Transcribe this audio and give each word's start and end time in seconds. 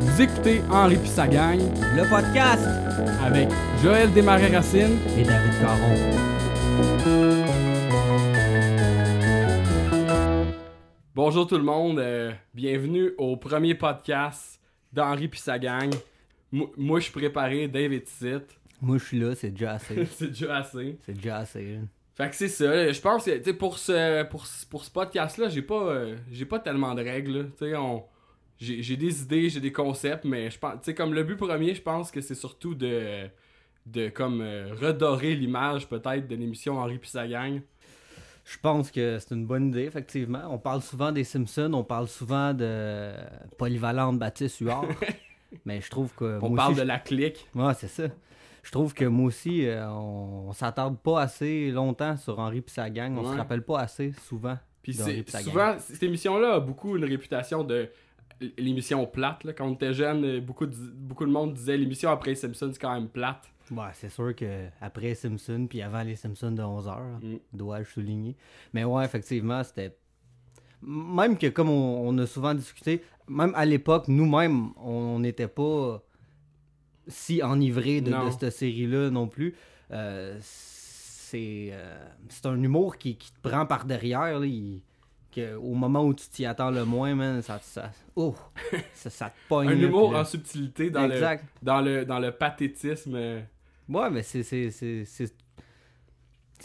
Vous 0.00 0.20
écoutez 0.20 0.60
Henri 0.70 0.98
sa 1.06 1.26
gang 1.26 1.58
Le 1.96 2.08
podcast 2.08 2.66
avec 3.24 3.48
Joël 3.82 4.12
Desmarais-Racine. 4.12 4.98
et 5.16 5.22
David 5.24 5.52
Caron. 5.60 5.96
Bonjour 11.14 11.46
tout 11.46 11.56
le 11.56 11.62
monde, 11.62 11.98
euh, 11.98 12.32
bienvenue 12.54 13.12
au 13.18 13.36
premier 13.36 13.74
podcast 13.74 14.60
d'Henri 14.92 15.28
pis 15.28 15.40
sa 15.40 15.58
gang. 15.58 15.90
Mo- 16.50 16.72
moi 16.76 16.98
je 17.00 17.04
suis 17.04 17.12
préparé, 17.12 17.68
David 17.68 18.06
Sit. 18.06 18.42
Moi, 18.82 18.98
je 18.98 19.04
suis 19.04 19.20
là, 19.20 19.34
c'est 19.36 19.50
déjà 19.50 19.74
assez. 19.74 20.04
C'est 20.16 20.26
déjà 20.28 20.56
assez. 20.56 20.98
C'est 21.06 21.12
déjà 21.14 21.36
assez. 21.38 21.78
Fait 22.14 22.28
que 22.28 22.36
c'est 22.36 22.48
ça, 22.48 22.92
je 22.92 23.00
pense 23.00 23.24
que 23.24 23.50
pour 23.52 23.78
ce, 23.78 24.22
pour, 24.24 24.44
pour 24.70 24.84
ce 24.84 24.90
podcast-là, 24.90 25.48
j'ai 25.48 25.62
pas, 25.62 25.82
euh, 25.82 26.16
j'ai 26.30 26.44
pas 26.44 26.58
tellement 26.58 26.94
de 26.94 27.02
règles. 27.02 27.50
on- 27.62 28.02
J'ai 28.58 28.82
j'ai 28.82 28.96
des 28.96 29.22
idées, 29.22 29.48
j'ai 29.48 29.60
des 29.60 29.72
concepts, 29.72 30.24
mais 30.24 30.50
je 30.50 30.58
pense, 30.58 30.74
comme 30.96 31.14
le 31.14 31.22
but 31.24 31.36
premier, 31.36 31.74
je 31.74 31.82
pense 31.82 32.10
que 32.10 32.20
c'est 32.20 32.34
surtout 32.34 32.74
de, 32.74 33.28
de 33.86 34.08
comme 34.10 34.40
euh, 34.42 34.74
redorer 34.80 35.34
l'image 35.34 35.88
peut-être 35.88 36.28
de 36.28 36.36
l'émission 36.36 36.78
Henri 36.78 36.98
pis 36.98 37.08
sa 37.10 37.26
gang. 37.26 37.60
Je 38.44 38.58
pense 38.60 38.90
que 38.90 39.18
c'est 39.18 39.34
une 39.34 39.46
bonne 39.46 39.68
idée, 39.68 39.84
effectivement. 39.84 40.42
On 40.50 40.58
parle 40.58 40.82
souvent 40.82 41.12
des 41.12 41.24
Simpsons, 41.24 41.72
on 41.74 41.84
parle 41.84 42.08
souvent 42.08 42.52
de 42.52 43.12
Polyvalente 43.56 44.18
Baptiste 44.18 44.58
Huard. 44.60 44.86
mais 45.64 45.80
je 45.80 45.88
trouve 45.90 46.12
que. 46.14 46.38
On 46.42 46.54
parle 46.54 46.72
aussi, 46.72 46.80
de 46.82 46.86
la 46.86 46.98
clique. 46.98 47.46
Ouais, 47.54 47.72
c'est 47.74 47.88
ça. 47.88 48.04
Je 48.62 48.70
trouve 48.70 48.94
que 48.94 49.04
moi 49.04 49.26
aussi, 49.26 49.66
euh, 49.66 49.88
on, 49.90 50.46
on 50.48 50.52
s'attarde 50.52 50.96
pas 50.98 51.22
assez 51.22 51.70
longtemps 51.70 52.16
sur 52.16 52.38
Henri 52.38 52.58
et 52.58 52.64
sa 52.70 52.88
gang. 52.90 53.16
On 53.18 53.22
Ouais. 53.24 53.32
se 53.32 53.36
rappelle 53.36 53.62
pas 53.62 53.80
assez 53.80 54.12
souvent. 54.28 54.56
Puis 54.82 54.94
d'Henri 54.96 55.24
c'est 55.26 55.30
sa 55.30 55.40
souvent, 55.40 55.76
cette 55.78 56.02
émission-là 56.02 56.54
a 56.54 56.60
beaucoup 56.60 56.96
une 56.96 57.04
réputation 57.04 57.64
de 57.64 57.88
l- 58.40 58.52
l'émission 58.58 59.04
plate. 59.06 59.44
Là. 59.44 59.52
Quand 59.52 59.66
on 59.66 59.74
était 59.74 59.92
jeune, 59.92 60.24
euh, 60.24 60.40
beaucoup 60.40 60.66
de, 60.66 60.74
beaucoup 60.74 61.24
de 61.26 61.30
monde 61.30 61.54
disait 61.54 61.76
l'émission 61.76 62.10
après 62.10 62.30
les 62.30 62.36
Simpsons, 62.36 62.70
c'est 62.72 62.80
quand 62.80 62.94
même 62.94 63.08
plate. 63.08 63.48
Ouais, 63.70 63.86
c'est 63.94 64.08
sûr 64.10 64.34
que 64.34 64.66
après 64.80 65.14
Simpsons, 65.14 65.66
puis 65.68 65.82
avant 65.82 66.02
les 66.02 66.16
Simpsons 66.16 66.50
de 66.52 66.62
11h, 66.62 66.98
Mm. 67.22 67.36
dois-je 67.52 67.90
souligner. 67.90 68.36
Mais 68.74 68.84
ouais, 68.84 69.04
effectivement, 69.04 69.62
c'était. 69.64 69.96
Même 70.82 71.38
que, 71.38 71.46
comme 71.46 71.70
on, 71.70 72.08
on 72.08 72.18
a 72.18 72.26
souvent 72.26 72.54
discuté, 72.54 73.02
même 73.28 73.52
à 73.54 73.64
l'époque, 73.64 74.08
nous-mêmes, 74.08 74.70
on 74.76 75.20
n'était 75.20 75.46
pas 75.48 76.02
si 77.08 77.42
enivrés 77.42 78.00
de, 78.00 78.12
cette 78.38 78.50
série-là 78.50 79.10
non 79.10 79.26
plus. 79.28 79.54
Euh, 79.90 80.38
c'est 80.40 81.70
euh, 81.72 82.06
c'est 82.28 82.46
un 82.46 82.62
humour 82.62 82.98
qui, 82.98 83.16
qui 83.16 83.32
te 83.32 83.40
prend 83.48 83.64
par 83.66 83.84
derrière. 83.84 84.38
Là, 84.40 84.46
il- 84.46 84.80
que, 85.34 85.54
au 85.54 85.72
moment 85.72 86.04
où 86.04 86.12
tu 86.12 86.28
t'y 86.28 86.44
attends 86.44 86.70
le 86.70 86.84
moins, 86.84 87.14
man, 87.14 87.40
ça, 87.40 87.58
ça, 87.62 87.90
oh, 88.16 88.34
ça, 88.92 89.08
ça 89.08 89.30
te 89.30 89.36
pogne. 89.48 89.68
Un 89.70 89.80
humour 89.80 90.12
là- 90.12 90.20
en 90.20 90.24
subtilité 90.26 90.90
dans 90.90 91.06
le, 91.06 91.18
dans, 91.62 91.80
le, 91.80 92.04
dans 92.04 92.18
le 92.18 92.32
pathétisme. 92.32 93.14
euh, 93.14 93.40
Ouais, 93.88 94.10
mais 94.10 94.22
c'est. 94.22 94.68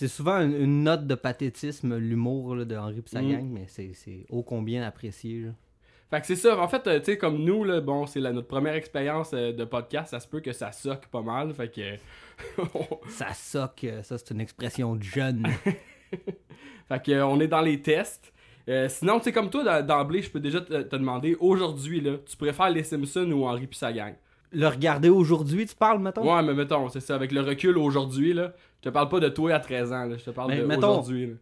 Souvent 0.08 0.42
une, 0.42 0.54
une 0.54 0.84
note 0.84 1.08
de 1.08 1.16
pathétisme, 1.16 1.98
l'humour 1.98 2.56
de 2.66 2.76
Henri 2.76 3.02
sa 3.06 3.22
Mm. 3.22 3.32
gang, 3.32 3.50
mais 3.50 3.66
c'est, 3.68 3.92
c'est 3.94 4.26
ô 4.30 4.44
combien 4.44 4.84
apprécié. 4.84 5.42
Là. 5.44 5.50
Fait 6.10 6.22
que 6.22 6.28
c'est 6.28 6.36
ça. 6.38 6.58
En 6.60 6.68
fait, 6.68 6.88
euh, 6.88 7.00
tu 7.00 7.06
sais, 7.06 7.18
comme 7.18 7.44
nous, 7.44 7.64
là, 7.64 7.82
bon, 7.82 8.06
c'est 8.06 8.22
notre 8.22 8.48
première 8.48 8.76
expérience 8.76 9.32
euh, 9.34 9.52
de 9.52 9.66
podcast. 9.66 10.12
Ça 10.12 10.20
se 10.20 10.28
peut 10.28 10.40
que 10.40 10.54
ça 10.54 10.72
soque 10.72 11.08
pas 11.08 11.22
mal. 11.22 11.54
Fait 11.54 11.70
que. 11.70 11.98
Ça 13.10 13.34
soque, 13.34 13.84
euh, 13.84 14.04
ça 14.04 14.18
c'est 14.20 14.32
une 14.32 14.42
expression 14.42 14.96
de 14.96 15.02
jeune. 15.02 15.48
fait 16.88 17.04
que, 17.04 17.22
on 17.24 17.40
est 17.40 17.48
dans 17.48 17.62
les 17.62 17.82
tests. 17.82 18.32
Euh, 18.70 18.88
sinon, 18.90 19.18
tu 19.18 19.26
sais, 19.26 19.32
comme 19.32 19.50
toi, 19.50 19.64
d'em- 19.64 19.86
d'emblée, 19.86 20.22
je 20.22 20.30
peux 20.30 20.40
déjà 20.40 20.62
te, 20.62 20.84
te 20.84 20.96
demander, 20.96 21.36
aujourd'hui, 21.40 22.00
là, 22.00 22.18
tu 22.26 22.38
préfères 22.38 22.70
les 22.70 22.84
Simpsons 22.84 23.32
ou 23.32 23.46
Henri 23.46 23.66
pis 23.68 23.78
sa 23.78 23.92
gang? 23.92 24.14
le 24.52 24.68
regarder 24.68 25.10
aujourd'hui, 25.10 25.66
tu 25.66 25.76
parles, 25.76 26.00
mettons? 26.00 26.24
Ouais, 26.24 26.42
mais 26.42 26.54
mettons, 26.54 26.88
c'est 26.90 27.02
ça, 27.02 27.16
avec 27.16 27.32
le 27.32 27.42
recul 27.42 27.78
aujourd'hui, 27.78 28.34
là, 28.34 28.54
je 28.78 28.90
te 28.90 28.94
parle 28.94 29.10
pas 29.10 29.20
de 29.20 29.30
toi 29.30 29.54
à 29.54 29.60
13 29.60 29.92
ans, 29.92 30.06
là, 30.06 30.18
je 30.18 30.24
te 30.24 30.30
parle 30.30 30.52
Mais 30.52 30.78
de 30.78 30.78
aujourd'hui. 30.78 31.36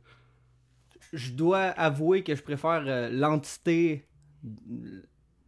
Je 1.13 1.31
dois 1.31 1.59
avouer 1.66 2.23
que 2.23 2.35
je 2.35 2.41
préfère 2.41 2.84
euh, 2.88 3.09
l'entité, 3.12 4.06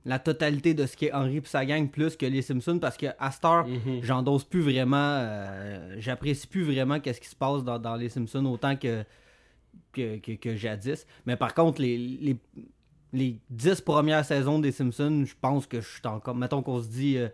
la 0.06 0.20
totalité 0.20 0.74
de 0.74 0.86
ce 0.86 0.96
qui 0.96 1.06
est 1.06 1.12
Henri 1.14 1.38
et 1.38 1.42
sa 1.46 1.66
gang 1.66 1.90
plus 1.90 2.16
que 2.16 2.26
les 2.26 2.42
Simpsons 2.42 2.80
parce 2.80 2.96
que 2.98 3.08
à 3.20 3.30
cette 3.32 3.44
heure, 3.46 3.68
Mhm. 3.68 4.00
j'endosse 4.04 4.46
plus 4.46 4.62
vraiment, 4.62 4.96
euh, 5.20 5.96
j'apprécie 6.00 6.48
plus 6.48 6.64
vraiment 6.64 7.00
qu'est-ce 7.00 7.20
qui 7.20 7.28
se 7.28 7.36
passe 7.36 7.64
dans, 7.64 7.78
dans 7.78 7.96
les 7.96 8.08
Simpsons 8.10 8.46
autant 8.46 8.78
que, 8.78 9.04
que, 9.92 10.18
que, 10.20 10.32
que 10.34 10.56
jadis. 10.56 11.06
Mais 11.26 11.36
par 11.36 11.54
contre, 11.54 11.82
les, 11.82 11.98
les, 11.98 12.38
les 13.12 13.40
10 13.50 13.82
premières 13.82 14.24
saisons 14.24 14.60
des 14.60 14.72
Simpsons, 14.72 15.26
je 15.26 15.34
pense 15.42 15.68
que 15.68 15.82
je 15.82 15.88
suis 15.88 16.02
encore. 16.08 16.36
Mettons 16.36 16.62
qu'on 16.62 16.82
se 16.82 16.88
dit. 16.88 17.18
euh, 17.18 17.28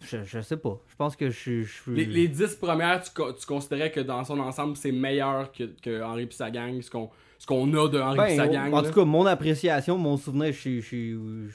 je, 0.00 0.22
je 0.24 0.40
sais 0.40 0.56
pas. 0.56 0.80
Je 0.88 0.94
pense 0.96 1.16
que 1.16 1.30
je 1.30 1.36
suis. 1.64 1.66
Les, 1.88 2.04
les 2.04 2.28
10 2.28 2.56
premières, 2.56 3.02
tu, 3.02 3.10
tu 3.12 3.46
considérais 3.46 3.90
que 3.90 4.00
dans 4.00 4.24
son 4.24 4.38
ensemble, 4.38 4.76
c'est 4.76 4.92
meilleur 4.92 5.50
que, 5.52 5.64
que 5.82 6.02
Henri 6.02 6.26
pis 6.26 6.36
sa 6.36 6.50
gang, 6.50 6.80
ce 6.80 6.90
qu'on 6.90 7.10
ce 7.38 7.46
qu'on 7.46 7.72
a 7.74 7.88
de 7.88 7.98
Henri 8.00 8.16
Ben, 8.16 8.26
pis 8.28 8.36
sa 8.36 8.48
gang. 8.48 8.72
en 8.72 8.80
là? 8.82 8.88
tout 8.88 8.94
cas, 8.94 9.04
mon 9.04 9.26
appréciation, 9.26 9.98
mon 9.98 10.16
souvenir, 10.16 10.52
je 10.52 10.80
suis. 10.80 11.48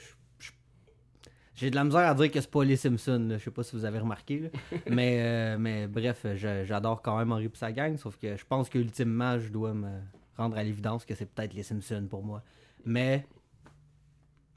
J'ai 1.56 1.70
de 1.70 1.76
la 1.76 1.84
misère 1.84 2.00
à 2.08 2.14
dire 2.14 2.30
que 2.32 2.40
c'est 2.40 2.50
pas 2.50 2.64
les 2.64 2.74
Simpsons, 2.76 3.26
là. 3.28 3.38
je 3.38 3.44
sais 3.44 3.50
pas 3.50 3.62
si 3.62 3.76
vous 3.76 3.84
avez 3.84 4.00
remarqué. 4.00 4.40
là. 4.40 4.48
mais, 4.90 5.18
euh, 5.20 5.56
mais 5.58 5.86
bref, 5.86 6.26
j'adore 6.34 7.00
quand 7.00 7.16
même 7.16 7.30
Henri 7.30 7.44
et 7.44 7.50
sa 7.54 7.70
gang, 7.70 7.96
sauf 7.96 8.16
que 8.18 8.36
je 8.36 8.44
pense 8.44 8.68
qu'ultimement, 8.68 9.38
je 9.38 9.50
dois 9.50 9.72
me 9.72 9.88
rendre 10.36 10.56
à 10.56 10.64
l'évidence 10.64 11.04
que 11.04 11.14
c'est 11.14 11.26
peut-être 11.32 11.54
les 11.54 11.62
Simpsons 11.62 12.06
pour 12.10 12.24
moi. 12.24 12.42
Mais. 12.84 13.24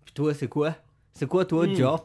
Puis 0.05 0.13
toi, 0.13 0.33
c'est 0.33 0.47
quoi? 0.47 0.75
C'est 1.13 1.27
quoi, 1.27 1.45
toi, 1.45 1.67
Hmm. 1.67 1.75
Ja 1.75 1.95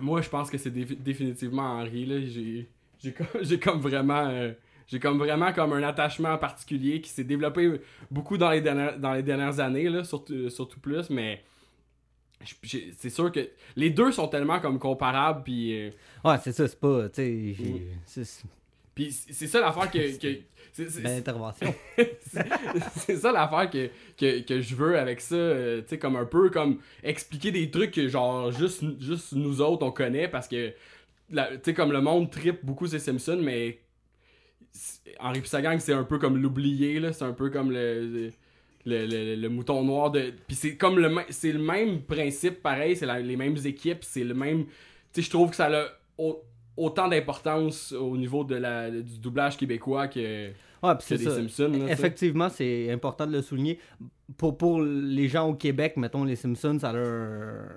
Moi, 0.00 0.20
je 0.22 0.28
pense 0.28 0.50
que 0.50 0.58
c'est 0.58 0.70
défi- 0.70 0.96
définitivement 0.96 1.62
Henri. 1.80 2.06
Là. 2.06 2.20
J'ai, 2.20 2.68
j'ai, 3.02 3.12
comme, 3.12 3.26
comme 3.62 3.80
vraiment. 3.80 4.26
euh, 4.28 4.52
j'ai 4.86 4.98
comme 4.98 5.18
vraiment 5.18 5.52
comme 5.52 5.72
un 5.72 5.82
attachement 5.84 6.36
particulier 6.38 7.00
qui 7.00 7.10
s'est 7.10 7.22
développé 7.24 7.80
beaucoup 8.10 8.36
dans 8.36 8.50
les 8.50 8.60
dernières, 8.60 8.98
dans 8.98 9.12
les 9.14 9.22
dernières 9.22 9.60
années, 9.60 9.88
là, 9.88 10.02
surtout, 10.04 10.50
surtout 10.50 10.80
plus, 10.80 11.08
mais. 11.10 11.42
C'est 12.62 13.10
sûr 13.10 13.30
que 13.30 13.50
les 13.76 13.90
deux 13.90 14.12
sont 14.12 14.26
tellement 14.26 14.60
comme 14.60 14.78
comparables, 14.78 15.42
puis 15.44 15.74
euh, 15.78 15.90
Ouais, 16.24 16.36
c'est 16.42 16.52
ça, 16.52 16.66
c'est 16.66 16.80
pas. 16.80 17.08
Tu 17.10 17.54
sais, 18.06 18.24
puis 18.94 19.12
c'est 19.12 19.46
ça 19.46 19.60
l'affaire 19.60 19.90
que, 19.90 19.98
que 20.18 20.38
c'est, 20.72 20.88
c'est- 20.88 20.98
une 20.98 21.02
belle 21.04 21.18
intervention. 21.18 21.74
c'est 22.96 23.16
ça 23.16 23.32
l'affaire 23.32 23.68
que, 23.70 23.88
que, 24.16 24.40
que 24.42 24.60
je 24.60 24.74
veux 24.74 24.98
avec 24.98 25.20
ça, 25.20 25.34
euh, 25.34 25.80
tu 25.82 25.88
sais, 25.88 25.98
comme 25.98 26.16
un 26.16 26.24
peu 26.26 26.50
comme 26.50 26.78
expliquer 27.02 27.50
des 27.50 27.70
trucs 27.70 27.90
que 27.92 28.08
genre 28.08 28.52
juste, 28.52 28.82
juste 29.00 29.32
nous 29.32 29.60
autres 29.60 29.84
on 29.86 29.90
connaît 29.90 30.28
parce 30.28 30.46
que, 30.48 30.70
tu 31.30 31.36
sais, 31.64 31.74
comme 31.74 31.92
le 31.92 32.00
monde 32.00 32.30
tripe 32.30 32.64
beaucoup 32.64 32.86
ces 32.86 32.98
Simpsons, 32.98 33.40
mais 33.42 33.78
Henri 35.18 35.40
pis 35.40 35.48
sa 35.48 35.60
gang 35.62 35.78
c'est 35.80 35.92
un 35.92 36.04
peu 36.04 36.18
comme 36.18 36.36
l'oublié, 36.40 37.00
là, 37.00 37.12
c'est 37.12 37.24
un 37.24 37.32
peu 37.32 37.50
comme 37.50 37.70
le, 37.72 38.30
le, 38.86 39.06
le, 39.06 39.34
le 39.34 39.48
mouton 39.48 39.82
noir 39.84 40.10
de. 40.10 40.32
Puis 40.46 40.56
c'est 40.56 40.76
comme 40.76 40.98
le, 40.98 41.08
même- 41.08 41.24
c'est 41.30 41.52
le 41.52 41.58
même 41.58 42.02
principe, 42.02 42.62
pareil, 42.62 42.96
c'est 42.96 43.06
les 43.22 43.36
mêmes 43.36 43.56
équipes, 43.64 44.02
c'est 44.02 44.24
le 44.24 44.34
même. 44.34 44.66
Tu 44.66 44.72
sais, 45.14 45.22
je 45.22 45.30
trouve 45.30 45.50
que 45.50 45.56
ça 45.56 45.66
a 45.66 45.86
au- 46.18 46.42
autant 46.76 47.08
d'importance 47.08 47.92
au 47.92 48.16
niveau 48.16 48.44
de 48.44 48.54
la, 48.56 48.90
du 48.90 49.18
doublage 49.18 49.56
québécois 49.56 50.08
que, 50.08 50.48
Ouais, 50.82 50.96
que 50.96 51.02
c'est 51.02 51.18
des 51.18 51.24
ça. 51.24 51.36
Simpsons. 51.36 51.68
là. 51.78 51.90
Effectivement, 51.92 52.48
c'est 52.48 52.90
important 52.90 53.26
de 53.26 53.32
le 53.32 53.42
souligner. 53.42 53.78
Pour, 54.38 54.56
pour 54.56 54.80
les 54.80 55.28
gens 55.28 55.48
au 55.48 55.54
Québec, 55.54 55.96
mettons 55.98 56.24
les 56.24 56.36
Simpsons, 56.36 56.78
ça 56.80 56.90
a, 56.90 56.96
un- 56.96 57.68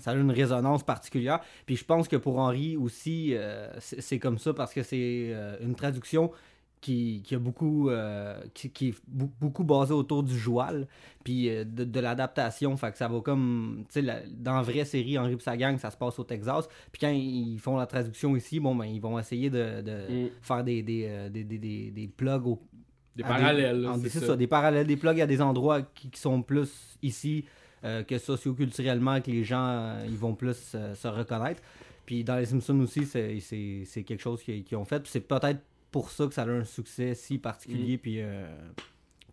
ça 0.00 0.10
a 0.10 0.14
une 0.14 0.30
résonance 0.32 0.82
particulière. 0.82 1.40
Puis 1.66 1.76
je 1.76 1.84
pense 1.84 2.08
que 2.08 2.16
pour 2.16 2.38
Henri 2.38 2.76
aussi, 2.76 3.34
euh, 3.34 3.68
c'est 3.78 4.00
c'est 4.00 4.18
comme 4.18 4.38
ça 4.38 4.52
parce 4.54 4.74
que 4.74 4.82
c'est 4.82 5.28
euh, 5.30 5.56
une 5.60 5.74
traduction 5.76 6.32
qui, 6.80 7.22
qui 7.24 7.34
a 7.34 7.38
beaucoup 7.38 7.88
euh, 7.90 8.38
qui, 8.54 8.70
qui 8.70 8.88
est 8.88 8.94
beaucoup 9.08 9.64
basée 9.64 9.94
autour 9.94 10.22
du 10.22 10.38
joual 10.38 10.86
puis 11.24 11.48
euh, 11.48 11.64
de, 11.64 11.84
de 11.84 12.00
l'adaptation 12.00 12.76
fait 12.76 12.92
que 12.92 12.98
ça 12.98 13.08
va 13.08 13.20
comme 13.20 13.84
tu 13.92 14.00
sais 14.04 14.24
dans 14.30 14.54
la 14.54 14.62
vraie 14.62 14.84
série 14.84 15.18
Henri 15.18 15.36
sa 15.40 15.56
gang 15.56 15.78
ça 15.78 15.90
se 15.90 15.96
passe 15.96 16.18
au 16.18 16.24
Texas 16.24 16.68
puis 16.92 17.00
quand 17.00 17.10
ils 17.10 17.58
font 17.58 17.76
la 17.76 17.86
traduction 17.86 18.36
ici 18.36 18.60
bon 18.60 18.74
ben 18.76 18.84
ils 18.84 19.00
vont 19.00 19.18
essayer 19.18 19.50
de, 19.50 19.80
de 19.82 19.96
Mm. 20.26 20.28
faire 20.42 20.62
des 20.64 20.82
des, 20.82 21.04
euh, 21.08 21.28
des, 21.28 21.44
des, 21.44 21.58
des, 21.58 21.90
des 21.90 22.06
plugs 22.08 22.46
au, 22.46 22.60
Des 23.16 23.22
parallèles, 23.22 23.80
là, 23.80 23.96
c'est 24.02 24.10
ça. 24.20 24.26
ça. 24.26 24.36
des 24.36 24.46
parallèles, 24.46 24.86
des 24.86 24.96
plugs 24.98 25.20
à 25.20 25.26
des 25.26 25.40
endroits 25.40 25.80
qui, 25.82 26.10
qui 26.10 26.20
sont 26.20 26.42
plus 26.42 26.98
ici 27.02 27.44
euh, 27.84 28.02
que 28.02 28.18
socioculturellement, 28.18 29.20
que 29.20 29.30
les 29.30 29.44
gens 29.44 29.96
ils 30.06 30.16
vont 30.18 30.34
plus 30.34 30.76
se 30.94 31.08
reconnaître. 31.08 31.62
Puis 32.04 32.22
dans 32.24 32.36
les 32.36 32.46
Simpsons 32.46 32.78
aussi, 32.80 33.04
c'est- 33.06 33.40
c'est 33.40 33.82
c'est 33.86 34.02
quelque 34.04 34.20
chose 34.22 34.42
qu'ils 34.42 34.62
qu'ils 34.64 34.76
ont 34.76 34.84
fait. 34.84 35.00
Puis 35.00 35.10
c'est 35.10 35.20
peut-être 35.26 35.60
pour 36.00 36.10
ça 36.10 36.26
que 36.26 36.34
ça 36.34 36.42
a 36.42 36.48
un 36.48 36.64
succès 36.64 37.14
si 37.14 37.34
Mm. 37.34 37.40
particulier. 37.40 37.98
Puis, 37.98 38.16
euh, 38.20 38.46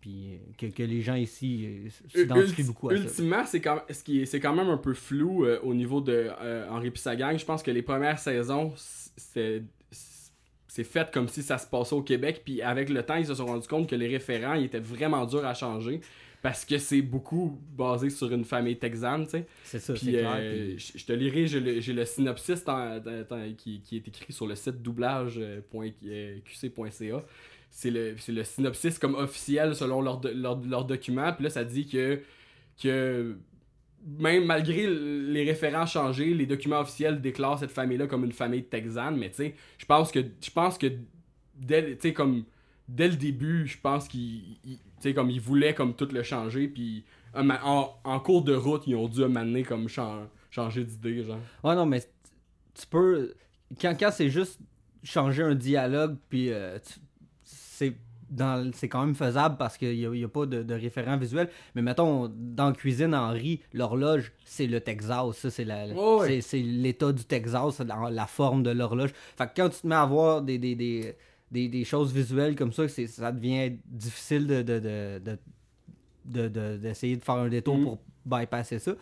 puis 0.00 0.38
que, 0.58 0.66
que 0.66 0.82
les 0.82 1.00
gens 1.02 1.14
ici 1.14 1.64
euh, 1.66 1.88
s'identifient 2.08 2.62
Ulti- 2.62 2.66
beaucoup 2.66 2.90
à 2.90 2.96
ça. 2.96 3.02
Ultimement, 3.02 3.44
c'est 3.46 3.60
quand, 3.60 3.80
ce 3.90 4.02
qui 4.02 4.20
est- 4.22 4.26
c'est 4.26 4.40
quand 4.40 4.54
même 4.54 4.68
un 4.68 4.76
peu 4.78 4.94
flou 4.94 5.44
euh, 5.44 5.58
au 5.62 5.74
niveau 5.74 6.00
de 6.00 6.30
euh, 6.40 6.68
Henri 6.70 6.90
pis 6.90 7.00
sa 7.00 7.16
gang. 7.16 7.38
Je 7.38 7.44
pense 7.44 7.62
que 7.62 7.70
les 7.70 7.82
premières 7.82 8.18
saisons, 8.18 8.72
c'est 8.76 9.62
c'est 10.68 10.82
fait 10.84 11.08
comme 11.12 11.28
si 11.28 11.42
ça 11.44 11.56
se 11.56 11.66
passait 11.68 11.94
au 11.94 12.02
Québec. 12.02 12.42
Puis 12.44 12.60
avec 12.60 12.88
le 12.88 13.02
temps, 13.04 13.14
ils 13.14 13.26
se 13.26 13.34
sont 13.36 13.46
rendus 13.46 13.68
compte 13.68 13.88
que 13.88 13.94
les 13.94 14.08
référents 14.08 14.54
ils 14.54 14.64
étaient 14.64 14.80
vraiment 14.80 15.24
durs 15.24 15.44
à 15.46 15.54
changer. 15.54 16.00
Parce 16.44 16.66
que 16.66 16.76
c'est 16.76 17.00
beaucoup 17.00 17.58
basé 17.74 18.10
sur 18.10 18.30
une 18.30 18.44
famille 18.44 18.76
texane, 18.78 19.24
tu 19.24 19.30
sais. 19.30 19.46
C'est 19.64 19.78
ça, 19.78 19.94
Puis 19.94 20.04
c'est 20.04 20.10
clair. 20.12 20.34
euh, 20.36 20.74
puis- 20.76 20.92
je 20.94 21.04
te 21.06 21.12
lirai, 21.14 21.46
j'ai 21.46 21.58
le, 21.94 22.04
synopsis 22.04 22.62
qui, 23.56 23.80
qui 23.80 23.96
est 23.96 24.06
écrit 24.08 24.30
sur 24.32 24.46
le 24.46 24.54
site 24.54 24.74
euh, 24.74 25.62
doublage.qc.ca. 26.02 27.22
C'est 27.70 27.90
le, 27.90 28.14
c'est 28.18 28.32
le 28.32 28.44
synopsis 28.44 28.98
comme 28.98 29.14
officiel 29.14 29.74
selon 29.74 30.00
leur, 30.02 30.18
do- 30.18 30.32
leur, 30.34 30.60
leur 30.60 30.84
document. 30.84 31.32
Puis 31.32 31.44
là, 31.44 31.50
ça 31.50 31.64
dit 31.64 31.86
que, 31.88 32.20
que 32.80 33.36
même 34.18 34.44
malgré 34.44 34.86
les 34.86 35.44
référents 35.44 35.86
changés, 35.86 36.34
les 36.34 36.46
documents 36.46 36.80
officiels 36.80 37.20
déclarent 37.20 37.58
cette 37.58 37.72
famille-là 37.72 38.06
comme 38.06 38.24
une 38.24 38.32
famille 38.32 38.64
texane. 38.64 39.16
Mais 39.16 39.30
tu 39.30 39.36
sais, 39.36 39.54
je 39.78 39.86
pense 39.86 40.12
que 40.12 40.20
je 40.42 40.50
pense 40.50 40.78
que 40.78 40.86
dès, 41.56 41.96
tu 41.96 42.02
sais, 42.08 42.12
comme, 42.12 42.44
dès 42.86 43.08
le 43.08 43.16
début, 43.16 43.66
je 43.66 43.78
pense 43.80 44.06
qu'ils 44.08 44.58
ils- 44.64 44.78
tu 45.00 45.08
sais, 45.08 45.14
comme 45.14 45.30
ils 45.30 45.40
voulaient 45.40 45.74
comme 45.74 45.94
tout 45.94 46.08
le 46.12 46.22
changer. 46.22 46.68
Puis 46.68 47.04
ma- 47.34 47.60
en, 47.64 47.94
en 48.04 48.20
cours 48.20 48.42
de 48.42 48.54
route, 48.54 48.82
ils 48.86 48.96
ont 48.96 49.08
dû 49.08 49.24
m'amener 49.26 49.62
comme 49.62 49.88
chan- 49.88 50.28
changer 50.50 50.84
d'idée, 50.84 51.24
genre. 51.24 51.38
Ouais, 51.62 51.74
non, 51.74 51.86
mais 51.86 52.00
tu 52.74 52.86
peux. 52.86 53.34
Quand, 53.80 53.94
quand 53.98 54.10
c'est 54.12 54.30
juste 54.30 54.60
changer 55.02 55.42
un 55.42 55.54
dialogue, 55.54 56.16
puis 56.28 56.50
euh, 56.52 56.78
c'est 57.42 57.94
dans 58.30 58.70
c'est 58.72 58.88
quand 58.88 59.04
même 59.04 59.14
faisable 59.14 59.56
parce 59.58 59.76
qu'il 59.76 59.96
n'y 60.10 60.22
a, 60.22 60.26
a 60.26 60.28
pas 60.28 60.46
de, 60.46 60.62
de 60.62 60.74
référent 60.74 61.16
visuel. 61.18 61.48
Mais 61.74 61.82
mettons, 61.82 62.32
dans 62.34 62.72
Cuisine 62.72 63.14
Henri, 63.14 63.60
l'horloge, 63.72 64.32
c'est 64.44 64.66
le 64.66 64.80
Texas. 64.80 65.36
Ça, 65.36 65.50
c'est 65.50 65.64
la, 65.64 65.86
l'état 66.62 67.12
du 67.12 67.24
Texas, 67.24 67.80
la, 67.80 68.10
la 68.10 68.26
forme 68.26 68.62
de 68.62 68.70
l'horloge. 68.70 69.10
Fait 69.36 69.46
que 69.46 69.52
quand 69.56 69.68
tu 69.68 69.80
te 69.82 69.86
mets 69.86 69.94
à 69.94 70.06
voir 70.06 70.42
des, 70.42 70.58
des, 70.58 70.74
des, 70.74 71.14
des, 71.50 71.68
des 71.68 71.84
choses 71.84 72.12
visuelles 72.12 72.56
comme 72.56 72.72
ça, 72.72 72.88
c'est, 72.88 73.06
ça 73.06 73.30
devient 73.32 73.76
difficile 73.86 74.46
de, 74.46 74.62
de, 74.62 74.78
de, 74.78 75.18
de- 75.24 75.38
de- 76.24 76.48
de- 76.48 76.76
d'essayer 76.78 77.16
de 77.16 77.24
faire 77.24 77.34
un 77.36 77.48
détour 77.48 77.76
Mm. 77.78 77.82
pour 77.84 77.98
bypasser 78.24 78.78
ça. 78.78 78.92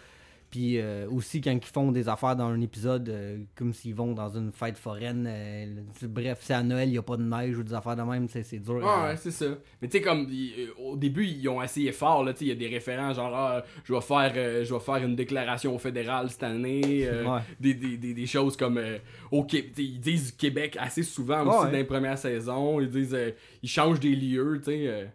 Puis 0.53 0.79
euh, 0.79 1.09
aussi 1.11 1.41
quand 1.41 1.51
ils 1.51 1.65
font 1.65 1.91
des 1.93 2.11
affaires 2.11 2.37
dans 2.37 2.49
un 2.49 2.61
épisode 2.61 3.09
euh, 3.09 3.39
comme 3.57 3.73
s'ils 3.73 3.95
vont 3.95 4.13
dans 4.13 4.29
une 4.37 4.53
fête 4.53 4.77
foraine, 4.77 5.25
euh, 5.27 5.67
bref, 6.03 6.41
c'est 6.43 6.53
à 6.53 6.63
Noël, 6.63 6.91
il 6.91 6.93
n'y 6.93 6.99
a 6.99 7.03
pas 7.03 7.17
de 7.17 7.23
neige 7.23 7.57
ou 7.57 7.63
des 7.63 7.73
affaires 7.73 7.97
de 7.97 8.03
même, 8.03 8.29
c'est, 8.29 8.59
dur. 8.59 8.75
Ouais, 8.75 8.83
ouais, 9.09 9.17
c'est 9.17 9.31
ça. 9.31 9.47
Mais 9.81 9.89
tu 9.89 9.97
sais, 9.97 10.03
comme 10.05 10.31
au 10.79 10.95
début, 10.97 11.25
ils 11.25 11.49
ont 11.49 11.63
essayé 11.63 11.91
fort, 11.91 12.23
là, 12.23 12.35
tu 12.35 12.41
sais, 12.41 12.45
il 12.45 12.49
y 12.49 12.53
a 12.53 12.55
des 12.55 12.69
référents, 12.69 13.15
genre, 13.15 13.35
ah, 13.35 13.65
je 13.83 13.95
vais 13.95 14.01
faire, 14.03 14.35
je 14.35 14.75
vais 14.75 14.81
faire 14.81 14.97
une 14.97 15.17
déclaration 15.17 15.75
au 15.75 15.79
fédéral 15.79 16.29
cette 16.29 16.43
année, 16.43 17.09
Ouais. 17.27 17.41
des, 17.59 17.73
des, 17.73 17.97
des, 17.97 18.13
des 18.13 18.27
choses 18.27 18.55
comme, 18.57 18.79
au 19.31 19.47
ils 19.79 20.01
disent 20.01 20.33
Québec 20.33 20.77
assez 20.79 21.03
souvent 21.03 21.47
aussi 21.47 21.65
Ouais. 21.65 21.73
dans 21.73 21.79
les 21.79 21.85
premières 21.85 22.19
saisons, 22.19 22.79
ils 22.79 22.91
disent, 22.91 23.15
euh, 23.15 23.31
ils 23.63 23.69
changent 23.71 24.01
des 24.01 24.15
lieux, 24.15 24.61
tu 24.63 24.71
sais. 24.71 25.11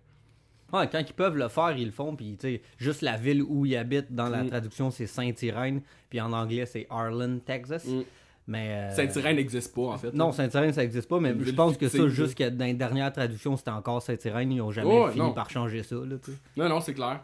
Ouais, 0.74 0.88
quand 0.92 1.00
ils 1.00 1.14
peuvent 1.14 1.38
le 1.38 1.48
faire, 1.48 1.72
ils 1.78 1.86
le 1.86 1.92
font. 1.92 2.16
Puis, 2.16 2.36
tu 2.40 2.48
sais, 2.48 2.62
juste 2.78 3.02
la 3.02 3.16
ville 3.18 3.42
où 3.44 3.66
ils 3.66 3.78
habitent, 3.78 4.14
dans 4.14 4.28
la 4.30 4.44
Mm. 4.44 4.48
traduction, 4.50 4.92
c'est 4.92 5.08
Saint-Irène. 5.08 5.81
Puis 6.10 6.19
en 6.19 6.34
anglais, 6.34 6.66
c'est 6.66 6.86
Arlen, 6.90 7.40
Texas. 7.42 7.86
Mm. 7.86 8.02
Mais. 8.50 8.69
euh, 8.92 8.96
Saint-Irène 8.96 9.36
n'existe 9.38 9.74
pas, 9.75 9.81
en 9.84 9.98
fait. 9.98 10.14
Non, 10.14 10.31
Saint-Irène, 10.31 10.74
ça 10.74 10.81
n'existe 10.81 11.08
pas, 11.10 11.19
mais 11.19 11.34
je 11.40 11.52
pense 11.52 11.78
que 11.78 11.88
ça, 11.90 12.08
juste 12.10 12.36
que 12.38 12.50
dans 12.50 12.66
les 12.66 12.74
dernières 12.74 13.12
traductions, 13.14 13.56
c'était 13.58 13.72
encore 13.72 14.02
Saint-Irène. 14.02 14.52
Ils 14.52 14.58
n'ont 14.58 14.72
jamais 14.72 15.08
fini 15.12 15.19
non. 15.25 15.34
par 15.34 15.50
changer 15.50 15.84
ça. 15.84 15.96
Là. 15.96 16.16
Non, 16.56 16.70
non, 16.70 16.80
c'est 16.81 16.94
clair. 16.94 17.22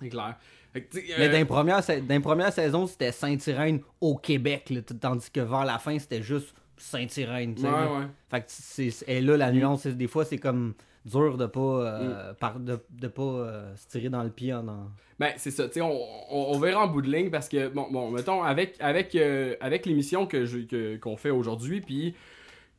C'est 0.00 0.08
clair. 0.08 0.36
Mais 0.74 0.86
euh, 1.18 1.26
dans 1.30 1.38
les 1.38 1.44
premières, 1.44 1.80
dans 1.86 2.14
les 2.14 2.20
premières 2.20 2.52
saisons, 2.52 2.86
c'était 2.86 3.12
Saint-Irène 3.12 3.80
au 4.00 4.16
Québec. 4.16 4.70
là, 4.70 4.80
tandis 5.00 5.30
que 5.30 5.40
vers 5.40 5.64
la 5.64 5.78
fin, 5.78 5.98
c'était 5.98 6.22
juste 6.22 6.54
Saint-Irène. 6.76 7.54
Ouais, 7.58 7.68
ouais. 7.68 8.06
Fait 8.30 8.40
que 8.40 8.46
c'est 8.48 8.90
et 9.06 9.20
là 9.20 9.36
la 9.36 9.52
nuance. 9.52 9.82
c'est- 9.82 9.92
Des 9.92 10.08
fois, 10.08 10.24
c'est 10.24 10.38
comme 10.38 10.74
dur 11.04 11.36
de 11.36 11.46
pas, 11.46 11.60
euh, 11.60 12.32
par- 12.34 12.58
de, 12.60 12.78
de 12.90 13.08
pas 13.08 13.22
euh, 13.22 13.76
se 13.76 13.88
tirer 13.88 14.08
dans 14.08 14.22
le 14.22 14.30
pied 14.30 14.52
en. 14.54 14.66
en- 14.68 14.90
Ben, 15.18 15.32
c'est 15.36 15.50
ça, 15.50 15.66
tu 15.68 15.74
sais, 15.74 15.80
on, 15.80 15.90
on, 16.30 16.54
on 16.54 16.58
verra 16.58 16.84
en 16.84 16.88
bout 16.88 17.02
de 17.02 17.10
ligne 17.10 17.30
parce 17.30 17.48
que, 17.48 17.68
bon, 17.68 17.86
bon 17.90 18.10
mettons, 18.10 18.42
avec, 18.42 18.76
avec, 18.80 19.14
euh, 19.14 19.54
avec 19.60 19.86
l'émission 19.86 20.26
que 20.26 20.44
je- 20.46 20.96
qu'on 20.98 21.16
fait 21.16 21.30
aujourd'hui, 21.30 21.80
puis 21.80 22.14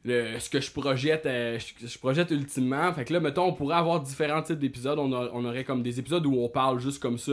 le- 0.05 0.37
ce 0.39 0.49
que 0.49 0.59
je 0.59 0.69
projette, 0.71 1.25
euh, 1.25 1.57
je, 1.59 1.87
je 1.87 1.97
projette 1.97 2.31
ultimement, 2.31 2.91
fait 2.93 3.05
que 3.05 3.13
là, 3.13 3.19
mettons, 3.21 3.45
on 3.45 3.53
pourrait 3.53 3.75
avoir 3.77 4.01
différents 4.01 4.41
types 4.41 4.59
d'épisodes. 4.59 4.99
On, 4.99 5.13
a- 5.13 5.29
on 5.33 5.45
aurait 5.45 5.63
comme 5.63 5.83
des 5.83 5.99
épisodes 5.99 6.25
où 6.25 6.33
on 6.39 6.49
parle 6.49 6.79
juste 6.79 7.01
comme 7.01 7.17
ça, 7.17 7.31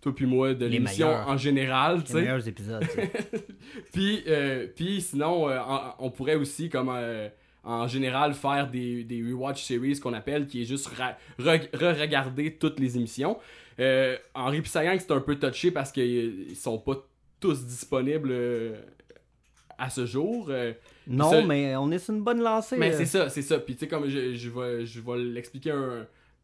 toi 0.00 0.14
puis 0.14 0.26
moi, 0.26 0.54
de 0.54 0.64
Les 0.66 0.72
l'émission 0.72 1.08
en 1.08 1.36
général, 1.36 1.98
tu 2.04 2.12
Les 2.12 2.12
sais. 2.12 2.20
meilleurs 2.22 2.46
épisodes. 2.48 2.84
Puis, 3.92 4.22
euh, 4.26 4.66
puis 4.74 5.00
sinon, 5.00 5.48
euh, 5.48 5.58
en- 5.60 5.94
on 5.98 6.10
pourrait 6.10 6.34
aussi, 6.34 6.68
comme 6.68 6.90
euh, 6.92 7.28
en 7.64 7.86
général, 7.86 8.34
faire 8.34 8.68
des, 8.70 9.04
des 9.04 9.22
rewatch 9.22 9.62
series 9.62 9.98
qu'on 10.00 10.12
appelle, 10.14 10.46
qui 10.46 10.62
est 10.62 10.64
juste 10.64 10.88
re-regarder 11.38 12.54
toutes 12.56 12.80
les 12.80 12.96
émissions. 12.96 13.38
Euh, 13.80 14.16
Henri 14.34 14.60
Pissagang, 14.62 14.98
c'est 14.98 15.12
un 15.12 15.20
peu 15.20 15.36
touché 15.38 15.70
parce 15.70 15.92
qu'ils 15.92 16.56
sont 16.56 16.78
pas 16.78 16.96
tous 17.40 17.64
disponibles 17.64 18.30
euh, 18.30 18.76
à 19.78 19.90
ce 19.90 20.06
jour. 20.06 20.46
euh, 20.50 20.72
non, 21.06 21.30
Ça- 21.30 21.42
mais 21.42 21.74
on 21.76 21.90
est 21.90 21.98
sur 21.98 22.14
une 22.14 22.22
bonne 22.22 22.40
lancée. 22.42 22.76
mais 22.76 22.92
euh. 22.92 22.98
c'est 22.98 23.06
ça, 23.06 23.28
c'est 23.28 23.42
ça. 23.42 23.58
Puis 23.58 23.74
tu 23.74 23.80
sais, 23.80 23.88
comme 23.88 24.08
je, 24.08 24.34
je 24.34 24.50
vais, 24.50 24.84
je 24.86 25.00
vais 25.00 25.18
l'expliquer 25.18 25.72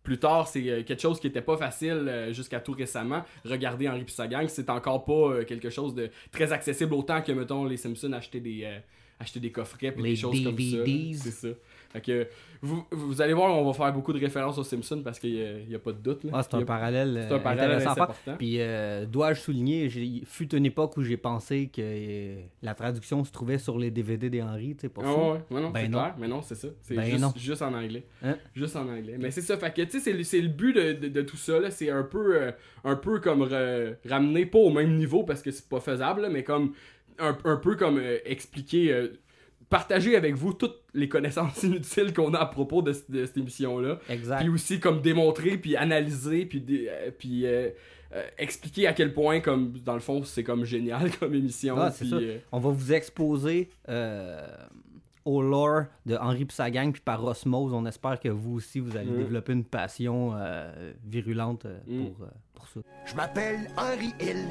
plus 0.02 0.18
tard, 0.18 0.48
c'est 0.48 0.66
euh, 0.70 0.82
quelque 0.84 1.02
chose 1.02 1.20
qui 1.20 1.26
était 1.26 1.42
pas 1.42 1.56
facile 1.56 2.06
euh, 2.08 2.32
jusqu'à 2.32 2.60
tout 2.60 2.72
récemment. 2.72 3.22
Regarder 3.44 3.88
Henri 3.88 4.04
Pissagang, 4.04 4.48
c'est 4.48 4.70
encore 4.70 5.04
pas 5.04 5.12
euh, 5.12 5.44
quelque 5.44 5.68
chose 5.70 5.94
de 5.94 6.10
très 6.32 6.50
accessible 6.52 6.94
autant 6.94 7.20
que, 7.20 7.30
mettons, 7.32 7.64
les 7.66 7.76
Simpsons 7.76 8.12
acheter 8.12 8.40
des, 8.40 8.62
euh, 8.64 8.78
acheter 9.20 9.40
des 9.40 9.50
coffrets 9.50 9.92
puis 9.92 10.02
Les 10.02 10.10
des 10.10 10.16
choses 10.16 10.42
comme 10.44 10.58
ça. 10.58 10.76
C'est 11.14 11.30
ça. 11.30 11.48
Fait 11.90 12.00
que 12.02 12.28
vous, 12.60 12.84
vous 12.90 13.22
allez 13.22 13.32
voir, 13.32 13.56
on 13.56 13.64
va 13.64 13.72
faire 13.72 13.90
beaucoup 13.94 14.12
de 14.12 14.20
références 14.20 14.58
aux 14.58 14.62
Simpsons 14.62 15.00
parce 15.02 15.18
qu'il 15.18 15.64
n'y 15.66 15.74
a, 15.74 15.78
pas 15.78 15.92
de 15.92 15.98
doute. 15.98 16.20
Ah, 16.32 16.42
c'est 16.42 16.52
Il 16.52 16.56
un 16.60 16.62
a- 16.62 16.64
parallèle, 16.66 17.24
c'est 17.26 17.32
un 17.34 17.36
euh, 17.38 17.40
parallèle 17.40 17.88
important. 17.88 18.34
Puis, 18.36 18.56
euh, 18.60 19.06
dois-je 19.06 19.40
souligner, 19.40 19.88
j'ai 19.88 20.22
fut 20.26 20.54
une 20.54 20.66
époque 20.66 20.98
où 20.98 21.02
j'ai 21.02 21.16
pensé 21.16 21.68
que 21.68 21.80
euh, 21.82 22.40
la 22.62 22.74
traduction 22.74 23.24
se 23.24 23.32
trouvait 23.32 23.56
sur 23.56 23.78
les 23.78 23.90
DVD 23.90 24.28
des 24.28 24.42
Henry, 24.42 24.74
tu 24.76 24.82
sais, 24.82 24.88
pas 24.90 25.00
Ah 25.02 25.08
fou. 25.08 25.20
ouais, 25.20 25.40
ouais, 25.50 25.62
non, 25.62 25.70
Ben 25.70 25.80
c'est 25.84 25.88
non. 25.88 25.98
clair, 25.98 26.14
mais 26.18 26.28
non, 26.28 26.42
c'est 26.42 26.56
ça. 26.56 26.68
C'est 26.82 26.94
Ben 26.94 27.04
juste, 27.06 27.22
non. 27.22 27.32
juste 27.36 27.62
en 27.62 27.72
anglais. 27.72 28.04
Hein? 28.22 28.36
Juste 28.54 28.76
en 28.76 28.86
anglais. 28.86 29.16
Mais 29.18 29.30
c'est 29.30 29.40
ça, 29.40 29.56
fait 29.56 29.72
que, 29.74 29.82
tu 29.82 29.92
sais, 29.92 30.00
c'est 30.00 30.12
le- 30.12 30.24
c'est 30.24 30.42
le 30.42 30.48
but 30.48 30.74
de, 30.74 30.92
de- 30.92 31.08
de 31.08 31.22
tout 31.22 31.38
ça, 31.38 31.58
là. 31.58 31.70
C'est 31.70 31.88
un 31.88 32.02
peu, 32.02 32.36
euh, 32.36 32.52
un 32.84 32.96
peu 32.96 33.18
comme 33.20 33.48
ramener, 34.04 34.44
pas 34.46 34.58
au 34.58 34.70
même 34.70 34.94
niveau 34.96 35.22
parce 35.24 35.40
que 35.42 35.50
c'est 35.50 35.68
pas 35.68 35.80
faisable, 35.80 36.20
là, 36.22 36.28
mais 36.28 36.42
comme, 36.44 36.74
un, 37.18 37.36
un 37.44 37.56
peu 37.56 37.76
comme 37.76 37.98
euh, 37.98 38.18
expliquer, 38.24 38.92
euh, 38.92 39.08
partager 39.68 40.16
avec 40.16 40.34
vous 40.34 40.52
toutes 40.52 40.78
les 40.94 41.08
connaissances 41.08 41.62
inutiles 41.62 42.12
qu'on 42.12 42.32
a 42.34 42.38
à 42.38 42.46
propos 42.46 42.82
de, 42.82 42.92
ce- 42.92 43.10
de 43.10 43.24
cette 43.26 43.36
émission-là. 43.36 44.00
Exact. 44.08 44.40
Puis 44.40 44.48
aussi, 44.48 44.80
comme 44.80 45.00
démontrer, 45.02 45.58
puis 45.58 45.76
analyser, 45.76 46.46
puis, 46.46 46.60
dé- 46.60 46.88
euh, 46.88 47.10
puis 47.16 47.44
expliquer 48.38 48.87
à 48.87 48.94
quel 48.94 49.12
point, 49.12 49.40
comme, 49.40 49.72
dans 49.84 49.92
le 49.94 50.00
fond, 50.00 50.25
c'est 50.25 50.42
comme 50.42 50.64
génial 50.64 51.10
comme 51.20 51.34
émission. 51.34 51.76
Ah, 51.78 51.90
c'est 51.90 52.06
puis, 52.06 52.10
ça. 52.10 52.18
On 52.52 52.58
va 52.58 52.70
vous 52.70 52.92
exposer 52.92 53.68
au 55.28 55.42
lore 55.42 55.82
de 56.06 56.16
Henri 56.16 56.44
Pissagang, 56.47 56.90
puis 56.92 57.02
par 57.04 57.23
osmose, 57.25 57.73
on 57.75 57.85
espère 57.87 58.18
que 58.18 58.28
vous 58.28 58.54
aussi, 58.56 58.80
vous 58.80 58.97
allez 58.97 59.11
Mm. 59.11 59.16
développer 59.18 59.52
une 59.52 59.64
passion 59.64 60.32
euh, 60.35 60.92
virulente 61.04 61.66
euh, 61.66 61.78
Mm. 61.87 62.06
pour, 62.14 62.25
euh, 62.25 62.30
pour 62.54 62.66
ça. 62.68 62.80
Je 63.04 63.14
m'appelle 63.14 63.68
Henry 63.76 64.12
Hill. 64.20 64.47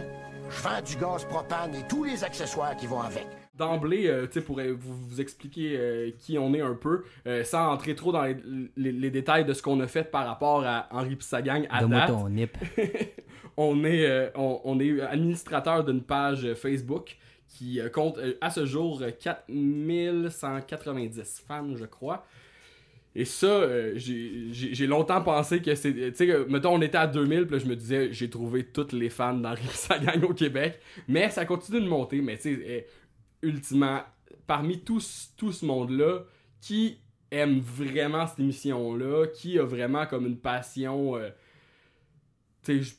Je 0.50 0.62
vends 0.62 0.82
du 0.86 0.96
gaz 0.98 1.26
propane 1.26 1.74
et 1.76 1.86
tous 1.90 2.04
les 2.04 2.24
accessoires 2.24 2.76
qui 2.76 2.86
vont 2.88 3.02
avec. 3.02 3.26
d'emblée, 3.58 4.06
euh, 4.08 4.28
tu 4.28 4.34
sais, 4.34 4.42
pour 4.42 4.62
vous, 4.62 4.94
vous 5.08 5.20
expliquer 5.20 5.76
euh, 5.80 6.12
qui 6.20 6.38
on 6.38 6.54
est 6.54 6.62
un 6.62 6.76
peu, 6.76 7.04
euh, 7.26 7.44
sans 7.44 7.72
entrer 7.74 7.96
trop 7.96 8.12
dans 8.12 8.22
les, 8.22 8.38
les- 8.78 8.92
les 8.92 9.10
détails 9.10 9.46
de 9.46 9.54
ce 9.54 9.64
qu'on 9.64 9.80
a 9.80 9.88
fait 9.88 10.04
par 10.04 10.28
rapport 10.28 10.64
à 10.64 10.88
Henri 10.92 11.16
Pissagang 11.16 11.66
à 11.72 11.80
Donne-moi 11.82 12.00
date. 12.02 12.08
ton 12.10 12.30
nip. 12.30 12.56
on, 13.58 13.84
est, 13.84 14.06
euh, 14.06 14.30
on, 14.36 14.62
on 14.64 14.80
est 14.80 15.02
administrateur 15.02 15.84
d'une 15.84 16.04
page 16.04 16.46
euh, 16.46 16.54
Facebook 16.54 17.18
qui 17.48 17.80
euh, 17.80 17.90
compte 17.90 18.18
euh, 18.18 18.34
à 18.42 18.50
ce 18.50 18.66
jour 18.66 19.02
euh, 19.02 19.12
4190 19.12 21.44
fans, 21.48 21.76
je 21.76 21.86
crois. 21.86 22.26
Et 23.16 23.26
ça, 23.26 23.48
euh, 23.48 23.94
j'ai 23.96 24.86
longtemps 24.86 25.22
pensé 25.24 25.62
que 25.62 25.74
c'est. 25.74 25.92
Tu 25.94 26.14
sais, 26.14 26.30
euh, 26.30 26.46
mettons, 26.48 26.76
on 26.76 26.82
était 26.82 27.00
à 27.00 27.08
2000, 27.08 27.48
puis 27.48 27.60
je 27.60 27.66
me 27.66 27.76
disais, 27.76 28.14
j'ai 28.14 28.30
trouvé 28.30 28.64
toutes 28.66 28.94
les 28.94 29.10
fans 29.10 29.34
d'Henri 29.34 29.64
Pissagang 29.68 30.24
au 30.24 30.34
Québec. 30.34 30.80
Mais 31.08 31.30
ça 31.32 31.46
continue 31.46 31.82
de 31.82 31.88
monter. 31.88 32.22
Mais 32.22 32.38
tu 32.38 32.56
sais, 32.56 32.62
euh, 32.68 32.82
ultimement, 33.42 34.02
parmi 34.46 34.82
tout, 34.82 35.02
tout 35.36 35.52
ce 35.52 35.66
monde-là, 35.66 36.26
qui 36.62 37.00
aime 37.32 37.60
vraiment 37.60 38.28
cette 38.28 38.40
émission-là, 38.40 39.26
qui 39.34 39.58
a 39.58 39.64
vraiment 39.64 40.06
comme 40.06 40.28
une 40.28 40.38
passion. 40.38 41.18
euh, 41.18 41.30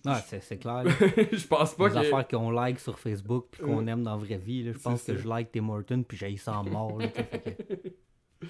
Ah, 0.06 0.20
c'est 0.22 0.58
clair. 0.58 0.84
je 1.32 1.46
pense 1.46 1.74
pas 1.74 1.88
Les 1.88 1.94
que. 1.94 1.98
affaires 1.98 2.28
qu'on 2.28 2.50
like 2.50 2.78
sur 2.80 2.98
Facebook 2.98 3.46
puis 3.50 3.62
qu'on 3.62 3.86
aime 3.86 4.02
dans 4.02 4.12
la 4.16 4.24
vraie 4.24 4.38
vie. 4.38 4.62
là. 4.64 4.72
Je 4.72 4.78
pense 4.78 5.02
que 5.02 5.14
ça. 5.16 5.22
je 5.22 5.28
like 5.28 5.50
Tim 5.52 5.68
Hortons 5.68 6.02
puis 6.02 6.16
j'ai 6.16 6.36
ça 6.36 6.58
en 6.58 6.64
mort. 6.64 6.98
là, 6.98 7.08
que- 7.08 7.88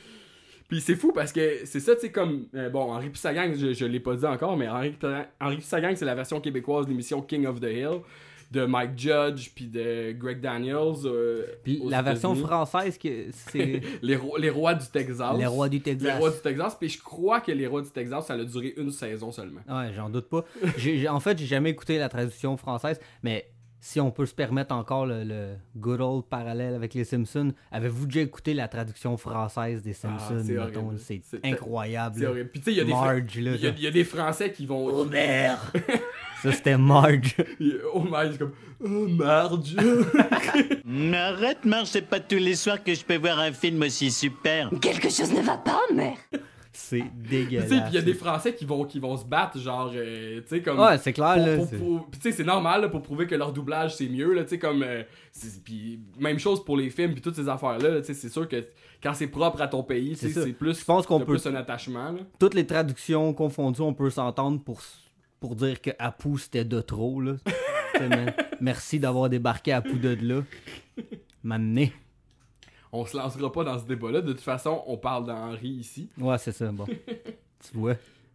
Puis 0.69 0.83
c'est 0.83 0.97
fou 0.97 1.13
parce 1.13 1.33
que 1.33 1.65
c'est 1.65 1.81
ça, 1.81 1.95
tu 1.95 2.03
sais, 2.03 2.13
comme. 2.13 2.47
euh, 2.55 2.69
bon, 2.69 2.93
Henri 2.93 3.09
Pissagang, 3.09 3.55
je, 3.55 3.73
je 3.73 3.87
l'ai 3.87 4.01
pas 4.01 4.15
dit 4.17 4.27
encore, 4.27 4.55
mais 4.55 4.69
Henri, 4.69 4.95
Henri 5.41 5.57
Pissagang, 5.57 5.97
c'est 5.97 6.05
la 6.05 6.15
version 6.15 6.43
québécoise 6.43 6.85
de 6.85 6.91
l'émission 6.91 7.23
King 7.23 7.47
of 7.47 7.59
the 7.61 7.65
Hill. 7.71 8.01
De 8.51 8.65
Mike 8.65 8.99
Judge 8.99 9.51
puis 9.55 9.67
de 9.67 10.13
Greg 10.13 10.41
Daniels. 10.41 11.05
euh, 11.05 11.45
Puis 11.63 11.83
la 11.87 12.01
version 12.03 12.35
française, 12.35 12.97
que 12.97 13.27
c'est 13.33 13.81
les, 14.03 14.17
rois, 14.17 14.39
les 14.39 14.51
rois 14.51 14.75
du 14.75 14.87
Texas. 14.87 15.37
Les 15.39 15.47
Rois 15.47 15.69
du 15.69 15.77
Les 15.77 15.83
Texas. 15.83 16.19
rois 16.19 16.31
du 16.31 16.39
Texas. 16.41 16.77
Puis 16.79 16.89
je 16.89 17.03
crois 17.03 17.41
que 17.41 17.53
les 17.53 17.67
rois 17.67 17.83
du 17.83 17.91
Texas, 17.91 18.27
ça 18.27 18.35
a 18.35 18.45
duré 18.45 18.75
une 18.77 18.91
saison 18.91 19.31
seulement. 19.33 19.61
Ouais, 19.69 19.93
j'en 19.95 20.09
doute 20.09 20.29
pas. 20.29 20.45
En 21.11 21.21
fait, 21.21 21.39
j'ai 21.39 21.47
jamais 21.47 21.71
écouté 21.71 21.99
la 21.99 22.09
traduction 22.09 22.57
française, 22.57 22.99
mais 23.23 23.51
si 23.81 24.01
on 24.01 24.11
peut 24.11 24.27
se 24.27 24.35
permettre 24.35 24.75
encore 24.75 25.07
le, 25.07 25.23
le 25.25 25.55
good 25.77 26.01
old 26.01 26.25
parallèle 26.25 26.75
avec 26.75 26.95
les 26.95 27.05
Simpsons, 27.05 27.53
avez-vous 27.71 28.07
déjà 28.07 28.21
écouté 28.21 28.53
la 28.55 28.67
traduction 28.69 29.17
française 29.17 29.83
des 29.83 29.93
Simpsons 29.93 30.45
Ah, 30.61 30.97
c'est 30.99 31.45
incroyable. 31.45 32.49
Puis 32.53 32.61
tu 32.61 32.65
sais, 32.67 32.73
il 32.73 32.79
y 32.79 32.81
a 32.81 32.85
des 32.85 32.91
Fra- 32.91 33.05
Marge, 33.15 33.39
là. 33.39 33.51
il 33.55 33.61
y 33.61 33.67
a- 33.67 33.71
il 33.77 33.83
y 33.83 33.87
a 33.87 33.91
des 33.91 34.05
Français 34.05 34.53
qui 34.53 34.67
vont. 34.67 34.87
Homer! 34.89 35.55
Ça, 36.43 36.53
c'était 36.53 36.79
Marge. 36.79 37.35
Oh 37.95 38.05
c'est 38.31 38.39
comme. 38.39 38.53
Oh 38.85 39.09
Marge! 39.09 39.75
Mais 40.85 41.17
Arrête, 41.17 41.65
Marge, 41.65 41.89
c'est 41.89 42.03
pas 42.09 42.21
tous 42.21 42.37
les 42.37 42.55
soirs 42.55 42.83
que 42.83 42.95
je 42.95 43.05
peux 43.05 43.17
voir 43.17 43.39
un 43.41 43.53
film 43.53 43.83
aussi 43.83 44.11
super. 44.11 44.71
Quelque 44.81 45.09
chose 45.11 45.33
ne 45.33 45.41
va 45.41 45.57
pas, 45.57 45.81
mère. 45.93 46.17
C'est 46.81 46.99
Tu 47.25 47.29
dégueulasse. 47.29 47.69
sais, 47.69 47.81
puis 47.81 47.89
il 47.91 47.95
y 47.97 47.99
a 47.99 48.03
des 48.03 48.15
Français 48.15 48.55
qui 48.55 48.65
vont, 48.65 48.85
qui 48.85 49.01
vont 49.01 49.17
se 49.17 49.25
battre, 49.25 49.59
genre, 49.59 49.91
euh, 49.95 50.41
tu 50.43 50.47
sais, 50.49 50.63
comme. 50.63 50.79
Ouais, 50.79 50.97
c'est 50.99 51.13
clair, 51.13 51.35
pour- 51.35 51.47
là. 51.47 51.79
pour- 51.79 52.09
tu 52.13 52.21
sais, 52.21 52.33
c'est 52.33 52.45
normal 52.45 52.83
là, 52.83 52.89
pour 52.89 53.03
prouver 53.03 53.27
que 53.27 53.35
leur 53.35 53.53
doublage 53.53 53.97
c'est 53.97 54.09
mieux, 54.09 54.33
là, 54.33 54.45
tu 54.45 54.51
sais, 54.51 54.59
comme. 54.59 54.83
euh, 54.85 55.03
puis 55.65 56.01
même 56.21 56.39
chose 56.39 56.65
pour 56.65 56.77
les 56.77 56.91
films, 56.91 57.13
puis 57.15 57.21
toutes 57.21 57.35
ces 57.37 57.49
affaires-là, 57.49 57.89
là, 57.91 58.01
tu 58.01 58.07
sais, 58.07 58.15
c'est 58.15 58.29
sûr 58.29 58.49
que 58.49 58.65
quand 59.03 59.13
c'est 59.15 59.27
propre 59.27 59.61
à 59.61 59.67
ton 59.69 59.83
pays, 59.83 60.11
tu 60.17 60.31
sais, 60.31 60.41
C'est 60.43 60.53
plus. 60.53 60.79
Je 60.79 60.85
pense 60.85 61.05
qu'on 61.07 61.19
peut- 61.19 61.27
plus 61.37 61.47
un 61.47 61.55
attachement, 61.57 62.13
là. 62.13 62.21
Toutes 62.39 62.55
les 62.55 62.67
traductions 62.67 63.33
confondues, 63.35 63.81
on 63.83 63.93
peut 63.95 64.11
s'entendre 64.11 64.61
pour, 64.63 64.81
pour 65.41 65.57
dire 65.57 65.81
que 65.81 65.91
Apu, 65.99 66.39
c'était 66.39 66.65
de 66.65 66.81
trop, 66.81 67.21
là. 67.21 67.35
Tu 67.95 68.01
sais, 68.01 68.35
Merci 68.61 69.01
d'avoir 69.01 69.29
débarqué 69.29 69.73
Apu 69.73 69.95
de 69.99 70.17
là. 70.21 70.43
M'amener. 71.43 71.93
On 72.93 73.05
se 73.05 73.17
lancera 73.17 73.53
pas 73.53 73.65
dans 73.65 73.79
ce 73.79 73.85
débat-là. 73.85 74.21
De 74.23 74.33
toute 74.33 74.41
façon, 74.41 74.83
on 74.87 74.97
parle 74.97 75.27
d'Henri 75.27 75.69
ici. 75.69 76.09
Ouais, 76.19 76.39
c'est 76.39 76.53
ça, 76.53 76.71
bon. 76.73 76.87
tu 77.71 77.77
vois. 77.77 77.95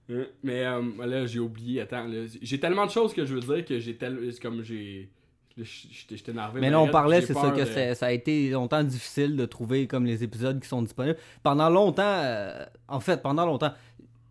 Euh, 0.10 0.26
Mais 0.44 0.64
euh, 0.66 0.82
là, 1.06 1.26
j'ai 1.26 1.40
oublié. 1.40 1.82
Attends, 1.82 2.06
j'ai 2.42 2.60
tellement 2.60 2.86
de 2.86 2.92
choses 2.92 3.14
que 3.14 3.26
je 3.26 3.34
veux 3.36 3.40
dire 3.56 3.66
que 3.66 3.80
j'ai 3.80 3.96
tel... 3.96 4.20
c'est 4.32 4.42
comme 4.42 4.62
j'ai. 4.64 5.10
J'étais 5.56 6.32
énervé. 6.32 6.60
Mais 6.62 6.72
là, 6.72 6.80
on 6.80 6.88
parlait, 6.88 7.22
c'est 7.22 7.34
ça, 7.36 7.52
que 7.52 7.90
de- 7.92 7.94
ça 7.94 8.08
a 8.08 8.12
été 8.12 8.50
longtemps 8.50 8.84
difficile 8.84 9.36
de 9.38 9.46
trouver 9.46 9.86
comme 9.86 10.04
les 10.06 10.24
épisodes 10.24 10.60
qui 10.60 10.68
sont 10.68 10.82
disponibles. 10.82 11.18
Pendant 11.44 11.70
longtemps, 11.70 12.02
euh, 12.04 12.66
en 12.88 13.00
fait, 13.00 13.22
pendant 13.22 13.46
longtemps, 13.46 13.72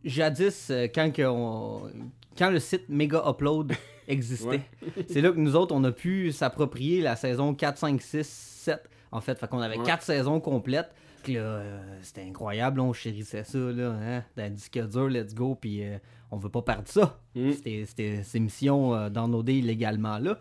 jadis, 0.05 0.73
quand, 0.93 1.12
que 1.12 1.23
on- 1.23 1.91
quand 2.37 2.50
le 2.50 2.59
site 2.59 2.88
Mega 2.88 3.23
Upload 3.29 3.73
existait, 4.09 4.62
c'est 5.09 5.21
là 5.21 5.31
que 5.31 5.38
nous 5.38 5.55
autres, 5.55 5.73
on 5.75 5.85
a 5.85 5.93
pu 5.93 6.33
s'approprier 6.33 7.00
la 7.00 7.14
saison 7.14 7.55
4, 7.55 7.79
5, 7.79 8.02
6, 8.02 8.26
7. 8.29 8.91
En 9.12 9.21
fait, 9.21 9.38
fait 9.38 9.47
qu'on 9.49 9.61
avait 9.61 9.78
Ouais. 9.78 9.85
quatre 9.85 10.02
saisons 10.02 10.40
complètes. 10.40 10.90
Puis 11.23 11.35
là, 11.35 11.40
euh, 11.40 11.81
c'était 12.02 12.23
incroyable, 12.23 12.81
on 12.81 12.92
chérissait 12.92 13.45
ça, 13.45 13.59
là, 13.59 13.90
hein, 14.02 14.25
dans 14.37 14.42
le 14.45 14.50
disque 14.50 14.76
dur, 14.88 15.09
let's 15.09 15.35
go, 15.35 15.54
puis 15.54 15.85
euh, 15.85 15.99
on 16.33 16.37
veut 16.37 16.49
pas 16.49 16.62
perdre 16.62 16.88
ça. 16.88 17.21
Mm. 17.37 17.52
C'était- 17.52 18.23
ces 18.25 18.40
missions 18.40 18.92
euh, 18.95 19.09
downloadées 19.09 19.59
illégalement 19.59 20.19
là. 20.19 20.37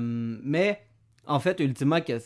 Mais 0.00 0.80
en 1.26 1.40
fait, 1.40 1.60
ultimement, 1.60 2.00
que- 2.00 2.18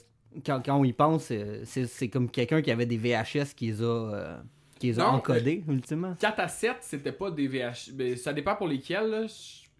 quand, 0.44 0.60
quand 0.64 0.76
on 0.78 0.84
y 0.84 0.92
pense, 0.92 1.32
c'est 1.64 2.08
comme 2.08 2.30
quelqu'un 2.30 2.62
qui 2.62 2.70
avait 2.70 2.86
des 2.86 2.96
VHS 2.98 3.54
qui 3.56 3.66
les 3.66 3.82
a, 3.82 4.38
qui 4.78 4.88
les 4.88 4.98
a 5.00 5.04
Non, 5.04 5.08
encodés, 5.18 5.62
ultimement. 5.68 6.14
4 6.18 6.40
à 6.40 6.48
7, 6.48 6.76
c'était 6.80 7.12
pas 7.12 7.30
des 7.30 7.46
VH. 7.48 7.92
Ben, 7.94 8.16
ça 8.16 8.32
dépend 8.32 8.54
pour 8.56 8.68
lesquels. 8.68 9.26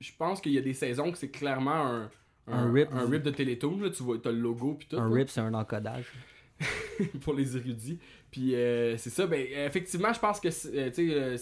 je 0.00 0.10
pense 0.18 0.40
qu'il 0.40 0.52
y 0.52 0.58
a 0.58 0.60
des 0.60 0.74
saisons 0.74 1.10
que 1.12 1.18
c'est 1.18 1.30
clairement 1.30 1.70
un, 1.86 2.10
Un 2.46 2.72
rip. 2.72 2.88
un 2.92 3.08
rip 3.08 3.22
de 3.22 3.30
Télétoon. 3.30 3.80
Là. 3.80 3.90
Tu 3.90 4.02
vois, 4.02 4.18
t'as 4.22 4.30
le 4.30 4.38
logo 4.40 4.74
puis 4.74 4.86
tout. 4.88 4.96
Un 4.96 5.08
là, 5.08 5.14
RIP, 5.14 5.28
c'est 5.30 5.40
un 5.40 5.54
encodage. 5.54 6.12
pour 7.22 7.34
les 7.34 7.56
érudits. 7.56 7.98
Puis 8.30 8.54
euh, 8.54 8.96
c'est 8.96 9.10
ça. 9.10 9.26
Ben, 9.26 9.44
effectivement, 9.66 10.12
je 10.12 10.20
pense 10.20 10.40
que. 10.40 10.48
euh, 10.48 10.90
tu 10.90 11.08
sais. 11.10 11.14
euh, 11.14 11.36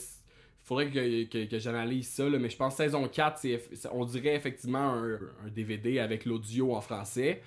faudrait 0.63 0.91
que, 0.91 1.25
que, 1.25 1.51
que 1.51 1.59
j'analyse 1.59 2.09
ça, 2.09 2.29
là, 2.29 2.39
mais 2.39 2.49
je 2.49 2.57
pense 2.57 2.75
que 2.77 2.85
saison 2.85 3.09
4, 3.09 3.39
c'est, 3.39 3.61
on 3.93 4.05
dirait 4.05 4.37
effectivement 4.37 4.93
un, 4.95 5.15
un 5.15 5.49
DVD 5.51 5.99
avec 5.99 6.25
l'audio 6.25 6.75
en 6.75 6.81
français. 6.81 7.43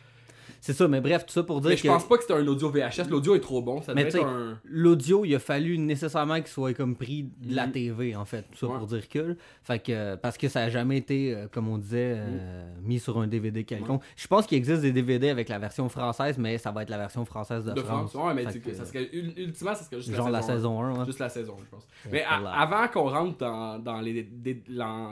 C'est 0.62 0.74
ça, 0.74 0.88
mais 0.88 1.02
bref, 1.02 1.26
tout 1.26 1.34
ça 1.34 1.44
pour 1.44 1.62
dire 1.62 1.70
Mais 1.72 1.78
je 1.78 1.84
que 1.84 1.88
pense 1.88 2.08
pas 2.08 2.16
que 2.18 2.22
c'était 2.24 2.34
un 2.34 2.48
audio 2.48 2.70
VHS. 2.70 3.10
L'audio 3.10 3.36
est 3.36 3.40
trop 3.40 3.62
bon. 3.62 3.82
Ça 3.82 3.94
Mais 3.94 4.16
un. 4.16 4.58
l'audio, 4.66 5.26
il 5.26 5.36
a 5.36 5.40
fallu 5.40 5.78
nécessairement 5.78 6.36
qu'il 6.36 6.48
soit 6.48 6.74
comme 6.74 6.96
pris 6.96 7.30
de 7.42 7.56
la 7.56 7.66
Mhm. 7.68 7.72
TV, 7.72 8.16
en 8.16 8.26
fait. 8.26 8.44
Tout 8.52 8.58
ça 8.58 8.68
Ouais. 8.68 8.78
pour 8.78 8.88
dire 8.88 9.08
que. 9.10 9.36
Fait 9.64 9.80
que, 9.80 10.16
parce 10.16 10.38
que 10.38 10.48
ça 10.48 10.62
a 10.62 10.70
jamais 10.70 10.98
été, 10.98 11.34
euh, 11.34 11.48
comme 11.52 11.68
on 11.68 11.78
disait, 11.78 12.16
euh, 12.18 12.70
mis 12.84 13.00
sur 13.00 13.18
un 13.20 13.28
DVD 13.28 13.64
quelconque. 13.64 14.02
Je 14.16 14.28
pense 14.28 14.46
qu'il 14.48 14.58
existe 14.58 14.82
des 14.82 14.92
DVD 14.92 15.30
avec 15.30 15.50
la 15.50 15.60
version 15.60 15.88
française, 15.90 16.38
mais 16.38 16.58
ça 16.58 16.72
va 16.72 16.84
être 16.84 16.90
la 16.90 16.98
version 16.98 17.26
française 17.26 17.64
de, 17.66 17.72
De 17.74 17.82
France. 17.82 18.14
Ouais, 18.16 18.34
mais 18.34 18.46
que, 18.46 18.74
ça 18.74 18.86
serait, 18.86 19.10
ul- 19.14 19.34
ultimement, 19.38 19.76
ça 19.76 19.84
serait 19.84 19.98
juste 19.98 20.14
genre 20.14 20.28
la 20.30 20.40
la 20.40 20.42
saison. 20.42 20.56
saison 20.56 20.82
1. 20.84 21.00
ouais. 21.00 21.06
Juste 21.06 21.20
la 21.20 21.30
saison, 21.30 21.56
je 21.60 21.66
pense. 21.70 21.88
Mais 22.12 22.24
à- 22.24 22.62
avant 22.62 22.88
qu'on 22.88 23.10
rentre 23.10 23.38
dans, 23.38 23.80
dans 23.80 24.02
les, 24.02 24.24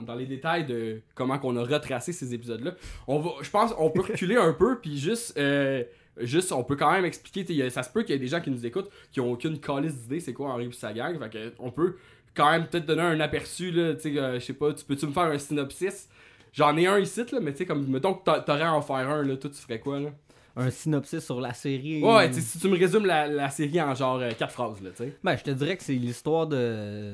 dans 0.06 0.16
les 0.16 0.26
détails 0.26 0.66
de 0.66 1.02
comment 1.16 1.38
qu'on 1.40 1.56
a 1.58 1.64
retracé 1.64 2.12
ces 2.14 2.34
épisodes-là, 2.34 2.72
on 3.08 3.20
va, 3.20 3.32
je 3.42 3.50
pense 3.50 3.74
on 3.78 3.90
peut 3.90 4.02
reculer 4.12 4.36
un 4.36 4.54
peu, 4.54 4.80
puis 4.80 4.98
juste, 4.98 5.23
euh, 5.38 5.84
juste, 6.18 6.52
on 6.52 6.64
peut 6.64 6.76
quand 6.76 6.92
même 6.92 7.06
expliquer, 7.06 7.70
ça 7.70 7.84
se 7.84 7.90
peut 7.90 8.02
qu'il 8.04 8.12
y 8.14 8.16
ait 8.16 8.20
des 8.20 8.28
gens 8.28 8.42
qui 8.42 8.52
nous 8.52 8.66
écoutent 8.66 8.90
qui 9.12 9.20
ont 9.22 9.32
aucune 9.32 9.60
calice 9.60 9.96
d'idée 10.02 10.20
c'est 10.20 10.34
quoi 10.34 10.50
Henri 10.50 10.72
sa 10.74 10.92
gang, 10.94 11.18
fait 11.20 11.30
que 11.30 11.54
on 11.60 11.72
peut 11.72 11.96
quand 12.36 12.50
même 12.52 12.66
peut-être 12.68 12.86
donner 12.86 13.02
un 13.04 13.20
aperçu, 13.20 13.72
là, 13.72 13.94
tu 13.94 14.02
sais, 14.14 14.18
euh, 14.20 14.40
je 14.40 14.46
sais 14.46 14.54
pas, 14.54 14.74
tu 14.74 14.84
peux-tu 14.84 15.06
me 15.06 15.12
faire 15.12 15.24
un 15.24 15.38
synopsis? 15.38 16.10
J'en 16.52 16.76
ai 16.78 16.88
un 16.88 17.00
ici, 17.00 17.22
là, 17.32 17.40
mais 17.40 17.52
tu 17.52 17.60
sais, 17.60 17.66
comme, 17.66 17.88
mettons 17.88 18.14
que 18.16 18.24
t'a- 18.24 18.40
t'aurais 18.42 18.64
à 18.64 18.74
en 18.74 18.82
faire 18.82 18.96
un, 19.10 19.24
là, 19.24 19.38
toi, 19.38 19.50
tu 19.52 19.58
ferais 19.62 19.80
quoi, 19.80 20.00
là? 20.00 20.10
Un 20.56 20.70
synopsis 20.70 21.20
sur 21.26 21.42
la 21.42 21.54
série. 21.54 22.04
Ouais, 22.04 22.32
si 22.34 22.60
tu 22.60 22.68
me 22.70 22.78
résumes 22.78 23.06
la, 23.08 23.28
la 23.28 23.50
série 23.50 23.82
en 23.82 23.96
genre 23.96 24.22
4 24.38 24.52
phrases, 24.52 24.82
là, 24.84 24.92
tu 24.92 24.98
sais. 25.04 25.18
Ben, 25.24 25.36
je 25.36 25.44
te 25.44 25.50
dirais 25.52 25.76
que 25.78 25.84
c'est 25.84 25.94
l'histoire 25.94 26.46
de. 26.48 27.14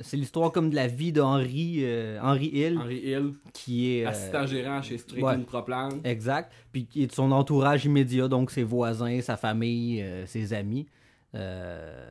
C'est 0.00 0.16
l'histoire 0.16 0.50
comme 0.50 0.70
de 0.70 0.74
la 0.74 0.86
vie 0.86 1.12
d'Henri 1.12 1.80
euh, 1.80 2.18
Henri 2.22 2.46
Hill, 2.54 2.78
Henri 2.78 3.00
Hill, 3.04 3.34
qui 3.52 3.98
est. 3.98 4.06
euh, 4.06 4.08
assistant 4.08 4.46
gérant 4.46 4.80
chez 4.80 4.96
Strictly 4.96 5.22
ouais. 5.22 5.38
Proplan. 5.44 5.90
Exact. 6.04 6.50
Puis 6.72 6.86
qui 6.86 7.02
est 7.02 7.06
de 7.08 7.12
son 7.12 7.30
entourage 7.32 7.84
immédiat, 7.84 8.28
donc 8.28 8.50
ses 8.50 8.62
voisins, 8.62 9.20
sa 9.20 9.36
famille, 9.36 10.00
euh, 10.02 10.24
ses 10.26 10.54
amis. 10.54 10.86
Euh, 11.34 12.10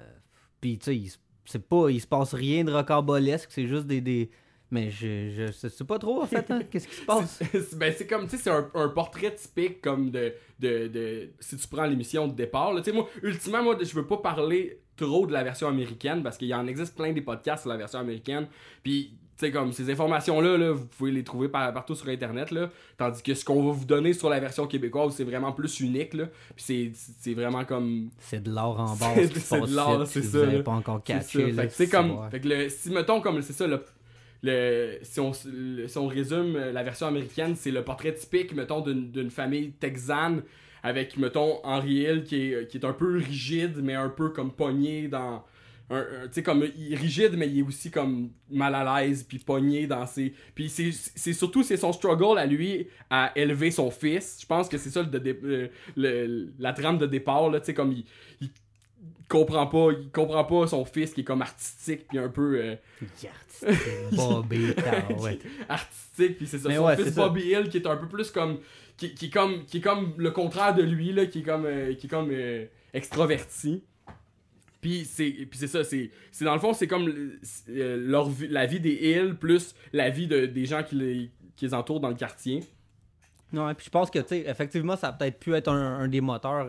Puis 0.62 0.77
tu 0.77 0.86
sais, 0.86 0.96
il, 0.98 1.12
c'est 1.46 1.68
pas, 1.68 1.89
il 1.89 2.00
se 2.00 2.08
passe 2.08 2.34
rien 2.36 2.63
de 2.63 2.72
rocambolesque, 2.72 3.50
c'est 3.51 3.68
juste 3.68 3.88
des. 3.88 4.01
des... 4.01 4.30
Mais 4.74 4.89
je, 4.89 5.30
je 5.30 5.51
sais- 5.51 5.70
sais 5.70 5.84
pas 5.84 6.00
trop 6.00 6.24
en 6.24 6.25
fait, 6.25 6.50
hein, 6.50 6.62
qu'est-ce 6.72 6.88
qui 6.88 6.96
se 6.96 7.06
passe? 7.06 7.39
C'est- 7.51 7.77
ben, 7.77 7.94
c'est 7.96 8.08
comme, 8.08 8.24
tu 8.27 8.32
sais, 8.38 8.44
c'est 8.44 8.50
un, 8.50 8.68
un 8.74 8.89
portrait 8.89 9.34
typique 9.36 9.82
comme 9.82 10.10
de, 10.10 10.34
de, 10.60 10.88
de- 10.88 11.30
si 11.39 11.56
tu 11.58 11.68
prends 11.68 11.86
l'émission 11.86 12.27
de 12.27 12.34
départ. 12.34 12.74
Tu 12.77 12.86
sais, 12.86 12.92
moi, 12.92 13.08
ultimement, 13.22 13.62
moi, 13.62 13.77
je 13.82 13.94
veux 13.94 14.08
pas 14.08 14.18
parler 14.18 14.80
trop 14.98 15.27
de 15.27 15.32
la 15.34 15.44
version 15.44 15.68
américaine 15.68 16.24
parce 16.24 16.38
qu'il 16.39 16.48
y 16.48 16.56
en 16.56 16.65
existe 16.65 16.96
plein 16.96 17.13
des 17.13 17.22
podcasts 17.22 17.62
sur 17.63 17.70
la 17.70 17.77
version 17.77 18.00
américaine. 18.00 18.48
Puis, 18.82 19.12
tu 19.38 19.48
sais, 19.48 19.51
comme 19.51 19.72
ces 19.74 19.89
informations-là, 19.92 20.58
là, 20.58 20.72
vous 20.72 20.86
pouvez 20.86 21.12
les 21.12 21.24
trouver 21.24 21.50
par- 21.50 21.72
partout 21.74 21.94
sur 21.96 22.08
Internet. 22.10 22.50
Là, 22.51 22.70
tandis 22.98 23.22
que 23.24 23.34
ce 23.34 23.44
qu'on 23.46 23.63
va 23.63 23.72
vous 23.72 23.86
donner 23.86 24.13
sur 24.13 24.30
la 24.30 24.39
version 24.39 24.65
québécoise, 24.68 25.13
c'est 25.15 25.24
vraiment 25.24 25.51
plus 25.51 25.80
unique. 25.82 26.13
Là, 26.13 26.25
puis 26.56 26.63
c'est, 26.65 26.92
c'est 26.94 27.34
vraiment 27.34 27.65
comme. 27.65 28.10
C'est 28.20 28.42
de 28.44 28.51
l'or 28.51 28.80
en 28.80 28.96
bas. 28.96 29.13
C'est- 29.15 29.60
de 29.62 29.75
l'or, 29.75 30.06
c'est 30.08 30.22
ça, 30.22 30.46
Vous 30.46 30.51
là. 30.58 30.63
pas 30.63 30.72
encore 30.72 31.01
C'est 31.06 31.13
catché. 31.13 31.51
ça. 31.51 31.62
là, 31.63 31.70
Fait 31.70 31.86
que 31.88 31.92
comme. 31.92 32.30
Fait 32.30 32.39
que 32.39 32.48
le, 32.48 32.70
si 32.70 32.89
mettons 32.92 33.22
comme 33.22 33.42
c'est 33.42 33.53
ça 33.53 33.65
le. 33.68 33.84
Si, 35.04 35.20
on, 35.22 35.32
si 35.34 35.98
on 35.98 36.08
résume 36.08 36.56
euh, 36.58 36.72
la 36.74 36.84
version 36.84 37.08
américaine, 37.08 37.56
c'est 37.56 37.72
le 37.72 37.84
portrait 37.84 38.14
typique, 38.14 38.54
mettons, 38.54 38.82
d'une 38.82 39.32
famille 39.32 39.72
texane 39.72 40.44
avec, 40.84 41.16
mettons, 41.18 41.60
Henry 41.64 42.02
Hill 42.02 42.24
qui 42.26 42.52
est, 42.52 42.68
qui 42.70 42.78
est 42.78 42.86
un 42.86 42.92
peu 42.94 43.18
rigide, 43.18 43.80
mais 43.82 43.94
un 43.96 44.10
peu 44.10 44.30
comme 44.30 44.52
pogné 44.52 45.08
dans. 45.08 45.46
un- 45.90 46.04
Tu 46.26 46.34
sais, 46.34 46.44
comme 46.44 46.62
rigide, 46.92 47.36
mais 47.38 47.48
il 47.48 47.60
est 47.60 47.62
aussi 47.62 47.90
comme 47.90 48.32
mal 48.52 48.76
à 48.76 49.02
l'aise, 49.02 49.24
puis 49.24 49.40
pogné 49.40 49.88
dans 49.88 50.06
ses. 50.06 50.34
Puis 50.56 50.68
c'est 50.70 51.34
surtout 51.34 51.64
c'est 51.64 51.78
son 51.78 51.94
struggle 51.94 52.38
à 52.38 52.46
lui 52.46 52.88
à 53.10 53.32
élever 53.38 53.72
son 53.72 53.92
fils. 53.92 54.40
Je 54.42 54.46
pense 54.46 54.68
que 54.68 54.78
c'est 54.78 54.90
ça 54.90 55.04
le, 55.04 55.20
dé- 55.20 55.70
le- 55.96 56.54
la 56.60 56.74
trame 56.74 56.98
de 56.98 57.06
départ, 57.06 57.50
là, 57.50 57.60
tu 57.62 57.68
sais, 57.68 57.74
comme 57.74 57.94
il 57.94 58.50
comprend 59.30 59.68
pas 59.68 59.90
il 59.92 60.10
comprend 60.12 60.44
pas 60.44 60.68
son 60.68 60.86
fils 60.86 61.14
qui 61.14 61.22
est 61.22 61.24
comme 61.24 61.42
artistique 61.42 62.08
puis 62.08 62.20
un 62.20 62.30
peu 62.30 62.60
euh, 62.62 62.76
Bobby, 64.12 64.68
ouais. 65.20 65.40
artistique 65.70 66.38
puis 66.38 66.48
c'est 66.48 66.60
ça 66.60 66.70
Mais 66.70 66.76
son 66.76 66.86
ouais, 66.86 66.96
fils. 66.98 67.16
Bobby 67.16 67.42
Hill 67.44 67.70
qui 67.70 67.78
est 67.78 67.88
un 67.88 67.98
peu 67.98 68.08
plus 68.08 68.30
comme 68.32 68.60
qui, 68.98 69.14
qui 69.16 69.26
est 69.26 69.30
comme 69.30 69.66
qui 69.66 69.78
est 69.78 69.82
comme 69.82 70.14
le 70.18 70.32
contraire 70.32 70.76
de 70.76 70.84
lui 70.84 71.12
là 71.14 71.26
qui 71.26 71.40
est 71.40 71.44
comme 71.44 71.66
euh, 71.66 71.94
qui 71.96 72.08
est 72.08 72.10
comme 72.10 72.30
euh, 72.32 72.66
extraverti 72.94 73.84
puis 74.82 75.06
c'est 75.06 75.48
ça 75.68 75.84
c'est 75.84 76.12
c'est 76.32 76.46
dans 76.46 76.54
le 76.54 76.60
fond 76.60 76.74
c'est 76.74 76.88
comme 76.88 77.08
euh, 77.70 77.98
leur 78.06 78.30
vie- 78.30 78.50
la 78.50 78.66
vie 78.66 78.80
des 78.80 78.94
Hills 78.96 79.36
plus 79.40 79.74
la 79.94 80.10
vie 80.10 80.28
de, 80.28 80.46
des 80.46 80.66
gens 80.66 80.84
qui 80.84 80.96
les 80.96 81.32
qui 81.56 81.66
les 81.66 81.74
entourent 81.74 82.00
dans 82.02 82.10
le 82.10 82.16
quartier 82.16 82.64
Non, 83.52 83.70
et 83.70 83.76
puis 83.76 83.86
je 83.86 83.92
pense 83.92 84.10
que, 84.10 84.18
tu 84.18 84.30
sais, 84.30 84.40
effectivement, 84.48 84.96
ça 84.98 85.10
a 85.10 85.14
peut-être 85.14 85.38
pu 85.40 85.54
être 85.54 85.68
un, 85.68 86.00
un 86.00 86.08
des 86.08 86.20
moteurs. 86.20 86.68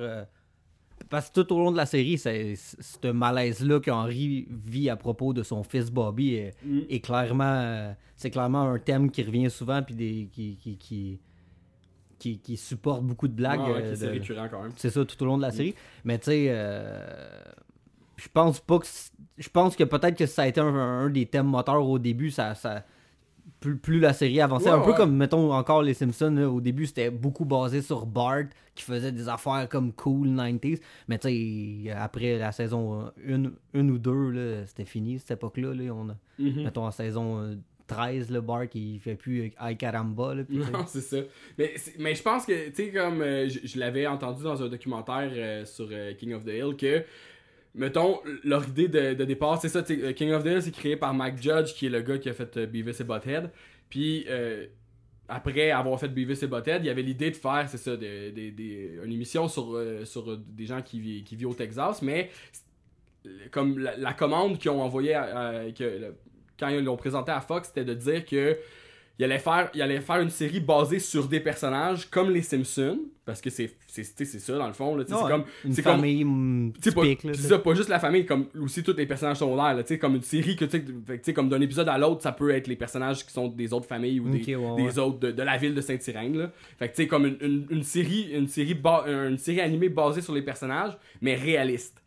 Parce 1.10 1.30
que 1.30 1.40
tout 1.40 1.54
au 1.54 1.58
long 1.58 1.70
de 1.72 1.76
la 1.76 1.86
série, 1.86 2.18
c'est 2.18 2.54
ce 2.56 3.06
malaise-là 3.12 3.80
qu'Henri 3.80 4.46
vit 4.66 4.88
à 4.90 4.96
propos 4.96 5.32
de 5.32 5.42
son 5.42 5.62
fils 5.62 5.90
Bobby 5.90 6.34
est, 6.34 6.54
Mm. 6.64 6.80
est 6.88 7.00
clairement. 7.00 7.44
euh, 7.44 7.92
c'est 8.16 8.30
clairement 8.30 8.62
un 8.62 8.78
thème 8.78 9.10
qui 9.10 9.22
revient 9.22 9.50
souvent, 9.50 9.82
puis 9.82 9.94
des, 9.94 10.28
qui, 10.32 10.56
qui, 10.56 10.76
qui, 10.76 11.20
qui, 12.18 12.38
qui 12.38 12.56
supporte 12.56 13.02
beaucoup 13.02 13.28
de 13.28 13.34
blagues. 13.34 13.60
Ouais, 13.60 13.72
ouais, 13.72 13.82
euh, 13.82 13.94
c'est 13.96 14.06
de- 14.06 14.10
récurrent 14.12 14.48
quand 14.50 14.62
même. 14.62 14.72
c'est 14.76 14.90
ça 14.90 15.04
tout 15.04 15.20
au 15.22 15.26
long 15.26 15.36
de 15.36 15.42
la 15.42 15.50
série. 15.50 15.74
Mais 16.04 16.18
tu 16.18 16.26
sais, 16.26 16.46
euh, 16.48 17.04
je 18.16 18.28
pense 18.32 18.60
pas 18.60 18.78
que. 18.78 18.86
Je 19.36 19.48
pense 19.48 19.74
que 19.74 19.82
peut-être 19.84 20.16
que 20.16 20.26
ça 20.26 20.42
a 20.42 20.46
été 20.46 20.60
un, 20.60 20.66
un 20.74 21.10
des 21.10 21.26
thèmes 21.26 21.46
moteurs 21.46 21.84
au 21.88 21.98
début. 21.98 22.30
Ça, 22.30 22.54
ça, 22.54 22.84
plus, 23.64 23.76
plus 23.78 24.00
la 24.00 24.12
série 24.12 24.40
avançait, 24.40 24.70
Ouais, 24.70 24.76
un 24.76 24.80
peu 24.80 24.92
comme, 24.92 25.16
mettons, 25.16 25.52
encore 25.52 25.82
les 25.82 25.94
Simpsons, 25.94 26.30
là, 26.36 26.48
au 26.50 26.60
début, 26.60 26.86
c'était 26.86 27.10
beaucoup 27.10 27.44
basé 27.44 27.82
sur 27.82 28.06
Bart, 28.06 28.44
qui 28.74 28.84
faisait 28.84 29.12
des 29.12 29.28
affaires 29.28 29.68
comme 29.70 29.92
cool 29.92 30.28
90s. 30.28 30.80
Mais 31.08 31.18
tu 31.18 31.28
sais, 31.84 31.90
après 31.92 32.38
la 32.38 32.52
saison 32.52 33.10
1 33.26 33.50
une, 33.74 33.90
ou 33.90 33.98
2, 33.98 34.30
là, 34.30 34.66
c'était 34.66 34.84
fini, 34.84 35.18
cette 35.18 35.32
époque-là. 35.32 35.74
là. 35.74 35.92
on 35.94 36.10
a, 36.10 36.16
Mhm. 36.38 36.64
Mettons, 36.64 36.84
en 36.86 36.90
saison 36.90 37.40
euh, 37.40 37.54
13, 37.86 38.30
le 38.30 38.40
Bart, 38.40 38.64
il 38.74 38.98
fait 38.98 39.14
plus 39.14 39.42
euh, 39.60 39.66
Ay 39.68 39.76
Caramba. 39.76 40.34
Là. 40.34 40.42
Non, 40.50 40.84
c'est 40.86 41.00
ça. 41.00 41.18
Mais, 41.58 41.74
mais 41.98 42.14
je 42.14 42.22
pense 42.22 42.44
que, 42.46 42.68
tu 42.70 42.74
sais, 42.74 42.90
comme 42.90 43.20
euh, 43.22 43.48
je, 43.48 43.60
je 43.64 43.78
l'avais 43.78 44.06
entendu 44.06 44.42
dans 44.42 44.60
un 44.62 44.68
documentaire 44.68 45.30
euh, 45.32 45.64
sur 45.64 45.88
euh, 45.92 46.12
King 46.14 46.32
of 46.34 46.44
the 46.44 46.48
Hill, 46.48 46.74
que, 46.76 47.04
mettons, 47.74 48.20
leur 48.44 48.66
idée 48.68 48.88
de, 48.88 49.24
départ, 49.24 49.60
c'est 49.60 49.68
ça, 49.68 49.82
King 49.82 50.32
of 50.32 50.44
the 50.44 50.46
Hill, 50.46 50.62
c'est 50.62 50.70
créé 50.70 50.96
par 50.96 51.12
Mike 51.12 51.42
Judge, 51.42 51.74
qui 51.74 51.86
est 51.86 51.90
le 51.90 52.02
gars 52.02 52.18
qui 52.18 52.28
a 52.28 52.32
fait 52.32 52.56
euh, 52.56 52.66
Beavis 52.66 53.00
et 53.00 53.04
Butthead. 53.04 53.50
Puis, 53.90 54.24
euh, 54.28 54.66
après 55.28 55.70
avoir 55.70 55.98
fait 55.98 56.08
Beavis 56.08 56.42
et 56.42 56.46
Butthead, 56.46 56.84
il 56.84 56.86
y 56.86 56.90
avait 56.90 57.02
l'idée 57.02 57.30
de 57.30 57.36
faire, 57.36 57.66
c'est 57.68 57.78
ça, 57.78 57.96
de- 57.96 59.04
une 59.04 59.12
émission 59.12 59.48
sur, 59.48 59.74
euh, 59.74 60.04
sur 60.04 60.36
des 60.38 60.66
gens 60.66 60.82
qui, 60.82 61.00
vivent 61.00 61.48
au 61.48 61.54
Texas, 61.54 62.02
mais 62.02 62.30
comme 63.50 63.78
la, 63.78 64.12
commande 64.12 64.58
qu'ils 64.58 64.70
ont 64.70 64.82
envoyée, 64.82 65.14
à- 65.14 65.64
que, 65.76 66.12
quand 66.58 66.68
ils 66.68 66.84
l'ont 66.84 66.96
présenté 66.96 67.32
à 67.32 67.40
Fox, 67.40 67.68
c'était 67.68 67.84
de 67.84 67.94
dire 67.94 68.24
que 68.24 68.56
il 69.18 69.24
allait 69.24 69.38
faire 69.38 69.70
il 69.74 69.82
allait 69.82 70.00
faire 70.00 70.20
une 70.20 70.30
série 70.30 70.60
basée 70.60 70.98
sur 70.98 71.28
des 71.28 71.40
personnages 71.40 72.10
comme 72.10 72.30
les 72.30 72.42
Simpsons 72.42 72.98
parce 73.24 73.40
que 73.40 73.48
c'est 73.48 73.70
ça 73.86 74.58
dans 74.58 74.66
le 74.66 74.72
fond 74.72 74.98
c'est 75.06 75.14
comme 75.14 75.44
une 75.64 75.74
comme 75.74 75.82
famille 75.84 76.24
mm, 76.24 76.72
tu 76.74 76.80
sais, 76.90 76.94
pas, 76.94 77.02
typique. 77.02 77.24
là, 77.24 77.34
ça, 77.34 77.58
pas 77.58 77.74
juste 77.74 77.88
la 77.88 77.98
famille, 78.00 78.26
comme 78.26 78.46
aussi 78.60 78.82
tous 78.82 78.94
les 78.96 79.06
personnages 79.06 79.38
secondaires, 79.38 79.74
là, 79.74 79.82
comme 79.98 80.16
une 80.16 80.22
série 80.22 80.56
que, 80.56 80.64
tu 80.66 81.32
comme 81.32 81.48
d'un 81.48 81.60
épisode 81.60 81.88
à 81.88 81.96
l'autre, 81.96 82.22
ça 82.22 82.32
peut 82.32 82.50
être 82.50 82.66
les 82.66 82.76
personnages 82.76 83.24
qui 83.24 83.32
sont 83.32 83.48
des 83.48 83.72
autres 83.72 83.86
familles 83.86 84.20
ou 84.20 84.28
des, 84.28 84.56
ouais, 84.56 84.76
des 84.76 84.82
ouais. 84.82 84.98
autres 84.98 85.20
de, 85.20 85.30
de 85.30 85.42
la 85.42 85.56
ville 85.56 85.74
de 85.74 85.80
Saint-Irène, 85.80 86.36
là. 86.36 86.50
Fait 86.78 86.88
que, 86.88 86.96
tu 86.96 87.02
sais, 87.02 87.08
comme 87.08 87.24
une, 87.24 87.36
une, 87.40 87.66
une 87.70 87.82
série, 87.84 88.30
une 88.32 88.48
série, 88.48 88.74
ba- 88.74 89.04
une 89.06 89.38
série 89.38 89.60
animée 89.60 89.88
basée 89.88 90.20
sur 90.20 90.34
les 90.34 90.42
personnages, 90.42 90.98
mais 91.22 91.34
réaliste. 91.36 92.02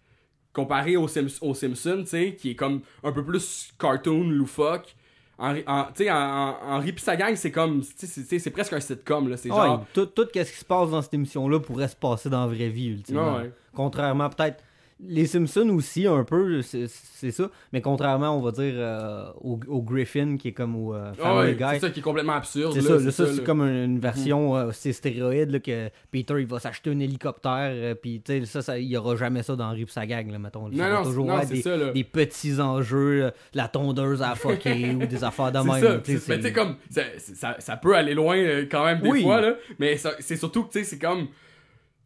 Comparé 0.53 0.97
aux, 0.97 1.07
Sims- 1.07 1.39
aux 1.41 1.53
Simpsons, 1.53 2.01
tu 2.01 2.07
sais, 2.09 2.35
qui 2.35 2.51
est 2.51 2.55
comme 2.55 2.81
un 3.03 3.11
peu 3.13 3.23
plus 3.25 3.71
cartoon, 3.79 4.29
loufoque. 4.29 4.95
Henri, 5.39 5.63
en, 5.67 5.83
tu 5.95 6.03
sais, 6.05 6.11
Henri 6.11 6.93
sa 6.97 7.15
gang, 7.15 7.35
c'est 7.35 7.51
comme, 7.51 7.83
c'est- 7.83 8.07
presque 8.49 8.73
un 8.73 8.79
sitcom, 8.79 9.29
là. 9.29 9.37
C'est 9.37 9.51
Ouais, 9.51 9.55
genre, 9.57 9.85
tout, 9.93 10.07
tout 10.07 10.25
ce 10.33 10.39
qui 10.39 10.45
se 10.59 10.65
passe 10.65 10.89
dans 10.89 11.01
cette 11.01 11.13
émission-là 11.13 11.59
pourrait 11.59 11.87
se 11.87 11.95
passer 11.95 12.29
dans 12.29 12.41
la 12.41 12.47
vraie 12.47 12.69
vie, 12.69 12.87
ultimement. 12.87 13.35
Ouais. 13.37 13.51
Contrairement, 13.73 14.29
peut-être. 14.29 14.63
Les 14.99 15.27
Simpsons 15.27 15.69
aussi, 15.69 16.07
un 16.07 16.23
peu, 16.23 16.63
c'est 16.63 16.87
ça. 17.31 17.51
Mais 17.71 17.81
contrairement, 17.81 18.35
on 18.35 18.41
va 18.41 18.49
dire, 18.51 18.73
euh, 18.75 19.29
au, 19.41 19.59
au 19.67 19.81
Griffin, 19.83 20.37
qui 20.37 20.47
est 20.47 20.51
comme 20.53 20.75
au 20.75 20.95
euh, 20.95 21.11
Ah 21.19 21.35
Family 21.35 21.53
Guy. 21.55 21.63
c'est 21.73 21.79
ça 21.81 21.89
qui 21.91 21.99
est 21.99 22.03
complètement 22.03 22.33
absurde. 22.33 22.73
C'est 22.73 22.81
ça, 23.11 23.25
c'est 23.27 23.43
comme 23.43 23.61
une, 23.61 23.83
une 23.91 23.99
version, 23.99 24.55
euh, 24.55 24.71
c'est 24.73 24.93
stéroïde, 24.93 25.51
là, 25.51 25.59
que 25.59 25.89
Peter, 26.09 26.33
il 26.39 26.47
va 26.47 26.59
s'acheter 26.59 26.89
un 26.89 26.99
hélicoptère, 26.99 27.69
euh, 27.71 27.93
puis 27.93 28.21
tu 28.25 28.39
sais, 28.39 28.45
ça, 28.45 28.63
ça, 28.63 28.79
il 28.79 28.87
y 28.87 28.97
aura 28.97 29.15
jamais 29.15 29.43
ça 29.43 29.55
dans 29.55 29.69
Rip 29.69 29.91
sa 29.91 30.07
gang, 30.07 30.31
là, 30.31 30.39
mettons. 30.39 30.67
Non, 30.69 30.89
non, 30.89 31.03
toujours 31.03 31.27
non, 31.27 31.39
des, 31.45 31.61
ça, 31.61 31.77
là. 31.77 31.91
des 31.91 32.03
petits 32.03 32.59
enjeux, 32.59 33.31
la 33.53 33.67
tondeuse 33.67 34.23
à 34.23 34.33
fucker, 34.33 34.95
ou 34.99 35.05
des 35.05 35.23
affaires 35.23 35.51
de 35.51 35.59
C'est 35.59 35.63
même. 35.65 35.83
ça, 35.83 35.89
là, 35.89 35.97
tu 35.99 36.11
sais, 36.13 36.17
c'est- 36.17 36.31
mais 36.31 36.37
tu 36.39 36.43
sais, 36.47 36.53
comme, 36.53 36.75
ça, 36.89 37.55
ça, 37.59 37.77
peut 37.77 37.95
aller 37.95 38.15
loin 38.15 38.35
quand 38.71 38.83
même 38.83 39.01
des 39.01 39.09
Oui. 39.09 39.21
fois, 39.21 39.41
là, 39.41 39.53
mais 39.77 39.95
c'est 40.19 40.37
surtout 40.37 40.63
que, 40.63 40.71
tu 40.73 40.79
sais, 40.79 40.85
c'est 40.85 40.97
comme, 40.99 41.27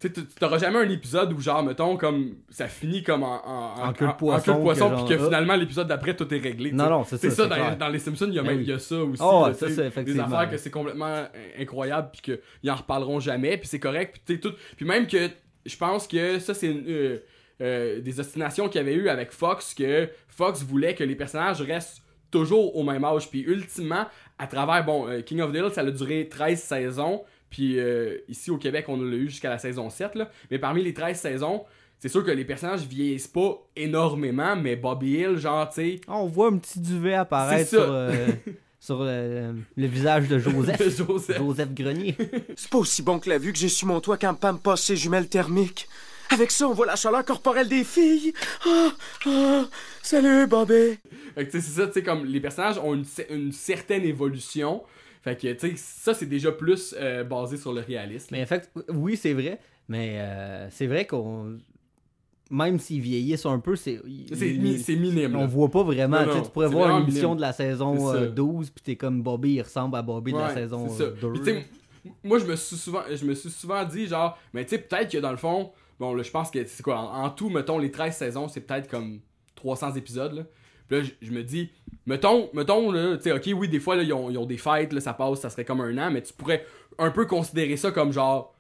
tu 0.10 0.26
t'auras 0.26 0.58
jamais 0.58 0.80
un 0.80 0.90
épisode 0.90 1.32
où, 1.34 1.40
genre, 1.40 1.64
mettons, 1.64 1.96
comme, 1.98 2.36
ça 2.50 2.68
finit 2.68 3.04
comme 3.04 3.24
en, 3.24 3.46
en, 3.46 3.90
En 3.90 3.94
queue 3.94 4.08
de 4.08 4.14
poisson, 4.14 4.58
de 4.58 4.62
poisson, 4.62 4.90
que 4.90 4.96
puis 4.96 5.16
que 5.16 5.22
ah. 5.22 5.26
finalement, 5.26 5.56
l'épisode 5.56 5.88
d'après, 5.88 6.16
tout 6.16 6.34
est 6.34 6.40
réglé. 6.40 6.72
Non, 6.72 6.90
non, 6.90 7.04
c'est 7.04 7.18
ça, 7.18 7.30
C'est 7.30 7.36
ça, 7.36 7.76
dans, 7.76 7.90
les 7.90 8.00
Simpsons, 8.00 8.28
il 8.28 8.34
y 8.34 8.40
a, 8.40 8.42
Ben 8.42 8.50
même, 8.50 8.60
oui. 8.60 8.66
y 8.66 8.74
a 8.74 8.80
ça 8.80 8.96
aussi. 8.96 9.22
Ouais, 9.22 9.50
là, 9.50 9.54
ça, 9.54 10.04
Des 10.04 10.20
affaires 10.20 10.50
que 10.50 10.58
c'est 10.58 10.72
complètement 10.72 11.26
incroyable, 11.60 12.10
puis 12.14 12.38
qu'ils 12.62 12.72
en 12.72 12.76
reparleront 12.76 13.20
jamais, 13.20 13.58
puis 13.58 13.68
c'est 13.68 13.80
correct, 13.80 14.14
puis 14.14 14.22
tu 14.26 14.34
sais, 14.34 14.40
tout. 14.40 14.56
Puis 14.76 14.86
même 14.86 15.08
que, 15.08 15.30
je 15.66 15.78
pense 15.78 16.08
que 16.08 16.40
ça, 16.40 16.54
c'est 16.54 16.70
euh, 16.70 17.20
euh, 17.62 18.02
des 18.02 18.20
ostinations 18.20 18.68
qu'il 18.70 18.80
y 18.80 18.84
avait 18.84 18.96
eu 18.96 19.10
avec 19.10 19.32
Fox, 19.32 19.74
que 19.74 20.10
Fox 20.28 20.64
voulait 20.64 20.96
que 20.96 21.04
les 21.04 21.16
personnages 21.16 21.62
restent 21.62 22.02
toujours 22.32 22.76
au 22.76 22.84
même 22.84 23.04
âge. 23.04 23.30
Puis 23.30 23.42
ultimement, 23.42 24.06
à 24.40 24.48
travers, 24.48 24.84
bon, 24.84 25.08
euh, 25.08 25.22
King 25.22 25.42
of 25.42 25.52
the 25.52 25.58
Hill, 25.58 25.70
ça 25.72 25.82
a 25.82 25.92
duré 25.92 26.28
13 26.28 26.60
saisons. 26.60 27.24
Puis 27.52 27.78
euh, 27.78 28.18
ici 28.28 28.50
au 28.50 28.58
Québec, 28.58 28.86
on 28.88 28.98
l'a 28.98 29.16
eu 29.16 29.30
jusqu'à 29.30 29.50
la 29.50 29.60
saison 29.60 29.92
7. 29.92 30.16
Là. 30.16 30.32
Mais 30.50 30.58
parmi 30.58 30.82
les 30.82 30.94
13 30.94 31.20
saisons, 31.20 31.66
c'est 32.00 32.10
sûr 32.10 32.26
que 32.26 32.32
les 32.32 32.46
personnages 32.46 32.82
vieillissent 32.82 33.28
pas 33.28 33.62
énormément, 33.76 34.56
mais 34.56 34.76
Bobby 34.76 35.18
Hill, 35.20 35.38
genre, 35.38 35.70
tu 35.70 35.76
sais. 35.76 36.02
Ah, 36.08 36.18
on 36.18 36.26
voit 36.26 36.48
un 36.48 36.58
petit 36.58 36.80
duvet 36.80 37.14
apparaître 37.14 37.70
sur, 37.70 37.92
euh, 37.92 38.28
sur 38.80 39.00
euh, 39.02 39.54
le 39.76 39.86
visage 39.86 40.28
de 40.30 40.40
Joseph. 40.40 40.82
Joseph. 40.98 41.38
Joseph 41.38 41.74
Grenier. 41.74 42.16
C'est 42.56 42.70
pas 42.70 42.80
aussi 42.80 43.04
bon 43.04 43.20
que 43.20 43.30
la 43.30 43.38
vue 43.38 43.52
que 43.52 43.60
j'ai 43.60 43.70
sur 43.70 43.88
mon 43.88 44.00
toit 44.00 44.18
quand 44.18 44.34
Pam 44.34 44.58
passe 44.58 44.82
ses 44.82 44.96
jumelles 44.96 45.28
thermiques. 45.28 45.88
Avec 46.30 46.50
ça, 46.50 46.66
on 46.66 46.74
voit 46.74 46.86
la 46.86 46.96
chaleur 46.96 47.26
corporelle 47.26 47.68
des 47.68 47.84
filles. 47.84 48.34
Ah, 48.66 48.90
ah, 49.26 49.66
salut, 50.02 50.48
Bobby. 50.48 50.98
Fait 51.36 51.46
que 51.46 51.52
tu 51.52 51.60
sais, 51.60 51.68
c'est 51.68 51.82
ça, 51.82 51.88
tu 51.88 51.94
sais, 51.94 52.04
comme 52.04 52.24
les 52.24 52.40
personnages 52.40 52.78
ont 52.78 52.94
une, 52.94 53.06
une 53.30 53.52
certaine 53.52 54.06
évolution. 54.06 54.82
Fait 55.22 55.40
que, 55.40 55.52
tu 55.54 55.60
sais, 55.70 55.74
ça, 55.78 56.14
c'est 56.14 56.26
déjà 56.26 56.52
plus 56.52 56.96
euh, 57.00 57.24
basé 57.24 57.58
sur 57.58 57.74
le 57.74 57.82
réalisme. 57.82 58.30
Mais 58.32 58.42
en 58.42 58.46
fait, 58.48 58.72
oui, 58.90 59.16
c'est 59.18 59.34
vrai. 59.34 59.60
Mais 59.88 60.16
euh, 60.20 60.68
c'est 60.72 60.88
vrai 60.88 61.06
qu'on. 61.06 61.58
Même 62.50 62.80
s'ils 62.80 63.00
vieillissent 63.02 63.46
un 63.46 63.60
peu, 63.60 63.76
c'est. 63.78 64.02
C'est 64.34 64.54
mi- 64.54 64.78
c'est 64.80 64.96
minime. 64.98 65.36
On 65.36 65.42
là. 65.42 65.46
voit 65.46 65.70
pas 65.70 65.84
vraiment. 65.84 66.20
Non, 66.20 66.26
tu 66.26 66.32
sais, 66.32 66.38
non, 66.40 66.44
tu 66.44 66.52
pourrais 66.52 66.68
voir 66.68 66.98
une 66.98 67.04
émission 67.08 67.34
de 67.36 67.42
la 67.42 67.54
saison 67.54 67.96
C'est 67.96 68.18
ça. 68.18 68.24
euh, 68.24 68.30
12, 68.30 68.70
puis 68.72 68.84
t'es 68.84 68.96
comme 68.98 69.22
Bobby, 69.22 69.54
il 69.54 69.62
ressemble 69.62 69.96
à 69.96 70.02
Bobby 70.02 70.34
de 70.34 70.38
la 70.38 70.54
saison 70.54 70.90
ça. 70.90 71.06
2. 71.12 71.32
Puis, 71.32 71.40
tu 71.40 71.46
sais, 71.46 71.56
m- 72.06 72.12
moi, 72.26 72.40
je 72.40 72.46
me 72.46 72.56
suis 72.58 72.76
souvent, 72.76 73.04
je 73.10 73.24
me 73.26 73.34
suis 73.36 73.50
souvent 73.50 73.86
dit, 73.86 74.06
genre, 74.08 74.38
mais 74.54 74.66
tu 74.66 74.72
sais, 74.72 74.80
peut-être 74.80 75.10
que 75.12 75.18
dans 75.20 75.32
le 75.32 75.38
fond, 75.38 75.72
bon, 75.98 76.14
là, 76.14 76.24
je 76.24 76.32
pense 76.32 76.52
que 76.52 76.66
c'est 76.66 76.84
quoi, 76.84 77.00
en, 77.00 77.24
en 77.26 77.30
tout, 77.30 77.50
mettons, 77.50 77.78
les 77.78 77.90
13 77.92 78.18
saisons, 78.18 78.48
c'est 78.50 78.62
peut-être 78.62 78.90
comme 78.90 79.20
300 79.56 79.94
épisodes, 79.96 80.34
là. 80.34 80.44
Puis 80.90 81.00
là, 81.02 81.08
je 81.22 81.32
me 81.32 81.44
dis, 81.44 81.70
mettons, 82.06 82.50
mettons, 82.54 82.92
là, 82.92 83.18
tu 83.18 83.24
sais, 83.24 83.32
ok, 83.32 83.50
oui, 83.60 83.70
des 83.70 83.80
fois, 83.80 83.96
là, 83.96 84.04
ils 84.04 84.14
ont, 84.14 84.30
ils 84.30 84.38
ont 84.38 84.46
des 84.46 84.58
fêtes, 84.58 84.94
là, 84.94 85.02
ça 85.02 85.14
passe, 85.14 85.40
ça 85.42 85.50
serait 85.50 85.66
comme 85.66 85.82
un 85.82 85.98
an, 85.98 86.12
mais 86.12 86.22
tu 86.22 86.34
pourrais 86.34 86.66
un 86.98 87.12
peu 87.12 87.26
considérer 87.26 87.78
ça 87.78 87.92
comme 87.92 88.12
genre, 88.12 88.54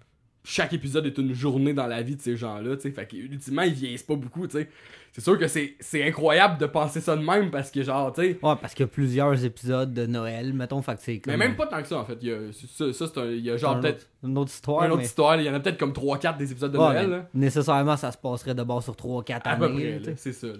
chaque 0.44 0.74
épisode 0.74 1.06
est 1.06 1.18
une 1.20 1.34
journée 1.36 1.74
dans 1.74 1.86
la 1.86 2.02
vie 2.02 2.16
de 2.16 2.22
ces 2.22 2.36
gens-là, 2.36 2.76
tu 2.76 2.84
sais. 2.84 2.92
Fait 2.92 3.06
qu'ultimement, 3.06 3.62
ils 3.62 3.74
vieillissent 3.74 4.02
pas 4.04 4.16
beaucoup, 4.16 4.48
tu 4.48 4.58
sais. 4.58 4.70
C'est 5.14 5.22
sûr 5.22 5.38
que 5.38 5.48
c'est 5.50 5.76
c'est 5.82 6.08
incroyable 6.08 6.58
de 6.58 6.66
penser 6.66 7.02
ça 7.02 7.18
de 7.18 7.22
même 7.22 7.52
parce 7.52 7.70
que, 7.70 7.84
genre, 7.84 8.12
tu 8.14 8.22
sais. 8.22 8.28
Ouais, 8.42 8.56
parce 8.60 8.74
qu'il 8.74 8.84
y 8.86 8.86
a 8.86 8.88
plusieurs 8.88 9.44
épisodes 9.46 9.94
de 9.94 10.06
Noël, 10.08 10.54
mettons, 10.54 10.82
fait 10.82 10.96
que 10.96 11.02
c'est 11.02 11.20
comme. 11.20 11.34
Mais 11.34 11.38
même 11.38 11.56
pas 11.58 11.68
tant 11.68 11.82
que 11.82 11.88
ça, 11.90 12.00
en 12.00 12.06
fait. 12.06 12.18
Il 12.22 12.30
y 12.30 12.32
a, 12.32 12.38
ça, 12.54 12.92
ça, 12.94 13.06
c'est 13.14 13.20
un- 13.20 13.26
il 13.26 13.42
y 13.42 13.52
a 13.52 13.58
genre 13.58 13.76
un 13.76 13.82
peut-être. 13.82 14.08
une 14.24 14.38
autre 14.38 14.50
histoire. 14.52 14.84
une 14.86 14.92
autre 14.92 15.00
mais- 15.02 15.06
histoire, 15.06 15.36
il 15.36 15.46
y 15.46 15.50
en 15.50 15.54
a 15.54 15.60
peut-être 15.60 15.78
comme 15.78 15.92
3-4 15.94 16.38
des 16.38 16.50
épisodes 16.52 16.72
de 16.72 16.78
Ouais, 16.78 16.86
Noël. 16.94 17.10
là. 17.10 17.30
Nécessairement, 17.34 17.98
ça 17.98 18.12
se 18.14 18.18
passerait 18.18 18.56
de 18.56 18.64
bord 18.64 18.82
sur 18.82 18.96
3-4 18.96 19.46
À 19.46 19.52
années. 19.52 19.98
peu 19.98 20.02
près, 20.02 20.14
c'est 20.16 20.34
ça. 20.34 20.48
Là. 20.48 20.54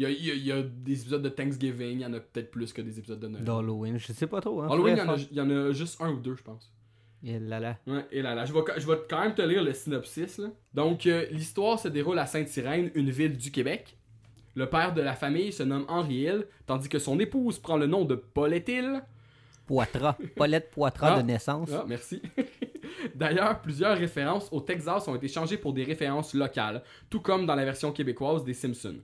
Il, 0.00 0.04
y 0.04 0.06
a, 0.06 0.10
y 0.10 0.30
a, 0.30 0.34
il 0.34 0.46
y 0.46 0.52
a 0.52 0.62
des 0.62 0.98
épisodes 1.02 1.20
de 1.20 1.28
Thanksgiving, 1.28 1.98
il 1.98 2.00
y 2.00 2.06
en 2.06 2.12
a 2.14 2.20
peut-être 2.20 2.50
plus 2.50 2.72
que 2.72 2.80
des 2.80 2.98
épisodes 2.98 3.20
de 3.20 3.28
Noël. 3.28 3.44
D'Halloween, 3.44 3.98
je 3.98 4.12
sais 4.14 4.26
pas 4.26 4.40
trop. 4.40 4.62
Hein, 4.62 4.68
Halloween, 4.70 4.94
il 4.96 4.98
y, 4.98 5.02
en 5.02 5.04
a, 5.04 5.16
faudrait 5.18 5.28
il 5.30 5.36
y 5.36 5.40
en 5.42 5.50
a 5.50 5.72
juste 5.72 6.00
un 6.00 6.10
ou 6.12 6.20
deux, 6.20 6.36
je 6.36 6.42
pense. 6.42 6.72
Et 7.22 7.38
là 7.38 7.60
là. 7.60 7.76
Ouais, 7.86 8.06
et 8.10 8.22
là 8.22 8.34
là, 8.34 8.46
je 8.46 8.52
vais, 8.54 8.60
je 8.78 8.86
vais 8.86 8.98
quand 9.10 9.20
même 9.20 9.34
te 9.34 9.42
lire 9.42 9.62
le 9.62 9.74
synopsis. 9.74 10.38
Là. 10.38 10.48
Donc, 10.72 11.04
euh, 11.06 11.26
l'histoire 11.32 11.78
se 11.78 11.88
déroule 11.88 12.18
à 12.18 12.24
Sainte-Irène, 12.24 12.90
une 12.94 13.10
ville 13.10 13.36
du 13.36 13.50
Québec. 13.50 13.98
Le 14.54 14.70
père 14.70 14.94
de 14.94 15.02
la 15.02 15.12
famille 15.12 15.52
se 15.52 15.62
nomme 15.64 15.84
Henri 15.88 16.14
Hill, 16.22 16.46
tandis 16.66 16.88
que 16.88 16.98
son 16.98 17.20
épouse 17.20 17.58
prend 17.58 17.76
le 17.76 17.86
nom 17.86 18.06
de 18.06 18.14
Paulette 18.14 18.70
Hill. 18.70 19.02
Poitras. 19.66 20.16
Paulette 20.34 20.70
Poitras 20.70 21.16
Ah. 21.16 21.20
de 21.20 21.26
naissance. 21.26 21.68
Ah, 21.74 21.84
merci. 21.86 22.22
D'ailleurs, 23.14 23.60
plusieurs 23.60 23.96
références 23.98 24.48
au 24.50 24.60
Texas 24.60 25.06
ont 25.08 25.14
été 25.14 25.28
changées 25.28 25.56
pour 25.58 25.72
des 25.74 25.84
références 25.84 26.32
locales, 26.34 26.82
tout 27.10 27.20
comme 27.20 27.44
dans 27.46 27.54
la 27.54 27.64
version 27.66 27.92
québécoise 27.92 28.44
des 28.44 28.54
Simpsons. 28.54 28.96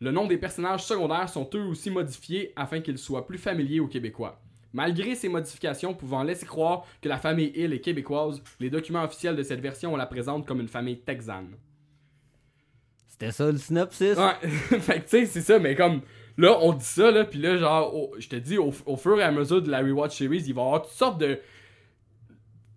Le 0.00 0.10
nom 0.10 0.26
des 0.26 0.36
personnages 0.36 0.84
secondaires 0.84 1.28
sont 1.28 1.48
eux 1.54 1.64
aussi 1.64 1.90
modifiés 1.90 2.52
afin 2.56 2.80
qu'ils 2.80 2.98
soient 2.98 3.26
plus 3.26 3.38
familiers 3.38 3.80
aux 3.80 3.88
Québécois. 3.88 4.40
Malgré 4.72 5.14
ces 5.14 5.28
modifications 5.30 5.94
pouvant 5.94 6.22
laisser 6.22 6.44
croire 6.44 6.84
que 7.00 7.08
la 7.08 7.16
famille 7.16 7.50
Hill 7.54 7.72
est 7.72 7.80
québécoise, 7.80 8.42
les 8.60 8.68
documents 8.68 9.04
officiels 9.04 9.34
de 9.34 9.42
cette 9.42 9.60
version 9.60 9.96
la 9.96 10.04
présentent 10.04 10.46
comme 10.46 10.60
une 10.60 10.68
famille 10.68 10.98
texane. 10.98 11.56
C'était 13.08 13.32
ça 13.32 13.50
le 13.50 13.56
synopsis? 13.56 14.16
Ouais, 14.18 14.48
fait 14.80 15.00
que 15.00 15.04
tu 15.04 15.08
sais, 15.08 15.26
c'est 15.26 15.40
ça, 15.40 15.58
mais 15.58 15.74
comme 15.74 16.02
là, 16.36 16.58
on 16.60 16.74
dit 16.74 16.84
ça, 16.84 17.10
là, 17.10 17.24
puis 17.24 17.38
là, 17.38 17.56
genre, 17.56 18.10
je 18.18 18.28
te 18.28 18.36
dis, 18.36 18.58
au, 18.58 18.70
au 18.84 18.96
fur 18.98 19.18
et 19.18 19.22
à 19.22 19.32
mesure 19.32 19.62
de 19.62 19.70
la 19.70 19.78
Rewatch 19.80 20.18
Series, 20.18 20.42
il 20.46 20.52
va 20.54 20.60
y 20.62 20.64
avoir 20.66 20.82
toutes 20.82 20.92
sortes 20.92 21.18
de. 21.18 21.40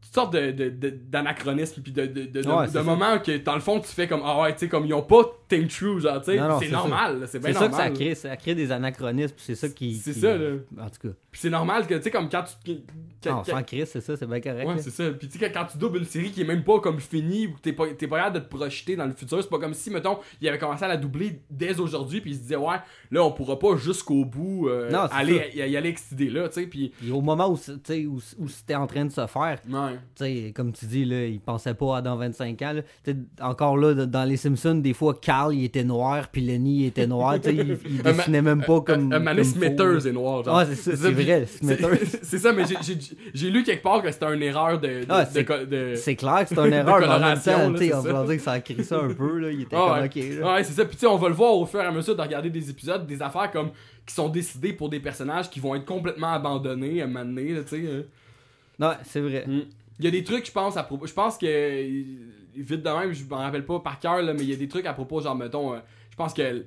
toutes 0.02 0.14
sortes 0.14 0.34
de, 0.34 0.52
de, 0.52 0.70
de- 0.70 0.90
d'anachronismes, 0.90 1.82
puis 1.82 1.92
de, 1.92 2.06
de, 2.06 2.26
de, 2.26 2.48
Ouais, 2.48 2.84
moments 2.84 3.20
que, 3.20 3.38
dans 3.38 3.56
le 3.56 3.60
fond, 3.62 3.82
tu 3.82 3.90
fais 3.90 4.08
comme, 4.08 4.22
ah 4.24 4.42
ouais, 4.42 4.54
tu 4.54 4.60
sais, 4.60 4.70
comme 4.70 4.86
ils 4.86 4.94
ont 4.94 5.02
pas 5.02 5.24
true, 5.68 6.00
genre, 6.02 6.20
tu 6.22 6.32
sais. 6.32 6.40
C'est 6.60 6.70
normal, 6.72 7.24
c'est 7.28 7.40
bien 7.40 7.54
C'est 7.54 7.60
ça 7.60 7.68
que 7.70 7.76
ça 7.76 7.90
crée, 7.90 8.16
ça 8.16 8.36
crée 8.38 8.56
des 8.56 8.72
anachronismes, 8.72 9.36
c'est 9.38 9.56
ça 9.56 9.70
qui. 9.70 9.96
C'est 9.96 10.14
qui- 10.14 10.20
ça, 10.20 10.38
là. 10.38 10.56
En 10.80 10.90
tout 10.90 11.08
cas. 11.08 11.14
Puis 11.32 11.42
c'est 11.42 11.50
normal 11.50 11.86
que, 11.86 11.94
tu 11.96 12.04
sais, 12.04 12.12
comme 12.12 12.30
quand 12.30 12.44
tu. 12.44 12.74
quand- 13.24 13.30
Non, 13.32 13.44
quand- 13.46 13.52
sans 13.52 13.64
Chris, 13.64 13.84
c'est 13.86 14.02
ça, 14.02 14.16
c'est 14.18 14.26
bien 14.28 14.40
correct. 14.40 14.68
Ouais, 14.68 14.82
c'est 14.82 14.90
ça. 14.92 15.12
Puis 15.12 15.28
tu 15.28 15.38
sais, 15.38 15.52
quand 15.52 15.60
quand 15.60 15.66
tu 15.72 15.78
doubles 15.78 15.98
une 16.00 16.06
série 16.06 16.32
qui 16.32 16.42
est 16.42 16.46
même 16.46 16.64
pas 16.64 16.80
comme 16.80 17.00
finie 17.00 17.48
ou 17.48 17.54
que 17.54 17.60
t'es 17.60 17.74
pas, 17.74 17.86
pas 17.86 17.94
capable 18.18 18.36
de 18.36 18.40
te 18.40 18.50
projeter 18.50 18.96
dans 18.96 19.06
le 19.06 19.12
futur, 19.14 19.42
c'est 19.44 19.50
pas 19.50 19.60
comme 19.60 19.74
si, 19.74 19.90
mettons, 19.92 20.20
il 20.42 20.48
avait 20.48 20.58
commencé 20.58 20.86
à 20.86 20.88
la 20.88 20.98
doubler 20.98 21.42
dès 21.50 21.80
aujourd'hui, 21.80 22.22
puis 22.22 22.32
il 22.32 22.36
se 22.38 22.42
disait, 22.42 22.56
ouais, 22.56 22.78
là, 23.12 23.24
on 23.24 23.32
pourra 23.32 23.60
pas 23.60 23.76
jusqu'au 23.76 24.24
bout 24.26 24.70
euh, 24.70 24.90
Non, 24.90 25.00
aller, 25.12 25.50
y, 25.54 25.58
y 25.58 25.62
aller 25.62 25.76
avec 25.78 26.00
cette 26.00 26.14
idée-là, 26.14 26.48
tu 26.50 26.62
sais. 26.62 26.68
Puis. 26.68 26.94
Au 27.12 27.22
moment 27.22 27.50
où, 27.50 27.54
où, 27.58 28.20
où 28.40 28.48
c'était 28.48 28.76
en 28.76 28.88
train 28.88 29.06
de 29.06 29.12
se 29.12 29.28
faire, 29.28 29.60
Ouais. 29.70 29.94
tu 30.16 30.24
sais, 30.24 30.54
comme 30.56 30.72
tu 30.72 30.86
dis, 30.86 31.06
là, 31.06 31.26
il 31.26 31.40
pensait 31.42 31.74
pas 31.74 31.98
à 31.98 32.02
dans 32.02 32.16
25 32.16 32.62
ans. 32.62 32.74
là. 32.74 33.14
Encore 33.42 33.78
là, 33.78 33.94
dans 34.06 34.24
les 34.24 34.38
Simpsons, 34.38 34.76
des 34.76 34.94
fois, 34.94 35.14
Carl, 35.40 35.54
il 35.56 35.64
était 35.64 35.84
noir, 35.84 36.28
puis 36.32 36.42
Lenny, 36.42 36.82
il 36.82 36.86
était 36.88 37.08
noir. 37.08 37.36
tu 37.40 37.50
sais, 37.50 37.56
il, 37.56 37.78
il 37.90 38.02
dessinait 38.04 38.42
même 38.42 38.62
pas 38.64 38.82
comme. 38.82 39.12
Un, 39.14 39.20
Mané 39.20 39.44
Smithers 39.44 40.06
est 40.08 40.12
noir, 40.12 40.44
genre. 40.44 40.58
Ah, 40.58 40.66
c'est 40.66 40.76
ça, 40.76 40.92
c'est 40.96 41.12
vrai, 41.12 41.46
Smithers. 41.46 42.20
C'est 42.24 42.38
ça, 42.40 42.52
mais 42.54 42.64
j'ai- 43.34 43.50
lu 43.50 43.64
quelque 43.64 43.82
part 43.84 44.02
que 44.02 44.12
c'était 44.12 44.34
une 44.34 44.44
erreur 44.44 44.80
de. 44.80 44.88
de, 44.88 45.06
Ah, 45.10 45.24
de 45.26 45.30
c'est- 45.32 45.44
de- 45.44 46.16
clair 46.16 46.40
que 46.48 46.50
c'est 46.56 46.60
une 46.60 46.74
erreur, 46.74 47.00
mais 47.00 47.08
en 47.08 47.20
même 47.20 47.40
temps, 47.40 47.52
on 47.66 47.72
va 47.72 48.26
dire 48.26 48.36
que 48.38 48.42
ça 48.42 48.52
a 48.54 48.60
créé 48.60 48.84
ça 48.84 49.00
un 49.00 49.14
peu. 49.14 49.38
Là. 49.40 49.52
Il 49.52 49.62
était 49.62 49.76
Ah 49.76 49.88
comme 50.12 50.24
ouais. 50.24 50.34
ok. 50.34 50.40
Là. 50.42 50.54
Ouais, 50.56 50.64
c'est 50.64 50.74
ça. 50.74 50.86
Puis 50.86 50.96
tu 50.96 51.02
sais, 51.02 51.08
on 51.08 51.18
va 51.18 51.30
le 51.30 51.36
voir 51.36 51.54
au 51.56 51.66
fur 51.66 51.82
et 51.82 51.86
à 51.86 51.92
mesure 51.92 52.16
de 52.16 52.22
regarder 52.22 52.50
des 52.50 52.70
épisodes, 52.70 53.06
des 53.08 53.22
affaires 53.22 53.50
comme 53.52 53.70
qui 54.06 54.14
sont 54.14 54.28
décidées 54.30 54.74
pour 54.74 54.90
des 54.90 55.00
personnages 55.00 55.50
qui 55.50 55.60
vont 55.60 55.76
être 55.76 55.86
complètement 55.86 56.34
abandonnés 56.34 57.02
à 57.02 57.06
un 57.06 57.08
moment 57.08 57.24
donné, 57.26 57.54
tu 57.62 57.68
sais. 57.78 57.84
euh. 57.86 58.02
Non, 58.80 58.92
c'est 59.06 59.22
vrai. 59.22 59.46
Mm. 59.48 59.62
Il 60.00 60.06
y 60.06 60.08
a 60.08 60.12
des 60.12 60.24
trucs, 60.24 60.46
je 60.46 60.52
pense, 60.52 60.78
à 60.78 60.84
propos. 60.84 61.06
Je 61.08 61.14
pense 61.14 61.38
que. 61.38 61.46
Vite 62.56 62.84
de 62.84 62.90
même, 62.90 63.12
je 63.14 63.24
m'en 63.26 63.38
rappelle 63.38 63.66
pas 63.66 63.80
par 63.80 64.00
cœur, 64.00 64.22
là, 64.22 64.34
mais 64.34 64.42
il 64.42 64.50
y 64.50 64.54
a 64.54 64.58
des 64.58 64.68
trucs 64.68 64.86
à 64.86 64.94
propos, 64.94 65.22
genre, 65.22 65.36
mettons, 65.36 65.74
euh, 65.74 65.80
je 66.12 66.16
pense 66.16 66.34
que. 66.34 66.66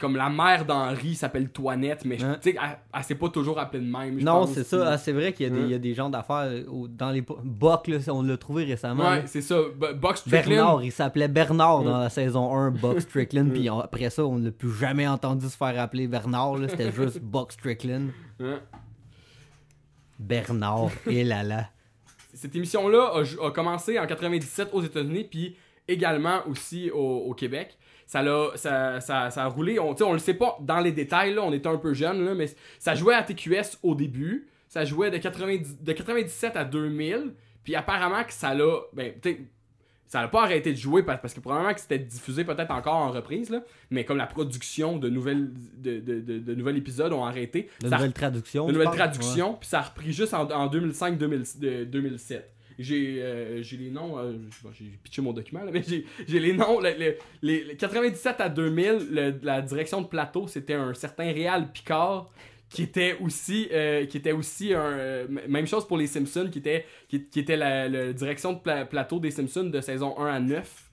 Comme 0.00 0.16
la 0.16 0.28
mère 0.28 0.64
d'Henri 0.66 1.14
s'appelle 1.14 1.50
Toinette, 1.50 2.04
mais 2.04 2.20
Hein? 2.20 2.36
tu 2.42 2.50
sais, 2.50 2.56
elle, 2.60 2.78
elle 2.92 3.04
s'est 3.04 3.14
pas 3.14 3.28
toujours 3.28 3.60
appelée 3.60 3.78
de 3.78 3.88
même. 3.90 4.20
Non, 4.20 4.44
c'est 4.44 4.64
ça. 4.64 4.88
Ah, 4.94 4.98
c'est 4.98 5.12
vrai 5.12 5.32
qu'il 5.32 5.46
y, 5.46 5.48
a 5.48 5.52
des- 5.52 5.60
Hein? 5.62 5.66
y 5.68 5.74
a 5.74 5.78
des 5.78 5.94
gens 5.94 6.10
d'affaires 6.10 6.48
euh, 6.50 6.64
dans 6.88 7.10
les 7.12 7.20
Buck, 7.22 7.86
là, 7.86 7.98
on 8.08 8.22
l'a 8.22 8.36
trouvé 8.36 8.64
récemment. 8.64 9.08
Ouais, 9.08 9.22
c'est 9.26 9.40
ça. 9.40 9.54
B- 9.54 9.94
Buck 9.94 10.16
Strickland. 10.16 10.48
Bernard, 10.48 10.82
il 10.82 10.90
s'appelait 10.90 11.28
Bernard 11.28 11.82
Mm. 11.82 11.84
dans 11.84 11.98
la 11.98 12.10
saison 12.10 12.52
1, 12.52 12.72
Buck 12.72 13.00
Strickland, 13.02 13.52
puis 13.54 13.68
après 13.68 14.10
ça, 14.10 14.26
on 14.26 14.36
ne 14.38 14.46
l'a 14.46 14.50
plus 14.50 14.72
jamais 14.72 15.06
entendu 15.06 15.46
se 15.48 15.56
faire 15.56 15.80
appeler 15.80 16.08
Bernard, 16.08 16.56
c'était 16.68 16.90
juste 16.90 17.20
Buck 17.20 17.52
Strickland. 17.52 18.08
Hein? 18.40 18.58
Bernard, 20.18 20.90
et 21.06 21.24
là 21.24 21.42
là. 21.44 21.68
Cette 22.44 22.56
émission-là 22.56 23.10
a, 23.14 23.46
a 23.46 23.50
commencé 23.52 23.98
en 23.98 24.06
97 24.06 24.68
aux 24.74 24.82
États-Unis, 24.82 25.24
puis 25.24 25.56
également 25.88 26.46
aussi 26.46 26.90
au, 26.90 27.32
Québec. 27.32 27.78
Ça, 28.06 28.22
l'a- 28.22 28.50
ça, 28.56 29.00
ça, 29.00 29.30
ça 29.30 29.44
a 29.44 29.46
roulé, 29.46 29.78
on, 29.78 30.12
le 30.12 30.18
sait 30.18 30.34
pas 30.34 30.58
dans 30.60 30.80
les 30.80 30.92
détails, 30.92 31.32
là, 31.32 31.40
on 31.42 31.54
était 31.54 31.70
un 31.70 31.78
peu 31.78 31.94
jeune, 31.94 32.22
là, 32.22 32.34
mais 32.34 32.44
ça 32.78 32.94
jouait 32.94 33.14
à 33.14 33.22
TQS 33.22 33.78
au 33.82 33.94
début. 33.94 34.46
Ça 34.68 34.84
jouait 34.84 35.10
de, 35.10 35.16
90, 35.16 35.82
de 35.82 35.92
97 35.92 36.54
à 36.54 36.64
2000, 36.66 37.32
puis 37.62 37.74
apparemment 37.76 38.22
que 38.24 38.34
ça 38.34 38.52
l'a. 38.52 38.80
Ben. 38.92 39.14
Ça 40.06 40.20
n'a 40.20 40.28
pas 40.28 40.42
arrêté 40.44 40.72
de 40.72 40.76
jouer 40.78 41.02
parce, 41.02 41.34
que 41.34 41.40
probablement 41.40 41.74
que 41.74 41.80
c'était 41.80 41.98
diffusé 41.98 42.44
peut-être 42.44 42.70
encore 42.70 42.94
en 42.96 43.10
reprise, 43.10 43.50
là, 43.50 43.64
mais 43.90 44.04
comme 44.04 44.18
la 44.18 44.26
production 44.26 44.96
de 44.98 45.08
nouvelles, 45.08 45.50
de, 45.78 45.98
de, 45.98 46.20
de, 46.20 46.38
de 46.38 46.54
nouveaux 46.54 46.70
épisodes 46.70 47.12
ont 47.12 47.24
arrêté. 47.24 47.68
De 47.80 47.88
nouvelles 47.96 48.12
traductions. 48.12 48.66
de 48.66 48.72
nouvelles 48.72 48.88
traductions, 48.96 49.54
puis 49.54 49.68
ça 49.68 49.78
a 49.80 49.82
repris 49.82 50.12
juste 50.12 50.34
en, 50.34 50.48
en 50.50 50.68
2005-2007. 50.68 52.42
J'ai 52.76 53.22
euh, 53.22 53.62
j'ai 53.62 53.76
les 53.76 53.90
noms, 53.90 54.18
euh, 54.18 54.32
j'ai 54.76 54.86
pitché 55.04 55.22
mon 55.22 55.32
document, 55.32 55.62
là, 55.62 55.70
mais 55.72 55.84
j'ai 55.86 56.04
j'ai 56.26 56.40
les 56.40 56.52
noms. 56.54 56.80
le- 56.80 56.90
le- 56.98 57.14
les, 57.40 57.62
les 57.64 57.76
97 57.76 58.40
à 58.40 58.48
2000, 58.48 59.08
le- 59.12 59.34
la 59.44 59.62
direction 59.62 60.00
de 60.02 60.08
plateau, 60.08 60.48
c'était 60.48 60.74
un 60.74 60.92
certain 60.92 61.32
Réal 61.32 61.70
Picard 61.70 62.30
qui 62.74 62.82
était 62.82 63.16
aussi, 63.20 63.68
euh, 63.72 64.04
qui 64.06 64.16
était 64.18 64.32
aussi 64.32 64.74
un. 64.74 64.80
euh, 64.82 65.26
même 65.48 65.66
chose 65.66 65.86
pour 65.86 65.96
les 65.96 66.06
Simpsons, 66.06 66.48
qui 66.50 66.58
était, 66.58 66.84
qui, 67.08 67.16
était 67.40 67.56
la, 67.56 68.12
direction 68.12 68.52
de 68.52 68.58
pla- 68.58 68.84
plateau 68.84 69.18
des 69.20 69.30
Simpsons 69.30 69.64
de 69.70 69.80
saison 69.80 70.18
1 70.18 70.26
à 70.26 70.40
9. 70.40 70.90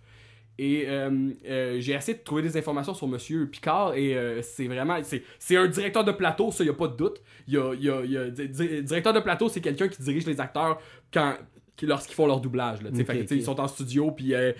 Et 0.59 0.85
euh, 0.87 1.31
j'ai 1.79 1.93
essayé 1.93 2.17
de 2.17 2.23
trouver 2.23 2.43
des 2.43 2.55
informations 2.55 2.93
sur 2.93 3.07
Monsieur 3.07 3.47
Picard 3.47 3.95
et 3.95 4.15
c'est 4.43 4.67
vraiment. 4.67 4.97
C'est 5.39 5.55
un 5.57 5.67
directeur 5.67 6.03
de 6.03 6.11
plateau, 6.11 6.51
ça, 6.51 6.63
y 6.63 6.69
a 6.69 6.73
pas 6.73 6.87
de 6.87 6.95
doute. 6.95 7.21
Y 7.47 7.57
a, 7.57 7.73
y 7.73 7.89
a- 7.89 8.05
y 8.05 8.17
a- 8.17 8.29
di- 8.29 8.47
di- 8.49 8.83
directeur 8.83 9.13
de 9.13 9.21
plateau, 9.21 9.49
c'est 9.49 9.61
quelqu'un 9.61 9.87
qui 9.87 10.01
dirige 10.03 10.25
les 10.27 10.39
acteurs 10.39 10.79
quand. 11.11 11.35
Qui- 11.81 11.87
Lorsqu'ils 11.87 12.15
font 12.15 12.27
leur 12.27 12.39
doublage, 12.39 12.81
là, 12.81 12.89
tu 12.89 12.95
sais. 12.97 13.01
Ok, 13.01 13.07
Fait 13.07 13.13
que, 13.17 13.21
tu 13.23 13.27
sais, 13.27 13.33
ok. 13.35 13.39
ils 13.41 13.45
sont 13.45 13.59
en 13.59 13.67
studio, 13.67 14.11
puis 14.11 14.33
euh, 14.33 14.53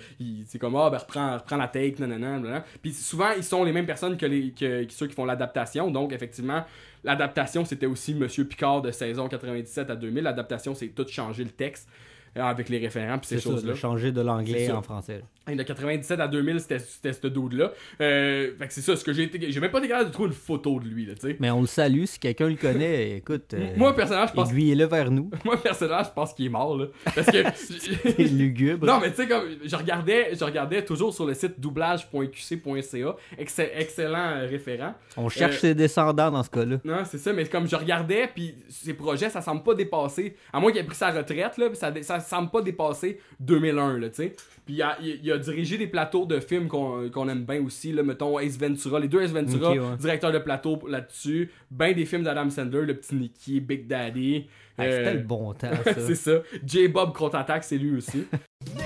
c'est 0.46 0.58
comme, 0.58 0.76
ah, 0.76 0.90
ben, 0.90 0.98
reprends, 0.98 1.34
reprends 1.38 1.56
la 1.56 1.68
take, 1.68 1.94
nanana, 2.00 2.38
nanana. 2.38 2.64
Puis 2.82 2.92
souvent, 2.92 3.30
ils 3.36 3.44
sont 3.44 3.64
les 3.64 3.72
mêmes 3.72 3.86
personnes 3.86 4.16
que, 4.16 4.26
les, 4.26 4.50
que, 4.50 4.84
que 4.84 4.92
ceux 4.92 5.06
qui 5.06 5.14
font 5.14 5.24
l'adaptation. 5.24 5.90
Donc, 5.90 6.12
effectivement, 6.12 6.64
l'adaptation, 7.04 7.64
c'était 7.64 7.86
aussi 7.86 8.14
Monsieur 8.14 8.44
Picard 8.44 8.82
de 8.82 8.90
saison 8.90 9.28
97 9.28 9.90
à 9.90 9.96
2000. 9.96 10.24
L'adaptation, 10.24 10.74
c'est 10.74 10.88
tout 10.88 11.06
changer 11.08 11.44
le 11.44 11.50
texte 11.50 11.88
avec 12.34 12.68
les 12.68 12.78
référents, 12.78 13.18
puis 13.18 13.26
ces 13.28 13.40
choses-là. 13.40 13.74
changer 13.74 14.12
de 14.12 14.20
l'anglais 14.20 14.70
en 14.70 14.82
français. 14.82 15.22
Et 15.50 15.56
de 15.56 15.62
97 15.64 16.20
à 16.20 16.28
2000, 16.28 16.60
c'était 16.60 16.78
ce 17.12 17.26
dude-là. 17.26 17.72
Euh, 18.00 18.52
fait 18.56 18.68
que 18.68 18.72
c'est 18.72 18.80
ça, 18.80 18.94
ce 18.96 19.02
que 19.02 19.12
j'ai 19.12 19.24
été. 19.24 19.50
J'ai 19.50 19.58
même 19.58 19.72
pas 19.72 19.78
été 19.80 19.88
capable 19.88 20.08
de 20.08 20.12
trouver 20.12 20.28
une 20.28 20.34
photo 20.34 20.78
de 20.78 20.86
lui, 20.86 21.04
là, 21.04 21.14
tu 21.14 21.22
sais. 21.22 21.36
Mais 21.40 21.50
on 21.50 21.62
le 21.62 21.66
salue, 21.66 22.04
si 22.04 22.20
quelqu'un 22.20 22.48
le 22.48 22.54
connaît, 22.54 23.16
écoute, 23.16 23.52
euh, 23.54 23.72
Moi, 23.76 23.94
personnellement, 23.96 24.28
je 24.28 24.32
pense. 24.34 24.50
aiguillez-le 24.52 24.84
vers 24.84 25.10
nous. 25.10 25.30
Moi, 25.44 25.60
personnellement, 25.60 26.04
je 26.04 26.10
pense 26.14 26.32
qu'il 26.32 26.46
est 26.46 26.48
mort, 26.48 26.78
là. 26.78 26.86
Parce 27.04 27.26
que. 27.26 27.42
C'est 27.56 28.18
lugubre. 28.22 28.86
non, 28.86 29.00
mais 29.00 29.10
tu 29.10 29.16
sais, 29.16 29.26
comme. 29.28 29.44
Je 29.64 29.74
regardais, 29.76 30.30
je 30.36 30.44
regardais 30.44 30.84
toujours 30.84 31.12
sur 31.12 31.26
le 31.26 31.34
site 31.34 31.58
doublage.qc.ca. 31.58 33.16
Excell- 33.38 33.70
excellent 33.76 34.36
euh, 34.36 34.46
référent. 34.48 34.94
On 35.16 35.28
cherche 35.28 35.56
euh, 35.56 35.60
ses 35.60 35.74
descendants 35.74 36.30
dans 36.30 36.42
ce 36.42 36.50
cas-là. 36.50 36.76
Non, 36.84 37.02
c'est 37.04 37.18
ça, 37.18 37.32
mais 37.32 37.44
comme 37.46 37.66
je 37.68 37.76
regardais, 37.76 38.28
puis 38.32 38.54
ses 38.68 38.94
projets, 38.94 39.28
ça 39.30 39.40
semble 39.40 39.62
pas 39.62 39.74
dépasser. 39.74 40.36
À 40.52 40.60
moins 40.60 40.70
qu'il 40.70 40.80
ait 40.80 40.84
pris 40.84 40.96
sa 40.96 41.10
retraite, 41.10 41.56
là, 41.58 41.66
ça, 41.74 41.92
ça 42.02 42.20
semble 42.22 42.50
pas 42.50 42.62
dépasser 42.62 43.18
2001, 43.40 43.98
là, 43.98 44.08
tu 44.08 44.16
sais. 44.16 44.32
Puis 44.64 44.74
il 44.76 44.82
a, 44.82 44.96
il- 45.02 45.20
il 45.22 45.32
a 45.32 45.38
dirigé 45.38 45.76
des 45.76 45.86
plateaux 45.88 46.24
de 46.24 46.38
films 46.40 46.68
qu'on 46.68 47.08
qu'on 47.10 47.28
aime 47.28 47.44
bien 47.44 47.62
aussi, 47.62 47.92
là, 47.92 48.02
mettons 48.02 48.38
Ace 48.38 48.56
Ventura, 48.58 49.00
les 49.00 49.08
deux 49.08 49.20
Ace 49.22 49.32
Ventura, 49.32 49.70
Ok, 49.72 49.76
ouais. 49.78 49.96
directeur 49.98 50.32
de 50.32 50.38
plateau 50.38 50.78
là-dessus. 50.88 51.50
Ben 51.70 51.94
des 51.94 52.04
films 52.06 52.22
d'Adam 52.22 52.48
Sandler, 52.48 52.82
le 52.86 52.94
petit 52.96 53.14
Nicky, 53.14 53.60
Big 53.60 53.86
Daddy. 53.86 54.46
Ah, 54.78 54.84
C'était 54.84 55.06
euh, 55.08 55.12
le 55.14 55.20
bon 55.20 55.52
temps, 55.52 55.68
ça. 55.84 55.94
c'est 56.00 56.14
ça. 56.14 56.38
J-Bob 56.64 57.12
contre-attaque, 57.14 57.64
c'est 57.64 57.76
lui 57.78 57.96
aussi. 57.96 58.24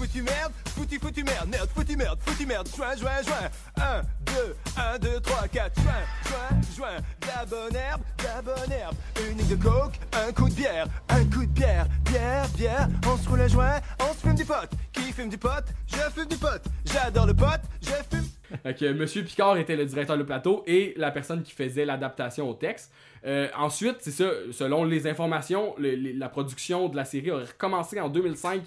Foutu, 0.00 0.22
merde, 0.22 0.52
foutu, 0.64 0.98
foutu, 0.98 1.22
merde, 1.22 1.50
merde, 1.50 1.68
foutu, 1.74 1.94
merde, 1.94 2.18
foutu, 2.24 2.46
merde, 2.46 2.66
joint, 2.74 2.96
joint, 2.96 3.22
joint. 3.22 3.50
1, 3.76 4.02
2, 4.24 4.56
1, 4.94 4.98
2, 4.98 5.20
3, 5.20 5.48
4, 5.48 5.82
joint, 5.82 5.92
joint, 6.24 6.60
joint. 6.74 6.96
De 7.20 7.26
la 7.26 7.44
bonne 7.44 7.76
herbe, 7.76 8.00
de 8.16 8.24
la 8.24 8.40
bonne 8.40 8.72
herbe. 8.72 8.94
Une 9.30 9.46
de 9.46 9.62
coke, 9.62 10.00
un 10.14 10.32
coup 10.32 10.48
de 10.48 10.54
bière, 10.54 10.86
un 11.10 11.22
coup 11.26 11.44
de 11.44 11.52
bière, 11.52 11.86
bière, 12.10 12.48
bière. 12.56 12.88
On 13.06 13.18
se 13.18 13.28
roule 13.28 13.42
un 13.42 13.48
joint, 13.48 13.78
on 14.00 14.14
se 14.14 14.20
fume 14.20 14.36
du 14.36 14.46
pot. 14.46 14.54
Qui 14.90 15.12
fume 15.12 15.28
du 15.28 15.36
pot? 15.36 15.50
Je 15.86 15.96
fume 16.18 16.28
du 16.28 16.36
pot. 16.38 16.62
J'adore 16.86 17.26
le 17.26 17.34
pot, 17.34 17.60
je 17.82 18.16
fume. 18.16 18.94
Monsieur 18.96 19.22
Picard 19.22 19.58
était 19.58 19.76
le 19.76 19.84
directeur 19.84 20.16
de 20.16 20.22
plateau 20.22 20.64
et 20.66 20.94
la 20.96 21.10
personne 21.10 21.42
qui 21.42 21.52
faisait 21.52 21.84
l'adaptation 21.84 22.48
au 22.48 22.54
texte. 22.54 22.90
Euh, 23.26 23.48
ensuite, 23.54 23.96
c'est 24.00 24.12
ça, 24.12 24.30
selon 24.52 24.84
les 24.84 25.06
informations, 25.06 25.74
la 25.78 26.28
production 26.30 26.88
de 26.88 26.96
la 26.96 27.04
série 27.04 27.30
a 27.30 27.40
recommencé 27.40 28.00
en 28.00 28.08
2005, 28.08 28.62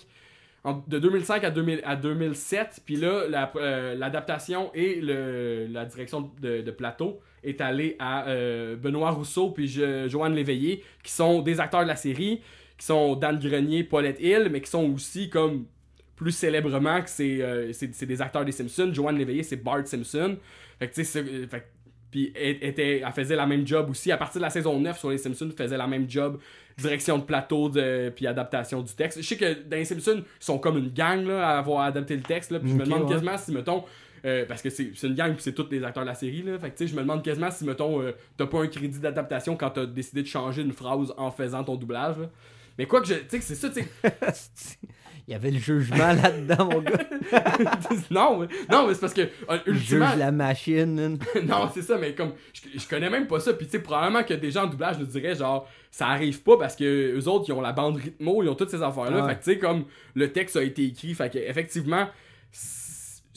de 0.88 0.99
2005 0.99 1.43
à, 1.43 1.52
2000 1.52 1.82
à 1.84 1.95
2007. 1.95 2.82
Puis 2.86 2.95
là, 2.95 3.26
euh, 3.56 3.95
l'adaptation 3.95 4.71
et 4.73 5.02
la 5.02 5.86
direction 5.86 6.32
de, 6.41 6.71
plateau 6.71 7.19
est 7.43 7.60
allée 7.60 7.95
à 7.99 8.28
euh, 8.28 8.76
Benoît 8.78 9.12
Rousseau 9.12 9.52
puis 9.52 9.67
je- 9.67 10.08
Joanne 10.08 10.34
Léveillé, 10.34 10.84
qui 11.04 11.12
sont 11.12 11.41
des 11.41 11.60
acteurs 11.60 11.84
de 11.84 11.88
la 11.88 11.97
série, 11.97 12.41
qui 12.78 12.86
sont 12.86 13.15
Dan 13.15 13.38
Grenier, 13.38 13.84
Paulette 13.84 14.19
Hill, 14.21 14.47
mais 14.49 14.62
qui 14.62 14.69
sont 14.69 14.93
aussi 14.93 15.30
comme 15.30 15.65
plus 16.15 16.32
célèbrement 16.32 17.02
que 17.02 17.10
c'est 17.10 17.41
euh, 17.41 17.71
des 18.02 18.21
acteurs 18.21 18.45
des 18.45 18.54
Simpsons. 18.54 18.91
Joanne 18.93 19.17
Léveillé, 19.17 19.43
c'est 19.43 19.58
Bart 19.58 19.86
Simpson. 19.86 20.38
Fait 20.80 20.88
que 20.88 20.93
tu 20.93 21.04
sais, 21.04 21.23
puis 22.13 22.32
elle, 22.36 22.58
elle 22.78 23.12
faisait 23.13 23.36
la 23.36 23.47
même 23.47 23.65
job 23.65 23.89
aussi. 23.89 24.12
À 24.12 24.17
partir 24.17 24.39
de 24.39 24.43
la 24.43 24.52
saison 24.52 24.80
9 24.80 24.99
sur 24.99 25.10
les 25.10 25.17
Simpsons, 25.17 25.49
elle 25.49 25.58
faisait 25.58 25.78
la 25.78 25.88
même 25.88 26.08
job. 26.08 26.39
Direction 26.77 27.17
de 27.17 27.23
plateau, 27.23 27.69
de, 27.69 28.12
puis 28.15 28.27
adaptation 28.27 28.81
du 28.81 28.93
texte. 28.93 29.21
Je 29.21 29.27
sais 29.27 29.38
que 29.38 29.53
dans 29.63 29.77
les 29.77 29.86
Simpsons, 29.86 30.23
ils 30.23 30.43
sont 30.43 30.57
comme 30.57 30.77
une 30.77 30.89
gang 30.89 31.25
là, 31.25 31.49
à 31.49 31.57
avoir 31.59 31.81
adapté 31.81 32.15
le 32.15 32.23
texte. 32.23 32.51
Là, 32.51 32.59
puis 32.59 32.69
je 32.69 32.75
me 32.75 32.86
demande 32.86 33.03
ouais. 33.03 33.13
quasiment 33.13 33.38
si, 33.38 33.51
mettons, 33.51 33.83
euh, 34.25 34.45
parce 34.47 34.62
que 34.62 34.69
c'est 34.69 34.93
une 35.03 35.15
gang, 35.15 35.33
puis 35.33 35.43
c'est 35.43 35.53
tous 35.53 35.67
les 35.69 35.83
acteurs 35.83 36.03
de 36.03 36.09
la 36.09 36.15
série. 36.15 36.41
Là, 36.41 36.57
fait 36.57 36.71
que 36.71 36.77
tu 36.77 36.86
sais, 36.86 36.91
je 36.91 36.95
me 36.95 37.01
demande 37.01 37.23
quasiment 37.23 37.51
si, 37.51 37.65
mettons, 37.65 38.01
euh, 38.01 38.13
t'as 38.38 38.47
pas 38.47 38.62
un 38.62 38.67
crédit 38.67 38.99
d'adaptation 38.99 39.55
quand 39.55 39.71
t'as 39.71 39.86
décidé 39.86 40.21
de 40.23 40.27
changer 40.27 40.62
une 40.62 40.73
phrase 40.73 41.13
en 41.17 41.31
faisant 41.31 41.63
ton 41.63 41.75
doublage. 41.75 42.17
là. 42.17 42.29
Mais 42.77 42.86
quoi 42.86 43.01
que 43.01 43.07
je. 43.07 43.15
Tu 43.15 43.25
sais, 43.29 43.39
que 43.39 43.43
c'est 43.43 43.55
ça, 43.55 43.69
tu 43.69 43.81
sais. 43.81 44.77
Il 45.27 45.31
y 45.31 45.36
avait 45.36 45.51
le 45.51 45.59
jugement 45.59 45.97
là-dedans, 46.21 46.65
mon 46.65 46.81
gars. 46.81 46.97
non, 48.12 48.39
mais, 48.39 48.47
non, 48.69 48.88
mais 48.88 48.93
c'est 48.93 48.99
parce 48.99 49.13
que. 49.13 49.21
euh, 49.21 49.57
ultimement, 49.65 50.09
juge 50.09 50.19
la 50.19 50.31
machine. 50.31 51.17
non, 51.43 51.69
c'est 51.73 51.81
ça, 51.81 51.97
mais 51.97 52.13
comme 52.13 52.33
je, 52.53 52.77
je 52.77 52.88
connais 52.88 53.09
même 53.09 53.27
pas 53.27 53.39
ça, 53.39 53.53
puis 53.53 53.65
tu 53.65 53.73
sais, 53.73 53.79
probablement 53.79 54.23
que 54.23 54.33
des 54.33 54.51
gens 54.51 54.63
en 54.63 54.67
doublage 54.67 54.99
nous 54.99 55.05
diraient 55.05 55.36
genre 55.36 55.67
ça 55.91 56.07
arrive 56.07 56.41
pas 56.41 56.57
parce 56.57 56.75
que 56.75 57.15
eux 57.15 57.27
autres 57.27 57.45
ils 57.47 57.53
ont 57.53 57.62
la 57.62 57.71
bande 57.71 57.97
rythmo, 57.97 58.43
ils 58.43 58.49
ont 58.49 58.55
toutes 58.55 58.71
ces 58.71 58.81
affaires-là, 58.81 59.27
fait 59.27 59.36
que 59.36 59.43
tu 59.43 59.51
sais, 59.51 59.59
comme 59.59 59.86
le 60.15 60.31
texte 60.31 60.57
a 60.57 60.63
été 60.63 60.83
écrit, 60.86 61.13
fait 61.13 61.31
que 61.31 61.38
effectivement, 61.38 62.07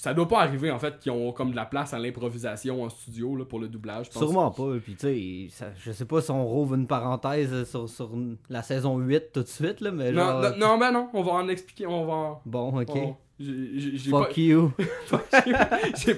ça 0.07 0.15
doit 0.15 0.29
pas 0.29 0.41
arriver 0.41 0.71
en 0.71 0.79
fait 0.79 0.99
qu'ils 1.01 1.11
ont 1.13 1.33
comme 1.33 1.51
de 1.51 1.57
la 1.57 1.65
place 1.65 1.93
à 1.93 1.99
l'improvisation 1.99 2.83
en 2.85 2.89
studio 2.89 3.35
là, 3.37 3.45
pour 3.45 3.59
le 3.59 3.69
doublage. 3.69 4.09
pense. 4.11 4.23
Sûrement 4.23 4.51
pas. 4.53 4.75
Puis, 4.83 4.95
tu 4.95 5.49
sais, 5.51 5.73
je 5.79 5.91
sais 5.93 6.05
pas 6.05 6.21
si 6.21 6.31
on 6.31 6.47
rouvre 6.47 6.75
une 6.77 6.87
parenthèse 6.87 7.65
sur, 7.69 7.89
sur 7.89 8.11
la 8.49 8.63
saison 8.63 8.99
8 8.99 9.33
tout 9.33 9.43
de 9.43 9.49
suite, 9.49 9.81
là, 9.81 9.91
mais 9.91 10.13
Non, 10.13 10.23
genre. 10.25 10.43
non, 10.43 10.57
non, 10.57 10.79
ben 10.79 10.93
non, 10.93 11.09
on 11.13 11.23
va 11.23 11.33
en 11.33 11.49
expliquer. 11.49 11.87
On 11.87 12.07
va. 12.07 12.13
en- 12.13 12.43
Bon, 12.47 12.81
ok. 12.81 12.91
on- 12.95 13.17
j'ai- 13.39 14.11
pas- 14.11 14.25
Fuck 14.29 14.37
you. 14.39 14.73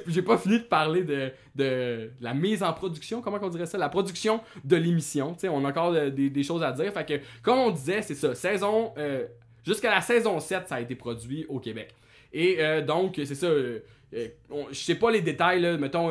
j'ai 0.07 0.22
pas 0.22 0.38
fini 0.38 0.59
de 0.59 0.64
parler 0.64 1.03
de, 1.03 1.33
de 1.55 2.11
la 2.20 2.35
mise 2.35 2.62
en 2.62 2.72
production, 2.72 3.20
comment 3.22 3.38
on 3.42 3.48
dirait 3.48 3.66
ça, 3.66 3.79
la 3.79 3.88
production 3.88 4.40
de 4.64 4.77
l'émission. 4.77 5.33
Tu 5.35 5.40
sais, 5.40 5.48
on 5.48 5.64
a 5.64 5.68
encore 5.70 5.92
de- 5.92 6.11
des, 6.11 6.31
des 6.31 6.42
choses 6.42 6.62
à 6.62 6.72
dire. 6.72 6.92
Fait 6.92 7.05
que, 7.07 7.20
comme 7.42 7.59
on 7.59 7.70
disait, 7.70 8.03
c'est 8.03 8.14
ça, 8.14 8.35
saison, 8.35 8.92
euh, 8.98 9.27
jusqu'à 9.64 9.90
la 9.90 10.01
saison 10.01 10.38
7, 10.40 10.68
ça 10.68 10.77
a 10.77 10.81
été 10.81 10.94
produit 10.94 11.44
au 11.48 11.59
Québec. 11.59 11.94
Et 12.32 12.56
euh, 12.60 12.82
donc, 12.84 13.14
c'est 13.16 13.34
ça. 13.34 13.46
euh, 13.46 13.80
euh, 14.14 14.28
on- 14.50 14.66
je 14.70 14.74
sais 14.74 14.94
pas 14.94 15.10
les 15.10 15.20
détails, 15.20 15.60
là, 15.60 15.76
mettons, 15.76 16.10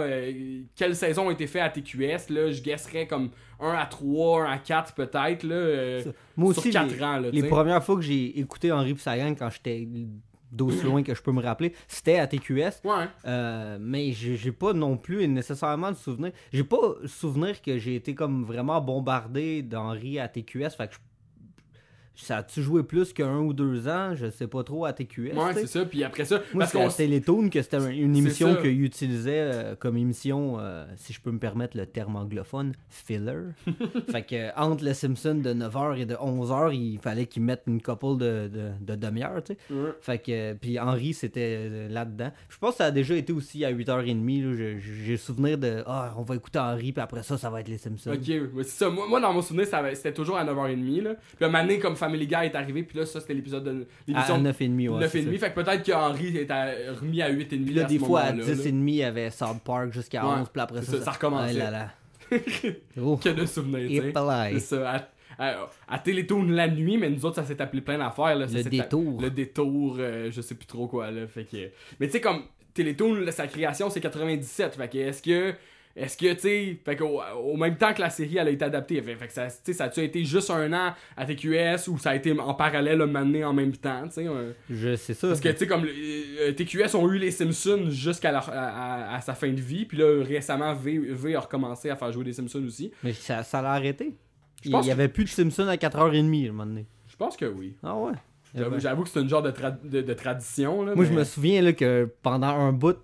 quelle 0.76 0.96
saison 0.96 1.30
a 1.30 1.32
été 1.32 1.48
fait 1.48 1.60
à 1.60 1.70
TQS, 1.70 2.30
là, 2.30 2.52
je 2.52 2.62
guesserais 2.62 3.08
comme 3.08 3.32
1 3.60 3.70
à 3.72 3.86
3, 3.88 4.44
1 4.44 4.52
à 4.52 4.58
4 4.60 4.94
peut-être, 4.94 5.44
là, 5.44 6.02
Moi 6.36 6.54
sur 6.54 6.62
aussi, 6.62 6.70
4 6.72 6.92
les, 6.96 7.04
ans, 7.04 7.20
là, 7.20 7.30
les 7.32 7.44
premières 7.44 7.84
fois 7.84 7.96
que 7.96 8.02
j'ai 8.04 8.40
écouté 8.40 8.72
Henri 8.72 8.94
Pissagan 8.94 9.34
quand 9.34 9.50
j'étais 9.50 9.88
d'aussi 10.52 10.84
loin 10.86 11.04
que 11.04 11.14
je 11.14 11.22
peux 11.22 11.32
me 11.34 11.42
rappeler, 11.42 11.74
c'était 11.88 12.20
à 12.20 12.28
TQS. 12.28 12.82
Ouais. 12.86 13.06
Euh, 13.26 13.78
mais 13.82 14.12
j'ai 14.14 14.52
pas 14.52 14.74
non 14.74 14.96
plus 14.96 15.28
nécessairement 15.28 15.90
le 15.90 15.96
souvenir. 15.96 16.32
J'ai 16.54 16.64
pas 16.64 16.78
le 17.02 17.08
souvenir 17.08 17.62
que 17.62 17.78
j'ai 17.78 17.96
été 17.96 18.16
comme 18.16 18.46
vraiment 18.46 18.80
bombardé 18.80 19.62
d'Henri 19.62 20.20
à 20.20 20.28
TQS. 20.30 20.70
Fait 20.78 20.88
que 20.88 20.94
je- 20.94 21.00
ça 22.24 22.38
a-tu 22.38 22.62
joué 22.62 22.84
plus 22.84 23.14
qu'un 23.14 23.38
ou 23.40 23.54
deux 23.54 23.88
ans? 23.88 24.14
Je 24.16 24.30
sais 24.30 24.48
pas 24.48 24.64
trop 24.64 24.86
à 24.86 24.94
TQS. 24.94 25.34
Ouais, 25.36 25.54
c'est 25.54 25.68
ça. 25.68 25.86
Puis 25.86 26.04
après 26.04 26.26
ça, 26.26 26.42
Moi, 26.54 26.60
parce 26.62 26.72
qu'on 26.72 26.88
à 26.88 26.92
Télétoon 26.92 27.50
que 27.50 27.62
c'était 27.62 27.78
une 27.96 28.16
émission 28.16 28.56
qu'ils 28.56 28.84
utilisaient 28.84 29.52
euh, 29.54 29.76
comme 29.76 29.98
émission, 29.98 30.58
euh, 30.60 30.86
si 30.96 31.14
je 31.14 31.22
peux 31.22 31.32
me 31.32 31.40
permettre 31.40 31.78
le 31.78 31.86
terme 31.86 32.16
anglophone, 32.16 32.74
filler. 32.90 33.34
fait 34.12 34.24
que 34.24 34.60
entre 34.60 34.84
le 34.84 34.94
Simpson 34.94 35.36
de 35.36 35.54
9h 35.54 35.98
et 36.00 36.06
de 36.06 36.16
11h, 36.16 36.74
il 36.76 37.00
fallait 37.00 37.26
qu'ils 37.26 37.44
mettent 37.44 37.64
une 37.68 37.82
couple 37.82 38.18
de, 38.18 38.48
de, 38.48 38.70
de 38.82 38.96
demi-heure, 38.96 39.44
tu 39.44 39.54
sais. 39.54 39.74
Ouais. 39.74 39.92
Fait 40.02 40.18
que, 40.20 40.54
puis 40.54 40.80
Henri, 40.80 41.14
c'était 41.14 41.58
euh, 41.70 41.90
là-dedans. 41.90 42.32
Je 42.50 42.58
pense 42.58 42.72
que 42.72 42.78
ça 42.78 42.86
a 42.86 42.92
déjà 42.92 43.16
été 43.16 43.34
aussi 43.34 43.64
à 43.66 43.72
8h30. 43.72 44.44
là. 44.44 44.56
Je- 44.56 44.80
je- 44.80 44.94
J'ai 45.08 45.18
souvenir 45.18 45.58
de, 45.58 45.84
ah, 45.86 46.14
on 46.18 46.24
va 46.24 46.36
écouter 46.36 46.60
Henri, 46.60 46.92
puis 46.92 47.02
après 47.02 47.24
ça, 47.24 47.38
ça 47.38 47.50
va 47.50 47.62
être 47.62 47.68
les 47.70 47.78
Simpsons. 47.78 48.12
Ok, 48.12 48.28
ouais, 48.28 48.50
c'est 48.64 48.84
ça. 48.86 48.90
Moi, 48.90 49.08
moi, 49.08 49.20
dans 49.20 49.34
mon 49.34 49.42
souvenir, 49.42 49.68
c'était 49.94 50.14
toujours 50.14 50.38
à 50.38 50.44
9h30. 50.46 51.02
Là. 51.04 51.16
Puis 51.36 51.46
un 51.46 51.50
moment 51.50 51.62
donné, 51.64 51.80
comme 51.80 51.96
Family 52.08 52.28
Guy 52.28 52.36
est 52.36 52.56
arrivé, 52.56 52.84
puis 52.84 52.98
là, 53.00 53.06
ça, 53.06 53.20
c'était 53.20 53.34
l'épisode 53.34 53.64
de 53.64 53.70
À, 53.70 53.84
l'émission 54.08 54.36
à 54.36 54.38
de 54.40 54.50
9h30, 54.52 54.90
ouais. 54.90 55.06
9h30. 55.06 55.10
c'est 55.10 55.22
ça. 55.24 55.32
Fait 55.38 55.50
que 55.54 55.56
peut-être 55.62 55.84
qu'Henri 55.84 56.38
est 56.38 56.52
à- 56.52 56.72
remis 57.00 57.22
à 57.22 57.30
8h30. 57.32 57.66
Puis 57.66 57.74
là, 57.74 57.82
à 57.86 57.88
des 57.88 58.00
fois, 58.00 58.22
à 58.22 58.32
moment-là, 58.34 58.54
10h30, 58.54 58.88
il 58.88 58.96
y 58.96 59.04
avait 59.04 59.30
South 59.30 59.60
Park 59.64 59.92
jusqu'à 59.94 60.26
Ouais, 60.26 60.40
11, 60.42 60.50
puis 60.50 60.62
après 60.62 60.82
ça, 60.82 60.92
ça, 60.94 61.02
ça 61.04 61.12
recommençait. 61.12 61.60
Ah 61.62 61.72
là 61.72 61.72
là. 61.72 61.92
Que 63.24 63.30
de 63.30 63.46
souvenirs. 63.46 64.02
C'est 64.54 64.60
ça. 64.60 64.92
À, 64.92 65.08
à, 65.40 65.56
à 65.88 66.00
Télétoon 66.00 66.44
la 66.50 66.68
nuit, 66.68 66.98
mais 66.98 67.10
nous 67.10 67.26
autres, 67.26 67.36
ça 67.36 67.44
s'est 67.46 67.62
appelé 67.62 67.82
plein 67.82 67.98
d'affaires. 67.98 68.36
là. 68.36 68.48
Ça 68.48 68.58
Le 68.58 68.64
détour. 68.64 69.22
Le 69.22 69.30
détour, 69.30 69.98
euh, 70.00 70.30
je 70.32 70.42
sais 70.42 70.56
plus 70.56 70.66
trop 70.66 70.88
quoi. 70.88 71.12
Là. 71.12 71.28
Fait 71.28 71.44
que... 71.44 71.58
Mais 72.00 72.08
tu 72.08 72.14
sais, 72.14 72.22
comme 72.22 72.42
Télétoon, 72.74 73.24
sa 73.32 73.48
création, 73.48 73.90
c'est 73.90 74.00
97. 74.02 74.76
Fait 74.76 74.88
que 74.90 74.98
est-ce 74.98 75.22
que. 75.22 75.54
Est-ce 75.98 76.16
que, 76.16 76.32
tu 76.34 76.40
sais, 76.42 76.78
fait 76.86 76.96
qu'au 76.96 77.20
au 77.44 77.58
même 77.58 77.76
temps 77.76 77.92
que 77.92 78.02
la 78.02 78.12
série, 78.12 78.38
elle 78.38 78.48
a 78.50 78.52
été 78.52 78.64
adaptée, 78.64 79.02
fait, 79.02 79.16
fait 79.16 79.28
que 79.28 79.34
ça, 79.34 79.50
ça 79.50 79.84
a-tu 79.86 80.02
été 80.02 80.24
juste 80.24 80.52
un 80.52 80.72
an 80.72 80.94
à 81.18 81.26
TQS 81.26 81.88
ou 81.90 81.98
ça 81.98 82.12
a 82.12 82.16
été 82.16 82.40
en 82.40 82.54
parallèle, 82.54 83.02
un 83.02 83.08
moment 83.08 83.26
donné, 83.26 83.44
en 83.44 83.52
même 83.54 83.76
temps, 83.76 84.04
tu 84.04 84.12
sais? 84.12 84.28
un- 84.28 84.54
Je 84.70 84.96
sais 84.96 85.16
ça. 85.16 85.28
Parce 85.30 85.40
que, 85.40 85.50
tu 85.50 85.58
sais, 85.58 85.68
comme 85.68 85.86
euh, 85.86 86.52
TQS 86.52 86.94
ont 86.96 87.12
eu 87.12 87.18
les 87.18 87.32
Simpsons 87.32 87.90
jusqu'à 87.90 88.38
à, 88.38 88.42
à- 88.42 89.16
à 89.16 89.22
sa 89.22 89.34
fin 89.34 89.50
de 89.52 89.60
vie, 89.60 89.86
puis 89.86 89.98
là, 89.98 90.24
récemment, 90.24 90.74
V, 90.76 91.00
v 91.00 91.36
a 91.36 91.40
recommencé 91.40 91.90
à 91.90 91.96
faire 91.96 92.12
jouer 92.12 92.26
des 92.26 92.34
Simpsons 92.34 92.64
aussi. 92.64 92.92
Mais 93.04 93.14
ça, 93.14 93.42
ça 93.42 93.62
l'a 93.64 93.72
arrêté. 93.72 94.14
Il 94.64 94.72
pense 94.72 94.86
y 94.86 94.92
avait 94.92 95.08
plus 95.08 95.24
de 95.24 95.30
Simpsons 95.30 95.68
à 95.68 95.78
4h30 95.78 96.46
à 96.46 96.50
un 96.50 96.52
moment 96.52 96.66
donné. 96.68 96.86
Je 97.08 97.16
pense 97.16 97.36
que 97.36 97.46
oui. 97.46 97.76
Ah 97.82 97.96
ouais. 97.98 98.12
J'avoue, 98.78 99.04
que 99.04 99.10
c'est 99.10 99.20
une 99.22 99.30
genre 99.30 99.42
de, 99.44 99.52
tra- 99.52 99.78
de, 99.84 100.02
de 100.02 100.14
tradition. 100.14 100.84
Là, 100.84 100.96
Moi, 100.96 101.06
mais- 101.06 101.12
je 101.12 101.18
me 101.20 101.24
souviens 101.24 101.62
là, 101.62 101.74
que 101.74 102.08
pendant 102.24 102.48
un 102.48 102.72
bout, 102.72 102.98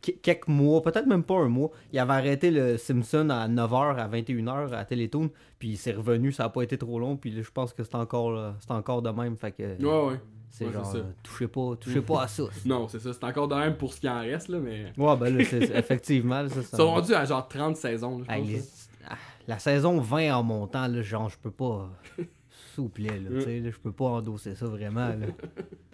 quelques 0.00 0.48
mois, 0.48 0.82
peut-être 0.82 1.06
même 1.06 1.22
pas 1.22 1.34
un 1.36 1.48
mois, 1.48 1.70
il 1.92 1.98
avait 1.98 2.12
arrêté 2.12 2.50
le 2.50 2.76
Simpson 2.78 3.28
à 3.30 3.48
9h, 3.48 3.96
à 3.96 4.08
21h 4.08 4.72
à 4.72 4.84
Télétoon, 4.84 5.30
puis 5.58 5.76
c'est 5.76 5.92
revenu, 5.92 6.32
ça 6.32 6.44
a 6.44 6.48
pas 6.48 6.62
été 6.62 6.78
trop 6.78 6.98
long, 6.98 7.16
puis 7.16 7.30
là, 7.30 7.42
je 7.42 7.50
pense 7.50 7.72
que 7.72 7.82
c'est 7.84 7.94
encore, 7.94 8.30
là, 8.32 8.54
c'est 8.60 8.70
encore 8.72 9.02
de 9.02 9.10
même, 9.10 9.36
fait 9.36 9.52
que 9.52 9.62
Ouais, 9.62 10.12
ouais. 10.12 10.20
c'est 10.50 10.66
ouais, 10.66 10.72
genre, 10.72 10.94
euh, 10.96 11.02
touchez 11.22 11.48
pas, 11.48 11.76
touchez 11.78 12.00
pas 12.00 12.22
à 12.22 12.28
ça. 12.28 12.44
Non, 12.64 12.88
c'est 12.88 12.98
ça. 12.98 13.12
C'est 13.12 13.24
encore 13.24 13.48
de 13.48 13.54
même 13.54 13.76
pour 13.76 13.92
ce 13.92 14.00
qui 14.00 14.08
en 14.08 14.20
reste, 14.20 14.48
là, 14.48 14.58
mais. 14.58 14.92
Ouais, 14.96 15.16
ben 15.16 15.36
là, 15.36 15.44
c'est- 15.44 15.70
effectivement, 15.76 16.42
là, 16.42 16.48
ça, 16.48 16.62
ça 16.62 16.68
Ils 16.72 16.76
sont 16.76 16.86
rendus 16.90 17.14
à 17.14 17.24
genre 17.24 17.46
30 17.46 17.76
saisons, 17.76 18.18
là, 18.18 18.24
je 18.28 18.32
Hey, 18.34 18.40
pense. 18.42 18.48
les- 18.50 18.56
là. 18.58 19.08
ah, 19.10 19.16
La 19.48 19.58
saison 19.58 20.00
20 20.00 20.32
en 20.34 20.42
montant, 20.42 20.86
là, 20.86 21.02
genre, 21.02 21.28
je 21.28 21.36
peux 21.38 21.50
pas. 21.50 21.90
S'il 22.16 22.84
vous 22.84 22.88
plaît, 22.88 23.18
là, 23.18 23.30
tu 23.38 23.42
sais, 23.42 23.60
là, 23.60 23.70
je 23.70 23.78
peux 23.78 23.92
pas 23.92 24.06
endosser 24.06 24.54
ça 24.54 24.66
vraiment. 24.66 25.08
Là. 25.08 25.16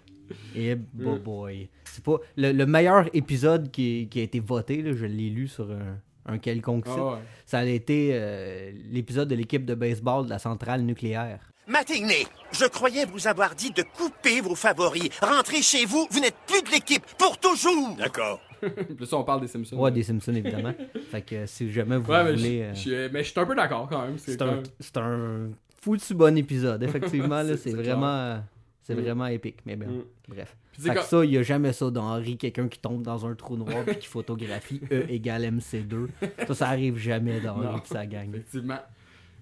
Et 0.55 0.75
boy, 0.75 1.19
boy. 1.19 1.69
C'est 1.85 2.03
pas. 2.03 2.17
Le, 2.35 2.51
le 2.51 2.65
meilleur 2.65 3.09
épisode 3.15 3.71
qui, 3.71 4.07
qui 4.09 4.19
a 4.19 4.23
été 4.23 4.39
voté, 4.39 4.81
là, 4.81 4.91
je 4.95 5.05
l'ai 5.05 5.29
lu 5.29 5.47
sur 5.47 5.69
un, 5.71 5.97
un 6.33 6.37
quelconque 6.37 6.85
site. 6.87 6.95
Ah 6.97 7.13
ouais. 7.13 7.19
Ça 7.45 7.59
a 7.59 7.65
été 7.65 8.09
euh, 8.13 8.71
l'épisode 8.91 9.27
de 9.29 9.35
l'équipe 9.35 9.65
de 9.65 9.75
baseball 9.75 10.25
de 10.25 10.29
la 10.29 10.39
centrale 10.39 10.81
nucléaire. 10.81 11.39
Matigné, 11.67 12.25
je 12.53 12.65
croyais 12.65 13.03
vous 13.05 13.27
avoir 13.27 13.53
dit 13.53 13.71
de 13.71 13.83
couper 13.97 14.39
vos 14.39 14.55
favoris. 14.55 15.09
Rentrez 15.21 15.61
chez 15.61 15.85
vous, 15.85 16.07
vous 16.09 16.19
n'êtes 16.21 16.35
plus 16.47 16.61
de 16.61 16.69
l'équipe, 16.71 17.03
pour 17.17 17.37
toujours. 17.37 17.95
D'accord. 17.97 18.39
Ça, 19.05 19.17
on 19.17 19.23
parle 19.25 19.41
des 19.41 19.47
Simpsons. 19.47 19.75
Ouais, 19.77 19.91
des 19.91 20.01
Simpsons, 20.03 20.33
évidemment. 20.33 20.73
fait 21.11 21.21
que 21.23 21.45
si 21.45 21.69
jamais 21.71 21.97
vous 21.97 22.09
Ouais, 22.09 22.23
mais 22.23 22.31
voulez. 22.35 22.65
je- 22.73 22.89
euh, 22.91 23.07
je- 23.07 23.11
mais 23.13 23.21
je 23.23 23.31
suis 23.31 23.39
un 23.39 23.45
peu 23.45 23.53
d'accord 23.53 23.87
quand 23.89 24.01
même. 24.03 24.17
C'est 24.17 24.41
un, 24.41 24.45
même- 24.45 24.63
un 24.95 25.49
foutu 25.81 26.13
bon 26.15 26.37
épisode, 26.37 26.81
effectivement. 26.83 27.43
là, 27.43 27.57
C'est- 27.57 27.71
vraiment, 27.73 28.39
c'est 28.87 28.95
Mm. 28.95 28.99
vraiment 29.01 29.27
épique. 29.27 29.57
Mais 29.65 29.75
Mm. 29.75 30.03
bref. 30.29 30.55
Fait 30.79 30.93
que 30.93 31.01
ça, 31.01 31.25
il 31.25 31.31
n'y 31.31 31.37
a 31.37 31.43
jamais 31.43 31.73
ça 31.73 31.89
d'Henri, 31.91 32.37
quelqu'un 32.37 32.67
qui 32.67 32.79
tombe 32.79 33.01
dans 33.01 33.25
un 33.25 33.33
trou 33.35 33.57
noir 33.57 33.83
puis 33.85 33.97
qui 33.97 34.07
photographie 34.07 34.79
E 34.91 35.05
égale 35.09 35.43
MC2. 35.45 36.07
Ça, 36.47 36.53
ça 36.55 36.67
arrive 36.69 36.97
jamais 36.97 37.39
d'Henri 37.41 37.67
et 37.83 37.87
sa 37.87 38.05
gang. 38.05 38.29
Effectivement. 38.29 38.79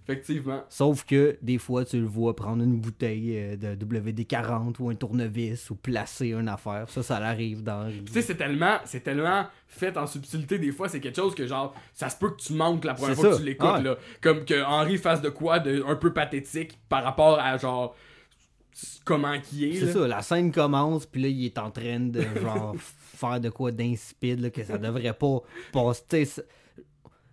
Effectivement. 0.07 0.63
Sauf 0.69 1.03
que 1.03 1.35
des 1.41 1.57
fois, 1.57 1.83
tu 1.83 1.99
le 1.99 2.05
vois 2.05 2.35
prendre 2.35 2.63
une 2.63 2.77
bouteille 2.77 3.33
euh, 3.39 3.55
de 3.75 3.85
WD-40 3.85 4.75
ou 4.79 4.89
un 4.91 4.95
tournevis 4.95 5.69
ou 5.71 5.75
placer 5.75 6.27
une 6.29 6.47
affaire. 6.47 6.87
Ça, 6.89 7.01
ça 7.01 7.19
l'arrive 7.19 7.63
d'Henri. 7.63 8.03
Tu 8.05 8.13
sais, 8.13 8.21
c'est 8.21 8.35
tellement, 8.35 8.77
c'est 8.85 8.99
tellement 9.01 9.45
fait 9.67 9.97
en 9.97 10.05
subtilité 10.05 10.59
des 10.59 10.71
fois, 10.71 10.89
c'est 10.89 10.99
quelque 10.99 11.15
chose 11.15 11.33
que 11.33 11.47
genre, 11.47 11.73
ça 11.91 12.09
se 12.09 12.17
peut 12.17 12.29
que 12.29 12.37
tu 12.41 12.53
manques 12.53 12.85
la 12.85 12.93
première 12.93 13.15
fois 13.15 13.31
ça. 13.31 13.31
que 13.31 13.37
tu 13.41 13.43
l'écoutes, 13.47 13.67
Ah 13.67 13.77
ouais. 13.77 13.83
là. 13.83 13.97
Comme 14.21 14.45
que 14.45 14.63
Henry 14.63 14.97
fasse 14.99 15.21
de 15.21 15.29
quoi 15.29 15.57
de 15.59 15.83
un 15.87 15.95
peu 15.95 16.13
pathétique 16.13 16.77
par 16.87 17.03
rapport 17.03 17.39
à 17.39 17.57
genre, 17.57 17.95
comment 19.03 19.39
qui 19.39 19.69
est, 19.69 19.79
C'est 19.79 19.93
ça, 19.93 20.07
la 20.07 20.21
scène 20.21 20.51
commence, 20.51 21.05
puis 21.05 21.21
là, 21.21 21.27
il 21.27 21.45
est 21.45 21.57
en 21.57 21.71
train 21.71 21.99
de 21.99 22.21
genre 22.41 22.75
faire 22.79 23.39
de 23.39 23.49
quoi 23.49 23.71
d'insipide, 23.71 24.51
que 24.51 24.63
ça 24.63 24.77
devrait 24.77 25.13
pas 25.13 25.39
passer. 25.71 26.25
Ça, 26.25 26.41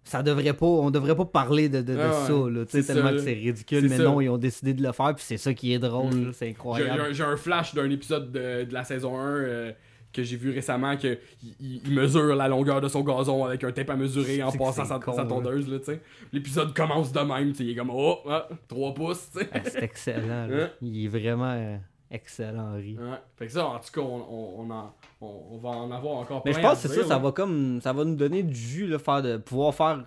ça 0.05 0.23
devrait 0.23 0.53
pas, 0.53 0.67
on 0.67 0.91
devrait 0.91 1.15
pas 1.15 1.25
parler 1.25 1.69
de, 1.69 1.81
de, 1.81 1.95
de 1.95 1.99
Ah 2.01 2.09
ouais, 2.23 2.27
ça, 2.27 2.79
là, 2.79 2.83
tellement 2.85 3.11
que 3.11 3.19
c'est 3.19 3.33
ridicule, 3.35 3.89
mais 3.89 3.97
ça. 3.99 4.03
non, 4.03 4.21
ils 4.21 4.29
ont 4.29 4.37
décidé 4.39 4.75
de 4.75 4.83
le 4.83 4.91
faire, 4.93 5.15
puis 5.15 5.25
c'est 5.25 5.37
ça 5.37 5.55
qui 5.55 5.73
est 5.73 5.79
drôle, 5.79 6.13
Mm. 6.13 6.33
c'est 6.33 6.49
incroyable. 6.51 7.05
J'ai 7.09 7.15
j'ai 7.15 7.23
un 7.25 7.37
flash 7.37 7.73
d'un 7.75 7.89
épisode 7.89 8.33
de, 8.33 8.65
de 8.65 8.73
la 8.75 8.83
saison 8.85 9.17
1 9.19 9.25
euh, 9.27 9.73
que 10.13 10.23
j'ai 10.23 10.37
vu 10.37 10.51
récemment 10.53 10.97
que 10.97 11.19
il, 11.43 11.81
il 11.87 11.93
mesure 11.95 12.35
la 12.37 12.49
longueur 12.49 12.81
de 12.81 12.89
son 12.89 13.03
gazon 13.03 13.45
avec 13.45 13.65
un 13.65 13.73
tape 13.73 13.91
à 13.91 13.97
mesurer 13.97 14.43
en 14.43 14.53
passant 14.53 14.85
sa, 14.85 14.99
con, 14.99 15.13
sa 15.13 15.23
là. 15.23 15.29
tondeuse, 15.29 15.69
là, 15.69 15.79
tu 15.79 15.87
sais. 15.87 16.01
L'épisode 16.33 16.75
commence 16.75 17.13
de 17.13 17.21
même, 17.21 17.53
tu 17.53 17.63
il 17.63 17.71
est 17.71 17.75
comme, 17.75 17.91
oh, 17.93 18.19
ah, 18.29 18.49
3 18.69 18.95
pouces. 18.95 19.31
Ah, 19.53 19.59
c'est 19.65 19.83
excellent, 19.83 20.47
là. 20.47 20.65
Hein? 20.65 20.69
il 20.83 21.05
est 21.05 21.09
vraiment 21.09 21.53
euh, 21.57 21.77
excellent, 22.11 22.73
Henri. 22.75 22.97
Ouais. 22.99 23.17
Fait 23.37 23.47
que 23.47 23.53
ça, 23.53 23.67
en 23.67 23.79
tout 23.79 23.91
cas, 23.93 24.01
on, 24.01 24.17
on, 24.31 24.67
on 24.67 24.71
en- 24.71 24.95
on- 25.21 25.59
va 25.59 25.69
en 25.71 25.91
avoir 25.91 26.15
encore 26.17 26.43
Mais 26.45 26.53
plein 26.53 26.61
je 26.63 26.67
pense 26.67 26.83
que 26.83 26.89
c'est 26.89 27.03
ça, 27.03 27.07
ça 27.09 27.19
va 27.19 27.33
comme, 27.33 27.81
ça 27.81 27.93
va 27.93 28.05
nous 28.05 28.17
donner 28.17 28.43
du 28.43 28.55
jus, 28.55 28.87
là, 28.87 28.99
faire 28.99 29.23
de 29.23 29.37
pouvoir 29.39 29.75
faire 29.75 30.03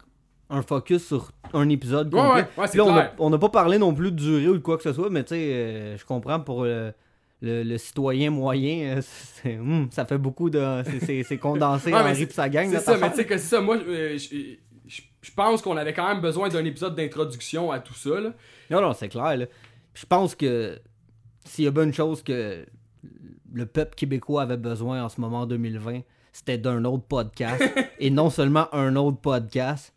un 0.50 0.62
focus 0.62 1.08
sur 1.08 1.32
un 1.54 1.68
épisode 1.70 2.14
Ouais, 2.14 2.22
complet. 2.56 2.82
ouais, 2.82 2.96
là, 2.96 3.14
on 3.18 3.30
n'a 3.32 3.38
pas 3.40 3.50
parlé 3.50 3.80
non 3.80 3.94
plus 3.96 4.12
de 4.12 4.18
durée 4.18 4.48
ou 4.50 4.54
de 4.54 4.60
quoi 4.60 4.78
que 4.78 4.84
ce 4.84 4.94
soit, 4.94 5.10
mais 5.10 5.24
tu 5.24 5.30
sais, 5.30 5.42
euh, 5.54 5.98
je 5.98 6.06
comprends 6.06 6.40
pour 6.40 6.66
le- 7.42 7.64
le 7.64 7.78
citoyen 7.78 8.30
moyen, 8.32 9.02
euh, 9.46 9.58
hum, 9.60 9.88
ça 9.92 10.06
fait 10.06 10.18
beaucoup 10.18 10.50
de. 10.50 10.64
c'est- 11.24 11.38
condensé 11.38 11.92
Ouais, 11.94 12.16
c'est- 12.16 12.22
et 12.24 12.30
sa 12.30 12.50
gang. 12.50 12.70
C'est 12.72 12.80
ça, 12.80 12.98
mais 12.98 13.10
tu 13.12 13.18
sais 13.18 13.26
que 13.26 13.38
ça, 13.38 13.62
moi, 13.62 13.78
euh, 13.78 14.18
je 14.18 14.56
je- 14.88 15.02
je 15.22 15.32
pense 15.32 15.62
qu'on 15.64 15.76
avait 15.78 15.94
quand 15.94 16.08
même 16.08 16.22
besoin 16.22 16.48
d'un 16.50 16.64
épisode 16.64 16.96
d'introduction 16.96 17.72
à 17.72 17.80
tout 17.80 17.96
ça, 17.96 18.20
là. 18.20 18.34
Non, 18.70 18.82
non, 18.82 18.94
c'est 18.94 19.10
clair. 19.10 19.36
Là. 19.36 19.46
Je 19.96 20.06
pense 20.06 20.36
que 20.36 20.80
s'il 21.44 21.66
y 21.66 21.68
a 21.68 21.72
bien 21.72 21.84
une 21.84 21.94
chose 21.94 22.22
que 22.22 22.66
le 23.54 23.66
peuple 23.66 23.96
québécois 23.96 24.44
avait 24.44 24.58
besoin 24.58 25.04
en 25.04 25.10
ce 25.10 25.20
moment 25.20 25.42
en 25.42 25.46
2020, 25.48 26.02
c'était 26.32 26.58
d'un 26.60 26.86
autre 26.86 27.06
podcast. 27.06 27.64
et 28.00 28.12
non 28.12 28.30
seulement 28.30 28.68
un 28.76 28.96
autre 28.96 29.18
podcast, 29.18 29.94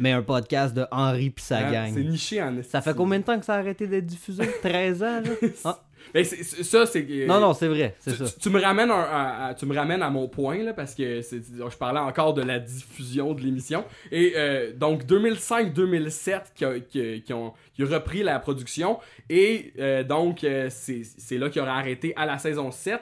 mais 0.00 0.10
un 0.10 0.22
podcast 0.22 0.74
de 0.74 0.84
Henri 0.90 1.26
et 1.26 1.34
sa 1.40 1.58
Hein, 1.58 1.70
gang. 1.72 1.94
C'est 1.94 2.02
niché 2.02 2.42
en 2.42 2.60
Ça 2.64 2.80
fait 2.80 2.96
combien 2.96 3.20
de 3.20 3.24
temps 3.24 3.38
que 3.38 3.44
ça 3.44 3.54
a 3.54 3.58
arrêté 3.58 3.86
d'être 3.86 4.06
diffusé? 4.06 4.44
13 4.62 5.02
ans, 5.04 5.20
là? 5.20 5.30
Ah, 5.64 5.80
Mais 6.12 6.24
c'est- 6.24 6.62
ça, 6.62 6.86
c'est. 6.86 7.02
Non, 7.26 7.40
non, 7.40 7.54
c'est 7.54 7.68
vrai, 7.68 7.94
c'est 8.00 8.12
tu, 8.12 8.16
ça. 8.18 8.24
tu- 8.26 8.38
tu 8.40 8.50
me 8.50 8.60
ramènes 8.60 8.90
un- 8.90 8.94
à, 9.00 9.46
à- 9.48 9.54
tu 9.54 9.64
me 9.66 9.74
ramènes 9.74 10.02
à 10.02 10.10
mon 10.10 10.28
point 10.28 10.58
là 10.62 10.72
parce 10.72 10.94
que 10.94 11.20
je 11.22 11.76
parlais 11.78 12.00
encore 12.00 12.34
de 12.34 12.42
la 12.42 12.58
diffusion 12.58 13.32
de 13.34 13.40
l'émission 13.40 13.84
et 14.12 14.32
euh, 14.36 14.72
donc 14.74 15.04
2005-2007 15.06 16.52
qui, 16.54 16.64
a- 16.64 16.80
qui- 16.80 17.22
qui 17.22 17.32
ont, 17.32 17.52
qui 17.74 17.84
repris 17.84 18.22
la 18.22 18.38
production 18.38 18.98
et 19.30 19.72
euh, 19.78 20.02
donc 20.04 20.44
euh, 20.44 20.68
c'est 20.70 21.02
c'est 21.04 21.38
là 21.38 21.48
qu'il 21.48 21.62
aurait 21.62 21.70
arrêté 21.70 22.12
à 22.16 22.26
la 22.26 22.38
saison 22.38 22.70
7 22.70 23.00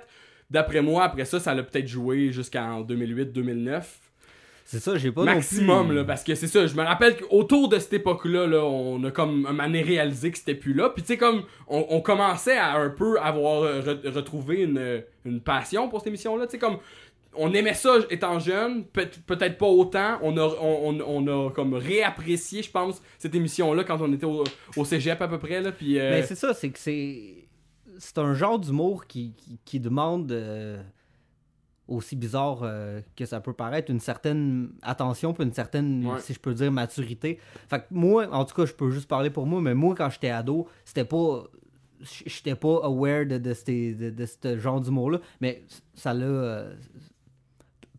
d'après 0.51 0.83
moi 0.83 1.05
après 1.05 1.25
ça 1.25 1.41
ça 1.41 1.55
l'a 1.55 1.62
peut-être 1.62 1.88
joué 1.88 2.31
jusqu'en 2.33 2.83
2008-2009 2.83 3.83
C'est 4.72 4.80
ça, 4.80 4.96
j'ai 4.96 5.12
pas 5.12 5.24
maximum 5.24 5.66
non 5.82 5.87
plus... 5.88 5.96
là 5.96 6.04
parce 6.04 6.24
que 6.24 6.35
c'est 6.35 6.46
ça 6.46 6.66
je 6.66 6.74
me 6.74 6.82
rappelle 6.82 7.16
qu'autour 7.16 7.68
de 7.68 7.78
cette 7.78 7.92
époque 7.92 8.24
là 8.24 8.46
on 8.64 9.04
a 9.04 9.11
comme 9.11 9.44
un 9.46 9.58
année 9.58 9.82
réalisé 9.82 10.30
que 10.30 10.38
c'était 10.38 10.54
plus 10.54 10.72
là 10.72 10.88
puis 10.88 11.02
tu 11.02 11.08
sais 11.08 11.16
comme 11.18 11.42
on, 11.68 11.85
on 11.90 12.00
commençait 12.00 12.56
à 12.56 12.76
un 12.76 12.88
peu 12.88 13.20
avoir 13.20 13.62
euh, 13.64 13.82
re- 13.82 14.08
retrouvé 14.11 14.62
une, 14.62 15.02
une 15.26 15.40
passion 15.42 15.88
pour 15.90 15.98
cette 16.00 16.06
émission 16.08 16.37
là 16.37 16.46
tu 16.46 16.52
sais 16.52 16.58
comme 16.58 16.78
on 17.35 17.52
aimait 17.54 17.72
ça 17.74 17.96
étant 18.11 18.38
jeune, 18.38 18.85
peut- 18.85 19.08
peut-être 19.26 19.56
pas 19.56 19.66
autant. 19.66 20.18
On 20.20 20.37
a, 20.37 20.42
on, 20.61 20.90
on- 21.00 21.00
on 21.26 21.46
a 21.46 21.50
comme 21.50 21.72
réapprécié, 21.72 22.62
je 22.62 22.70
pense, 22.70 23.00
cette 23.18 23.35
émission-là 23.35 23.85
quand 23.85 24.02
on 24.02 24.12
était 24.12 24.26
au, 24.26 24.44
au 24.76 24.85
cégep 24.85 25.18
à 25.22 25.28
peu 25.28 25.38
près. 25.38 25.62
Là, 25.62 25.72
puis, 25.72 25.98
euh, 25.98 26.11
Mais 26.11 26.22
c'est 26.24 26.35
ça, 26.35 26.52
c'est 26.52 26.68
que 26.68 26.78
c'est. 26.78 27.46
C'est 27.98 28.18
un 28.18 28.35
genre 28.35 28.58
d'humour 28.58 29.06
qui, 29.06 29.32
qui, 29.35 29.58
qui 29.64 29.80
demande, 29.80 30.30
euh, 30.30 30.82
aussi 31.92 32.16
bizarre 32.16 32.61
euh, 32.62 33.00
que 33.16 33.24
ça 33.26 33.40
peut 33.40 33.52
paraître, 33.52 33.90
une 33.90 34.00
certaine 34.00 34.70
attention, 34.83 35.33
puis 35.35 35.44
une 35.44 35.52
certaine, 35.52 36.07
Ouais. 36.07 36.20
si 36.20 36.35
je 36.35 36.40
peux 36.40 36.55
dire, 36.55 36.70
maturité. 36.72 37.38
Fait 37.68 37.78
que 37.81 37.85
moi, 37.90 38.26
en 38.33 38.44
tout 38.44 38.55
cas, 38.55 38.64
je 38.66 38.72
peux 38.72 38.90
juste 38.90 39.09
parler 39.09 39.31
pour 39.31 39.46
moi, 39.46 39.61
mais 39.61 39.74
moi, 39.74 39.94
quand 39.94 40.11
j'étais 40.11 40.31
ado, 40.31 40.68
c'était 40.85 41.05
pas. 41.05 41.44
J'étais 42.26 42.57
pas 42.57 42.81
aware 42.83 43.26
de, 43.26 43.38
de, 43.38 43.55
ces- 43.55 43.94
de, 43.94 44.11
de 44.11 44.26
ce 44.26 44.59
genre 44.59 44.81
d'humour-là, 44.81 45.20
mais 45.40 45.62
ça 45.94 46.12
l'a. 46.12 46.24
euh, 46.24 46.74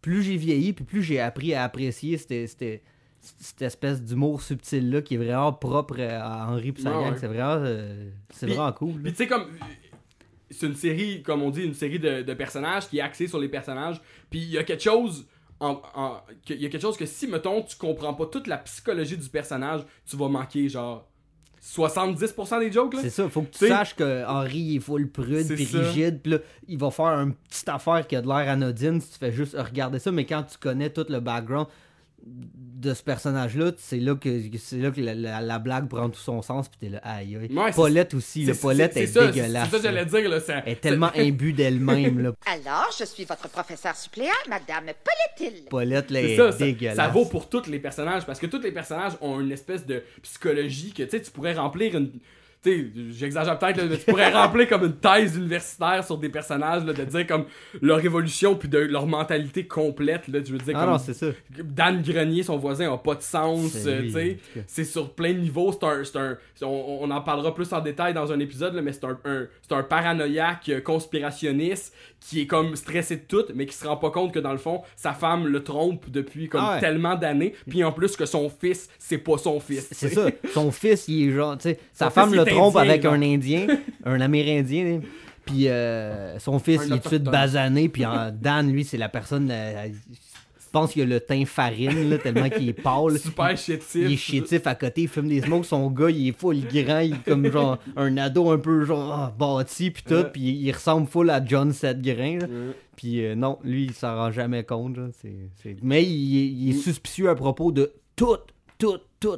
plus 0.02 0.22
j'ai 0.24 0.36
vieilli, 0.36 0.74
puis 0.74 0.84
plus 0.84 1.02
j'ai 1.02 1.20
appris 1.22 1.54
à 1.54 1.64
apprécier 1.64 2.18
cette, 2.18 2.50
cette- 2.50 2.84
cette 3.22 3.62
espèce 3.62 4.04
d'humour 4.04 4.42
subtil-là 4.42 5.02
qui 5.02 5.16
est 5.16 5.18
vraiment 5.18 5.54
propre 5.54 6.02
à 6.02 6.50
Henri 6.50 6.74
et 6.78 6.82
sa 6.82 6.90
Ouais, 6.98 7.04
gang. 7.06 7.14
ouais. 7.14 7.18
C'est 7.20 7.28
vraiment, 7.28 7.56
euh, 7.64 8.10
c'est 8.32 8.48
vraiment 8.48 8.74
cool. 8.74 8.96
là. 8.96 9.00
Puis 9.04 9.12
tu 9.14 9.18
sais, 9.20 9.28
comme. 9.28 9.46
C'est 10.50 10.68
une 10.68 10.76
série, 10.76 11.24
comme 11.24 11.42
on 11.42 11.50
dit, 11.50 11.64
une 11.64 11.74
série 11.74 12.00
de, 12.00 12.22
de 12.22 12.34
personnages 12.34 12.88
qui 12.88 13.00
est 13.00 13.02
axée 13.02 13.28
sur 13.28 13.40
les 13.40 13.50
personnages. 13.50 14.00
Puis 14.30 14.40
il 14.40 14.50
y 14.52 14.58
a 14.58 14.64
quelque 14.64 14.84
chose. 14.84 15.26
en- 15.60 15.82
en- 15.96 16.18
que- 16.46 16.54
Il 16.54 16.62
y 16.62 16.66
a 16.66 16.70
quelque 16.70 16.82
chose 16.82 16.98
que 16.98 17.06
si, 17.06 17.26
mettons, 17.28 17.62
tu 17.62 17.78
comprends 17.78 18.14
pas 18.14 18.26
toute 18.26 18.48
la 18.48 18.58
psychologie 18.58 19.16
du 19.18 19.30
personnage, 19.30 19.82
tu 20.06 20.18
vas 20.18 20.28
manquer, 20.28 20.68
genre. 20.68 21.08
70% 21.62 22.60
des 22.60 22.72
jokes, 22.72 22.94
là. 22.96 23.00
C'est 23.02 23.10
ça, 23.10 23.30
faut 23.30 23.42
que 23.44 23.46
tu 23.48 23.52
T'sais- 23.54 23.68
saches 23.70 23.96
que 23.96 24.26
Henri 24.26 24.58
il 24.60 24.76
est 24.78 24.80
full 24.80 25.10
prude 25.10 25.44
ça. 25.46 25.54
rigide, 25.80 26.20
puis 26.22 26.34
là, 26.34 26.40
il 26.68 26.78
va 26.78 26.92
faire 26.92 27.06
une 27.22 27.34
petite 27.34 27.70
affaire 27.70 28.06
qui 28.06 28.16
a 28.18 28.22
de 28.22 28.28
l'air 28.28 28.50
anodine 28.50 29.00
si 29.00 29.12
tu 29.14 29.18
fais 29.18 29.32
juste 29.32 29.56
regarder 29.58 30.00
ça, 30.00 30.12
mais 30.12 30.26
quand 30.26 30.44
tu 30.44 30.58
connais 30.58 30.90
tout 30.90 31.06
le 31.08 31.20
background 31.22 31.68
de 32.26 32.94
ce 32.94 33.04
personnage-là, 33.04 33.72
c'est 33.78 34.00
là 34.00 34.16
que 34.16 34.42
c'est 34.58 34.78
là 34.78 34.92
que 34.92 35.00
la, 35.02 35.14
la- 35.14 35.42
la 35.42 35.60
blague 35.60 35.88
prend 35.88 36.10
tout 36.10 36.20
son 36.20 36.42
sens, 36.42 36.68
puis 36.70 36.78
t'es 36.80 36.90
là, 36.90 37.00
aïe 37.04 37.36
aïe. 37.36 37.50
Ouais, 37.54 37.66
c'est- 37.68 37.76
Paulette 37.76 38.14
aussi, 38.14 38.44
le 38.46 38.54
Paulette 38.56 38.94
c'est- 38.94 39.04
est, 39.04 39.08
ça, 39.08 39.22
c'est- 39.22 39.32
dégueulasse. 39.32 39.70
C'est 39.72 39.78
ça 39.78 39.84
j'allais 39.84 40.06
dire, 40.06 40.30
là. 40.30 40.40
ça- 40.40 40.64
Elle 40.66 40.74
est 40.74 40.82
tellement 40.82 41.12
imbue 41.16 41.54
d'elle-même, 41.54 42.20
là. 42.22 42.32
Alors, 42.46 42.90
je 42.98 43.06
suis 43.06 43.24
votre 43.26 43.48
professeur 43.50 43.96
suppléant, 43.96 44.32
Madame 44.50 44.86
Paulette-Hill. 45.04 45.66
Paulette, 45.70 46.12
là, 46.12 46.20
C'est 46.22 46.32
est 46.32 46.38
ça, 46.38 46.52
ça, 46.52 46.58
dégueulasse. 46.58 46.96
ça 46.98 47.08
vaut 47.08 47.26
pour 47.26 47.48
tous 47.50 47.68
les 47.68 47.80
personnages 47.80 48.26
parce 48.26 48.40
que 48.40 48.48
tous 48.48 48.62
les 48.62 48.72
personnages 48.72 49.14
ont 49.22 49.40
une 49.40 49.52
espèce 49.52 49.86
de 49.86 50.04
psychologie 50.22 50.92
que 50.94 51.04
tu 51.04 51.10
sais 51.10 51.22
tu 51.22 51.32
pourrais 51.32 51.54
remplir 51.54 51.96
une 51.96 52.12
j'exagère 53.12 53.58
peut-être 53.60 53.84
mais 53.84 53.98
tu 53.98 54.06
pourrais 54.06 54.32
remplir 54.32 54.68
comme 54.70 54.84
une 54.86 54.96
thèse 54.96 55.36
universitaire 55.36 56.04
sur 56.06 56.18
des 56.18 56.30
personnages 56.30 56.86
là, 56.86 56.94
de 56.94 57.04
dire 57.04 57.28
comme 57.28 57.46
leur 57.82 58.04
évolution 58.04 58.56
puis 58.56 58.70
de 58.70 58.78
leur 58.80 59.06
mentalité 59.08 59.68
complète 59.68 60.28
là 60.28 60.40
je 60.46 60.52
veux 60.52 60.58
dire 60.60 60.74
Ah 60.78 60.82
comme 60.84 60.92
non, 60.94 60.98
c'est 60.98 61.14
ça. 61.14 61.28
Dan 61.64 62.02
Grenier 62.02 62.44
son 62.44 62.58
voisin 62.58 62.92
a 62.94 62.98
pas 62.98 63.16
de 63.16 63.22
sens 63.22 63.72
C'est 63.72 64.04
tu 64.04 64.38
c'est 64.68 64.84
sur 64.86 65.12
plein 65.14 65.34
de 65.34 65.40
niveaux 65.40 65.72
c'est 65.72 65.86
un, 65.86 66.04
c'est 66.04 66.18
un 66.18 66.38
on, 66.62 67.00
on 67.02 67.12
en 67.12 67.22
parlera 67.22 67.54
plus 67.54 67.72
en 67.74 67.82
détail 67.82 68.14
dans 68.14 68.32
un 68.32 68.40
épisode 68.40 68.74
là, 68.76 68.82
mais 68.82 68.94
c'est 68.94 69.06
un, 69.06 69.18
un- 69.26 69.48
c'est 69.62 69.74
un 69.76 69.84
paranoïaque 69.84 70.70
euh, 70.70 70.82
conspirationniste 70.82 71.94
qui 72.20 72.42
est 72.42 72.48
comme 72.48 72.76
stressé 72.76 73.18
de 73.18 73.22
tout 73.28 73.44
mais 73.54 73.66
qui 73.66 73.76
se 73.76 73.86
rend 73.88 73.98
pas 73.98 74.10
compte 74.12 74.34
que 74.34 74.40
dans 74.40 74.52
le 74.52 74.58
fond 74.58 74.82
sa 74.96 75.14
femme 75.14 75.48
le 75.48 75.64
trompe 75.64 76.10
depuis 76.10 76.48
comme 76.50 76.62
Ah 76.64 76.76
ouais. 76.76 76.80
tellement 76.80 77.16
d'années 77.16 77.54
puis 77.70 77.84
en 77.84 77.92
plus 77.92 78.16
que 78.16 78.26
son 78.26 78.50
fils 78.50 78.90
c'est 78.98 79.18
pas 79.18 79.38
son 79.38 79.60
fils 79.60 79.90
C'est 79.92 80.10
tu 80.10 80.16
ça. 80.16 80.28
Son 80.54 80.72
fils, 80.72 81.08
il 81.08 81.30
est 81.30 81.32
genre, 81.32 81.58
tu 81.58 81.64
sais, 81.70 81.80
sa 81.94 82.10
femme 82.10 82.30
fils, 82.30 82.38
le 82.38 82.46
trompe 82.56 82.76
avec 82.78 83.06
un 83.06 83.22
Indien, 83.22 83.68
un 84.06 84.22
Amérindien. 84.22 84.86
hein. 84.86 85.00
Puis 85.46 85.68
euh, 85.68 86.40
son 86.40 86.58
fils, 86.60 86.82
Un 86.82 86.86
il 86.86 86.94
est 86.94 86.98
tout 87.00 87.04
de 87.04 87.08
suite 87.16 87.24
basané. 87.24 87.90
Puis 87.90 88.06
en- 88.06 88.32
Dan, 88.32 88.72
lui, 88.72 88.84
c'est 88.86 88.98
la 88.98 89.10
personne. 89.10 89.50
euh, 89.52 89.88
je 89.90 90.80
pense 90.80 90.92
qu'il 90.94 91.04
a 91.04 91.06
le 91.06 91.20
teint 91.20 91.46
farine, 91.46 92.10
là, 92.10 92.18
tellement 92.18 92.50
qu'il 92.50 92.68
est 92.70 92.74
pâle. 92.74 93.20
super 93.20 93.56
chétif 93.56 93.94
Il 93.96 94.14
est 94.14 94.18
chétif 94.18 94.66
à 94.66 94.74
côté, 94.74 95.02
il 95.04 95.08
fume 95.08 95.28
des 95.28 95.42
smokes. 95.42 95.66
Son 95.66 95.88
gars, 95.92 96.10
il 96.10 96.30
est 96.30 96.32
full 96.32 96.62
grand. 96.62 97.00
Il 97.02 97.14
est 97.14 97.24
comme 97.28 97.52
genre 97.52 97.78
un 97.96 98.18
ado 98.18 98.50
un 98.50 98.58
peu 98.58 98.84
genre 98.86 99.12
ah, 99.14 99.36
bâti. 99.38 99.92
Puis 99.92 100.02
tout. 100.08 100.24
Puis 100.34 100.42
il, 100.42 100.72
ressemble 100.72 101.08
full 101.08 101.30
à 101.30 101.44
John 101.46 101.72
Setgrain. 101.74 102.40
Puis 102.96 103.24
euh, 103.24 103.36
non, 103.36 103.60
lui, 103.64 103.84
il 103.86 103.94
s'en 103.94 104.16
rend 104.16 104.32
jamais 104.32 104.64
compte. 104.64 104.98
là. 104.98 105.08
Mais 105.84 106.04
il, 106.04 106.38
est- 106.38 106.48
il 106.52 106.70
est 106.72 106.80
suspicieux 106.82 107.30
à 107.30 107.36
propos 107.36 107.72
de 107.72 107.92
tout, 108.16 108.38
tout, 108.80 108.98
tout, 109.20 109.38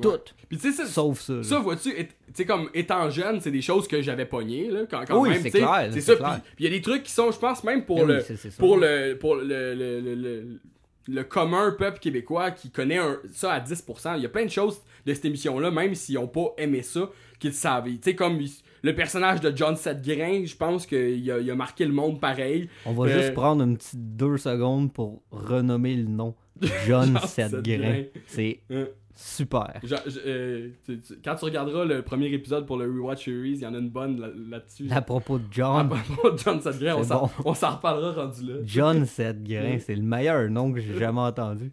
tout. 0.00 0.18
puis 0.48 0.58
tu 0.58 0.72
sais 0.72 0.84
ça- 0.84 0.86
Sauf 0.86 1.20
ça. 1.20 1.34
là. 1.34 1.42
Ça, 1.42 1.58
vois-tu, 1.58 1.90
tu 1.94 2.06
sais, 2.34 2.44
comme 2.46 2.70
étant 2.72 3.10
jeune, 3.10 3.40
c'est 3.40 3.50
des 3.50 3.60
choses 3.62 3.86
que 3.88 4.00
j'avais 4.00 4.24
pognées, 4.26 4.70
là, 4.70 4.80
quand, 4.90 5.04
quand 5.06 5.20
Oui, 5.20 5.30
même. 5.30 5.42
c'est 5.42 5.50
clair, 5.50 5.88
C'est 5.92 6.00
ça, 6.00 6.16
clair. 6.16 6.40
puis 6.56 6.64
il 6.64 6.70
y 6.70 6.74
a 6.74 6.76
des 6.78 6.82
trucs 6.82 7.02
qui 7.02 7.12
sont, 7.12 7.30
je 7.30 7.38
pense, 7.38 7.62
même 7.64 7.84
pour 7.84 7.98
Ben 8.06 8.06
oui, 8.20 8.24
le. 8.28 8.36
ça. 8.36 8.48
pour 8.58 8.76
le. 8.78 9.14
Pour 9.18 9.36
le, 9.36 9.74
le, 9.74 10.00
le, 10.00 10.14
le- 10.14 10.60
le 11.08 11.24
commun 11.24 11.72
peuple 11.76 11.98
québécois 11.98 12.52
qui 12.52 12.70
connaît 12.70 12.98
un- 12.98 13.18
ça 13.32 13.52
à 13.54 13.58
10%. 13.60 14.14
Il 14.18 14.22
y 14.22 14.26
a 14.26 14.28
plein 14.28 14.44
de 14.44 14.50
choses 14.50 14.80
de 15.04 15.12
cette 15.12 15.24
émission-là, 15.24 15.72
même 15.72 15.96
s'ils 15.96 16.16
ont 16.16 16.28
pas 16.28 16.54
aimé 16.58 16.82
ça, 16.82 17.10
qu'ils 17.40 17.52
savent. 17.54 17.86
Tu 17.88 17.98
sais, 18.02 18.14
comme 18.14 18.40
il- 18.40 18.50
le 18.84 18.94
personnage 18.94 19.40
de 19.40 19.52
John 19.54 19.74
Setgrain, 19.74 20.44
je 20.44 20.54
pense 20.54 20.86
qu'il 20.86 21.28
a, 21.30 21.38
il 21.40 21.50
a 21.50 21.54
marqué 21.56 21.84
le 21.86 21.92
monde 21.92 22.20
pareil. 22.20 22.68
On 22.86 22.92
va 22.92 23.06
Euh, 23.06 23.20
juste 23.20 23.34
prendre 23.34 23.64
une 23.64 23.76
petite 23.76 24.16
deux 24.16 24.36
secondes 24.36 24.92
pour 24.92 25.22
renommer 25.32 25.96
le 25.96 26.04
nom. 26.08 26.36
John 26.86 27.16
John 27.16 27.18
Setgrain. 27.26 28.04
C'est 28.28 28.60
Hein. 28.70 28.84
Super. 29.14 29.80
Je- 29.82 29.94
je- 30.06 30.20
euh, 30.26 30.68
tu- 30.84 31.00
tu- 31.00 31.14
quand 31.24 31.34
tu 31.34 31.44
regarderas 31.44 31.84
le 31.84 32.02
premier 32.02 32.26
épisode 32.32 32.66
pour 32.66 32.76
le 32.76 32.84
Rewatch 32.86 33.24
Series, 33.24 33.52
il 33.52 33.60
y 33.60 33.66
en 33.66 33.74
a 33.74 33.78
une 33.78 33.90
bonne 33.90 34.20
là- 34.20 34.28
là-dessus. 34.50 34.88
À 34.90 35.02
propos 35.02 35.38
de 35.38 35.44
À 35.44 35.48
John, 35.50 35.88
propos 35.88 36.30
de 36.30 36.38
John 36.38 36.60
Setgrain, 36.60 36.96
on 36.96 37.04
s'en 37.04 37.20
bon. 37.22 37.30
on 37.44 37.54
s'en 37.54 37.76
reparlera 37.76 38.12
rendu 38.24 38.42
là. 38.46 38.54
John 38.64 39.04
Setgrain, 39.06 39.78
c'est 39.78 39.94
le 39.94 40.02
meilleur 40.02 40.48
nom 40.50 40.72
que 40.72 40.80
j'ai 40.80 40.98
jamais 40.98 41.20
entendu. 41.20 41.72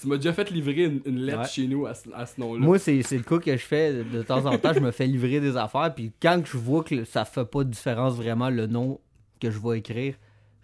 Tu 0.00 0.08
m'as 0.08 0.16
déjà 0.16 0.32
fait 0.32 0.50
livrer 0.50 0.84
une, 0.84 1.00
une 1.06 1.20
lettre 1.20 1.40
Ouais. 1.42 1.46
chez 1.48 1.66
nous 1.68 1.86
à 1.86 1.94
ce, 1.94 2.08
à 2.12 2.26
ce 2.26 2.40
nom-là. 2.40 2.60
Moi, 2.60 2.78
c'est 2.78 2.96
le 3.12 3.22
cas 3.22 3.38
que 3.38 3.52
je 3.52 3.64
fais 3.64 3.92
de, 3.92 4.02
de 4.02 4.22
temps 4.22 4.44
en 4.46 4.58
temps. 4.58 4.72
Je 4.72 4.80
me 4.80 4.90
fais 4.90 5.06
livrer 5.06 5.38
des 5.38 5.56
affaires. 5.56 5.94
Puis 5.94 6.10
quand 6.20 6.42
je 6.44 6.56
vois 6.56 6.82
que 6.82 7.04
ça 7.04 7.24
fait 7.24 7.44
pas 7.44 7.62
de 7.62 7.70
différence 7.70 8.14
vraiment 8.16 8.50
le 8.50 8.66
nom 8.66 8.98
que 9.40 9.50
je 9.50 9.58
vais 9.60 9.78
écrire, 9.78 10.14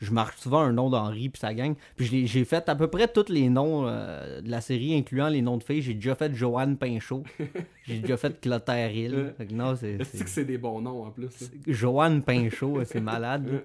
je 0.00 0.10
marque 0.12 0.38
souvent 0.38 0.60
un 0.60 0.72
nom 0.72 0.90
d'Henri 0.90 1.28
puis 1.28 1.40
sa 1.40 1.52
gang. 1.54 1.74
Puis 1.96 2.26
j'ai 2.26 2.44
fait 2.44 2.68
à 2.68 2.74
peu 2.76 2.86
près 2.88 3.08
tous 3.08 3.28
les 3.28 3.48
noms 3.48 3.86
euh, 3.86 4.40
de 4.40 4.50
la 4.50 4.60
série, 4.60 4.94
incluant 4.96 5.28
les 5.28 5.42
noms 5.42 5.56
de 5.56 5.64
filles. 5.64 5.82
J'ai 5.82 5.94
déjà 5.94 6.14
fait 6.14 6.34
Joanne 6.34 6.76
Pinchot. 6.76 7.22
J'ai 7.84 7.98
déjà 8.00 8.16
fait 8.16 8.40
Clotaire 8.40 8.90
Hill. 8.94 9.34
Non, 9.52 9.74
c'est. 9.76 9.92
Est-ce 9.92 10.16
c'est- 10.18 10.24
que 10.24 10.30
c'est 10.30 10.44
des 10.44 10.58
bons 10.58 10.80
noms 10.80 11.04
en 11.04 11.10
plus? 11.10 11.28
Joanne 11.66 12.22
Pinchot, 12.22 12.84
c'est 12.84 13.00
malade. 13.00 13.62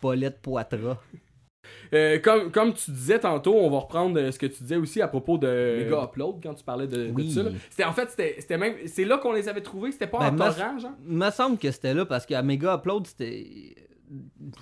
Paulette 0.00 0.40
Poitras. 0.40 0.98
Euh, 1.92 2.18
comme, 2.20 2.50
comme 2.50 2.72
tu 2.72 2.90
disais 2.90 3.18
tantôt, 3.18 3.54
on 3.54 3.68
va 3.70 3.80
reprendre 3.80 4.18
euh, 4.18 4.30
ce 4.30 4.38
que 4.38 4.46
tu 4.46 4.62
disais 4.62 4.76
aussi 4.76 5.02
à 5.02 5.08
propos 5.08 5.36
de 5.38 5.82
Mega 5.84 6.04
Upload 6.04 6.36
quand 6.42 6.54
tu 6.54 6.64
parlais 6.64 6.86
de, 6.86 7.06
de 7.08 7.12
Oui. 7.12 7.30
ça. 7.32 7.42
C'était 7.68 7.84
en 7.84 7.92
fait 7.92 8.08
c'était 8.10 8.56
même 8.56 8.74
c'est 8.86 9.04
là 9.04 9.18
qu'on 9.18 9.32
les 9.32 9.48
avait 9.48 9.60
trouvés, 9.60 9.92
c'était 9.92 10.06
pas 10.06 10.18
Ben, 10.18 10.28
en 10.28 10.32
ma- 10.32 10.52
torrent, 10.52 10.78
genre? 10.78 10.92
me 11.04 11.30
semble 11.30 11.58
que 11.58 11.70
c'était 11.70 11.92
là 11.94 12.06
parce 12.06 12.24
qu'à 12.24 12.40
Mega 12.42 12.76
Upload, 12.76 13.06
c'était. 13.06 13.74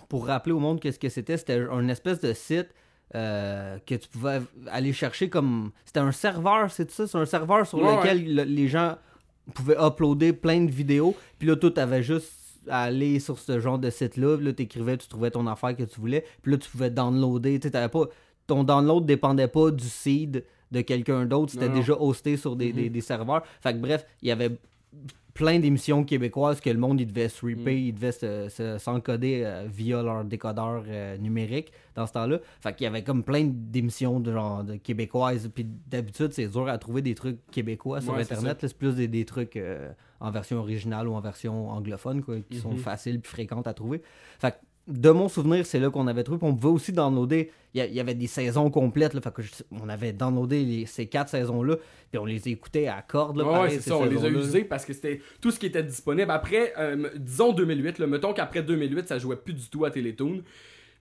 Pour 0.09 0.27
rappeler 0.27 0.53
au 0.53 0.59
monde 0.59 0.81
qu'est-ce 0.81 0.99
que 0.99 1.09
c'était, 1.09 1.37
c'était 1.37 1.67
un 1.71 1.89
espèce 1.89 2.21
de 2.21 2.33
site 2.33 2.69
euh, 3.15 3.79
que 3.87 3.95
tu 3.95 4.09
pouvais 4.09 4.41
aller 4.69 4.93
chercher 4.93 5.29
comme. 5.31 5.71
C'était 5.85 6.01
un 6.01 6.13
serveur, 6.13 6.71
c'est 6.71 6.91
ça? 6.91 7.07
C'est 7.07 7.19
un 7.19 7.27
serveur 7.27 7.67
sur 7.67 7.79
Ouais, 7.79 7.97
lequel 7.97 8.35
le- 8.35 8.43
les 8.45 8.67
gens 8.69 8.97
pouvaient 9.55 9.77
uploader 9.81 10.33
plein 10.33 10.63
de 10.65 10.71
vidéos. 10.71 11.15
Puis 11.39 11.47
là, 11.47 11.55
tout 11.57 11.73
avait 11.77 12.03
juste 12.03 12.33
à 12.69 12.83
aller 12.83 13.21
sur 13.21 13.39
ce 13.39 13.61
genre 13.61 13.79
de 13.79 13.91
site-là. 13.91 14.37
Puis 14.37 14.47
Là, 14.47 14.53
t'écrivais, 14.53 14.97
tu 14.97 15.07
trouvais 15.07 15.31
ton 15.31 15.47
affaire 15.47 15.77
que 15.77 15.85
tu 15.85 16.01
voulais. 16.01 16.25
Puis 16.43 16.51
là, 16.51 16.59
tu 16.59 16.69
pouvais 16.69 16.91
downloader. 16.91 17.61
Tu 17.61 17.71
t'avais 17.71 17.89
pas. 17.89 18.07
Ton 18.49 18.65
download 18.65 19.07
dépendait 19.07 19.47
pas 19.49 19.71
du 19.71 19.85
seed 19.89 20.45
de 20.73 20.81
quelqu'un 20.81 21.27
d'autre. 21.27 21.53
C'était 21.53 21.69
déjà 21.69 21.95
hosté 21.95 22.37
sur 22.37 22.57
des, 22.57 22.73
des- 22.73 22.91
des 22.91 23.01
serveurs. 23.01 23.45
Fait 23.61 23.73
que 23.73 23.79
bref, 23.79 24.05
il 24.21 24.29
y 24.29 24.33
avait 24.33 24.59
plein 25.37 25.59
d'émissions 25.61 26.03
québécoises 26.05 26.61
que 26.61 26.71
le 26.71 26.79
monde 26.79 27.01
il 27.01 27.07
devait 27.07 27.29
sweeper, 27.29 27.73
Mm. 27.75 27.79
il 27.79 27.93
devait 27.95 28.13
se- 28.13 28.49
se- 28.49 28.79
s'encoder 28.79 29.43
euh, 29.45 29.67
via 29.69 30.03
leur 30.03 30.25
décodeur 30.25 30.83
euh, 30.89 31.17
numérique 31.19 31.73
dans 31.95 32.07
ce 32.07 32.13
temps-là. 32.15 32.39
Fait 32.61 32.75
qu'il 32.75 32.85
y 32.85 32.87
avait 32.89 33.03
comme 33.05 33.23
plein 33.23 33.45
d'émissions 33.45 34.19
de 34.21 34.33
genre 34.33 34.65
de 34.65 34.77
québécoises. 34.77 35.49
Puis 35.55 35.67
d'habitude, 35.89 36.33
c'est 36.33 36.49
dur 36.49 36.69
à 36.69 36.79
trouver 36.79 37.03
des 37.03 37.15
trucs 37.15 37.39
québécois 37.51 38.01
sur 38.01 38.15
Ouais, 38.15 38.23
Internet. 38.23 38.59
C'est 38.61 38.77
plus 38.77 38.95
des, 38.97 39.09
des 39.09 39.25
trucs 39.25 39.57
euh, 39.57 39.91
en 40.21 40.31
version 40.31 40.59
originale 40.59 41.07
ou 41.09 41.15
en 41.15 41.21
version 41.21 41.69
anglophone 41.71 42.23
quoi, 42.23 42.37
qui 42.51 42.59
sont 42.59 42.73
Mhm. 42.73 42.79
faciles 42.79 43.21
puis 43.21 43.31
fréquentes 43.31 43.67
à 43.67 43.75
trouver. 43.75 44.01
Fait 44.39 44.53
que 44.53 44.57
de 44.89 45.11
mon 45.11 45.29
souvenir, 45.29 45.67
c'est 45.67 45.81
là 45.81 45.91
qu'on 45.91 46.07
avait 46.07 46.23
trouvé. 46.23 46.39
Puis 46.39 46.49
on 46.49 46.55
pouvait 46.55 46.73
aussi 46.73 46.93
downloader. 46.93 47.51
Il 47.75 47.79
y, 47.79 47.81
a- 47.81 47.87
il 47.87 47.95
y 47.95 48.01
avait 48.01 48.15
des 48.15 48.27
saisons 48.29 48.71
complètes. 48.71 49.15
Là, 49.15 49.21
fait 49.21 49.33
que 49.33 49.43
je- 49.43 49.51
on 49.73 49.89
avait 49.89 50.13
downloadé 50.13 50.65
les- 50.65 50.87
ces 50.87 51.07
quatre 51.07 51.29
saisons-là. 51.29 51.77
Puis 52.11 52.19
on 52.19 52.25
les 52.25 52.49
écoutait 52.49 52.87
à 52.87 53.03
cordes. 53.03 53.37
Là, 53.37 53.45
pareil, 53.45 53.81
ça, 53.81 53.97
on 53.97 54.05
les 54.05 54.25
a 54.25 54.29
usés 54.47 54.65
parce 54.65 54.85
que 54.85 54.93
c'était 54.93 55.21
tout 55.41 55.51
ce 55.51 55.59
qui 55.59 55.67
était 55.67 55.83
disponible. 55.83 56.31
Après, 56.31 56.73
euh, 56.79 57.11
disons 57.17 57.53
2008, 57.53 57.99
là, 57.99 58.07
mettons 58.07 58.33
qu'après 58.33 58.63
2008, 58.63 59.09
ça 59.09 59.19
jouait 59.19 59.37
plus 59.37 59.55
du 59.55 59.69
tout 59.69 59.85
à 59.85 59.91
Télétoon. 59.91 60.43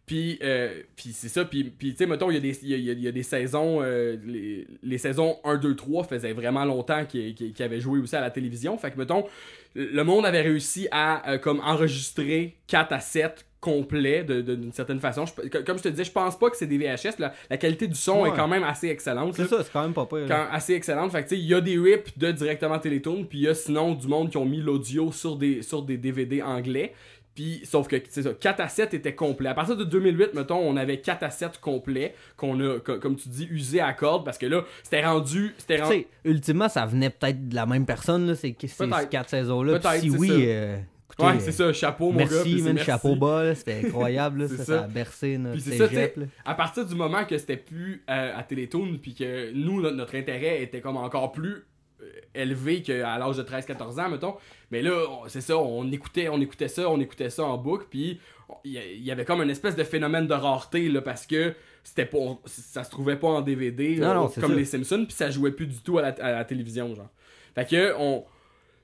Puis, 0.07 0.37
euh, 0.43 0.81
puis 0.95 1.09
c'est 1.13 1.29
ça, 1.29 1.45
puis, 1.45 1.63
puis 1.63 1.91
tu 1.91 1.97
sais, 1.97 2.05
mettons, 2.05 2.29
il 2.29 2.35
y, 2.35 2.37
a 2.37 2.39
des- 2.39 2.59
il 2.63 2.69
y 2.69 2.73
a- 2.75 2.93
il 2.93 2.99
y 3.01 3.07
a- 3.07 3.11
des 3.11 3.23
saisons, 3.23 3.81
euh, 3.81 4.17
les, 4.23 4.67
les 4.83 4.97
saisons 4.99 5.37
1, 5.43 5.57
2, 5.57 5.75
3 5.75 6.03
faisaient 6.03 6.33
vraiment 6.33 6.63
longtemps 6.63 7.05
qu'ils 7.05 7.35
avaient 7.59 7.79
joué 7.81 7.97
aussi 7.99 8.15
à 8.15 8.21
la 8.21 8.29
télévision. 8.29 8.77
Fait 8.77 8.91
que, 8.91 8.99
mettons, 8.99 9.25
le 9.73 10.03
monde 10.03 10.25
avait 10.27 10.41
réussi 10.41 10.87
à 10.91 11.31
euh, 11.31 11.37
comme 11.39 11.59
enregistrer 11.61 12.55
4 12.67 12.93
à 12.93 12.99
7 12.99 13.45
de- 13.65 14.41
de- 14.41 14.55
d'une 14.55 14.71
certaine 14.71 14.99
façon. 14.99 15.25
Je- 15.25 15.59
comme 15.59 15.77
je 15.77 15.83
te 15.83 15.89
disais, 15.89 16.03
je 16.03 16.11
pense 16.11 16.37
pas 16.37 16.49
que 16.49 16.57
c'est 16.57 16.67
des 16.67 16.77
VHS. 16.77 17.19
La, 17.19 17.33
la 17.49 17.57
qualité 17.57 17.87
du 17.87 17.95
son 17.95 18.21
Ouais. 18.21 18.29
est 18.29 18.33
quand 18.33 18.47
même 18.47 18.63
assez 18.63 18.87
excellente. 18.87 19.33
C'est 19.35 19.47
ça, 19.47 19.63
c'est 19.63 19.71
quand 19.71 19.81
même 19.83 19.93
pas 19.93 20.05
pire. 20.05 20.25
quand- 20.27 20.47
assez 20.51 20.73
excellente. 20.73 21.11
Fait 21.11 21.23
que, 21.23 21.29
tu 21.29 21.35
sais, 21.35 21.41
il 21.41 21.47
y 21.47 21.53
a 21.53 21.61
des 21.61 21.77
rips 21.77 22.17
de 22.17 22.31
directement 22.31 22.79
Télétoon, 22.79 23.25
puis 23.25 23.39
il 23.39 23.43
y 23.43 23.47
a 23.47 23.53
sinon 23.55 23.93
du 23.93 24.07
monde 24.07 24.29
qui 24.29 24.37
ont 24.37 24.45
mis 24.45 24.61
l'audio 24.61 25.11
sur 25.11 25.35
des, 25.35 25.61
sur 25.61 25.81
des 25.81 25.97
DVD 25.97 26.41
anglais. 26.41 26.93
Puis, 27.33 27.61
sauf 27.65 27.89
que, 27.89 27.97
c'est 28.07 28.21
ça, 28.23 28.29
4 28.33 28.61
à 28.61 28.69
7 28.69 28.93
étaient 28.93 29.13
complets. 29.13 29.49
À 29.49 29.53
partir 29.53 29.75
de 29.75 29.83
2008, 29.83 30.33
mettons, 30.35 30.57
on 30.57 30.77
avait 30.77 31.01
4 31.01 31.21
à 31.23 31.29
7 31.29 31.59
complets 31.59 32.15
qu'on 32.37 32.57
a, 32.61 32.79
co- 32.79 32.97
comme 32.97 33.17
tu 33.17 33.27
dis, 33.27 33.45
usés 33.51 33.81
à 33.81 33.91
cordes 33.91 34.23
parce 34.23 34.37
que 34.37 34.45
là, 34.45 34.63
c'était 34.83 35.05
rendu. 35.05 35.53
C'était 35.57 35.81
rendu. 35.81 36.05
ultimement, 36.23 36.69
ça 36.69 36.85
venait 36.85 37.09
peut-être 37.09 37.49
de 37.49 37.55
la 37.55 37.65
même 37.65 37.85
personne, 37.85 38.25
là, 38.27 38.35
ces, 38.35 38.55
ces 38.57 38.67
Peut-être. 38.87 39.09
quatre 39.09 39.29
saisons-là. 39.31 39.73
Puis 39.79 39.81
Peut-être, 39.81 40.01
si 40.01 40.09
oui, 40.11 40.29
euh, 40.47 40.77
Ouais, 41.19 41.39
c'est 41.39 41.51
ça, 41.51 41.71
chapeau, 41.71 42.11
mon 42.11 42.19
gars. 42.19 42.25
puis 42.25 42.35
Merci, 42.35 42.61
man, 42.61 42.73
merci. 42.73 42.85
chapeau 42.85 43.15
là, 43.15 43.55
c'était 43.55 43.81
incroyable, 43.85 44.41
là, 44.41 44.47
ça, 44.49 44.57
ça. 44.57 44.63
ça 44.65 44.83
a 44.83 44.87
bercé 44.87 45.37
notre 45.37 45.53
Puis 45.53 45.61
c'est 45.61 45.77
ça, 45.77 45.87
cégep, 45.87 46.17
là. 46.17 46.25
à 46.43 46.55
partir 46.55 46.85
du 46.85 46.95
moment 46.95 47.23
que 47.25 47.37
c'était 47.37 47.57
plus 47.57 48.03
euh, 48.09 48.37
à 48.37 48.43
Télétoon, 48.43 48.99
puis 49.01 49.13
que 49.13 49.51
nous, 49.53 49.81
notre, 49.81 49.95
notre 49.95 50.15
intérêt 50.15 50.61
était 50.61 50.81
comme 50.81 50.97
encore 50.97 51.31
plus 51.31 51.63
euh, 52.01 52.05
élevé 52.33 52.81
qu'à 52.81 53.17
l'âge 53.17 53.37
de 53.37 53.43
13-14 53.43 54.01
ans, 54.01 54.09
mettons. 54.09 54.35
Mais 54.71 54.81
là, 54.81 55.05
c'est 55.27 55.41
ça, 55.41 55.57
on 55.57 55.89
écoutait, 55.91 56.27
on 56.27 56.41
écoutait 56.41 56.67
ça, 56.67 56.89
on 56.89 56.99
écoutait 56.99 57.29
ça 57.29 57.43
en 57.43 57.57
boucle, 57.57 57.85
puis 57.89 58.19
il 58.63 58.73
y, 58.73 59.11
avait 59.11 59.25
comme 59.25 59.41
une 59.41 59.49
espèce 59.49 59.75
de 59.75 59.83
phénomène 59.83 60.27
de 60.27 60.33
rareté, 60.33 60.89
là, 60.89 61.01
parce 61.01 61.25
que 61.25 61.53
c'était 61.83 62.05
pas, 62.05 62.17
ça 62.45 62.83
se 62.83 62.91
trouvait 62.91 63.15
pas 63.15 63.27
en 63.27 63.41
DVD, 63.41 63.95
Non, 63.95 64.09
euh, 64.09 64.13
non, 64.15 64.29
c'est 64.29 64.41
comme 64.41 64.51
ça. 64.51 64.57
les 64.57 64.65
Simpsons, 64.65 65.05
puis 65.05 65.15
ça 65.15 65.31
jouait 65.31 65.51
plus 65.51 65.67
du 65.67 65.79
tout 65.79 65.97
à 65.97 66.01
la, 66.01 66.07
à 66.09 66.31
la 66.31 66.45
télévision, 66.45 66.93
genre. 66.93 67.09
Fait 67.55 67.65
que, 67.65 67.93
on... 67.97 68.25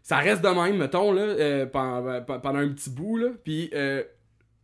Ça 0.03 0.17
reste 0.17 0.41
de 0.43 0.49
même, 0.49 0.77
mettons, 0.77 1.11
là, 1.11 1.21
euh, 1.21 1.65
pendant, 1.65 2.21
pendant 2.21 2.59
un 2.59 2.69
petit 2.69 2.89
bout, 2.89 3.17
là, 3.17 3.27
puis... 3.43 3.69
euh, 3.73 4.03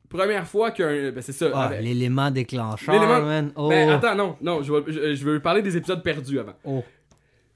Première 0.10 0.48
fois 0.48 0.72
qu'un. 0.72 1.12
Ben 1.12 1.20
c'est 1.22 1.34
ça. 1.34 1.48
Ah, 1.54 1.64
avec- 1.66 1.82
l'élément 1.82 2.32
déclencheur, 2.32 2.96
L'élément- 2.96 3.22
man. 3.24 3.52
Oh, 3.58 3.68
ben 3.68 3.90
attends, 3.90 4.16
non, 4.16 4.38
non, 4.42 4.64
je 4.64 4.72
vais, 4.72 4.82
je, 4.88 5.16
je 5.16 5.26
veux 5.26 5.42
parler 5.42 5.62
des 5.62 5.76
épisodes 5.76 6.02
perdus 6.02 6.40
avant. 6.40 6.54
oh. 6.64 6.82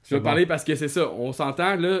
Je 0.04 0.16
C'est 0.16 0.20
parler 0.20 0.44
parce 0.44 0.62
que 0.62 0.74
c'est 0.74 0.88
ça, 0.88 1.08
on 1.12 1.32
s'entend, 1.32 1.76
là, 1.76 2.00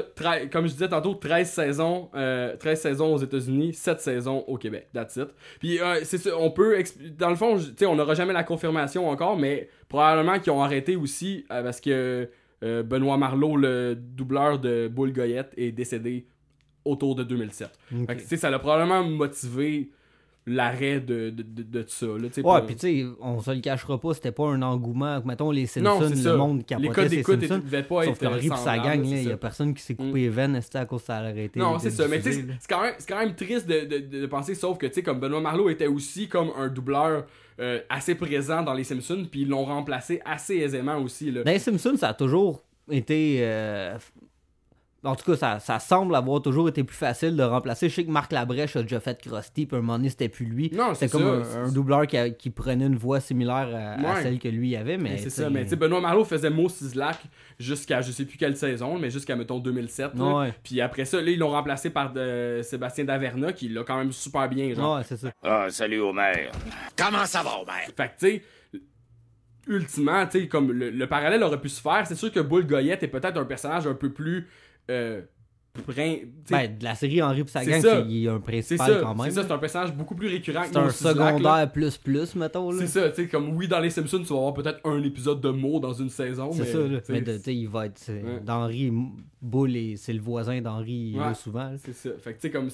comme 0.52 0.66
je 0.66 0.72
disais 0.72 0.88
tantôt, 0.90 1.14
13 1.14 1.48
saisons, 1.50 2.10
euh, 2.14 2.54
13 2.58 2.80
saisons 2.82 3.14
aux 3.14 3.18
États-Unis, 3.18 3.72
7 3.72 4.00
saisons 4.02 4.44
au 4.46 4.58
Québec, 4.58 4.88
that's 4.92 5.16
it. 5.16 5.28
Puis 5.58 5.80
euh, 5.80 6.00
c'est 6.02 6.18
ça, 6.18 6.30
on 6.36 6.50
peut, 6.50 6.76
dans 7.16 7.30
le 7.30 7.36
fond, 7.36 7.56
tu 7.56 7.64
sais, 7.74 7.86
on 7.86 7.94
n'aura 7.96 8.12
jamais 8.12 8.34
la 8.34 8.44
confirmation 8.44 9.08
encore, 9.08 9.38
mais 9.38 9.70
probablement 9.88 10.38
qu'ils 10.38 10.52
ont 10.52 10.62
arrêté 10.62 10.96
aussi 10.96 11.46
euh, 11.50 11.62
parce 11.62 11.80
que 11.80 12.28
euh, 12.62 12.82
Benoît 12.82 13.16
Marleau, 13.16 13.56
le 13.56 13.94
doubleur 13.94 14.58
de 14.58 14.88
Boule 14.88 15.12
Goyette, 15.12 15.52
est 15.56 15.72
décédé 15.72 16.26
autour 16.84 17.14
de 17.14 17.22
2007. 17.24 17.68
Ok. 17.92 18.06
Fait 18.06 18.16
que, 18.16 18.20
tu 18.22 18.26
sais, 18.28 18.36
ça 18.36 18.50
l'a 18.50 18.58
probablement 18.58 19.04
motivé 19.04 19.90
l'arrêt 20.44 20.98
de, 20.98 21.30
de, 21.30 21.42
de, 21.44 21.62
de 21.62 21.84
ça, 21.86 22.06
là, 22.06 22.28
Ouais, 22.42 22.66
puis 22.66 22.74
tu 22.74 22.80
sais, 22.80 23.06
on 23.20 23.40
se 23.40 23.52
le 23.52 23.60
cachera 23.60 24.00
pas, 24.00 24.12
c'était 24.12 24.32
pas 24.32 24.48
un 24.48 24.60
engouement. 24.62 25.22
Mettons, 25.24 25.52
les 25.52 25.68
Non, 25.80 26.00
Simpsons, 26.00 26.14
c'est 26.16 26.28
le 26.28 26.36
monde 26.36 26.58
Les 26.58 26.64
capotait 26.64 26.88
codes 26.88 27.08
ces 27.08 27.16
d'écoute 27.16 27.40
devaient 27.40 27.82
pas 27.84 28.02
Sauf 28.02 28.14
être 28.14 28.18
que 28.18 28.26
Henri 28.26 28.48
pis 28.50 28.56
sa 28.56 28.78
gang, 28.78 29.04
il 29.04 29.22
y 29.22 29.30
a 29.30 29.36
personne 29.36 29.72
qui 29.72 29.82
s'est 29.82 29.94
coupé 29.94 30.10
Mm. 30.10 30.16
les 30.16 30.28
veines 30.28 30.60
c'était 30.60 30.78
à 30.78 30.84
cause 30.86 31.02
que 31.02 31.06
ça 31.06 31.18
a 31.18 31.20
arrêté. 31.20 31.60
Non, 31.60 31.78
c'est 31.78 31.90
ça. 31.90 32.08
Mais 32.08 32.16
tu 32.18 32.24
sais, 32.24 32.30
diffuser, 32.42 32.54
c'est 32.58 32.68
quand, 33.08 33.18
même- 33.20 33.34
triste 33.36 33.68
de, 33.68 34.26
penser, 34.26 34.56
sauf 34.56 34.78
que, 34.78 34.86
tu 34.86 34.94
sais, 34.94 35.02
comme 35.04 35.20
Benoît 35.20 35.40
Marleau 35.40 35.68
était 35.68 35.86
aussi 35.86 36.26
comme 36.28 36.50
un 36.58 36.66
doubleur 36.66 37.26
euh, 37.60 37.80
assez 37.88 38.14
présent 38.14 38.62
dans 38.62 38.74
les 38.74 38.84
Simpsons, 38.84 39.26
puis 39.30 39.42
ils 39.42 39.48
l'ont 39.48 39.64
remplacé 39.64 40.20
assez 40.24 40.56
aisément 40.56 40.98
aussi. 40.98 41.30
Là. 41.30 41.42
Les 41.44 41.58
Simpsons, 41.58 41.96
ça 41.96 42.08
a 42.08 42.14
toujours 42.14 42.62
été. 42.90 43.38
euh, 43.40 43.96
En 45.04 45.16
tout 45.16 45.24
cas, 45.32 45.36
ça, 45.36 45.58
ça 45.58 45.80
semble 45.80 46.14
avoir 46.14 46.40
toujours 46.40 46.68
été 46.68 46.84
plus 46.84 46.96
facile 46.96 47.34
de 47.36 47.42
remplacer. 47.42 47.88
Je 47.88 47.94
sais 47.96 48.04
que 48.04 48.10
Marc 48.10 48.30
Labrèche 48.30 48.76
a 48.76 48.82
déjà 48.82 49.00
fait 49.00 49.20
Krusty, 49.20 49.66
puis 49.66 49.74
à 49.74 49.78
un 49.78 49.82
moment 49.82 49.98
donné, 49.98 50.10
c'était 50.10 50.28
plus 50.28 50.44
lui. 50.46 50.70
Non, 50.72 50.94
c'est 50.94 51.08
C'était 51.08 51.24
comme 51.24 51.42
ça, 51.42 51.58
un, 51.58 51.72
doubleur 51.72 52.06
qui, 52.06 52.16
a- 52.16 52.30
qui 52.30 52.50
prenait 52.50 52.86
une 52.86 52.94
voix 52.94 53.18
similaire 53.18 53.68
à, 53.74 54.22
celle 54.22 54.38
que 54.38 54.46
lui 54.46 54.76
avait. 54.76 54.98
Mais 54.98 55.10
Mais 55.10 55.18
c'est 55.18 55.30
ça, 55.30 55.50
mais 55.50 55.64
tu 55.64 55.70
sais, 55.70 55.76
Benoît 55.76 56.00
Marleau 56.00 56.24
faisait 56.24 56.50
Mo 56.50 56.68
Sislak 56.68 57.18
jusqu'à 57.58 58.00
je 58.00 58.12
sais 58.12 58.24
plus 58.24 58.38
quelle 58.38 58.56
saison, 58.56 58.96
mais 58.96 59.10
jusqu'à 59.10 59.34
mettons 59.34 59.58
2007. 59.58 60.12
là. 60.14 60.24
Ouais. 60.38 60.54
Puis 60.62 60.80
après 60.80 61.04
ça, 61.04 61.20
là, 61.20 61.30
ils 61.32 61.38
l'ont 61.38 61.50
remplacé 61.50 61.90
par 61.90 62.12
de- 62.12 62.60
Sébastien 62.62 63.04
Daverna, 63.04 63.52
qui 63.52 63.68
l'a 63.68 63.82
quand 63.82 63.98
même 63.98 64.12
super 64.12 64.48
bien. 64.48 64.72
Genre. 64.72 64.98
Ouais, 64.98 65.02
c'est 65.04 65.16
ça. 65.16 65.32
Ah, 65.42 65.66
salut 65.68 66.00
Homer. 66.00 66.48
Comment 66.96 67.26
ça 67.26 67.42
va, 67.42 67.58
Homer? 67.60 67.92
Fait 67.96 68.06
que, 68.08 68.20
tu 68.20 68.26
sais, 68.36 68.42
ultimement, 69.66 70.26
tu 70.26 70.40
sais, 70.42 70.48
comme 70.48 70.72
le, 70.72 70.90
le 70.90 71.06
parallèle 71.06 71.42
aurait 71.42 71.60
pu 71.60 71.68
se 71.68 71.80
faire, 71.80 72.04
c'est 72.06 72.14
sûr 72.14 72.32
que 72.32 72.40
Boule 72.40 72.66
Goyette 72.66 73.02
est 73.02 73.08
peut-être 73.08 73.36
un 73.38 73.44
personnage 73.44 73.86
un 73.86 73.94
peu 73.94 74.12
plus. 74.12 74.48
Euh, 74.90 75.22
Ben, 76.50 76.78
de 76.78 76.84
la 76.84 76.94
série 76.94 77.22
Henri 77.22 77.44
pis 77.44 77.50
sa 77.50 77.62
C'est 77.62 77.72
un 78.28 78.40
principal 78.40 79.00
quand 79.00 79.14
même. 79.14 79.24
c'est 79.30 79.40
ça, 79.40 79.46
c'est 79.46 79.52
un 79.52 79.58
personnage 79.58 79.94
beaucoup 79.94 80.14
plus 80.14 80.28
récurrent 80.28 80.64
C'est 80.66 80.76
un 80.76 80.90
secondaire 80.90 81.72
plus 81.72 81.96
plus, 81.96 82.34
mettons. 82.34 82.72
C'est 82.72 82.86
ça, 82.88 83.08
tu 83.08 83.22
sais, 83.22 83.28
comme 83.28 83.56
oui, 83.56 83.68
dans 83.68 83.80
les 83.80 83.88
Simpsons, 83.88 84.18
tu 84.22 84.32
vas 84.32 84.36
avoir 84.38 84.54
peut-être 84.54 84.80
un 84.84 85.02
épisode 85.02 85.40
de 85.40 85.48
mots 85.48 85.80
dans 85.80 85.94
une 85.94 86.10
saison. 86.10 86.52
C'est 86.52 86.60
mais, 86.60 86.72
ça, 86.72 86.78
là. 86.78 87.00
tu 87.00 87.06
sais, 87.06 87.12
Mais 87.12 87.22
tu 87.22 87.38
sais, 87.38 87.54
il 87.56 87.68
va 87.68 87.86
être. 87.86 88.06
Ouais. 88.10 88.40
D'Henri 88.40 88.92
et- 89.76 89.96
c'est 89.96 90.12
le 90.12 90.20
voisin 90.20 90.60
d'Henri, 90.60 91.14
Ouais. 91.18 91.34
souvent. 91.34 91.74
C'est 91.82 91.94
ça. 91.94 92.10
Fait 92.18 92.34
que, 92.34 92.40
tu 92.40 92.48
sais, 92.48 92.50
comme 92.50 92.68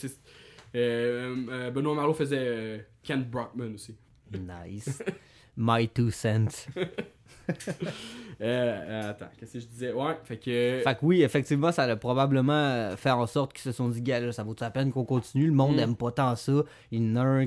euh, 0.75 1.37
euh, 1.51 1.71
Benoît 1.71 1.95
Marleau 1.95 2.15
faisait 2.15 2.37
euh, 2.39 2.79
Ken 3.03 3.23
Brockman 3.23 3.75
aussi. 3.75 3.95
Nice. 4.33 5.03
My 5.57 5.89
two 5.89 6.11
cents. 6.11 6.67
Euh, 8.41 8.45
euh, 8.45 9.11
attends, 9.11 9.27
qu'est-ce 9.37 9.55
que 9.55 9.59
je 9.59 9.67
disais? 9.67 9.93
Ouais, 9.93 10.17
fait 10.23 10.37
que. 10.37 10.81
Fait 10.85 10.95
que 10.95 10.99
oui, 11.03 11.23
effectivement, 11.23 11.73
ça 11.73 11.83
a 11.83 11.97
probablement 11.97 12.53
euh, 12.53 12.97
fait 12.97 13.11
en 13.11 13.27
sorte 13.27 13.53
qu'ils 13.53 13.63
se 13.65 13.73
sont 13.73 13.89
dit, 13.89 14.01
gars, 14.01 14.21
là, 14.21 14.31
ça 14.31 14.45
vaut 14.45 14.55
la 14.61 14.71
peine 14.71 14.93
qu'on 14.93 15.05
continue? 15.05 15.47
Le 15.47 15.53
monde 15.53 15.75
Mm. 15.75 15.81
aime 15.81 15.97
pas 15.97 16.13
tant 16.13 16.37
ça. 16.37 16.53
Il 16.93 17.03
y 17.03 17.03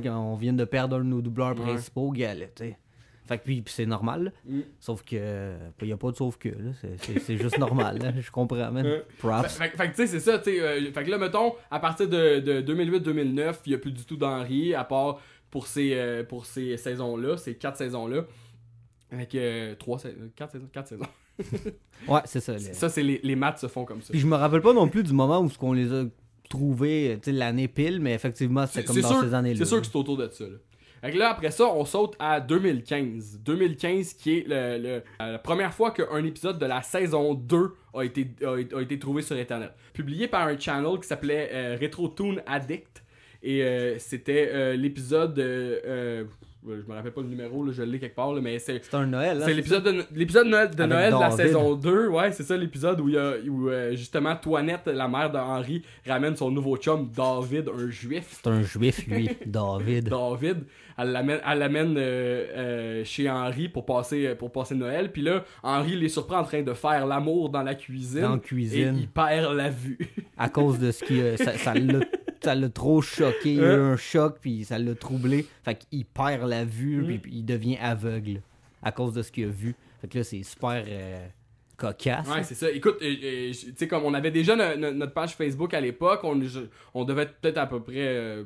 on 0.10 0.36
vient 0.36 0.52
de 0.52 0.66
perdre 0.66 0.98
un 0.98 1.00
de 1.00 1.06
nos 1.06 1.22
doubleurs 1.22 1.58
Ouais. 1.58 1.64
principaux, 1.64 2.12
gars, 2.12 2.34
là, 2.34 2.48
tu 2.54 2.66
sais. 2.66 2.78
Fait 3.26 3.38
que 3.38 3.44
puis, 3.46 3.62
puis 3.62 3.74
c'est 3.74 3.86
normal. 3.86 4.24
là. 4.26 4.32
Mm. 4.46 4.60
Sauf 4.82 5.02
que, 5.04 5.54
il 5.82 5.88
n'y 5.88 5.94
a 5.94 5.98
pas 5.98 6.12
de 6.12 6.18
sauf 6.18 6.36
que, 6.38 6.50
là. 6.50 6.72
C'est- 6.98 7.38
juste 7.38 7.58
normal, 7.58 7.98
là. 8.00 8.12
Je 8.20 8.30
comprends. 8.30 8.70
Ouais. 8.74 9.04
Props. 9.20 9.48
Fait, 9.48 9.70
que 9.70 9.78
tu 9.88 9.94
sais, 9.96 10.08
c'est 10.08 10.20
ça, 10.20 10.40
tu 10.40 10.52
sais. 10.52 10.60
euh, 10.62 10.92
fait 10.92 11.06
que 11.06 11.10
là, 11.10 11.18
mettons, 11.18 11.54
à 11.70 11.80
partir 11.80 12.10
de, 12.10 12.40
de 12.42 12.60
2008-2009, 12.60 13.60
il 13.66 13.70
n'y 13.70 13.76
a 13.76 13.78
plus 13.78 13.94
du 13.94 14.04
tout 14.04 14.18
d'Henri, 14.18 14.76
à 14.76 14.84
part 14.84 15.22
pour 15.50 15.68
ces, 15.68 15.94
euh, 15.94 16.24
pour 16.26 16.46
ces 16.46 16.76
saisons-là, 16.76 17.38
ces 17.38 17.56
quatre 17.56 17.78
saisons-là. 17.78 18.24
Avec 19.12 19.36
euh, 19.36 19.76
trois 19.76 20.00
quatre 20.36 20.52
saisons, 20.54 20.70
quatre 20.72 20.88
saisons. 20.88 21.06
Ouais, 22.08 22.22
c'est 22.26 22.40
ça. 22.40 22.54
là. 22.54 22.60
Ça, 22.60 22.90
c'est 22.90 23.04
les, 23.04 23.20
les 23.24 23.36
maths 23.36 23.60
se 23.60 23.68
font 23.68 23.86
comme 23.86 24.02
ça. 24.02 24.12
Puis 24.12 24.20
je 24.20 24.28
me 24.28 24.36
rappelle 24.36 24.62
pas 24.62 24.74
non 24.74 24.88
plus 24.88 25.04
du 25.04 25.14
moment 25.14 25.40
où 25.42 25.50
ce 25.50 25.58
qu'on 25.58 25.74
les 25.74 25.92
a 25.92 26.04
trouvés, 26.50 27.20
sais, 27.24 27.32
l'année 27.32 27.68
pile, 27.68 28.00
mais 28.00 28.14
effectivement, 28.14 28.66
c'était 28.68 28.82
C'est 28.82 28.86
comme 28.86 29.02
dans 29.02 29.08
sûr, 29.10 29.22
ces 29.22 29.34
années-là. 29.34 29.58
c'est 29.58 29.66
sûr 29.66 29.80
que 29.82 29.88
c'est 29.88 29.96
autour 29.96 30.18
de 30.18 30.28
ça. 30.30 30.44
Là. 30.46 30.58
Fait 31.02 31.12
que 31.12 31.18
là, 31.18 31.30
après 31.32 31.50
ça, 31.52 31.66
on 31.74 31.84
saute 31.86 32.16
à 32.20 32.40
2015. 32.42 33.40
2015, 33.40 34.14
qui 34.14 34.38
est 34.40 34.48
le, 34.48 34.78
le- 34.78 35.04
la 35.20 35.40
première 35.40 35.74
fois 35.74 35.92
qu'un 35.92 36.24
épisode 36.24 36.60
de 36.60 36.66
la 36.66 36.82
saison 36.84 37.34
2 37.34 37.74
a 37.96 38.04
été, 38.04 38.28
a, 38.46 38.78
a 38.78 38.82
été 38.82 39.00
trouvé 39.00 39.22
sur 39.24 39.36
Internet. 39.36 39.72
Publié 39.94 40.28
par 40.28 40.48
un 40.48 40.58
channel 40.60 41.00
qui 41.02 41.08
s'appelait 41.08 41.50
euh, 41.54 41.78
Retro 41.82 42.08
Toon 42.08 42.38
Addict. 42.46 43.04
Et 43.44 43.64
euh, 43.64 43.98
c'était 43.98 44.50
euh, 44.52 44.76
l'épisode. 44.76 45.40
Je 46.68 46.88
me 46.88 46.94
rappelle 46.94 47.12
pas 47.12 47.22
le 47.22 47.28
numéro, 47.28 47.64
là, 47.66 47.72
je 47.72 47.82
l'ai 47.82 48.00
quelque 48.00 48.16
part, 48.16 48.34
là, 48.34 48.42
mais 48.42 48.60
c'est. 48.60 48.84
C'est 48.84 48.96
un 48.96 49.08
Noël, 49.08 49.40
là. 49.40 49.46
C'est 49.46 49.54
l'épisode 49.54 49.84
de, 49.84 50.04
l'épisode 50.14 50.46
de 50.46 50.52
Noël, 50.52 50.70
de, 50.70 50.84
Noël 50.84 51.14
de 51.14 51.20
la 51.20 51.32
saison 51.32 51.76
2, 51.76 52.08
ouais, 52.10 52.32
c'est 52.32 52.44
ça 52.44 52.56
l'épisode 52.56 53.02
où, 53.02 53.10
il 53.10 53.16
y 53.16 53.18
a, 53.18 53.34
où 53.50 53.70
euh, 53.70 53.96
justement 53.96 54.36
Toinette, 54.36 54.86
la 54.86 55.08
mère 55.08 55.32
d'Henri, 55.32 55.84
ramène 56.08 56.36
son 56.36 56.52
nouveau 56.52 56.78
chum 56.78 57.10
David, 57.16 57.70
un 57.70 57.90
juif. 57.90 58.28
C'est 58.30 58.48
un 58.48 58.62
juif, 58.62 59.08
lui, 59.08 59.30
David. 59.46 60.10
David, 60.10 60.64
elle 60.98 61.12
l'amène, 61.12 61.40
elle 61.48 61.60
l'amène 61.60 61.96
euh, 61.98 62.46
euh, 62.56 63.04
chez 63.06 63.30
Henri 63.30 63.68
pour 63.68 63.86
passer, 63.86 64.36
pour 64.36 64.52
passer 64.52 64.76
Noël. 64.76 65.12
Puis 65.12 65.24
là, 65.24 65.44
Henri 65.64 65.96
les 65.96 66.10
surprend 66.10 66.40
en 66.40 66.44
train 66.44 66.62
de 66.62 66.74
faire 66.74 67.08
l'amour 67.08 67.50
dans 67.50 67.64
la 67.64 67.74
cuisine. 67.74 68.22
Dans 68.22 68.30
la 68.32 68.36
Et 68.36 68.40
cuisine. 68.40 68.98
il 69.00 69.08
perd 69.08 69.56
la 69.56 69.70
vue. 69.70 69.98
À 70.38 70.50
cause 70.50 70.78
de 70.78 70.92
ce 70.92 71.04
qui. 71.04 71.22
ça, 71.44 71.58
ça 71.58 71.74
l'a. 71.74 72.00
Ça 72.44 72.56
l'a 72.56 72.70
trop 72.70 73.02
choqué, 73.02 73.54
il 73.54 73.64
a 73.64 73.74
eu 73.76 73.80
un 73.80 73.98
choc, 73.98 74.38
puis 74.42 74.64
ça 74.66 74.80
l'a 74.80 74.96
troublé. 74.96 75.46
Fait 75.64 75.76
qu'il 75.76 76.06
perd 76.06 76.48
la 76.50 76.66
vue, 76.66 77.04
puis, 77.06 77.18
puis 77.20 77.32
il 77.36 77.46
devient 77.46 77.78
aveugle 77.78 78.42
à 78.82 78.92
cause 78.92 79.14
de 79.14 79.22
ce 79.22 79.32
qu'il 79.32 79.46
a 79.46 79.50
vu. 79.50 79.76
Fait 80.02 80.08
que 80.08 80.18
là, 80.18 80.24
c'est 80.24 80.42
super 80.42 80.84
euh, 80.88 81.28
cocasse. 81.78 82.28
Ouais, 82.28 82.44
c'est 82.44 82.56
ça. 82.56 82.72
Écoute, 82.72 82.98
euh, 83.02 83.06
euh, 83.24 83.52
tu 83.52 83.74
sais, 83.76 83.88
comme 83.88 84.04
on 84.04 84.14
avait 84.16 84.32
déjà 84.32 84.56
no- 84.56 84.76
no- 84.76 84.92
notre 84.92 85.14
page 85.14 85.36
Facebook 85.36 85.74
à 85.76 85.82
l'époque, 85.82 86.22
on, 86.24 86.40
on 86.96 87.06
devait 87.06 87.24
être 87.24 87.36
peut-être 87.40 87.58
à 87.60 87.68
peu 87.68 87.80
près. 87.82 87.94
euh, 87.98 88.44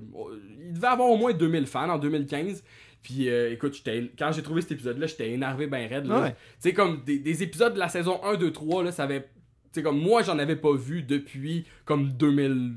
il 0.67 0.73
devait 0.73 0.87
avoir 0.87 1.09
au 1.09 1.15
moins 1.17 1.31
2000 1.33 1.65
fans 1.65 1.89
en 1.89 1.97
2015. 1.97 2.63
Puis 3.01 3.29
euh, 3.29 3.51
écoute, 3.53 3.81
quand 4.19 4.31
j'ai 4.33 4.41
trouvé 4.41 4.61
cet 4.61 4.71
épisode-là, 4.73 5.07
j'étais 5.07 5.31
énervé 5.31 5.67
ben 5.67 5.87
raide. 5.87 6.07
là. 6.07 6.21
Ouais. 6.21 6.29
Tu 6.31 6.35
sais, 6.59 6.73
comme 6.73 7.01
des, 7.05 7.19
des 7.19 7.43
épisodes 7.43 7.73
de 7.75 7.79
la 7.79 7.87
saison 7.87 8.21
1, 8.23 8.35
2, 8.35 8.51
3, 8.51 8.83
là, 8.83 8.91
ça 8.91 9.03
avait. 9.03 9.21
Tu 9.21 9.27
sais, 9.73 9.83
comme 9.83 9.99
moi, 9.99 10.21
j'en 10.23 10.39
avais 10.39 10.55
pas 10.55 10.73
vu 10.75 11.03
depuis 11.03 11.65
comme 11.85 12.11
2000, 12.13 12.73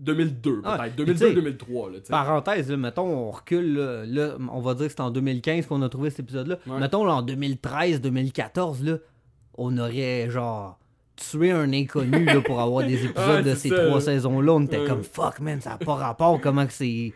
2002, 0.00 0.62
Ah, 0.64 0.78
peut-être. 0.78 0.96
puis 0.96 1.04
tu 1.04 1.16
sais, 1.16 1.32
2002-2003, 1.34 1.90
là, 1.92 1.98
tu 1.98 2.04
sais. 2.06 2.10
Parenthèse, 2.10 2.70
là, 2.70 2.76
mettons, 2.76 3.06
on 3.06 3.30
recule, 3.30 3.74
là, 3.74 4.04
là, 4.06 4.36
on 4.50 4.60
va 4.60 4.74
dire 4.74 4.86
que 4.86 4.92
c'est 4.92 5.00
en 5.00 5.10
2015 5.10 5.66
qu'on 5.66 5.82
a 5.82 5.88
trouvé 5.88 6.10
cet 6.10 6.20
épisode-là. 6.20 6.56
Ouais. 6.66 6.78
Mettons, 6.80 7.04
là, 7.04 7.14
en 7.14 7.22
2013-2014, 7.22 8.82
là, 8.84 8.96
on 9.56 9.76
aurait, 9.78 10.28
genre, 10.30 10.78
tué 11.16 11.50
un 11.50 11.72
inconnu 11.72 12.24
là, 12.24 12.40
pour 12.40 12.60
avoir 12.60 12.86
des 12.86 12.94
épisodes 13.04 13.28
Ouais, 13.28 13.42
de 13.42 13.54
ces 13.54 13.68
ça, 13.68 13.76
trois 13.76 13.94
là. 13.96 14.00
saisons-là. 14.00 14.52
On 14.54 14.62
était 14.62 14.78
Ouais. 14.80 14.86
comme, 14.86 15.02
fuck, 15.02 15.40
man, 15.40 15.60
ça 15.60 15.70
n'a 15.70 15.78
pas 15.78 15.94
rapport, 15.94 16.40
comment 16.40 16.66
que 16.66 16.72
c'est... 16.72 17.12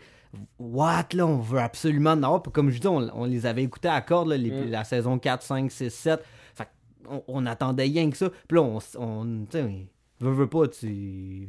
What, 0.59 1.05
là, 1.13 1.25
on 1.25 1.37
veut 1.37 1.59
absolument. 1.59 2.39
Puis 2.41 2.51
comme 2.51 2.69
je 2.69 2.79
dis, 2.79 2.87
on, 2.87 3.07
on 3.17 3.23
les 3.25 3.45
avait 3.45 3.63
écoutés 3.63 3.87
à 3.87 4.01
corde, 4.01 4.27
là, 4.27 4.37
les- 4.37 4.51
Mm. 4.51 4.69
la 4.69 4.83
saison 4.83 5.17
4, 5.17 5.41
5, 5.43 5.71
6, 5.71 5.89
7. 5.93 6.21
Fait 6.53 6.67
on, 7.09 7.23
on 7.29 7.45
attendait 7.45 7.83
rien 7.83 8.09
que 8.09 8.17
ça. 8.17 8.29
Puis 8.47 8.57
là, 8.57 8.61
on, 8.63 8.79
on 8.99 9.45
tu 9.49 9.57
sais, 9.57 9.87
veux, 10.19 10.31
veux 10.33 10.47
pas, 10.49 10.67
tu 10.67 11.47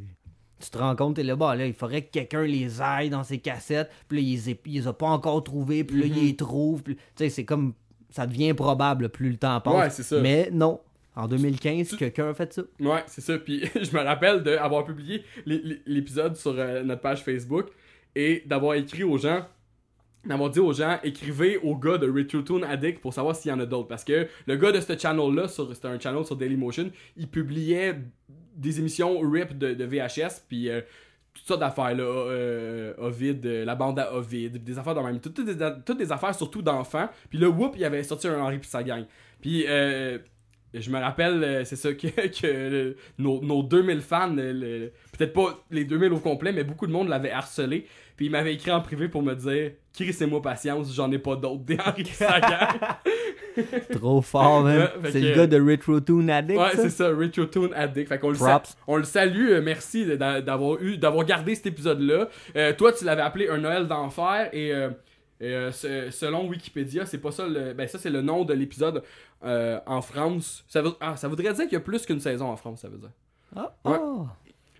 tu 0.61 0.71
te 0.71 0.79
rends 0.79 0.97
compte, 0.97 1.17
t'es 1.17 1.23
là, 1.23 1.37
bah, 1.37 1.55
là, 1.57 1.67
il 1.67 1.75
faudrait 1.75 2.03
que 2.03 2.11
quelqu'un 2.11 2.43
les 2.45 2.81
aille 2.81 3.11
dans 3.11 3.25
ses 3.25 3.39
cassettes, 3.39 3.91
puis 4.09 4.19
là, 4.19 4.23
il 4.27 4.33
les, 4.35 4.51
a- 4.53 4.57
il 4.67 4.75
les 4.75 4.87
a 4.87 4.93
pas 4.93 5.07
encore 5.09 5.43
trouvés, 5.45 5.85
puis 5.85 6.01
là, 6.01 6.07
il 6.07 6.15
les 6.27 6.37
trouve, 6.37 6.83
puis, 6.83 6.97
tu 6.97 7.03
sais, 7.17 7.29
c'est 7.29 7.45
comme, 7.45 7.75
ça 8.11 8.27
devient 8.27 8.55
probable 8.55 9.09
plus 9.11 9.31
le 9.31 9.37
temps 9.37 9.61
passe. 9.61 9.75
Ouais, 9.75 9.91
c'est 9.91 10.03
ça. 10.03 10.21
Mais 10.21 10.49
non, 10.53 10.81
en 11.15 11.29
2015, 11.29 11.97
quelqu'un 11.97 12.31
a 12.31 12.35
fait 12.35 12.53
ça. 12.53 12.63
Ouais, 12.81 13.03
c'est 13.07 13.21
ça. 13.21 13.37
Puis 13.39 13.63
je 13.75 13.95
me 13.97 14.03
rappelle 14.03 14.43
d'avoir 14.43 14.85
publié 14.85 15.23
l'é- 15.45 15.61
l'é- 15.63 15.83
l'épisode 15.87 16.37
sur 16.37 16.55
euh, 16.57 16.83
notre 16.83 17.03
page 17.03 17.23
Facebook 17.23 17.67
et 18.15 18.43
d'avoir 18.47 18.75
écrit 18.75 19.03
aux 19.05 19.19
gens, 19.19 19.45
d'avoir 20.25 20.51
dit 20.51 20.59
aux 20.61 20.73
gens, 20.73 20.99
écrivez 21.05 21.57
au 21.59 21.77
gars 21.77 21.99
de 21.99 22.23
Toon 22.41 22.63
Addict 22.63 23.01
pour 23.01 23.13
savoir 23.15 23.37
s'il 23.37 23.51
y 23.51 23.55
en 23.55 23.61
a 23.61 23.67
d'autres. 23.67 23.89
Parce 23.89 24.05
que 24.05 24.27
le 24.47 24.57
gars 24.57 24.73
de 24.73 24.81
ce 24.81 24.97
channel-là, 24.97 25.49
sur- 25.49 25.75
c'était 25.75 25.89
un 25.89 26.01
channel 26.01 26.25
sur 26.25 26.37
Dailymotion, 26.37 26.91
il 27.17 27.29
publiait 27.29 27.99
des 28.57 28.79
émissions 28.81 29.19
RIP 29.21 29.57
de, 29.57 29.75
de 29.75 29.85
VHS, 29.85 30.43
puis 30.49 30.69
euh, 30.71 30.81
toutes 31.35 31.47
sortes 31.47 31.61
d'affaires, 31.61 31.95
là, 31.95 32.03
euh, 32.05 32.95
Ovid, 32.99 33.45
euh, 33.45 33.65
la 33.65 33.75
bande 33.75 33.99
à 33.99 34.15
Ovid, 34.15 34.65
des 34.65 34.79
affaires 34.79 34.95
dans 34.95 35.03
même, 35.05 35.21
toutes, 35.21 35.35
toutes 35.35 35.47
des, 35.47 35.69
toutes 35.85 35.99
des 35.99 36.11
affaires 36.11 36.35
surtout 36.35 36.63
d'enfants. 36.63 37.09
Puis 37.29 37.39
là, 37.39 37.49
whoop, 37.49 37.75
il 37.77 37.85
avait 37.85 38.03
sorti 38.03 38.27
un 38.29 38.41
Henri 38.41 38.59
puis 38.59 38.69
sa 38.69 38.83
gang. 38.83 39.05
Puis 39.41 39.65
euh, 39.69 40.19
je 40.73 40.91
me 40.91 40.99
rappelle, 40.99 41.45
euh, 41.45 41.65
c'est 41.65 41.77
ça, 41.77 41.93
que, 41.93 42.07
que 42.41 42.47
le- 42.47 42.97
nos, 43.19 43.41
nos 43.43 43.63
2000 43.63 44.01
fans, 44.01 44.35
euh, 44.39 44.89
peut-être 45.17 45.33
pas 45.33 45.65
les 45.71 45.85
2000 45.85 46.13
au 46.13 46.19
complet, 46.21 46.53
mais 46.53 46.65
beaucoup 46.65 46.87
de 46.87 46.93
monde 46.93 47.09
l'avait 47.09 47.31
harcelé. 47.31 47.87
Puis 48.17 48.27
il 48.27 48.33
m'avait 48.33 48.55
écrit 48.55 48.71
en 48.71 48.81
privé 48.81 49.09
pour 49.09 49.23
me 49.23 49.35
dire 49.35 49.73
Chris, 49.93 50.17
moi 50.27 50.41
patience, 50.41 50.95
j'en 50.95 51.11
ai 51.13 51.19
pas 51.19 51.37
d'autres 51.37 51.65
des 51.65 51.79
Henri 51.79 52.03
puis 52.03 52.15
sa 52.15 52.41
gang. 52.41 52.79
Trop 53.93 54.21
fort. 54.23 54.65
Ouais, 54.65 54.87
fait 55.03 55.13
c'est 55.13 55.21
que- 55.21 55.27
le 55.27 55.35
gars 55.35 55.47
de 55.47 55.61
Retro 55.61 56.01
Toon 56.01 56.29
Addict, 56.29 56.59
Ouais, 56.59 56.71
c'est 56.75 56.91
ça, 56.91 57.09
Retro 57.09 57.45
Toon 57.47 57.71
Addict. 57.75 58.09
Fait 58.09 58.19
qu'on 58.19 58.31
le, 58.31 58.37
sa- 58.37 58.63
on 58.87 58.97
le 58.97 59.05
salue, 59.05 59.51
euh, 59.51 59.63
merci 59.63 60.07
d'avoir 60.17 60.81
eu, 60.83 60.97
d'avoir 60.97 61.25
gardé 61.25 61.55
cet 61.55 61.67
épisode-là. 61.67 62.29
Euh, 62.57 62.73
toi, 62.75 62.93
tu 62.93 63.05
l'avais 63.05 63.23
appelé 63.23 63.49
Un 63.49 63.59
Noël 63.59 63.87
d'enfer 63.87 64.49
et, 64.53 64.73
euh, 64.73 64.91
et, 65.41 65.53
euh, 65.55 65.73
ce- 65.73 66.11
selon 66.11 66.49
Wikipédia, 66.49 67.07
c'est 67.07 67.19
pas 67.19 67.31
ça 67.33 67.47
le, 67.47 67.73
ben 67.75 67.87
ça 67.89 67.99
c'est 67.99 68.11
le 68.11 68.23
nom 68.23 68.45
de 68.45 68.55
l'épisode 68.55 69.03
en 69.43 70.01
France. 70.03 70.65
Ça, 70.69 70.83
veut- 70.83 70.95
ah, 71.01 71.17
ça 71.17 71.29
voudrait 71.29 71.53
dire 71.53 71.65
qu'il 71.65 71.73
y 71.75 71.77
a 71.77 71.81
plus 71.81 72.05
qu'une 72.07 72.21
saison 72.21 72.47
en 72.49 72.57
France, 72.57 72.81
ça 72.81 72.89
veut 72.89 72.99
dire. 72.99 73.11
Ah, 73.55 73.73
Ouais. 73.85 73.97
ah, 74.01 74.27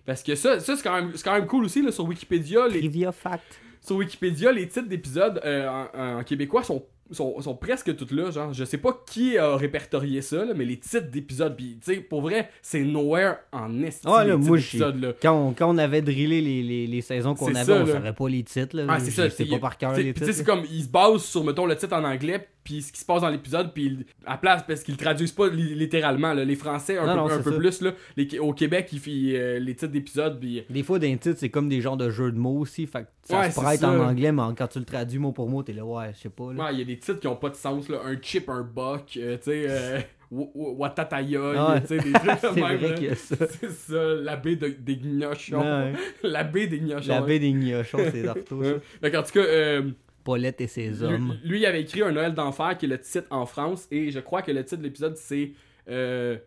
Parce 0.05 0.23
que 0.23 0.35
ça, 0.35 0.59
ça 0.59 0.75
c'est 0.75 0.83
quand 0.83 0.95
même, 0.95 1.11
c'est 1.15 1.23
quand 1.23 1.33
même 1.33 1.47
cool 1.47 1.65
aussi 1.65 1.81
là, 1.81 1.91
sur 1.91 2.05
Wikipédia. 2.05 2.67
Les, 2.67 2.79
trivia 2.79 3.11
fact. 3.11 3.59
sur 3.81 3.95
Wikipédia, 3.97 4.51
les 4.51 4.67
titres 4.67 4.87
d'épisodes 4.87 5.41
en, 5.45 6.17
en 6.19 6.23
québécois 6.23 6.63
sont, 6.63 6.83
sont, 7.11 7.39
sont 7.41 7.55
presque 7.55 7.95
tous 7.95 8.13
là. 8.13 8.31
Genre, 8.31 8.53
je 8.53 8.63
sais 8.65 8.77
pas 8.77 9.03
qui 9.05 9.37
a 9.37 9.55
répertorié 9.55 10.21
ça, 10.21 10.45
là, 10.45 10.53
mais 10.55 10.65
les 10.65 10.77
titres 10.77 11.09
d'épisodes, 11.09 11.55
pis 11.55 11.77
tu 11.83 11.93
sais, 11.93 11.99
pour 12.01 12.21
vrai, 12.21 12.49
c'est 12.61 12.81
nowhere 12.81 13.37
en. 13.51 13.71
Ouais, 13.73 13.89
là, 14.05 14.25
les 14.25 14.35
moi, 14.35 14.57
d'épisodes, 14.57 15.01
là. 15.01 15.13
Quand 15.21 15.33
on, 15.33 15.53
quand 15.53 15.69
on 15.73 15.77
avait 15.77 16.01
drillé 16.01 16.41
les, 16.41 16.63
les, 16.63 16.87
les 16.87 17.01
saisons 17.01 17.35
qu'on 17.35 17.53
avait, 17.53 17.63
ça, 17.65 17.81
on 17.81 17.85
là. 17.85 17.93
savait 17.93 18.13
pas 18.13 18.29
les 18.29 18.43
titres. 18.43 18.75
Là. 18.75 18.85
Ah, 18.89 18.99
c'est 18.99 19.11
ça. 19.11 19.29
C'est- 19.29 19.45
pas 19.45 19.59
par 19.59 19.77
cœur 19.77 19.93
les 19.95 20.13
titres. 20.13 20.31
c'est 20.31 20.43
comme, 20.43 20.63
ils 20.71 20.83
se 20.83 20.89
basent 20.89 21.23
sur, 21.23 21.43
mettons, 21.43 21.65
le 21.65 21.75
titre 21.75 21.95
en 21.95 22.03
anglais, 22.03 22.47
puis 22.67 22.81
ce 22.81 22.91
qui 22.91 22.99
se 22.99 23.05
passe 23.05 23.21
dans 23.21 23.29
l'épisode, 23.29 23.71
puis 23.73 24.05
à 24.25 24.37
place, 24.37 24.61
parce 24.67 24.83
qu'ils 24.83 24.97
traduisent 24.97 25.31
pas 25.31 25.47
li- 25.47 25.73
littéralement, 25.73 26.33
là. 26.33 26.43
Les 26.43 26.57
Français, 26.57 26.97
un 26.97 27.05
Non, 27.05 27.27
peu, 27.27 27.33
non, 27.35 27.39
un 27.39 27.57
plus, 27.57 27.79
là. 27.81 27.93
Les- 28.17 28.39
au 28.39 28.51
Québec, 28.51 28.89
ils 28.91 28.99
font 28.99 29.09
euh, 29.09 29.57
les 29.57 29.73
titres 29.73 29.93
d'épisodes, 29.93 30.37
puis 30.37 30.65
Des 30.69 30.83
fois, 30.83 30.99
dans 30.99 31.07
les 31.07 31.15
titres, 31.17 31.37
c'est 31.39 31.49
comme 31.49 31.69
des 31.69 31.79
genres 31.79 31.95
de 31.95 32.09
jeux 32.09 32.33
de 32.33 32.37
mots 32.37 32.59
aussi. 32.59 32.85
Fait 32.87 33.03
que 33.03 33.07
ça 33.23 33.39
Ouais, 33.39 33.51
se 33.51 33.59
prête 33.61 33.79
ça. 33.79 33.89
en 33.89 33.99
anglais, 34.01 34.33
mais 34.33 34.41
en- 34.41 34.53
quand 34.53 34.67
tu 34.67 34.79
le 34.79 34.85
traduis 34.85 35.17
mot 35.19 35.31
pour 35.31 35.47
mot, 35.47 35.63
t'es 35.63 35.71
là, 35.71 35.85
ouais, 35.85 36.11
je 36.13 36.23
sais 36.23 36.29
pas. 36.29 36.51
Là. 36.51 36.65
Ouais, 36.65 36.73
il 36.73 36.79
y 36.79 36.81
a 36.81 36.85
des 36.85 36.97
titres 36.97 37.21
qui 37.21 37.27
ont 37.27 37.37
pas 37.37 37.49
de 37.51 37.55
sens, 37.55 37.87
là. 37.87 37.99
Un 38.05 38.17
chip, 38.21 38.49
un 38.49 38.63
buck, 38.63 39.17
euh, 39.17 39.37
tu 39.37 39.43
sais, 39.43 39.65
euh, 39.69 39.99
Wa- 40.29 40.47
Wa- 40.53 40.71
Watataya, 40.73 41.79
tu 41.81 41.87
sais, 41.87 41.97
des 41.99 42.11
trucs 42.11 42.41
de 42.41 42.59
même, 42.99 43.15
ça. 43.15 43.35
C'est 43.61 43.71
ça, 43.71 44.03
l'abbé 44.15 44.57
de, 44.57 44.67
des 44.67 44.97
gnochons. 44.97 45.61
Ouais. 45.61 45.93
La 46.21 46.43
baie 46.43 46.67
des 46.67 46.79
gnochons. 46.81 47.07
La 47.07 47.21
baie 47.21 47.39
des 47.39 47.53
gnochons, 47.53 47.99
c'est 48.11 48.23
d'Arto, 48.23 48.61
qu'en 49.01 49.23
tout 49.23 49.31
cas, 49.31 49.39
euh, 49.39 49.83
Paulette 50.27 50.61
et 50.61 50.67
ses 50.67 50.89
lui, 50.89 51.03
hommes. 51.03 51.39
lui, 51.43 51.59
il 51.61 51.65
avait 51.65 51.81
écrit 51.81 52.01
Un 52.03 52.11
Noël 52.11 52.33
d'enfer, 52.33 52.77
qui 52.77 52.85
est 52.85 52.89
le 52.89 52.99
titre 52.99 53.27
en 53.31 53.45
France, 53.45 53.87
et 53.91 54.11
je 54.11 54.19
crois 54.19 54.41
que 54.41 54.51
le 54.51 54.63
titre 54.63 54.77
de 54.77 54.83
l'épisode, 54.83 55.15
c'est 55.17 55.53
euh, 55.89 56.37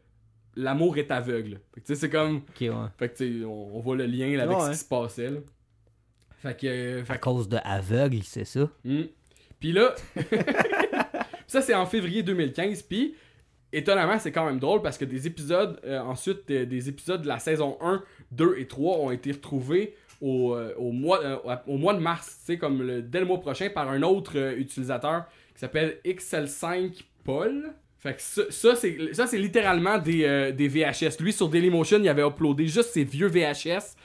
L'amour 0.56 0.98
est 0.98 1.10
aveugle. 1.10 1.60
Fait 1.74 1.80
que 1.80 1.86
tu 1.86 1.94
sais, 1.94 2.00
c'est 2.00 2.10
comme. 2.10 2.42
Ouais. 2.60 2.68
Fait 2.98 3.08
que 3.08 3.44
on, 3.44 3.76
on 3.76 3.80
voit 3.80 3.96
le 3.96 4.04
lien 4.06 4.36
là, 4.36 4.42
avec 4.44 4.56
Ouais. 4.58 4.66
ce 4.66 4.70
qui 4.72 4.76
se 4.78 4.84
passait, 4.84 5.30
là. 5.30 5.38
Fait 6.42 6.56
que. 6.58 6.66
euh, 6.66 7.04
fait 7.04 7.12
À 7.14 7.18
cause 7.18 7.48
de 7.48 7.58
aveugle, 7.64 8.22
c'est 8.24 8.44
ça? 8.44 8.68
Hmm. 8.84 9.02
Puis 9.60 9.72
là, 9.72 9.94
ça 11.46 11.60
c'est 11.62 11.74
en 11.74 11.86
février 11.86 12.22
2015. 12.22 12.82
Puis 12.82 13.14
étonnamment, 13.72 14.18
c'est 14.18 14.32
quand 14.32 14.44
même 14.46 14.58
drôle 14.58 14.82
parce 14.82 14.98
que 14.98 15.04
des 15.04 15.26
épisodes, 15.26 15.78
euh, 15.84 16.00
ensuite, 16.00 16.50
euh, 16.50 16.66
des 16.66 16.88
épisodes 16.88 17.22
de 17.22 17.28
la 17.28 17.38
saison 17.38 17.76
1, 17.80 18.02
2 18.32 18.56
et 18.58 18.66
3 18.66 18.98
ont 18.98 19.10
été 19.10 19.32
retrouvés 19.32 19.94
au, 20.20 20.54
euh, 20.54 20.74
au, 20.76 20.92
mois, 20.92 21.22
euh, 21.22 21.56
au 21.66 21.76
mois 21.76 21.94
de 21.94 22.00
mars, 22.00 22.38
tu 22.40 22.52
sais, 22.52 22.58
comme 22.58 22.82
le, 22.82 23.02
dès 23.02 23.20
le 23.20 23.26
mois 23.26 23.40
prochain, 23.40 23.68
par 23.70 23.88
un 23.88 24.02
autre 24.02 24.32
euh, 24.36 24.56
utilisateur 24.56 25.24
qui 25.54 25.60
s'appelle 25.60 25.98
XL5 26.04 27.02
Paul. 27.24 27.72
Fait 27.98 28.14
que 28.14 28.22
ça, 28.22 28.42
ça, 28.48 28.74
c'est, 28.76 29.12
ça, 29.12 29.26
c'est 29.26 29.38
littéralement 29.38 29.98
des, 29.98 30.24
euh, 30.24 30.52
des 30.52 30.68
VHS. 30.68 31.20
Lui, 31.20 31.32
sur 31.32 31.48
Dailymotion, 31.48 31.98
il 31.98 32.08
avait 32.08 32.26
uploadé 32.26 32.66
juste 32.66 32.90
ses 32.90 33.04
vieux 33.04 33.28
VHS. 33.28 33.96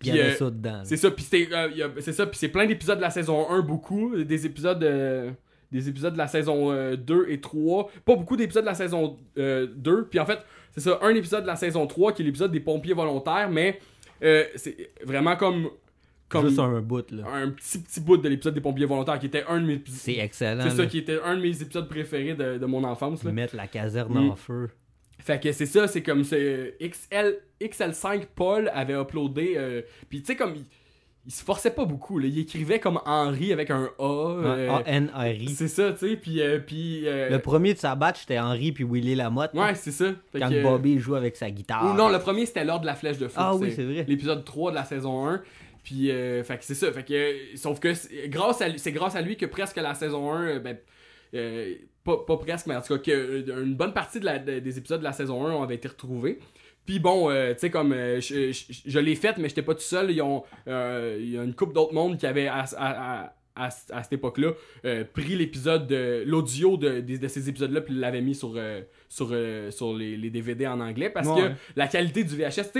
Puis 0.00 0.08
il 0.08 0.16
y 0.16 0.20
avait 0.20 0.32
euh, 0.32 0.36
ça 0.36 0.50
dedans. 0.50 0.80
c'est 0.82 0.96
ça, 0.96 1.10
puis 1.12 1.24
euh, 1.52 1.88
c'est 2.00 2.12
ça, 2.12 2.26
puis 2.26 2.36
c'est 2.36 2.48
plein 2.48 2.66
d'épisodes 2.66 2.96
de 2.96 3.02
la 3.02 3.10
saison 3.10 3.48
1, 3.48 3.60
beaucoup, 3.60 4.16
des 4.24 4.44
épisodes, 4.44 4.84
des 5.74 5.88
épisodes 5.88 6.12
de 6.12 6.18
la 6.18 6.28
saison 6.28 6.70
euh, 6.70 6.96
2 6.96 7.26
et 7.28 7.40
3, 7.40 7.90
pas 8.04 8.14
beaucoup 8.14 8.36
d'épisodes 8.36 8.62
de 8.62 8.68
la 8.68 8.74
saison 8.74 9.16
euh, 9.38 9.66
2, 9.76 10.06
puis 10.06 10.20
en 10.20 10.26
fait, 10.26 10.38
c'est 10.70 10.80
ça, 10.80 10.98
un 11.02 11.14
épisode 11.14 11.42
de 11.42 11.48
la 11.48 11.56
saison 11.56 11.86
3 11.86 12.12
qui 12.12 12.22
est 12.22 12.24
l'épisode 12.24 12.52
des 12.52 12.60
pompiers 12.60 12.94
volontaires, 12.94 13.50
mais 13.50 13.80
euh, 14.24 14.44
c'est 14.56 14.90
vraiment 15.04 15.36
comme, 15.36 15.68
comme 16.28 16.46
Juste 16.48 16.58
un 16.58 16.80
bout, 16.80 17.10
là. 17.12 17.24
un 17.32 17.50
petit 17.50 17.78
petit 17.78 18.00
bout 18.00 18.16
de 18.16 18.28
l'épisode 18.28 18.54
des 18.54 18.60
pompiers 18.60 18.86
volontaires 18.86 19.18
qui 19.18 19.26
était 19.26 19.44
un 19.48 19.60
de 19.60 19.66
mes, 19.66 19.82
C'est 19.86 20.16
excellent. 20.18 20.62
c'est 20.68 20.76
ça 20.76 20.86
qui 20.86 20.98
était 20.98 21.20
un 21.22 21.36
de 21.36 21.42
mes 21.42 21.62
épisodes 21.62 21.88
préférés 21.88 22.34
de, 22.34 22.58
de 22.58 22.66
mon 22.66 22.82
enfance. 22.84 23.22
Là. 23.22 23.30
Mettre 23.32 23.54
la 23.56 23.66
caserne 23.68 24.14
Mm. 24.14 24.30
en 24.30 24.36
feu. 24.36 24.70
Fait 25.20 25.40
que 25.40 25.52
c'est 25.52 25.66
ça, 25.66 25.86
c'est 25.86 26.02
comme 26.02 26.24
c'est 26.24 26.76
XL, 26.80 27.38
XL5 27.60 28.26
Paul 28.34 28.70
avait 28.74 28.94
uploadé. 29.00 29.54
euh, 29.56 29.82
Puis 30.08 30.20
tu 30.20 30.26
sais, 30.26 30.36
comme 30.36 30.54
il, 30.56 30.64
il 31.26 31.32
se 31.32 31.42
forçait 31.42 31.70
pas 31.70 31.84
beaucoup, 31.86 32.18
là, 32.18 32.26
il 32.26 32.38
écrivait 32.38 32.78
comme 32.80 33.00
Henri 33.06 33.52
avec 33.52 33.70
un 33.70 33.88
A. 33.98 34.02
euh, 34.02 34.70
A-N-R-I. 34.70 35.48
c'est 35.50 35.68
ça, 35.68 35.92
tu 35.92 36.08
sais. 36.10 36.16
Puis. 36.16 36.40
euh, 36.42 36.58
puis 36.58 37.08
euh, 37.08 37.30
Le 37.30 37.38
premier 37.38 37.72
de 37.74 37.78
sa 37.78 37.94
batch, 37.94 38.20
c'était 38.20 38.38
Henri 38.38 38.72
puis 38.72 38.84
Willy 38.84 39.14
Lamotte. 39.14 39.54
Ouais, 39.54 39.74
c'est 39.74 39.90
ça. 39.92 40.06
Fait 40.32 40.40
Quand 40.40 40.50
que- 40.50 40.62
Bobby 40.62 40.98
joue 40.98 41.14
avec 41.14 41.36
sa 41.36 41.50
guitare. 41.50 41.84
Ou 41.86 41.94
non, 41.96 42.08
le 42.08 42.18
premier 42.18 42.44
c'était 42.46 42.64
l'ordre 42.64 42.82
de 42.82 42.86
la 42.86 42.94
flèche 42.94 43.18
de 43.18 43.28
feu. 43.28 43.34
Ah 43.38 43.54
oui, 43.56 43.72
c'est 43.74 43.84
vrai. 43.84 44.04
L'épisode 44.06 44.44
3 44.44 44.70
de 44.70 44.76
la 44.76 44.84
saison 44.84 45.26
1. 45.28 45.42
Puis, 45.82 46.10
euh, 46.10 46.42
fait 46.44 46.56
que 46.58 46.64
c'est 46.64 46.74
ça. 46.74 46.90
Fait 46.92 47.04
que, 47.04 47.12
euh, 47.12 47.34
sauf 47.56 47.78
que 47.78 47.92
c'est 47.92 48.28
grâce, 48.30 48.62
à 48.62 48.68
lui- 48.68 48.78
c'est 48.78 48.92
grâce 48.92 49.16
à 49.16 49.20
lui 49.20 49.36
que 49.36 49.44
presque 49.46 49.76
la 49.76 49.92
saison 49.94 50.32
1, 50.32 50.42
euh, 50.46 50.58
ben, 50.58 50.78
euh, 51.34 51.74
pas, 52.04 52.16
pas 52.26 52.36
presque, 52.38 52.66
mais 52.66 52.74
en 52.76 52.80
tout 52.80 52.94
cas, 52.96 52.98
que, 52.98 53.10
euh, 53.10 53.64
une 53.64 53.74
bonne 53.74 53.92
partie 53.92 54.18
de 54.18 54.24
la- 54.24 54.38
de- 54.38 54.60
des 54.60 54.78
épisodes 54.78 55.00
de 55.00 55.04
la 55.04 55.12
saison 55.12 55.46
1 55.46 55.62
avaient 55.62 55.74
été 55.74 55.88
retrouvés. 55.88 56.38
Puis 56.86 56.98
bon, 56.98 57.30
euh, 57.30 57.54
tu 57.54 57.60
sais, 57.60 57.70
comme 57.70 57.92
euh, 57.92 58.20
je, 58.20 58.98
l'ai 58.98 59.14
fait, 59.14 59.38
mais 59.38 59.48
j'étais 59.48 59.62
pas 59.62 59.74
tout 59.74 59.80
seul. 59.80 60.14
Euh, 60.68 61.18
il 61.18 61.30
y 61.30 61.38
a 61.38 61.42
une 61.42 61.54
couple 61.54 61.72
d'autres 61.72 61.94
mondes 61.94 62.18
qui 62.18 62.26
avaient, 62.26 62.46
à, 62.46 62.64
à- 62.76 63.70
cette 63.70 64.12
époque-là, 64.12 64.50
euh, 64.84 65.04
pris 65.04 65.36
l'épisode, 65.36 65.86
de 65.86 66.24
l'audio 66.26 66.76
de, 66.76 67.00
de, 67.00 67.28
ces 67.28 67.48
épisodes-là, 67.48 67.80
puis 67.82 67.94
l'avaient 67.94 68.20
mis 68.20 68.34
sur, 68.34 68.58
sur, 69.14 69.28
euh, 69.30 69.70
sur 69.70 69.94
les, 69.94 70.16
les 70.16 70.28
DVD 70.30 70.66
en 70.66 70.80
anglais. 70.80 71.08
Parce 71.08 71.28
Ouais. 71.28 71.42
que 71.42 71.48
la 71.76 71.86
qualité 71.86 72.24
du 72.24 72.36
VHS, 72.36 72.72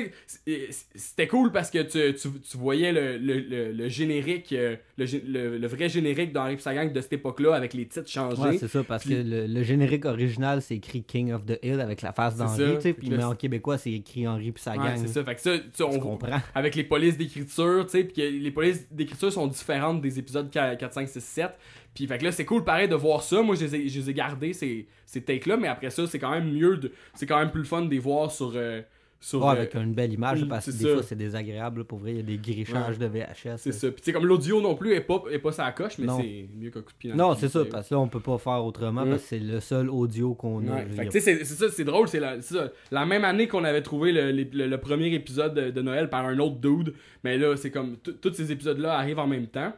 c'était 0.97 1.28
cool 1.28 1.53
parce 1.53 1.70
que 1.70 1.78
tu, 1.82 2.14
tu, 2.16 2.28
tu 2.41 2.57
voyais 2.57 2.93
le, 2.93 3.18
le, 3.18 3.39
le, 3.39 3.72
le 3.72 3.89
générique, 3.89 4.53
euh, 4.53 4.74
le, 4.99 5.66
vrai 5.68 5.89
générique 5.89 6.32
d'Henri 6.32 6.57
Psagang 6.57 6.93
de 6.93 7.01
cette 7.01 7.12
époque-là 7.12 7.55
avec 7.55 7.72
les 7.74 7.87
titres 7.87 8.11
changés. 8.11 8.43
Ouais, 8.43 8.59
c'est 8.59 8.68
ça, 8.68 8.82
parce 8.82 9.05
Puis- 9.05 9.14
que 9.14 9.22
le, 9.22 9.62
générique 9.62 10.05
original, 10.07 10.61
c'est 10.61 10.74
écrit 10.76 11.05
King 11.05 11.32
of 11.32 11.47
the 11.47 11.59
Hill 11.62 11.80
avec 11.80 12.03
la 12.03 12.12
face 12.12 12.37
d'Henri, 12.37 12.93
puis 12.95 13.11
mais 13.11 13.22
en 13.22 13.35
québécois, 13.37 13.78
c'est 13.78 13.93
écrit 13.93 14.26
Henri 14.26 14.51
puis 14.51 14.62
sa 14.62 14.72
Ouais, 14.72 14.78
gang. 14.78 14.97
c'est 14.97 15.09
ça. 15.09 15.24
Fait 15.24 15.35
que 15.37 15.41
ça, 15.41 15.87
on 15.87 16.18
avec 16.55 16.74
les 16.74 16.85
polices 16.85 17.16
d'écriture, 17.16 17.85
tu 17.87 17.91
sais, 17.91 18.05
puis 18.05 18.14
que 18.14 18.22
les 18.22 18.51
polices 18.51 18.87
d'écriture 18.91 19.32
sont 19.32 19.47
différentes 19.47 20.01
des 20.03 20.18
épisodes 20.18 20.51
4, 20.51 20.93
5, 20.93 21.09
6, 21.09 21.20
7. 21.24 21.51
Puis 21.95 22.07
fait 22.07 22.18
que 22.18 22.24
là, 22.24 22.32
c'est 22.32 22.45
cool 22.45 22.64
pareil 22.64 22.88
de 22.88 22.95
voir 22.97 23.22
ça. 23.22 23.40
Moi, 23.42 23.55
je 23.55 23.64
les 23.66 23.76
ai, 23.76 23.88
je 23.88 24.01
les 24.01 24.11
ai 24.11 24.14
gardés, 24.14 24.53
ces, 24.53 24.86
ces 25.07 25.22
takes-là, 25.22 25.57
mais 25.57 25.68
après 25.68 25.90
ça, 25.90 26.07
c'est 26.07 26.18
quand 26.18 26.30
même 26.32 26.53
mieux, 26.53 26.76
de, 26.76 26.90
c'est 27.14 27.26
quand 27.26 27.38
même 27.38 27.51
plus 27.51 27.61
le 27.61 27.66
fun 27.66 27.82
de 27.82 27.90
les 27.90 27.99
voir 28.01 28.30
sur. 28.32 28.53
euh, 28.57 28.82
sur 29.20 29.40
Ouais, 29.42 29.47
euh, 29.47 29.51
avec 29.53 29.74
une 29.74 29.95
belle 29.95 30.12
image, 30.12 30.42
oui, 30.42 30.49
parce 30.49 30.66
que 30.66 30.72
c'est 30.72 30.78
des 30.78 30.84
ça. 30.84 30.95
fois, 30.95 31.03
c'est 31.03 31.16
désagréable, 31.16 31.78
là, 31.78 31.84
pour 31.84 31.99
vrai. 31.99 32.11
Il 32.11 32.16
y 32.16 32.20
a 32.20 32.22
des 32.24 32.36
grichages 32.36 32.99
de 32.99 33.07
VHS. 33.07 33.57
c'est 33.57 33.66
là. 33.70 33.72
ça. 33.72 33.90
Puis 33.90 34.03
sais, 34.03 34.12
comme 34.12 34.26
l'audio 34.26 34.61
non 34.61 34.74
plus 34.74 34.92
est 34.92 35.01
pas, 35.01 35.22
est 35.30 35.38
pas 35.38 35.51
sa 35.53 35.72
coche, 35.72 35.97
mais 35.99 36.07
c'est 36.18 36.47
mieux 36.55 36.68
qu'un 36.70 36.82
coup 36.82 36.92
de 36.92 36.99
pied 36.99 37.11
dans 37.12 37.28
Non, 37.30 37.34
c'est 37.34 37.49
ça, 37.49 37.64
parce 37.64 37.88
que 37.88 37.95
là, 37.95 38.01
on 38.01 38.09
peut 38.09 38.20
pas 38.20 38.36
faire 38.36 38.62
autrement, 38.62 39.07
Mm. 39.07 39.11
parce 39.11 39.22
que 39.22 39.28
c'est 39.28 39.38
le 39.38 39.61
seul 39.61 39.88
audio 39.88 40.34
qu'on 40.34 40.66
a. 40.68 40.82
Fait 40.84 41.07
que 41.07 41.12
c'est 41.12 41.20
c'est 41.20 41.45
ça, 41.45 41.70
c'est 41.70 41.84
drôle, 41.84 42.09
c'est 42.09 42.20
la, 42.20 42.38
c'est 42.42 42.55
ça. 42.55 42.70
la 42.90 43.07
même 43.07 43.24
année 43.24 43.49
qu'on 43.49 43.64
avait 43.64 43.80
trouvé 43.82 44.12
le, 44.12 44.30
le- 44.30 44.47
le- 44.53 44.66
le 44.66 44.78
premier 44.78 45.14
épisode 45.14 45.55
de, 45.55 45.70
de 45.70 45.80
Noël 45.80 46.11
par 46.11 46.26
un 46.26 46.38
autre 46.38 46.57
dude, 46.57 46.92
mais 47.22 47.38
là, 47.38 47.57
c'est 47.57 47.70
comme, 47.70 47.97
tous 47.97 48.34
ces 48.34 48.53
épisodes-là 48.53 48.99
arrivent 48.99 49.20
en 49.20 49.26
même 49.28 49.47
temps. 49.47 49.72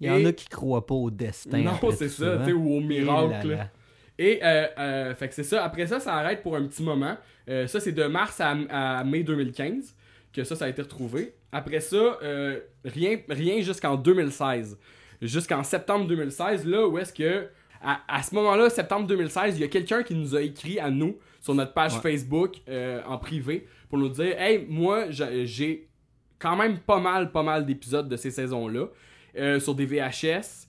Il 0.00 0.06
y 0.08 0.10
en 0.10 0.24
a 0.24 0.32
qui 0.32 0.46
croient 0.46 0.84
pas 0.86 0.94
au 0.94 1.10
destin. 1.10 1.58
Non, 1.58 1.72
c'est 1.92 2.08
ça, 2.08 2.42
tu 2.44 2.52
ou 2.52 2.76
au 2.76 2.80
miracle. 2.80 3.30
là 3.30 3.44
là. 3.44 3.54
là. 3.56 3.70
Et, 4.18 4.40
euh, 4.42 4.66
euh, 4.78 5.14
fait 5.14 5.28
que 5.28 5.34
c'est 5.34 5.42
ça. 5.44 5.62
Après 5.64 5.86
ça, 5.86 6.00
ça 6.00 6.14
arrête 6.14 6.42
pour 6.42 6.56
un 6.56 6.64
petit 6.66 6.82
moment. 6.82 7.16
Euh, 7.48 7.66
ça, 7.66 7.80
c'est 7.80 7.92
de 7.92 8.04
mars 8.04 8.40
à, 8.40 8.54
à 8.70 9.04
mai 9.04 9.22
2015 9.22 9.94
que 10.32 10.42
ça, 10.44 10.56
ça 10.56 10.64
a 10.66 10.68
été 10.68 10.82
retrouvé. 10.82 11.34
Après 11.52 11.80
ça, 11.80 11.96
euh, 12.22 12.60
rien, 12.84 13.18
rien 13.28 13.60
jusqu'en 13.60 13.96
2016. 13.96 14.78
Jusqu'en 15.22 15.62
septembre 15.62 16.06
2016, 16.06 16.66
là, 16.66 16.86
où 16.86 16.98
est-ce 16.98 17.12
que, 17.12 17.48
à, 17.82 18.00
à 18.08 18.22
ce 18.22 18.34
moment-là, 18.34 18.68
septembre 18.70 19.06
2016, 19.06 19.56
il 19.58 19.60
y 19.62 19.64
a 19.64 19.68
quelqu'un 19.68 20.02
qui 20.02 20.14
nous 20.14 20.34
a 20.34 20.42
écrit 20.42 20.78
à 20.78 20.90
nous 20.90 21.16
sur 21.40 21.54
notre 21.54 21.72
page 21.72 21.94
Ouais. 21.94 22.00
Facebook 22.00 22.56
euh, 22.68 23.00
en 23.06 23.16
privé 23.18 23.66
pour 23.88 23.98
nous 23.98 24.08
dire 24.10 24.38
Hey, 24.40 24.66
moi, 24.68 25.10
j'ai- 25.10 25.46
j'ai 25.46 25.88
quand 26.38 26.56
même 26.56 26.78
pas 26.80 27.00
mal, 27.00 27.32
pas 27.32 27.42
mal 27.42 27.64
d'épisodes 27.64 28.08
de 28.08 28.16
ces 28.16 28.30
saisons-là 28.30 28.86
euh, 29.38 29.60
sur 29.60 29.74
des 29.74 29.86
VHS. 29.86 30.66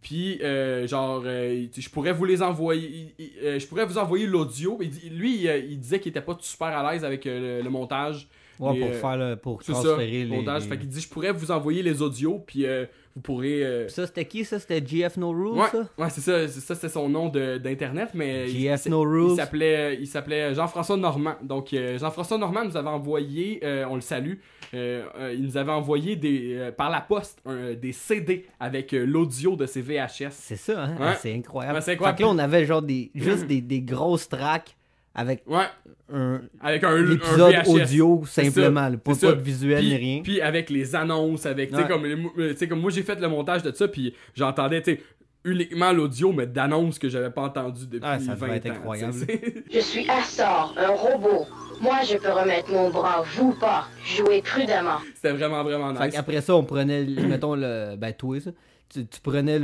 Puis, 0.00 0.40
euh, 0.42 0.86
genre, 0.86 1.22
euh, 1.24 1.66
je 1.74 1.88
pourrais 1.88 2.12
vous 2.12 2.24
les 2.24 2.42
envoyer. 2.42 3.14
je 3.18 3.66
pourrais 3.66 3.86
vous 3.86 3.98
envoyer 3.98 4.26
l'audio. 4.26 4.78
Lui, 5.10 5.46
il, 5.46 5.80
disait 5.80 5.98
qu'il 6.00 6.10
était 6.10 6.20
pas 6.20 6.36
super 6.40 6.68
à 6.68 6.92
l'aise 6.92 7.04
avec 7.04 7.24
le 7.24 7.68
montage. 7.68 8.28
Ouais, 8.60 8.78
pour 8.78 8.88
euh, 8.88 8.92
faire 8.92 9.16
le, 9.16 9.36
pour 9.36 9.62
ça, 9.62 9.72
transférer 9.72 10.24
les. 10.24 10.26
montage. 10.26 10.62
les- 10.62 10.68
Fait 10.68 10.78
qu'il 10.78 10.88
dit, 10.88 11.00
je 11.00 11.08
pourrais 11.08 11.32
vous 11.32 11.50
envoyer 11.50 11.82
les 11.82 12.00
audios, 12.02 12.42
puis 12.46 12.66
euh, 12.66 12.86
vous 13.16 13.20
pourrez. 13.20 13.64
euh, 13.64 13.88
Ça, 13.88 14.06
c'était 14.06 14.24
qui 14.24 14.44
ça? 14.44 14.58
C'était 14.58 14.84
GF 14.84 15.16
No 15.16 15.30
Rules, 15.30 15.58
Ouais, 15.60 15.68
ça? 15.70 15.88
ouais 15.98 16.10
c'est 16.10 16.20
ça, 16.20 16.48
ça, 16.48 16.74
c'est 16.74 16.88
son 16.88 17.08
nom 17.08 17.28
d'internet, 17.28 18.10
mais 18.14 18.48
il- 18.50 18.60
GF 18.60 18.82
il, 18.86 18.90
No 18.90 19.02
il 19.04 19.08
Rules. 19.08 19.36
s'appelait, 19.36 19.96
il 20.00 20.06
s'appelait 20.06 20.54
Jean-François 20.54 20.96
Normand. 20.96 21.34
Donc 21.42 21.72
euh, 21.72 21.98
Jean-François 21.98 22.38
Normand 22.38 22.64
nous 22.64 22.76
avait 22.76 22.88
envoyé, 22.88 23.60
euh, 23.64 23.86
on 23.90 23.96
le 23.96 24.00
salue, 24.00 24.34
euh, 24.74 25.04
euh, 25.18 25.34
il 25.36 25.42
nous 25.44 25.56
avait 25.56 25.72
envoyé 25.72 26.16
des, 26.16 26.54
euh, 26.54 26.72
par 26.72 26.90
la 26.90 27.00
poste 27.00 27.40
des 27.80 27.92
CD 27.92 28.46
avec 28.60 28.92
euh, 28.94 29.04
l'audio 29.04 29.56
de 29.56 29.66
ses 29.66 29.82
VHS. 29.82 30.30
C'est 30.30 30.56
ça, 30.56 30.84
hein? 30.84 30.96
Ouais. 31.00 31.14
C'est 31.20 31.32
incroyable. 31.34 31.76
Ouais, 31.76 31.80
c'est 31.82 31.92
incroyable. 31.92 32.18
Fait 32.18 32.22
que 32.24 32.28
là, 32.28 32.34
on 32.34 32.38
avait 32.38 32.64
genre 32.66 32.82
des, 32.82 33.10
juste 33.14 33.46
des, 33.46 33.60
des 33.60 33.80
grosses 33.80 34.28
tracks 34.28 34.76
avec 35.14 35.42
Ouais, 35.46 35.64
un 36.12 36.40
avec 36.60 36.84
un, 36.84 36.90
un 36.90 37.10
épisode 37.12 37.54
audio 37.66 38.22
simplement. 38.26 38.88
là, 38.88 38.96
Pas, 38.96 39.12
de 39.14 39.40
visuel 39.40 39.78
puis, 39.78 39.88
ni 39.90 39.96
rien. 39.96 40.20
Puis 40.22 40.40
avec 40.40 40.70
les 40.70 40.94
annonces, 40.94 41.46
avec, 41.46 41.70
tu 41.70 41.76
sais, 41.76 41.82
Ouais. 41.82 41.88
comme, 41.88 42.04
les 42.04 42.16
mou- 42.16 42.32
euh, 42.38 42.54
comme 42.68 42.80
moi 42.80 42.90
j'ai 42.90 43.02
fait 43.02 43.20
le 43.20 43.28
montage 43.28 43.62
de 43.62 43.72
ça, 43.72 43.86
puis 43.88 44.14
j'entendais, 44.34 44.82
tu 44.82 44.94
sais, 44.96 45.00
uniquement 45.46 45.92
l'audio, 45.92 46.32
mais 46.32 46.46
d'annonces 46.46 46.98
que 46.98 47.08
j'avais 47.08 47.28
pas 47.30 47.42
entendues 47.42 47.86
depuis 47.86 48.00
Ah, 48.02 48.18
ça 48.18 48.34
20 48.34 48.46
devait 48.46 48.56
être 48.58 48.66
ans. 48.66 48.70
incroyable. 48.70 49.14
Je 49.72 49.78
suis 49.80 50.08
Astor, 50.08 50.74
un 50.78 50.88
robot. 50.88 51.46
Moi, 51.82 51.96
je 52.08 52.16
peux 52.16 52.30
remettre 52.30 52.70
mon 52.72 52.88
bras, 52.88 53.22
vous 53.36 53.52
pas. 53.52 53.86
Jouez 54.04 54.40
prudemment. 54.42 54.98
C'était 55.14 55.32
vraiment, 55.32 55.62
vraiment 55.64 55.94
Fait 55.94 56.06
nice. 56.06 56.14
qu'après 56.14 56.40
ça, 56.40 56.54
on 56.56 56.64
prenait, 56.64 57.04
le- 57.04 57.26
mettons, 57.26 57.56
le. 57.56 57.96
Ben, 57.96 58.12
toi, 58.14 58.40
ça. 58.40 58.50
Tu, 58.94 59.04
tu 59.06 59.20
prenais 59.20 59.58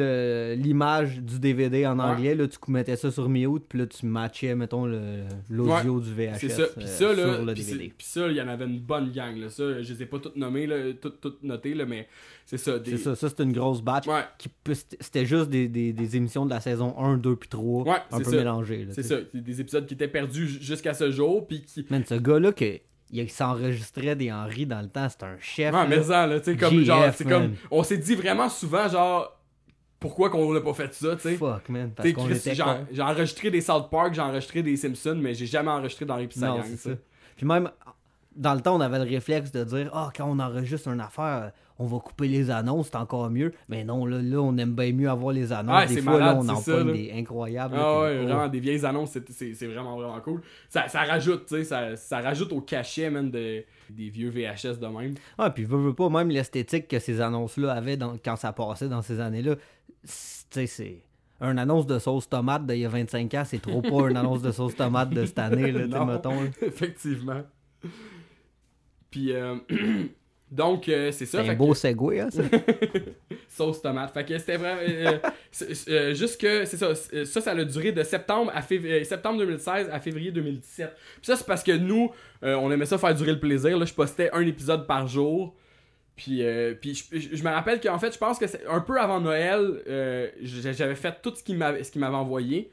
l'image 0.57 1.20
du 1.20 1.39
DVD 1.39 1.87
en 1.87 1.99
Ouais. 1.99 2.05
anglais, 2.05 2.35
là, 2.35 2.49
tu 2.49 2.59
mettais 2.70 2.97
ça 2.97 3.11
sur 3.12 3.28
mute, 3.28 3.62
puis 3.68 3.78
là, 3.78 3.87
tu 3.87 4.05
matchais, 4.07 4.55
mettons, 4.57 4.87
l'audio 5.49 6.01
du 6.01 6.12
VHS 6.12 6.39
C'est 6.39 6.49
ça. 6.49 6.62
Euh, 6.62 6.66
là, 6.76 6.87
sur 6.87 7.45
le 7.45 7.55
c'est- 7.57 7.72
DVD. 7.72 7.93
puis 7.97 8.07
ça, 8.07 8.26
il 8.28 8.37
y 8.37 8.41
en 8.43 8.49
avait 8.49 8.64
une 8.64 8.81
bonne 8.81 9.11
gang, 9.12 9.37
là. 9.37 9.49
Ça, 9.51 9.83
je 9.83 9.93
les 9.93 10.03
ai 10.03 10.07
pas 10.07 10.18
toutes 10.18 10.37
nommées, 10.37 10.66
là, 10.66 10.76
toutes, 11.01 11.20
toutes 11.20 11.43
notées, 11.43 11.74
là, 11.74 11.87
mais 11.87 12.09
c'est 12.47 12.59
ça. 12.59 12.78
Des... 12.78 12.93
C'est 12.93 12.97
ça, 12.99 13.14
ça 13.14 13.28
c'était 13.28 13.45
une 13.45 13.53
grosse 13.53 13.83
batch. 13.83 14.07
Ouais, 14.07 14.24
qui 14.39 14.49
C'était 15.01 15.26
juste 15.26 15.49
des, 15.51 15.68
des, 15.68 15.93
des 15.93 16.16
émissions 16.16 16.45
de 16.45 16.51
la 16.51 16.61
saison 16.61 16.99
1, 16.99 17.16
2 17.18 17.37
puis 17.37 17.49
3, 17.49 17.85
Ouais, 17.85 17.91
un 18.11 18.18
c'est 18.18 18.24
peu 18.24 18.31
ça. 18.31 18.37
mélangées. 18.37 18.87
c'est 18.91 19.03
ça. 19.03 19.16
Des- 19.33 19.41
Des 19.41 19.61
épisodes 19.61 19.87
qui 19.87 19.95
étaient 19.95 20.09
perdus 20.09 20.49
jusqu'à 20.49 20.95
ce 20.95 21.11
jour, 21.11 21.47
puis 21.47 21.62
qui. 21.62 21.85
Man, 21.91 22.05
ce 22.07 22.14
gars-là, 22.14 22.53
que, 22.53 22.78
il 23.12 23.30
s'enregistrait 23.30 24.16
des 24.16 24.30
Henri 24.32 24.66
dans 24.66 24.80
le 24.80 24.88
temps, 24.88 25.08
c'est 25.08 25.24
un 25.24 25.36
chef. 25.40 25.74
Ouais, 25.74 25.86
mais 25.86 26.02
ça, 26.02 26.26
là, 26.26 26.38
tu 26.38 26.52
sais, 26.52 26.56
comme, 26.56 26.78
GF, 26.78 26.84
genre, 26.84 27.04
c'est 27.14 27.24
man. 27.24 27.42
comme. 27.42 27.56
On 27.70 27.82
s'est 27.82 27.98
dit 27.98 28.14
vraiment 28.14 28.48
souvent, 28.48 28.88
genre, 28.88 29.36
pourquoi 29.98 30.30
qu'on 30.30 30.52
n'a 30.52 30.61
pas 30.61 30.72
fait 30.74 30.92
ça, 30.94 31.16
tu 31.16 31.22
sais? 31.22 31.36
Fuck, 31.36 31.68
man, 31.68 31.92
parce 31.94 32.06
T'sais, 32.08 32.14
qu'on 32.14 32.24
Chris, 32.24 32.36
était 32.36 32.54
j'ai 32.90 33.02
enregistré 33.02 33.50
des 33.50 33.61
South 33.61 33.90
Park, 33.90 34.14
j'ai 34.14 34.22
enregistré 34.22 34.62
des 34.62 34.76
Simpsons, 34.76 35.18
mais 35.20 35.34
j'ai 35.34 35.46
jamais 35.46 35.70
enregistré 35.70 36.06
dans 36.06 36.16
gang, 36.16 36.28
c'est 36.64 36.76
ça. 36.76 36.90
Puis 37.36 37.46
même, 37.46 37.70
dans 38.34 38.54
le 38.54 38.61
temps, 38.61 38.76
on 38.76 38.80
avait 38.80 38.98
le 38.98 39.11
réflexe 39.11 39.50
de 39.52 39.64
dire 39.64 39.90
Ah, 39.92 40.11
quand 40.16 40.26
on 40.26 40.38
enregistre 40.38 40.88
une 40.88 41.00
affaire, 41.00 41.52
on 41.81 41.87
va 41.87 41.99
couper 41.99 42.28
les 42.28 42.51
annonces, 42.51 42.89
c'est 42.89 42.97
encore 42.97 43.28
mieux. 43.31 43.53
Mais 43.68 43.83
non, 43.85 44.05
là, 44.07 44.20
là 44.22 44.37
on 44.41 44.57
aime 44.59 44.74
bien 44.74 44.93
mieux 44.93 45.09
avoir 45.09 45.33
les 45.33 45.53
annonces. 45.53 45.81
Ouais, 45.81 45.87
des 45.87 45.95
c'est 45.95 46.03
fois, 46.03 46.18
là, 46.18 46.37
on 46.37 46.49
en 46.49 46.57
ça, 46.57 46.85
là. 46.85 46.93
des 46.93 47.11
incroyables. 47.16 47.74
Ah 47.76 48.01
ouais, 48.03 48.18
oh. 48.20 48.24
vraiment, 48.26 48.49
des 48.49 48.61
vieilles 48.61 48.85
annonces, 48.85 49.16
c'est- 49.31 49.66
vraiment, 49.66 49.97
vraiment 49.97 50.20
cool. 50.20 50.43
Ça, 50.68 50.87
ça 50.89 51.01
rajoute, 51.05 51.47
tu 51.47 51.57
sais, 51.57 51.64
ça, 51.64 51.97
ça 51.97 52.20
rajoute 52.20 52.53
au 52.53 52.61
cachet, 52.61 53.11
de, 53.11 53.64
des 53.89 54.09
vieux 54.11 54.28
VHS 54.31 54.78
de 54.78 54.87
même. 54.87 55.14
Ouais, 55.39 55.51
puis 55.55 55.64
veux, 55.64 55.78
veux 55.78 55.95
pas, 55.95 56.09
même 56.11 56.28
l'esthétique 56.28 56.87
que 56.87 56.99
ces 56.99 57.20
annonces-là 57.20 57.72
avaient 57.72 57.97
dans- 57.97 58.16
quand 58.22 58.37
ça 58.37 58.53
passait 58.53 58.89
dans 58.89 59.03
ces 59.03 59.18
années-là, 59.20 59.57
tu 59.57 59.61
sais, 60.05 60.66
c'est. 60.66 61.03
Une 61.43 61.59
annonce 61.59 61.87
de 61.87 61.99
sauce 61.99 62.28
tomate 62.28 62.66
d'il 62.66 62.81
y 62.81 62.85
a 62.85 62.91
25 62.91 63.33
ans, 63.33 63.45
c'est 63.47 63.62
trop 63.62 63.81
pas 63.81 64.11
une 64.11 64.16
annonce 64.18 64.43
de 64.43 64.53
sauce 64.53 64.76
tomate 64.76 65.09
de 65.09 65.24
cette 65.24 65.39
année, 65.39 65.72
là, 65.72 65.87
Non. 65.87 66.05
mettons. 66.05 66.39
là. 66.43 66.51
Effectivement. 66.62 67.41
Puis, 69.11 69.33
euh, 69.33 69.57
donc, 70.51 70.88
euh, 70.88 71.12
c'est 71.12 71.26
ça. 71.26 71.38
C'est 71.38 71.44
fait 71.44 71.51
un 71.53 71.57
beau 71.57 71.72
que- 71.72 71.78
segway, 71.78 72.20
hein, 72.20 72.28
ça? 72.30 72.42
sauce 73.48 73.80
tomate. 73.82 74.12
Fait 74.12 74.24
que 74.24 74.38
c'était 74.38 74.57
vraiment. 74.57 74.80
euh, 74.88 75.18
euh, 75.88 76.14
juste 76.14 76.40
que, 76.40 76.64
c'est 76.64 76.76
ça. 76.76 76.94
c'est- 76.94 77.24
Ça, 77.24 77.40
ça 77.40 77.51
a 77.53 77.64
duré 77.64 77.92
de 77.92 78.03
septembre, 78.03 78.51
à 78.55 78.61
fév- 78.61 78.84
euh, 78.86 79.05
septembre 79.05 79.38
2016 79.38 79.88
à 79.92 80.01
février 80.01 80.30
2017. 80.32 80.92
Puis 81.16 81.26
ça, 81.26 81.36
c'est 81.36 81.46
parce 81.46 81.62
que 81.62 81.72
nous, 81.72 82.11
euh, 82.42 82.55
on 82.57 82.70
aimait 82.70 82.86
ça 82.86 82.98
faire 82.98 83.14
durer 83.14 83.32
le 83.32 83.40
plaisir. 83.40 83.78
Là, 83.78 83.84
je 83.84 83.94
postais 83.94 84.30
un 84.32 84.42
épisode 84.46 84.86
par 84.86 85.07
jour. 85.07 85.55
Puis, 86.16 86.42
euh, 86.44 86.74
puis 86.74 87.03
je, 87.12 87.42
me 87.42 87.48
rappelle 87.48 87.80
qu'en 87.80 87.98
fait, 87.98 88.12
je 88.12 88.18
pense 88.18 88.38
que 88.38 88.46
c'est 88.46 88.66
un 88.66 88.80
peu 88.80 89.01
avant 89.01 89.20
Noël, 89.20 89.82
euh, 89.88 90.28
j'avais 90.42 90.94
fait 90.94 91.14
tout 91.22 91.32
ce 91.34 91.42
qu'il 91.42 91.57
m'avait 91.57 92.16
envoyé. 92.16 92.70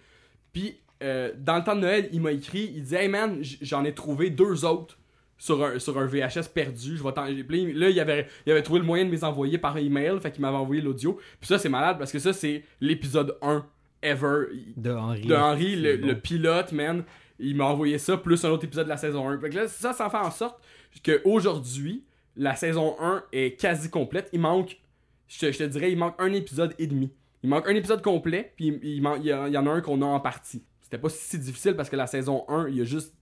Puis, 0.51 0.77
euh, 1.01 1.31
dans 1.37 1.55
le 1.57 1.63
temps 1.63 1.75
de 1.75 1.81
Noël, 1.81 2.09
il 2.11 2.19
m'a 2.21 2.31
écrit, 2.33 2.71
il 2.75 2.81
disait 2.83 3.03
Hey 3.03 3.07
man, 3.07 3.37
j'en 3.61 3.85
ai 3.85 3.93
trouvé 3.93 4.31
deux 4.31 4.65
autres 4.65 4.96
sur 5.37 5.63
un, 5.63 5.79
sur 5.79 5.97
un 5.97 6.05
VHS 6.05 6.49
perdu. 6.53 6.97
Je 6.97 7.03
vais 7.03 7.73
Là, 7.73 7.89
il 7.89 7.99
avait, 7.99 8.27
il 8.45 8.51
avait 8.51 8.61
trouvé 8.63 8.79
le 8.79 8.85
moyen 8.85 9.05
de 9.05 9.09
me 9.09 9.15
les 9.15 9.23
envoyer 9.23 9.57
par 9.57 9.77
email, 9.77 10.19
fait 10.21 10.31
qu'il 10.31 10.41
m'avait 10.41 10.57
envoyé 10.57 10.81
l'audio. 10.81 11.19
Puis 11.39 11.47
ça, 11.47 11.57
c'est 11.59 11.69
malade 11.69 11.97
parce 11.97 12.11
que 12.11 12.19
ça, 12.19 12.33
c'est 12.33 12.63
l'épisode 12.81 13.37
1 13.41 13.65
ever 14.01 14.45
De 14.75 14.91
Henri. 14.91 15.21
de 15.21 15.35
Henry, 15.35 15.75
le, 15.75 15.97
bon. 15.97 16.07
le 16.07 16.19
pilote, 16.19 16.71
man. 16.71 17.03
Il 17.39 17.55
m'a 17.55 17.65
envoyé 17.65 17.99
ça, 17.99 18.17
plus 18.17 18.43
un 18.45 18.49
autre 18.49 18.65
épisode 18.65 18.85
de 18.85 18.89
la 18.89 18.97
saison 18.97 19.27
1. 19.29 19.39
Fait 19.39 19.49
que 19.49 19.55
là, 19.55 19.67
ça, 19.67 19.93
ça 19.93 20.09
fait 20.09 20.17
en 20.17 20.31
sorte 20.31 20.59
qu'aujourd'hui, 21.03 22.03
la 22.35 22.55
saison 22.55 22.95
1 22.99 23.23
est 23.31 23.59
quasi 23.59 23.89
complète. 23.89 24.29
Il 24.33 24.39
manque, 24.39 24.79
je 25.27 25.39
te, 25.39 25.51
je 25.51 25.57
te 25.59 25.63
dirais, 25.63 25.91
il 25.91 25.97
manque 25.97 26.15
un 26.17 26.33
épisode 26.33 26.73
et 26.79 26.87
demi. 26.87 27.11
Il 27.43 27.49
manque 27.49 27.67
un 27.67 27.75
épisode 27.75 28.01
complet, 28.01 28.53
puis 28.55 28.79
il, 28.81 28.97
il 28.97 29.07
il 29.21 29.53
y 29.53 29.57
en 29.57 29.67
a 29.67 29.69
un 29.69 29.81
qu'on 29.81 30.01
a 30.01 30.05
en 30.05 30.19
partie. 30.19 30.63
C'était 30.81 30.97
pas 30.97 31.09
si 31.09 31.37
difficile 31.37 31.75
parce 31.75 31.89
que 31.89 31.95
la 31.95 32.07
saison 32.07 32.45
1, 32.47 32.69
il 32.69 32.77
y 32.77 32.81
a 32.81 32.85
juste 32.85 33.13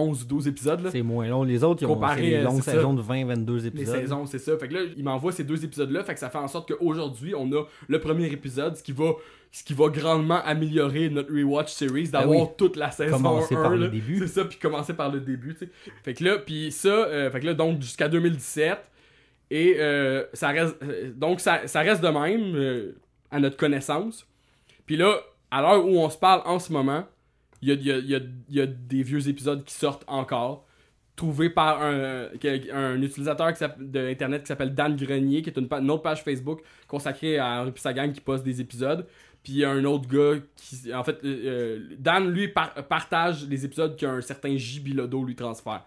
11 0.00 0.22
ou 0.22 0.26
12 0.26 0.48
épisodes. 0.48 0.88
C'est 0.90 1.02
moins 1.02 1.26
long. 1.28 1.42
Les 1.42 1.62
autres, 1.64 1.82
ils 1.82 1.86
ont 1.86 1.96
des 2.16 2.34
euh, 2.34 2.42
longues 2.42 2.62
saisons 2.62 2.94
de 2.94 3.02
20-22 3.02 3.54
Les 3.56 3.66
épisodes. 3.66 3.96
saisons, 4.00 4.26
c'est 4.26 4.38
ça. 4.38 4.56
Fait 4.58 4.68
que 4.68 4.74
là, 4.74 4.80
il 4.96 5.04
m'envoie 5.04 5.32
ces 5.32 5.44
deux 5.44 5.64
épisodes-là. 5.64 6.02
Fait 6.04 6.14
que 6.14 6.20
ça 6.20 6.30
fait 6.30 6.38
en 6.38 6.48
sorte 6.48 6.72
qu'aujourd'hui, 6.72 7.34
on 7.34 7.50
a 7.52 7.64
le 7.88 8.00
premier 8.00 8.26
épisode, 8.26 8.76
ce 8.76 8.82
qui 8.82 8.92
va, 8.92 9.12
ce 9.52 9.62
qui 9.64 9.74
va 9.74 9.88
grandement 9.88 10.40
améliorer 10.44 11.08
notre 11.10 11.32
rewatch 11.32 11.72
series, 11.72 12.08
d'avoir 12.08 12.40
oui. 12.40 12.48
toute 12.56 12.76
la 12.76 12.90
saison 12.90 13.16
Commencer 13.16 13.54
1. 13.54 13.62
par 13.62 13.70
le 13.70 13.76
là. 13.84 13.88
début. 13.88 14.18
C'est 14.20 14.26
ça, 14.28 14.44
puis 14.44 14.58
commencer 14.58 14.94
par 14.94 15.10
le 15.10 15.20
début, 15.20 15.54
tu 15.54 15.66
sais. 15.66 15.70
Fait 16.04 16.14
que 16.14 16.24
là, 16.24 16.38
puis 16.38 16.70
ça, 16.72 16.88
euh, 16.88 17.30
fait 17.30 17.40
que 17.40 17.46
là, 17.46 17.54
donc 17.54 17.80
jusqu'à 17.82 18.08
2017. 18.08 18.78
Et 19.52 19.76
euh, 19.80 20.24
ça 20.32 20.48
reste. 20.50 20.76
euh, 20.82 21.10
donc 21.14 21.40
ça, 21.40 21.66
ça 21.66 21.80
reste 21.80 22.00
de 22.02 22.08
même, 22.08 22.54
euh, 22.54 22.92
à 23.32 23.40
notre 23.40 23.56
connaissance. 23.56 24.26
Puis 24.86 24.96
là, 24.96 25.16
à 25.50 25.60
l'heure 25.60 25.84
où 25.84 25.98
on 25.98 26.08
se 26.08 26.16
parle 26.16 26.42
en 26.44 26.60
ce 26.60 26.72
moment, 26.72 27.04
il 27.62 27.68
y 27.68 27.72
a, 27.72 27.74
y 27.74 27.90
a- 27.92 27.98
y 27.98 28.14
a- 28.14 28.20
il 28.48 28.54
y 28.56 28.60
a 28.60 28.66
des 28.66 29.02
vieux 29.02 29.28
épisodes 29.28 29.64
qui 29.64 29.74
sortent 29.74 30.04
encore 30.06 30.66
trouvé 31.16 31.50
par 31.50 31.82
un, 31.82 32.28
un 32.72 33.02
utilisateur 33.02 33.52
qui 33.52 33.58
s'appelle- 33.58 33.90
de 33.90 34.08
internet 34.08 34.42
qui 34.42 34.48
s'appelle 34.48 34.74
Dan 34.74 34.96
Grenier, 34.96 35.42
qui 35.42 35.50
est 35.50 35.58
une, 35.58 35.90
autre 35.90 36.02
page 36.02 36.22
Facebook 36.22 36.60
consacrée 36.88 37.36
à 37.38 37.60
Henri 37.60 37.72
et 37.76 37.78
sa 37.78 37.92
gang 37.92 38.10
qui 38.12 38.20
poste 38.22 38.42
des 38.44 38.60
épisodes. 38.60 39.06
Puis 39.42 39.52
il 39.54 39.58
y 39.58 39.64
a 39.64 39.70
un 39.70 39.84
autre 39.84 40.08
gars 40.08 40.38
qui. 40.56 40.94
En 40.94 41.04
fait, 41.04 41.18
euh, 41.24 41.28
euh, 41.44 41.96
Dan, 41.98 42.30
lui, 42.30 42.48
par- 42.48 42.72
partage 42.88 43.46
les 43.48 43.64
épisodes 43.64 43.96
qu'un 43.96 44.20
certain 44.22 44.56
J. 44.56 44.80
Bilodeau 44.80 45.24
lui 45.24 45.34
transfère. 45.34 45.84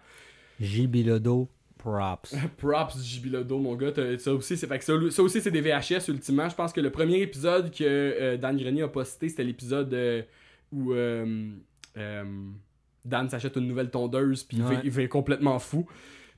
J. 0.60 0.86
Bilodeau, 0.86 1.48
props. 1.78 2.34
Props 2.56 3.02
J. 3.02 3.20
Bilodeau, 3.20 3.58
mon 3.58 3.74
gars. 3.76 3.92
Ça 4.18 4.32
aussi, 4.34 4.56
c'est 4.56 4.68
ça, 4.82 4.92
ça 5.10 5.22
aussi, 5.22 5.40
c'est 5.40 5.50
des 5.52 5.60
VHS, 5.60 6.08
ultimement. 6.08 6.48
Je 6.48 6.54
pense 6.54 6.72
que 6.72 6.80
le 6.80 6.90
premier 6.90 7.20
épisode 7.20 7.70
que 7.72 7.82
euh, 7.84 8.36
Dan 8.36 8.56
Grenier 8.56 8.82
a 8.82 8.88
posté, 8.88 9.28
c'était 9.28 9.44
l'épisode 9.44 9.92
euh, 9.94 10.22
où. 10.74 10.92
euh, 10.92 11.50
euh, 11.96 12.24
Dan 13.04 13.28
s'achète 13.28 13.56
une 13.56 13.68
nouvelle 13.68 13.90
tondeuse, 13.90 14.44
puis 14.44 14.56
il 14.56 14.62
Ouais. 14.64 14.76
fait- 14.76 14.80
il 14.84 14.90
fait 14.92 15.08
complètement 15.08 15.58
fou. 15.58 15.86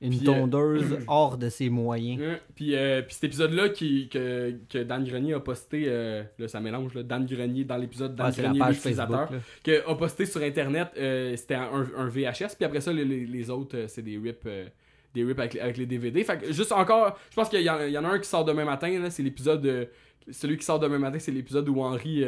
Une 0.01 0.13
euh, 0.13 0.25
tondeuse 0.25 0.97
hors 1.07 1.37
de 1.37 1.47
ses 1.49 1.69
moyens. 1.69 2.21
Puis, 2.55 2.75
euh, 2.75 3.01
puis 3.01 3.13
cet 3.15 3.23
épisode-là 3.23 3.69
qui, 3.69 4.09
que, 4.09 4.53
que 4.69 4.83
Dan 4.83 5.03
Grenier 5.05 5.33
a 5.33 5.39
posté, 5.39 5.85
là 6.37 6.47
ça 6.47 6.59
mélange, 6.59 6.93
là, 6.93 7.03
Dan 7.03 7.25
Grenier 7.25 7.63
dans 7.63 7.77
l'épisode 7.77 8.15
Dan 8.15 8.27
Ah, 8.37 8.41
Grenier, 8.41 8.59
page 8.59 8.75
l'utilisateur, 8.75 9.29
a 9.87 9.95
posté 9.95 10.25
sur 10.25 10.41
internet, 10.43 10.89
c'était 11.37 11.55
un, 11.55 11.87
un 11.97 12.07
VHS, 12.09 12.55
puis 12.55 12.65
après 12.65 12.81
ça, 12.81 12.91
les, 12.93 13.49
autres, 13.49 13.85
c'est 13.87 14.03
des 14.03 14.17
rips. 14.17 14.47
des 15.15 15.23
rips 15.23 15.39
avec, 15.39 15.55
avec 15.55 15.77
les 15.77 15.85
DVD. 15.87 16.23
Fait 16.23 16.37
que 16.37 16.51
juste 16.51 16.73
encore, 16.73 17.17
je 17.31 17.35
pense 17.35 17.49
qu'il 17.49 17.61
y, 17.61 17.63
y 17.63 17.69
en 17.97 18.03
a 18.03 18.07
un 18.09 18.19
qui 18.19 18.27
sort 18.29 18.45
demain 18.45 18.65
matin, 18.65 19.09
c'est 19.09 19.23
l'épisode. 19.23 19.89
celui 20.29 20.57
qui 20.57 20.65
sort 20.65 20.79
demain 20.79 20.99
matin, 20.99 21.17
c'est 21.17 21.31
l'épisode 21.31 21.67
où 21.69 21.79
Henry 21.81 22.23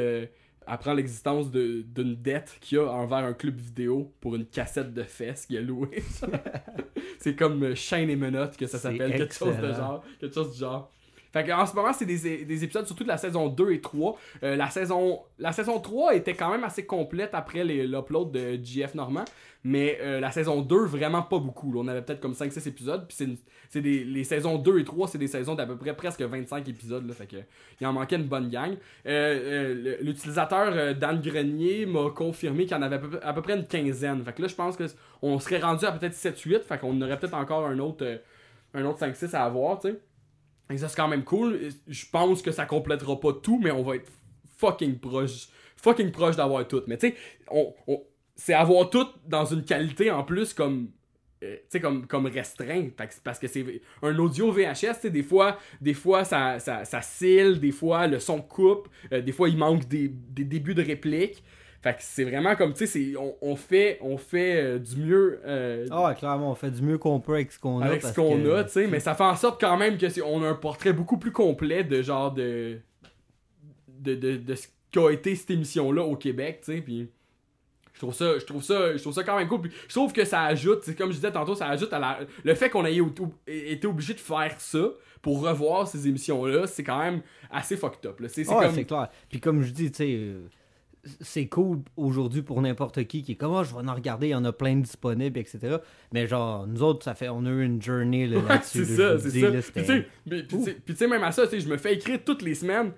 apprend 0.69 0.93
l'existence 0.93 1.51
de- 1.51 1.81
d'une 1.81 2.15
dette 2.15 2.57
qu'il 2.61 2.77
a 2.79 2.91
envers 2.91 3.19
un 3.19 3.33
club 3.33 3.57
vidéo 3.59 4.13
pour 4.21 4.35
une 4.35 4.45
cassette 4.45 4.93
de 4.93 5.03
fesses 5.03 5.45
qu'il 5.45 5.57
a 5.57 5.61
loué. 5.61 6.03
c'est 7.19 7.35
comme 7.35 7.63
euh, 7.63 7.75
Chaîne 7.75 8.09
et 8.09 8.15
Menottes 8.15 8.57
que 8.57 8.67
ça 8.67 8.77
s'appelle, 8.77 9.15
quelque 9.15 9.33
chose 9.33 9.57
de 9.57 9.73
genre. 9.73 10.03
Quelque 10.19 10.33
chose 10.35 10.51
du 10.53 10.59
genre. 10.59 10.91
Fait 11.31 11.43
que 11.43 11.51
en 11.51 11.65
ce 11.65 11.75
moment, 11.75 11.93
c'est 11.93 12.05
des, 12.07 12.43
des 12.43 12.63
épisodes 12.63 12.87
surtout 12.87 13.03
de 13.03 13.09
la 13.09 13.17
saison 13.17 13.49
2 13.49 13.71
et 13.71 13.81
3. 13.81 14.17
Euh, 14.43 14.55
la, 14.55 14.69
saison, 14.71 15.19
la 15.37 15.51
saison 15.51 15.79
3 15.79 16.15
était 16.15 16.33
quand 16.33 16.49
même 16.49 16.63
assez 16.63 16.85
complète 16.87 17.31
après 17.33 17.63
l'upload 17.63 18.31
de 18.31 18.59
JF 18.63 18.95
Normand. 18.95 19.25
Mais 19.65 19.97
euh, 20.01 20.21
la 20.21 20.31
saison 20.31 20.61
2, 20.61 20.85
vraiment 20.85 21.21
pas 21.21 21.37
beaucoup. 21.39 21.73
On 21.75 21.87
avait 21.89 22.01
peut-être 22.01 22.21
comme 22.21 22.31
5-6 22.31 22.67
épisodes. 22.69 23.05
Puis 23.07 23.37
c'est 23.69 23.81
les 23.81 24.23
saisons 24.23 24.57
2 24.57 24.79
et 24.79 24.85
3, 24.85 25.09
c'est 25.09 25.17
des 25.17 25.27
saisons 25.27 25.53
d'à 25.53 25.65
peu 25.65 25.75
près 25.75 25.93
presque 25.93 26.21
25 26.21 26.67
épisodes. 26.69 27.05
Là, 27.05 27.13
fait 27.13 27.27
que 27.27 27.35
il 27.81 27.85
en 27.85 27.91
manquait 27.91 28.15
une 28.15 28.23
bonne 28.27 28.49
gang. 28.49 28.71
Euh, 29.05 29.09
euh, 29.85 29.97
L'utilisateur 30.01 30.95
Dan 30.95 31.19
Grenier 31.21 31.85
m'a 31.85 32.09
confirmé 32.09 32.63
qu'il 32.63 32.71
y 32.71 32.79
en 32.79 32.81
avait 32.81 32.99
à 33.21 33.33
peu, 33.33 33.41
près 33.41 33.57
une 33.57 33.67
quinzaine. 33.67 34.23
Fait 34.23 34.31
que 34.31 34.41
là, 34.41 34.47
je 34.47 34.55
pense 34.55 34.77
qu'on 34.77 35.39
serait 35.39 35.59
rendu 35.59 35.83
à 35.85 35.91
peut-être 35.91 36.15
7-8. 36.15 36.61
Fait 36.61 36.77
qu'on 36.79 36.99
aurait 37.01 37.19
peut-être 37.19 37.35
encore 37.35 37.65
un 37.67 37.79
autre, 37.79 38.21
un 38.73 38.85
autre 38.85 38.99
5-6 39.05 39.35
à 39.35 39.43
avoir, 39.43 39.79
tu 39.81 39.89
sais. 39.89 39.99
Et 40.71 40.77
ça, 40.77 40.87
c'est 40.87 40.95
quand 40.95 41.07
même 41.09 41.23
cool. 41.25 41.59
Je 41.87 42.05
pense 42.09 42.41
que 42.41 42.51
ça 42.51 42.65
complétera 42.65 43.19
pas 43.19 43.33
tout, 43.33 43.59
mais 43.61 43.71
on 43.71 43.83
va 43.83 43.95
être 43.95 44.09
fucking 44.57 44.99
proche. 44.99 45.49
Fucking 45.75 46.11
proche 46.11 46.37
d'avoir 46.37 46.65
tout. 46.67 46.83
Mais 46.87 46.97
tu 46.97 47.09
sais, 47.09 47.15
on- 47.51 47.73
c'est 48.41 48.53
avoir 48.53 48.89
tout 48.89 49.05
dans 49.27 49.45
une 49.45 49.63
qualité 49.63 50.09
en 50.11 50.23
plus 50.23 50.53
comme. 50.53 50.89
euh, 51.43 51.55
tu 51.55 51.61
sais, 51.69 51.79
comme, 51.81 52.07
comme 52.07 52.25
restreint. 52.25 52.87
Parce 53.23 53.37
que 53.39 53.47
c'est 53.47 53.81
un 54.01 54.17
audio 54.17 54.51
VHS, 54.51 55.09
des 55.09 55.23
fois, 55.23 55.57
des 55.81 55.93
fois 55.93 56.23
ça, 56.23 56.57
ça, 56.59 56.85
ça 56.85 57.01
cille, 57.01 57.59
des 57.59 57.71
fois 57.71 58.07
le 58.07 58.19
son 58.19 58.41
coupe, 58.41 58.87
euh, 59.13 59.21
des 59.21 59.31
fois 59.33 59.49
il 59.49 59.57
manque 59.57 59.87
des, 59.87 60.07
des 60.09 60.43
débuts 60.45 60.73
de 60.75 60.83
réplique. 60.83 61.43
Fait 61.81 61.93
que 61.93 61.99
c'est 62.01 62.25
vraiment 62.25 62.57
comme, 62.57 62.73
tu 62.73 62.85
sais, 62.87 63.13
on, 63.17 63.35
on 63.41 63.55
fait, 63.55 63.99
on 64.01 64.17
fait 64.17 64.61
euh, 64.61 64.79
du 64.79 64.97
mieux 64.97 65.39
euh, 65.45 65.85
Ah 65.91 66.03
ouais, 66.07 66.15
clairement, 66.15 66.51
on 66.51 66.55
fait 66.55 66.71
du 66.71 66.81
mieux 66.81 66.97
qu'on 66.97 67.21
peut 67.21 67.35
avec 67.35 67.53
ce 67.53 67.59
qu'on 67.59 67.79
a. 67.81 67.85
avec 67.85 68.01
ce 68.03 68.13
qu'on 68.13 68.37
que- 68.37 68.49
a, 68.55 68.63
tu 68.65 68.71
sais, 68.71 68.87
mais 68.87 68.99
ça 68.99 69.15
fait 69.15 69.23
en 69.23 69.37
sorte 69.37 69.61
quand 69.61 69.77
même 69.77 69.97
que 69.97 70.09
c'est- 70.09 70.21
on 70.21 70.43
a 70.43 70.47
un 70.49 70.55
portrait 70.55 70.91
beaucoup 70.91 71.17
plus 71.17 71.31
complet 71.31 71.85
de 71.85 72.01
genre 72.01 72.33
de 72.33 72.79
de, 73.99 74.15
de, 74.15 74.35
de 74.37 74.55
ce 74.55 74.67
qu'a 74.91 75.11
été 75.11 75.35
cette 75.35 75.51
émission 75.51 75.91
là 75.91 76.03
au 76.03 76.15
Québec, 76.17 76.61
tu 76.65 76.73
sais, 76.75 76.81
puis 76.81 77.09
je 77.99 78.05
trouve 78.05 78.13
ça 78.13 78.39
je 78.39 78.45
trouve 78.45 78.63
ça 78.63 78.95
je 78.95 79.01
trouve 79.01 79.13
ça 79.13 79.23
quand 79.23 79.37
même 79.37 79.47
cool 79.49 79.61
puis 79.61 79.71
je 79.89 79.93
trouve 79.93 80.13
que 80.13 80.23
ça 80.23 80.43
ajoute 80.43 80.79
c'est 80.83 80.95
comme 80.95 81.09
je 81.11 81.15
disais 81.17 81.31
tantôt 81.33 81.53
ça 81.53 81.67
ajoute 81.67 81.91
à 81.91 81.99
la 81.99 82.19
le 82.43 82.55
fait 82.55 82.69
qu'on 82.69 82.85
ait 82.85 82.97
été 83.47 83.87
obligé 83.87 84.13
de 84.13 84.19
faire 84.19 84.55
ça 84.59 84.91
pour 85.21 85.41
revoir 85.41 85.85
ces 85.85 86.07
émissions 86.07 86.45
là 86.45 86.65
c'est 86.65 86.83
quand 86.83 86.99
même 86.99 87.21
assez 87.51 87.75
fucked 87.75 88.05
up 88.09 88.21
c'est 88.29 88.45
c'est 88.45 88.53
Ouais, 88.53 88.65
comme 88.67 88.75
c'est 88.75 88.85
clair. 88.85 89.09
Puis 89.29 89.41
comme 89.41 89.61
je 89.63 89.71
dis, 89.71 89.91
tu 89.91 89.97
sais, 89.97 90.13
euh, 90.17 90.47
c'est 91.21 91.47
cool 91.47 91.79
aujourd'hui 91.97 92.41
pour 92.41 92.61
n'importe 92.61 93.03
qui 93.05 93.23
qui 93.23 93.33
est 93.33 93.35
comme, 93.35 93.53
Ah, 93.55 93.63
je 93.63 93.73
vais 93.73 93.89
en 93.89 93.93
regarder, 93.95 94.27
il 94.27 94.31
y 94.31 94.35
en 94.35 94.45
a 94.45 94.51
plein 94.51 94.75
de 94.75 94.81
disponibles, 94.81 95.39
etc. 95.39 95.77
Mais 96.13 96.27
genre, 96.27 96.67
nous 96.67 96.83
autres, 96.83 97.03
ça 97.03 97.15
fait, 97.15 97.29
on 97.29 97.45
a 97.45 97.49
eu 97.49 97.63
une 97.63 97.81
journée 97.81 98.27
là, 98.27 98.37
Ouais, 98.37 98.47
là-dessus. 98.47 98.85
c'est 98.85 98.91
là, 98.97 98.97
ça, 98.97 99.17
je 99.17 99.23
vous 99.23 99.29
c'est 99.29 99.83
ça. 99.85 99.93
là, 99.95 100.01
Puis 100.25 100.47
tu 100.85 100.95
sais, 100.95 101.07
même 101.07 101.23
à 101.23 101.31
ça, 101.31 101.43
je 101.51 101.67
me 101.67 101.77
fais 101.77 101.93
écrire 101.95 102.19
toutes 102.25 102.41
les 102.41 102.55
semaines 102.55 102.91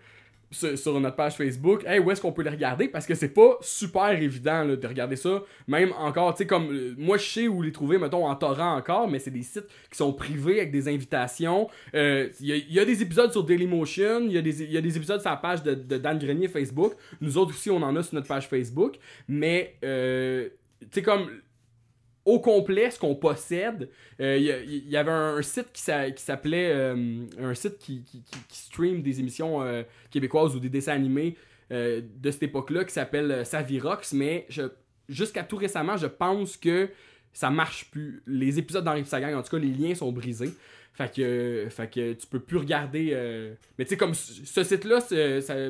sur, 0.52 1.00
notre 1.00 1.16
page 1.16 1.36
Facebook, 1.36 1.84
hey, 1.86 2.00
où 2.00 2.12
est-ce 2.12 2.22
qu'on 2.22 2.32
peut 2.32 2.44
les 2.44 2.50
regarder? 2.50 2.88
Parce 2.88 3.06
que 3.06 3.16
c'est 3.16 3.34
pas 3.34 3.58
super 3.62 4.12
évident 4.12 4.64
là, 4.64 4.76
de 4.76 4.88
regarder 4.88 5.16
ça. 5.16 5.44
Même 5.68 5.94
encore, 5.98 6.34
tu 6.34 6.40
sais, 6.40 6.48
comme 6.48 6.72
euh, 6.72 6.94
moi, 6.98 7.18
je 7.18 7.26
sais 7.26 7.48
où 7.48 7.62
les 7.62 7.72
trouver, 7.72 7.98
mettons, 7.98 8.28
en 8.28 8.36
torrent 8.36 8.76
encore, 8.76 9.08
mais 9.08 9.20
c'est 9.20 9.32
des 9.32 9.44
sites 9.44 9.68
qui 9.90 9.98
sont 9.98 10.14
privés 10.14 10.60
avec 10.60 10.72
des 10.72 10.88
invitations. 10.88 11.70
Euh, 11.96 12.30
Il 12.42 12.48
y, 12.48 12.52
a, 12.52 12.56
il 12.56 12.74
y 12.74 12.80
a 12.80 12.86
des 12.86 13.02
épisodes 13.02 13.32
sur 13.32 13.44
Dailymotion, 13.44 14.22
il 14.22 14.32
y, 14.32 14.34
y 14.36 14.78
a 14.78 14.82
des 14.82 14.98
épisodes 14.98 15.22
sur 15.22 15.30
la 15.30 15.38
page 15.38 15.64
de, 15.64 15.74
de 15.74 15.98
Dan 15.98 16.20
Grenier 16.20 16.48
Facebook. 16.48 16.94
Nous 17.22 17.38
autres 17.38 17.52
aussi, 17.52 17.70
on 17.70 17.82
en 17.82 17.96
a 17.96 18.04
sur 18.04 18.16
notre 18.16 18.28
page 18.28 18.48
Facebook. 18.48 18.98
Mais, 19.28 19.76
euh, 19.84 20.50
tu 20.82 20.88
sais, 20.92 21.02
comme 21.02 21.30
au 22.26 22.40
complet 22.40 22.92
ce 22.92 23.00
qu'on 23.00 23.16
possède. 23.16 23.90
Euh, 24.20 24.38
Il 24.38 24.90
y, 24.90 24.98
avait 24.98 25.12
un, 25.12 25.42
site 25.42 25.68
qui 25.74 25.82
s'a- 25.82 26.12
qui 26.12 26.24
s'appelait 26.24 26.72
euh, 26.72 27.26
un 27.40 27.54
site 27.54 27.78
qui, 27.80 28.04
qui, 28.04 28.22
stream 28.50 29.02
des 29.02 29.20
émissions 29.20 29.62
euh, 29.62 29.84
québécoises 30.10 30.56
ou 30.56 30.60
des 30.60 30.70
dessins 30.70 30.94
animés 30.94 31.36
de 31.72 32.32
cette 32.32 32.44
époque-là 32.44 32.84
qui 32.84 32.92
s'appelle 32.92 33.46
Savirox, 33.46 34.12
mais 34.12 34.46
jusqu'à 35.08 35.42
tout 35.42 35.56
récemment, 35.56 35.96
je 35.96 36.08
pense 36.08 36.58
que 36.58 36.90
ça 37.32 37.50
marche 37.50 37.90
plus. 37.92 38.22
Les 38.28 38.60
épisodes 38.60 38.84
d'Henri 38.84 39.06
Sagan, 39.06 39.38
en 39.38 39.42
tout 39.42 39.52
cas, 39.52 39.58
les 39.58 39.72
liens 39.72 39.96
sont 39.96 40.12
brisés. 40.12 40.52
Fait 40.94 41.10
que, 41.16 41.68
fait 41.70 41.88
que 41.90 42.14
tu 42.14 42.28
peux 42.28 42.40
plus 42.42 42.58
regarder. 42.58 43.12
euh, 43.14 43.54
Mais 43.80 43.86
tu 43.86 43.92
sais, 43.92 43.98
comme 43.98 44.14
ce 44.14 44.62
site-là, 44.64 45.00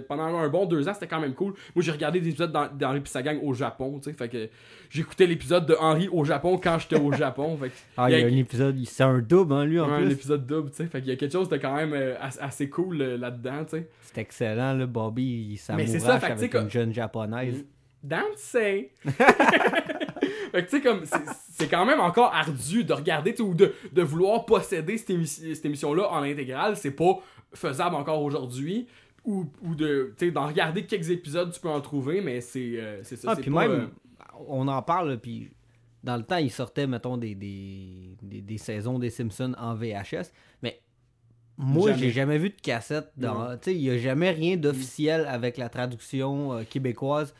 pendant 0.07 0.23
un 0.23 0.49
bon 0.49 0.65
deux 0.65 0.89
ans, 0.89 0.93
c'était 0.95 1.07
quand 1.07 1.19
même 1.19 1.35
cool. 1.35 1.53
Moi, 1.75 1.83
j'ai 1.83 1.91
regardé 1.91 2.19
des 2.19 2.29
épisodes 2.29 2.51
d'Hen- 2.51 2.75
d'Henri 2.75 3.01
Pissagang 3.01 3.39
au 3.43 3.53
Japon, 3.53 3.99
tu 3.99 4.09
sais. 4.09 4.17
Fait 4.17 4.27
que 4.27 4.49
j'écoutais 4.89 5.27
l'épisode 5.27 5.67
de 5.67 5.75
Henri 5.79 6.09
au 6.11 6.25
Japon 6.25 6.59
quand 6.61 6.79
j'étais 6.79 6.99
au 6.99 7.11
Japon. 7.13 7.55
Fait 7.55 7.69
que 7.69 7.73
Ah, 7.97 8.09
il 8.09 8.19
y 8.19 8.23
a 8.23 8.25
un 8.25 8.35
épisode, 8.35 8.75
c'est 8.85 9.03
un 9.03 9.19
double, 9.19 9.53
hein, 9.53 9.65
lui, 9.65 9.79
en 9.79 9.87
Ouais, 9.89 9.93
un 9.97 10.01
plus. 10.01 10.11
épisode 10.13 10.45
double, 10.47 10.71
tu 10.71 10.77
sais. 10.77 10.87
Fait 10.87 10.99
qu'il 11.01 11.09
y 11.11 11.13
a 11.13 11.15
quelque 11.15 11.31
chose 11.33 11.49
de 11.49 11.57
quand 11.57 11.75
même 11.75 11.93
euh, 11.93 12.15
as- 12.19 12.41
assez 12.43 12.67
cool 12.69 12.99
euh, 13.01 13.17
là-dedans, 13.17 13.63
tu 13.65 13.77
sais. 13.77 13.89
C'est 14.01 14.21
excellent, 14.21 14.73
là, 14.73 14.85
Bobby, 14.87 15.49
il 15.51 15.57
s'amourache 15.57 15.99
ça, 15.99 16.19
fait 16.19 16.31
avec 16.31 16.51
comme- 16.51 16.63
une 16.63 16.69
jeune 16.71 16.93
japonaise. 16.93 17.63
Dancing! 18.03 18.87
fait 20.51 20.65
que 20.65 20.69
tu 20.69 20.77
sais, 20.77 20.81
comme, 20.81 21.01
c'est- 21.05 21.67
quand 21.69 21.85
même 21.85 21.99
encore 21.99 22.33
ardu 22.33 22.83
de 22.83 22.93
regarder, 22.93 23.39
ou 23.41 23.53
de, 23.53 23.73
de 23.91 24.01
vouloir 24.01 24.45
posséder 24.45 24.97
cette, 24.97 25.09
émi- 25.11 25.25
cette 25.55 25.65
émission-là 25.65 26.09
en 26.11 26.23
intégrale. 26.23 26.75
C'est 26.77 26.91
pas 26.91 27.19
faisable 27.53 27.95
encore 27.95 28.21
aujourd'hui. 28.21 28.87
Ou, 29.23 29.45
ou 29.61 29.75
de, 29.75 30.15
tu 30.17 30.25
sais, 30.25 30.31
d'en 30.31 30.47
regarder 30.47 30.85
quelques 30.87 31.11
épisodes, 31.11 31.51
tu 31.53 31.59
peux 31.59 31.69
en 31.69 31.79
trouver, 31.81 32.21
mais 32.21 32.41
c'est 32.41 32.79
euh, 32.79 33.03
c'est 33.03 33.17
ça. 33.17 33.31
Ah, 33.31 33.35
puis 33.35 33.51
même, 33.51 33.71
euh, 33.71 33.85
on 34.47 34.67
en 34.67 34.81
parle, 34.81 35.19
puis 35.19 35.51
dans 36.03 36.17
le 36.17 36.23
temps, 36.23 36.37
il 36.37 36.49
sortait, 36.49 36.87
mettons, 36.87 37.17
des, 37.17 37.35
des, 37.35 38.15
des, 38.23 38.41
des 38.41 38.57
saisons 38.57 38.97
des 38.97 39.11
Simpsons 39.11 39.53
en 39.59 39.75
VHS, 39.75 40.31
mais 40.63 40.81
moi, 41.57 41.93
j'ai 41.93 42.09
jamais 42.09 42.39
vu 42.39 42.49
de 42.49 42.59
cassette. 42.59 43.11
dans-. 43.15 43.51
Tu 43.57 43.65
sais, 43.65 43.75
il 43.75 43.81
n'y 43.81 43.89
a 43.91 43.97
jamais 43.99 44.31
rien 44.31 44.57
d'officiel 44.57 45.27
avec 45.27 45.57
la 45.57 45.69
traduction 45.69 46.53
euh, 46.53 46.63
québécoise 46.67 47.35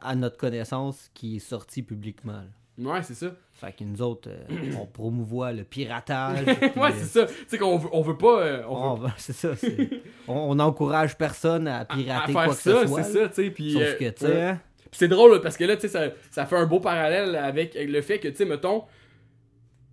à 0.00 0.14
notre 0.14 0.36
connaissance 0.36 1.10
qui 1.14 1.36
est 1.36 1.40
sorti 1.40 1.82
publiquement. 1.82 2.32
là. 2.78 2.90
Ouais, 2.90 3.02
c'est 3.02 3.14
ça. 3.14 3.26
Fait 3.52 3.70
que 3.72 3.84
nous 3.84 4.00
autres, 4.00 4.30
euh, 4.30 4.72
on 4.80 4.86
promouvoit 4.92 5.52
le 5.52 5.62
piratage. 5.62 6.44
ouais, 6.46 6.54
puis, 6.56 6.80
euh, 6.80 6.90
c'est 6.96 7.04
ça. 7.04 7.26
Tu 7.26 7.34
sais 7.48 7.58
qu'on 7.58 7.76
veut, 7.76 7.88
on 7.92 8.00
veut 8.00 8.16
pas. 8.16 8.40
euh, 8.40 8.62
on 8.68 8.74
on 8.76 8.94
veut 8.94 9.06
va- 9.08 9.14
c'est 9.18 9.34
ça. 9.34 9.54
c'est- 9.54 9.90
On 10.28 10.34
on 10.34 10.54
n'encourage 10.54 11.16
personne 11.18 11.68
à 11.68 11.80
à 11.80 11.84
pirater 11.84 12.32
faire 12.32 12.44
quoi 12.46 12.54
que 12.54 12.60
ça, 12.60 12.80
ce 12.82 12.86
soit. 12.88 13.02
c'est 13.02 13.18
là. 13.20 13.24
ça, 13.24 13.28
tu 13.28 13.34
sais. 13.44 13.50
Puis, 13.50 13.72
Sauf 13.74 13.82
euh, 13.82 13.94
que, 13.94 14.08
tu 14.10 14.26
sais, 14.26 14.42
hein, 14.42 14.60
Puis 14.80 14.90
c'est 14.92 15.08
drôle 15.08 15.32
là, 15.34 15.40
parce 15.40 15.56
que 15.56 15.64
là, 15.64 15.74
tu 15.76 15.82
sais, 15.82 15.88
ça, 15.88 16.04
ça 16.30 16.46
fait 16.46 16.56
un 16.56 16.66
beau 16.66 16.80
parallèle 16.80 17.36
avec 17.36 17.74
le 17.78 18.00
fait 18.00 18.18
que, 18.18 18.28
tu 18.28 18.36
sais, 18.36 18.44
mettons, 18.46 18.84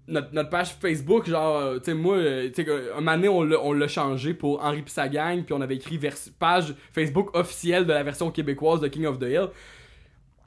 notre, 0.07 0.33
notre 0.33 0.49
page 0.49 0.69
Facebook, 0.79 1.27
genre, 1.29 1.57
euh, 1.57 1.77
tu 1.79 1.85
sais, 1.85 1.93
moi, 1.93 2.15
euh, 2.15 2.49
tu 2.51 2.63
sais, 2.63 2.71
un 2.91 2.95
moment 2.95 3.11
donné, 3.15 3.27
on 3.27 3.43
l'a- 3.43 3.61
on 3.61 3.73
l'a 3.73 3.87
changé 3.87 4.33
pour 4.33 4.63
Henri 4.63 4.81
pis 4.81 4.91
sa 4.91 5.07
gang, 5.09 5.43
puis 5.43 5.53
on 5.53 5.61
avait 5.61 5.75
écrit 5.75 5.97
vers- 5.97 6.15
page 6.39 6.73
Facebook 6.93 7.35
officielle 7.35 7.85
de 7.85 7.93
la 7.93 8.01
version 8.03 8.31
québécoise 8.31 8.79
de 8.79 8.87
King 8.87 9.05
of 9.05 9.19
the 9.19 9.23
Hill. 9.23 9.47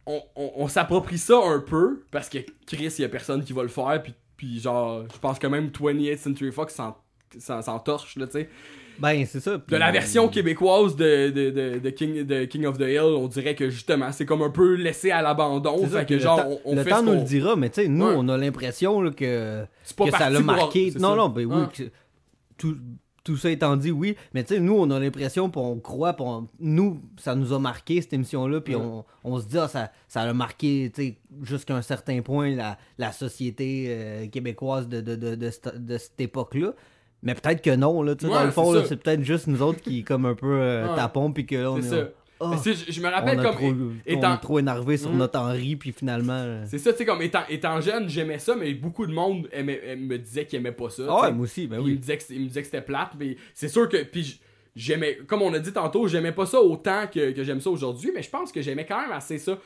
On, 0.06 0.20
on, 0.36 0.50
on 0.56 0.68
s'approprie 0.68 1.18
ça 1.18 1.38
un 1.44 1.60
peu, 1.60 2.02
parce 2.10 2.28
que 2.28 2.38
Chris, 2.66 2.92
il 2.98 3.02
y 3.02 3.04
a 3.04 3.08
personne 3.08 3.44
qui 3.44 3.52
va 3.52 3.62
le 3.62 3.68
faire, 3.68 4.02
puis, 4.02 4.14
puis 4.36 4.58
genre, 4.60 5.04
je 5.12 5.18
pense 5.18 5.38
que 5.38 5.46
même 5.46 5.68
28th 5.68 6.18
Century 6.18 6.50
Fox 6.50 6.74
s'en- 6.74 7.78
torche, 7.78 8.16
là, 8.16 8.26
tu 8.26 8.32
sais. 8.32 8.48
Ben, 8.98 9.24
c'est 9.24 9.40
ça. 9.40 9.56
De 9.56 9.76
la 9.76 9.90
version 9.90 10.28
québécoise 10.28 10.96
de, 10.96 11.30
de, 11.30 11.50
de, 11.50 11.78
de 11.78 11.90
King, 11.90 12.24
de 12.24 12.44
King 12.44 12.66
of 12.66 12.76
the 12.76 12.82
Hill, 12.82 13.00
on 13.00 13.26
dirait 13.26 13.54
que 13.54 13.70
justement, 13.70 14.12
c'est 14.12 14.26
comme 14.26 14.42
un 14.42 14.50
peu 14.50 14.74
laissé 14.74 15.10
à 15.10 15.22
l'abandon. 15.22 15.86
Fait 15.86 16.04
que 16.06 16.14
le 16.14 16.20
genre, 16.20 16.42
temps, 16.42 16.48
on, 16.66 16.72
on 16.72 16.74
le 16.76 16.82
fait 16.84 16.90
temps 16.90 16.98
ce 17.00 17.04
nous 17.06 17.12
le 17.14 17.22
dira, 17.22 17.56
mais 17.56 17.70
tu 17.70 17.82
sais, 17.82 17.88
nous, 17.88 18.04
Ouais. 18.04 18.14
on 18.16 18.28
a 18.28 18.36
l'impression 18.36 19.10
que, 19.10 19.64
que 19.64 20.10
ça 20.10 20.28
l'a 20.30 20.40
marqué. 20.40 20.92
Non, 20.98 21.10
ça. 21.10 21.16
non, 21.16 21.28
ben 21.30 21.46
oui. 21.46 21.62
Que- 21.72 21.90
tout, 22.58 22.76
tout 23.24 23.36
ça 23.36 23.50
étant 23.50 23.76
dit, 23.76 23.90
oui. 23.90 24.16
Mais 24.34 24.42
tu 24.44 24.54
sais, 24.54 24.60
nous, 24.60 24.74
on 24.74 24.90
a 24.90 24.98
l'impression, 24.98 25.48
puis 25.50 25.60
on 25.60 25.78
croit, 25.78 26.12
puis 26.14 26.24
on- 26.26 26.46
nous, 26.60 27.00
ça 27.18 27.34
nous 27.34 27.52
a 27.52 27.58
marqué, 27.58 28.00
cette 28.02 28.12
émission-là, 28.12 28.60
puis 28.60 28.74
Ouais. 28.74 28.82
on, 28.82 29.04
on 29.24 29.38
se 29.40 29.46
dit, 29.46 29.58
ah, 29.58 29.68
ça, 29.68 29.90
ça 30.08 30.22
a 30.22 30.32
marqué, 30.32 30.90
tu 30.94 31.02
sais, 31.02 31.16
jusqu'à 31.42 31.76
un 31.76 31.82
certain 31.82 32.20
point, 32.22 32.50
la, 32.54 32.78
la 32.98 33.12
société 33.12 33.86
euh, 33.88 34.26
québécoise 34.28 34.88
de, 34.88 35.00
de, 35.00 35.14
de, 35.16 35.34
de, 35.36 35.50
cette- 35.50 35.84
de 35.86 35.98
cette 35.98 36.20
époque-là. 36.20 36.72
Mais 37.22 37.34
peut-être 37.36 37.62
que 37.62 37.74
non, 37.76 38.02
là, 38.02 38.16
tu 38.16 38.26
sais, 38.26 38.32
Ouais, 38.32 38.38
dans 38.38 38.44
le 38.44 38.50
fond, 38.50 38.70
c'est 38.72 38.76
là, 38.78 38.82
ça. 38.82 38.88
c'est 38.88 38.96
peut-être 38.96 39.22
juste 39.22 39.46
nous 39.46 39.62
autres 39.62 39.80
qui, 39.80 40.02
comme 40.02 40.26
un 40.26 40.34
peu, 40.34 40.60
euh, 40.60 40.88
Ouais. 40.88 40.96
tapons, 40.96 41.30
puis 41.32 41.46
que 41.46 41.54
là, 41.54 41.70
on 41.70 41.80
C'est 41.80 41.96
est... 41.96 42.14
Ah, 42.42 42.50
Mais 42.64 42.74
je, 42.74 42.90
je 42.92 43.00
me 43.00 43.06
on, 43.06 43.10
rappelle 43.10 43.40
a 43.40 43.42
comme. 43.42 43.54
trop, 43.54 43.66
on 43.66 44.32
est 44.34 44.38
trop 44.38 44.58
énervé 44.58 44.96
sur 44.96 45.10
Mhm. 45.10 45.18
notre 45.18 45.38
Henri, 45.38 45.76
puis 45.76 45.92
finalement... 45.92 46.38
euh, 46.38 46.64
C'est 46.66 46.78
ça, 46.78 46.92
tu 46.92 46.98
sais, 46.98 47.04
comme 47.04 47.22
étant, 47.22 47.42
étant 47.48 47.80
jeune, 47.80 48.08
j'aimais 48.08 48.38
ça, 48.38 48.54
mais 48.56 48.74
beaucoup 48.74 49.06
de 49.06 49.12
monde 49.12 49.48
aimait- 49.52 49.80
aimait- 49.86 49.96
me 49.96 50.18
disait 50.18 50.44
qu'il 50.46 50.58
aimait 50.58 50.72
pas 50.72 50.90
ça. 50.90 51.02
Ah 51.08 51.22
ouais, 51.22 51.32
moi 51.32 51.44
aussi, 51.44 51.66
ben 51.66 51.78
oui. 51.80 51.92
me 51.92 51.96
disait 51.96 52.18
que, 52.18 52.24
il 52.30 52.48
que 52.52 52.62
c'était 52.62 52.80
plate, 52.82 53.12
mais 53.18 53.36
c'est 53.54 53.68
sûr 53.68 53.88
que. 53.88 54.02
Puis 54.04 54.40
j'aimais, 54.74 55.18
comme 55.26 55.42
on 55.42 55.52
a 55.52 55.58
dit 55.58 55.72
tantôt, 55.72 56.08
j'aimais 56.08 56.32
pas 56.32 56.46
ça 56.46 56.60
autant 56.60 57.06
que, 57.06 57.32
que 57.32 57.44
j'aime 57.44 57.60
ça 57.60 57.68
aujourd'hui, 57.70 58.10
mais 58.14 58.22
je 58.22 58.30
pense 58.30 58.50
que 58.50 58.62
j'aimais 58.62 58.86
quand 58.86 59.00
même 59.02 59.12
assez 59.12 59.36
ça. 59.38 59.58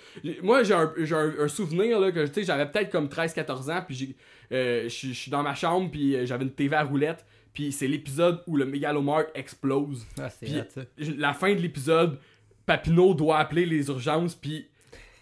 Moi, 0.42 0.62
j'ai 0.64 0.74
un, 0.74 0.92
un, 1.12 1.34
un 1.44 1.48
souvenir, 1.48 2.00
là, 2.00 2.10
que 2.10 2.26
tu 2.26 2.34
sais, 2.34 2.42
j'avais 2.44 2.66
peut-être 2.66 2.90
comme 2.90 3.06
13-14 3.06 3.70
ans, 3.70 3.82
puis 3.86 3.94
j'ai- 3.94 4.16
euh, 4.52 4.88
je 4.88 5.12
suis- 5.12 5.30
dans 5.30 5.42
ma 5.44 5.54
chambre, 5.54 5.90
puis 5.90 6.16
euh, 6.16 6.26
j'avais 6.26 6.44
une 6.44 6.50
TV 6.50 6.74
à 6.74 6.82
roulette, 6.82 7.24
puis 7.52 7.70
c'est 7.72 7.86
l'épisode 7.88 8.42
où 8.46 8.56
le 8.56 8.66
Megalomark 8.66 9.28
explose. 9.34 10.04
Ah, 10.20 10.28
c'est 10.28 10.46
Puis 10.46 11.14
la 11.16 11.32
fin 11.32 11.54
de 11.54 11.60
l'épisode, 11.60 12.18
Papineau 12.66 13.14
doit 13.14 13.38
appeler 13.38 13.64
les 13.64 13.88
urgences, 13.88 14.34
puis 14.34 14.66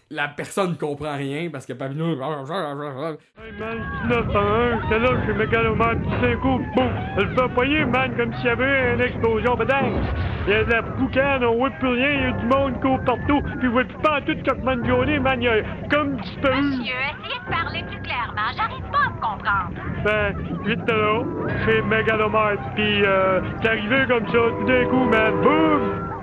la 0.09 0.27
personne 0.27 0.77
comprend 0.77 1.15
rien 1.15 1.49
parce 1.51 1.67
que 1.67 1.73
Papineau. 1.73 2.13
Hey 2.13 2.17
man, 2.17 3.77
1901, 4.03 4.81
j'étais 4.81 4.99
là 4.99 5.25
chez 5.25 5.33
Megaloman, 5.33 6.01
puis 6.01 6.21
d'un 6.21 6.37
coup, 6.37 6.59
boum, 6.75 6.89
elle 7.17 7.35
fait 7.35 7.53
poigner, 7.53 7.85
man, 7.85 8.15
comme 8.17 8.33
s'il 8.33 8.45
y 8.45 8.49
avait 8.49 8.93
une 8.95 9.01
explosion, 9.01 9.55
bedang! 9.55 10.01
Il 10.47 10.53
y 10.53 10.55
a 10.55 10.63
de 10.63 10.71
la 10.71 10.81
boucane, 10.81 11.43
on 11.43 11.57
voit 11.57 11.69
plus 11.69 11.89
rien, 11.89 12.11
il 12.13 12.21
y 12.21 12.25
a 12.25 12.31
du 12.31 12.45
monde 12.47 12.73
qui 12.75 12.81
court 12.81 12.99
partout, 13.05 13.41
puis 13.59 13.67
on 13.67 13.71
voit 13.71 13.83
plus 13.83 13.97
pas 13.97 14.21
tout 14.21 14.37
Cockman 14.43 14.83
Johnny, 14.83 15.19
man, 15.19 15.39
il 15.39 15.47
a 15.47 15.61
comme 15.89 16.17
disparu. 16.17 16.61
Monsieur, 16.63 16.95
essayez 16.95 17.39
de 17.45 17.51
parler 17.51 17.83
plus 17.83 18.01
clairement. 18.01 18.51
J'arrive 18.55 18.91
pas 18.91 19.05
à 19.05 19.09
vous 19.09 19.21
comprendre. 19.21 19.71
Ben, 20.03 20.35
j'étais 20.65 20.93
là, 20.93 21.23
chez 21.65 21.81
Megalomart, 21.83 22.73
puis 22.73 23.03
euh, 23.03 23.41
c'est 23.61 23.69
arrivé 23.69 24.05
comme 24.07 24.25
ça, 24.27 24.39
tout 24.59 24.65
d'un 24.65 24.85
coup, 24.85 25.03
man, 25.05 25.41
boum! 25.43 26.14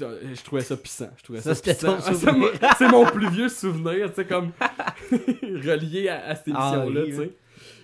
Je 0.00 0.42
trouvais 0.42 0.62
ça 0.62 0.76
pissant. 0.76 1.10
Je 1.18 1.22
trouvais 1.22 1.40
Ça, 1.40 1.54
pissant. 1.54 1.98
C'est 2.78 2.88
mon 2.88 3.04
plus 3.06 3.28
vieux 3.30 3.48
souvenir, 3.48 4.08
tu 4.10 4.16
sais, 4.16 4.26
comme 4.26 4.52
relié 5.42 6.08
à, 6.08 6.26
à 6.26 6.34
cette 6.34 6.54
Ah, 6.54 6.72
émission-là, 6.74 7.02
oui, 7.04 7.10
tu 7.10 7.16
sais. 7.16 7.32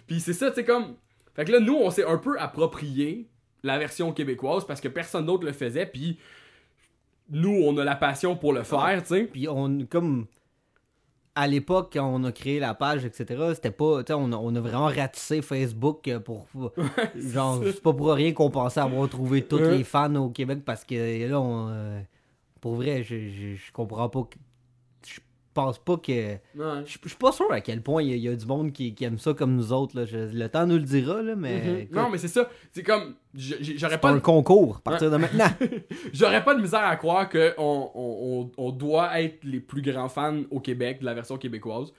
Puis 0.07 0.21
c'est 0.21 0.33
ça, 0.33 0.51
tu 0.51 0.57
sais, 0.57 0.65
comme. 0.65 0.95
Fait 1.35 1.45
que 1.45 1.53
là, 1.53 1.61
nous, 1.61 1.75
on 1.75 1.91
s'est 1.91 2.05
un 2.05 2.19
peu 2.19 2.39
approprié 2.41 3.29
la 3.63 3.79
version 3.79 4.13
québécoise 4.13 4.65
parce 4.67 4.81
que 4.81 4.89
personne 4.89 5.27
d'autre 5.27 5.45
le 5.45 5.53
faisait, 5.53 5.87
puis 5.87 6.19
nous, 7.29 7.63
on 7.65 7.77
a 7.79 7.85
la 7.85 7.97
passion 7.97 8.37
pour 8.37 8.53
le 8.53 8.63
faire, 8.63 9.03
tu 9.03 9.09
sais. 9.09 9.25
Puis 9.25 9.49
on, 9.49 9.85
comme 9.87 10.27
à 11.37 11.47
l'époque, 11.47 11.91
quand 11.93 12.07
on 12.13 12.25
a 12.25 12.33
créé 12.33 12.59
la 12.59 12.75
page, 12.75 13.05
etc., 13.05 13.53
c'était 13.55 13.71
pas, 13.71 14.03
on, 14.11 14.33
a- 14.33 14.37
on 14.37 14.55
a 14.57 14.61
vraiment 14.61 14.87
ratissé 14.87 15.43
Facebook 15.43 16.09
euh, 16.09 16.19
pour, 16.19 16.47
genre, 17.15 17.61
c'est 17.63 17.83
pas 17.83 17.93
pour 17.93 18.11
rien 18.13 18.33
qu'on 18.33 18.51
pensait 18.51 18.81
avoir 18.81 19.09
trouvé 19.09 19.43
tous 19.43 19.57
Ouais. 19.59 19.79
les 19.79 19.85
fans 19.85 20.15
au 20.17 20.31
Québec 20.31 20.61
parce 20.65 20.85
que 20.85 21.29
là, 21.29 21.41
on, 21.41 21.69
euh, 21.69 22.01
pour 22.61 22.75
vrai, 22.77 23.03
je, 23.03 23.29
je, 23.29 23.55
je 23.55 23.73
comprends 23.73 24.09
pas, 24.09 24.29
pense 25.57 25.79
pas 25.79 25.97
que, 25.97 26.13
Ouais. 26.13 26.39
je 26.87 26.99
je 27.03 27.09
suis 27.09 27.19
pas 27.19 27.33
sûr 27.33 27.51
à 27.51 27.61
quel 27.61 27.83
point 27.83 28.03
il 28.03 28.11
y, 28.11 28.13
a- 28.13 28.17
il 28.17 28.23
y 28.23 28.29
a 28.29 28.37
du 28.37 28.47
monde 28.47 28.73
qui, 28.73 28.95
qui 28.95 29.05
aime 29.05 29.19
ça 29.19 29.35
comme 29.35 29.57
nous 29.57 29.73
autres, 29.73 29.97
là. 29.99 30.05
Je- 30.05 30.17
le 30.33 30.49
temps 30.49 30.67
nous 30.67 30.77
le 30.77 30.83
dira, 30.85 31.21
là, 31.23 31.35
mais 31.35 31.61
Mhm. 31.61 31.77
écoute, 31.81 31.97
Non, 31.97 32.09
mais 32.11 32.19
c'est 32.19 32.29
ça. 32.29 32.49
C'est 32.73 32.83
comme. 32.85 33.17
J'aurais 33.35 33.99
pas. 33.99 34.11
un 34.11 34.21
concours 34.21 34.77
à 34.77 34.81
partir 34.91 35.11
de 35.11 35.17
maintenant. 35.17 35.49
J'aurais 36.13 36.45
pas 36.45 36.55
de 36.55 36.61
misère 36.63 36.85
à 36.85 36.97
croire 36.97 37.29
qu'on 37.29 37.53
on, 37.59 37.91
on, 37.95 38.51
on 38.57 38.71
doit 38.71 39.21
être 39.21 39.43
les 39.45 39.61
plus 39.61 39.83
grands 39.83 40.09
fans 40.09 40.43
au 40.51 40.61
Québec 40.61 41.01
de 41.01 41.05
la 41.07 41.15
version 41.15 41.37
québécoise. 41.39 41.93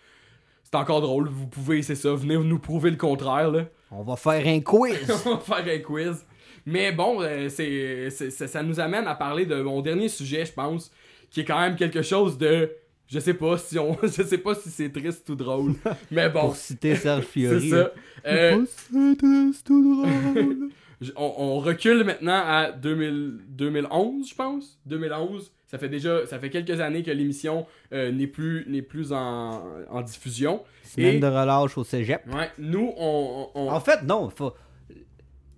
C'est 0.64 0.76
encore 0.76 1.02
drôle, 1.02 1.30
vous 1.30 1.48
pouvez, 1.48 1.82
c'est 1.82 1.96
ça, 1.96 2.14
venez 2.14 2.38
nous 2.38 2.60
prouver 2.60 2.90
le 2.92 2.98
contraire, 2.98 3.50
là. 3.52 3.66
on 3.92 4.04
va 4.04 4.16
faire 4.18 4.46
un 4.46 4.60
quiz. 4.60 4.98
On 5.26 5.36
va 5.36 5.40
faire 5.40 5.74
un 5.76 5.80
quiz. 5.80 6.26
Mais 6.66 6.92
bon, 6.92 7.22
euh, 7.22 7.48
c'est, 7.48 8.10
ça 8.10 8.62
nous 8.62 8.78
amène 8.82 9.08
à 9.08 9.16
parler 9.16 9.46
de 9.46 9.62
mon 9.62 9.82
dernier 9.82 10.10
sujet, 10.10 10.46
je 10.46 10.52
pense, 10.52 10.92
qui 11.30 11.40
est 11.40 11.46
quand 11.46 11.60
même 11.62 11.78
quelque 11.78 12.02
chose 12.02 12.38
de. 12.38 12.70
Je 13.08 13.20
sais 13.20 13.34
pas 13.34 13.58
si 13.58 13.80
on. 13.80 13.98
Je 14.04 14.10
sais 14.24 14.38
pas 14.38 14.54
si 14.56 14.70
c'est 14.70 14.90
triste 14.92 15.30
ou 15.30 15.36
drôle. 15.36 15.74
mais 16.12 16.30
bon. 16.30 16.42
Pour 16.42 16.56
citer 16.56 16.96
Serge 16.96 17.24
C'est 17.26 17.30
Fiori. 17.32 17.70
ça. 17.70 17.92
Euh, 18.26 18.66
C'est 18.92 19.18
triste 19.18 19.70
ou 19.70 20.04
drôle. 20.04 20.70
On, 21.16 21.32
on 21.38 21.60
recule 21.60 22.04
maintenant 22.04 22.42
à 22.44 22.72
2000 22.72 23.42
2011, 23.50 24.28
je 24.30 24.34
pense. 24.34 24.80
2011. 24.88 25.52
Ça 25.68 25.78
fait 25.78 25.90
déjà, 25.90 26.26
ça 26.26 26.40
fait 26.40 26.50
quelques 26.50 26.80
années 26.82 27.04
que 27.04 27.12
l'émission 27.12 27.68
euh, 27.94 28.12
n'est 28.12 28.26
plus, 28.26 28.66
n'est 28.68 28.82
plus 28.82 29.14
en, 29.14 29.62
en 29.92 30.02
diffusion. 30.02 30.64
Semaine 30.84 31.18
Et- 31.18 31.20
de 31.20 31.28
relâche 31.28 31.78
au 31.78 31.84
cégep. 31.84 32.22
Ouais, 32.34 32.50
nous, 32.58 32.92
on, 32.98 33.50
on- 33.54 33.62
on- 33.68 33.70
En 33.72 33.80
fait, 33.80 34.02
non. 34.02 34.32
faut- 34.36 34.56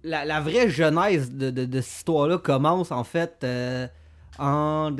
La, 0.04 0.26
la 0.26 0.42
vraie 0.42 0.70
genèse 0.70 1.32
de, 1.32 1.52
de, 1.52 1.64
de 1.64 1.80
cette 1.80 2.00
histoire-là 2.00 2.38
commence 2.38 2.92
en 2.92 3.06
fait 3.06 3.38
euh, 3.46 3.88
en. 4.40 4.92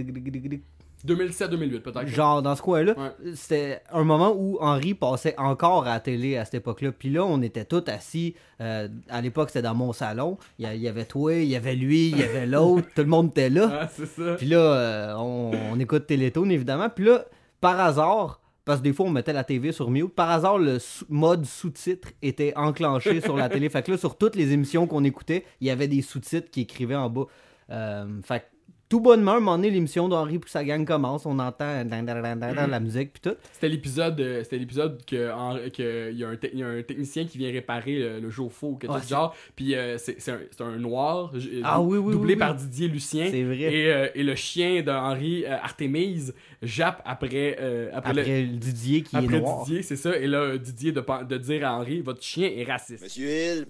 2007-2008 1.08 1.80
peut-être. 1.82 2.08
Genre 2.08 2.42
dans 2.42 2.56
ce 2.56 2.62
coin-là. 2.62 2.94
Ouais. 2.98 3.32
C'était 3.36 3.82
un 3.92 4.04
moment 4.04 4.34
où 4.36 4.58
Henri 4.62 4.94
passait 4.94 5.36
encore 5.38 5.86
à 5.88 5.94
la 5.94 6.00
télé 6.00 6.38
à 6.38 6.46
cette 6.46 6.56
époque-là. 6.56 6.92
Puis 6.92 7.10
là, 7.10 7.24
on 7.26 7.42
était 7.42 7.66
tous 7.66 7.84
assis. 7.88 8.36
euh, 8.62 8.88
à 9.10 9.22
l'époque, 9.22 9.50
c'était 9.50 9.62
dans 9.62 9.76
mon 9.76 9.94
salon. 9.94 10.38
Il 10.58 10.66
y, 10.76 10.88
avait 10.88 11.06
toi, 11.06 11.34
il 11.34 11.48
y 11.50 11.56
avait 11.56 11.76
lui, 11.76 12.10
il 12.10 12.18
y 12.20 12.24
avait 12.24 12.46
l'autre. 12.48 12.88
tout 12.96 13.02
le 13.02 13.08
monde 13.08 13.30
était 13.30 13.50
là. 13.50 13.70
Ah, 13.84 13.88
ça. 13.88 14.36
Puis 14.38 14.48
là, 14.48 14.58
euh, 14.60 15.14
on, 15.18 15.52
on 15.72 15.80
écoute 15.80 16.06
Télétoon, 16.08 16.50
évidemment. 16.50 16.90
Puis 16.90 17.06
là, 17.06 17.26
par 17.62 17.80
hasard, 17.80 18.42
parce 18.66 18.80
que 18.80 18.84
des 18.84 18.94
fois, 18.94 19.06
on 19.08 19.10
mettait 19.10 19.34
la 19.34 19.44
TV 19.44 19.72
sur 19.72 19.90
mute, 19.90 20.14
par 20.14 20.30
hasard, 20.30 20.58
le 20.60 20.78
sous- 20.80 21.06
mode 21.10 21.46
sous-titre 21.46 22.10
était 22.22 22.54
enclenché 22.56 23.20
sur 23.22 23.36
la 23.36 23.50
télé. 23.50 23.68
Fait 23.70 23.82
que 23.84 23.92
là, 23.92 23.98
sur 23.98 24.16
toutes 24.18 24.36
les 24.36 24.52
émissions 24.52 24.86
qu'on 24.86 25.04
écoutait, 25.04 25.44
il 25.62 25.68
y 25.68 25.72
avait 25.72 25.88
des 25.88 26.02
sous-titres 26.02 26.52
qui 26.52 26.62
écrivaient 26.62 26.96
en 26.96 27.10
bas. 27.10 27.24
Euh, 27.72 28.06
fait 28.24 28.40
que 28.40 28.46
tout 28.90 29.00
bonnement, 29.00 29.34
un 29.34 29.40
moment 29.40 29.56
donné, 29.58 29.70
l'émission 29.70 30.10
d'Henri 30.10 30.40
pour 30.40 30.50
sa 30.50 30.64
gang 30.64 30.84
commence. 30.84 31.26
On 31.28 31.38
entend 31.38 31.86
dan, 31.86 32.04
dan, 32.04 32.22
dan, 32.24 32.40
dan, 32.40 32.56
dan, 32.56 32.70
la 32.72 32.80
musique, 32.80 33.14
puis 33.14 33.22
tout. 33.22 33.38
C'était 33.54 33.70
l'épisode, 33.70 34.20
euh, 34.20 34.44
c'était 34.44 34.58
l'épisode 34.58 35.06
que, 35.06 35.70
que 35.70 36.10
il 36.12 36.18
y, 36.18 36.58
y 36.58 36.64
a 36.64 36.68
un 36.68 36.82
technicien 36.82 37.26
qui 37.26 37.38
vient 37.38 37.52
réparer 37.52 38.00
le, 38.00 38.20
le 38.20 38.30
chauffe-eau 38.32 38.70
ou 38.72 38.76
quelque 38.78 38.92
Ouais, 38.92 38.98
chose 38.98 39.08
du 39.08 39.14
genre. 39.14 39.36
Puis 39.56 39.76
euh, 39.76 39.98
c'est 40.00 40.20
c'est 40.20 40.32
un, 40.62 40.78
noir, 40.78 41.32
Ah 41.64 41.80
oui, 41.82 42.00
oui, 42.00 42.14
doublé 42.14 42.34
oui, 42.34 42.40
par. 42.40 42.56
Didier 42.56 42.88
Lucien. 42.88 43.28
C'est 43.30 43.44
vrai. 43.44 43.60
Et, 43.60 43.94
euh, 43.94 44.10
et 44.16 44.24
le 44.24 44.34
chien 44.36 44.82
d'Henri 44.82 45.46
euh, 45.46 45.56
Artémise 45.62 46.34
jappe 46.64 47.02
après, 47.06 47.58
euh, 47.60 47.92
après, 47.94 48.14
le- 48.14 48.22
Après 48.22 48.42
le 48.42 48.58
Didier 48.58 49.04
qui 49.04 49.16
après 49.16 49.38
est 49.38 49.40
noir. 49.40 49.66
Didier, 49.66 49.84
c'est 49.84 49.98
ça. 49.98 50.18
Et 50.18 50.26
là, 50.26 50.58
Didier 50.58 50.92
de, 50.94 51.04
de 51.26 51.38
dire 51.38 51.68
à 51.68 51.76
Henri, 51.76 52.02
votre 52.02 52.24
chien 52.24 52.50
est 52.56 52.64
raciste. 52.64 53.04
Monsieur 53.04 53.30
Hill, 53.30 53.66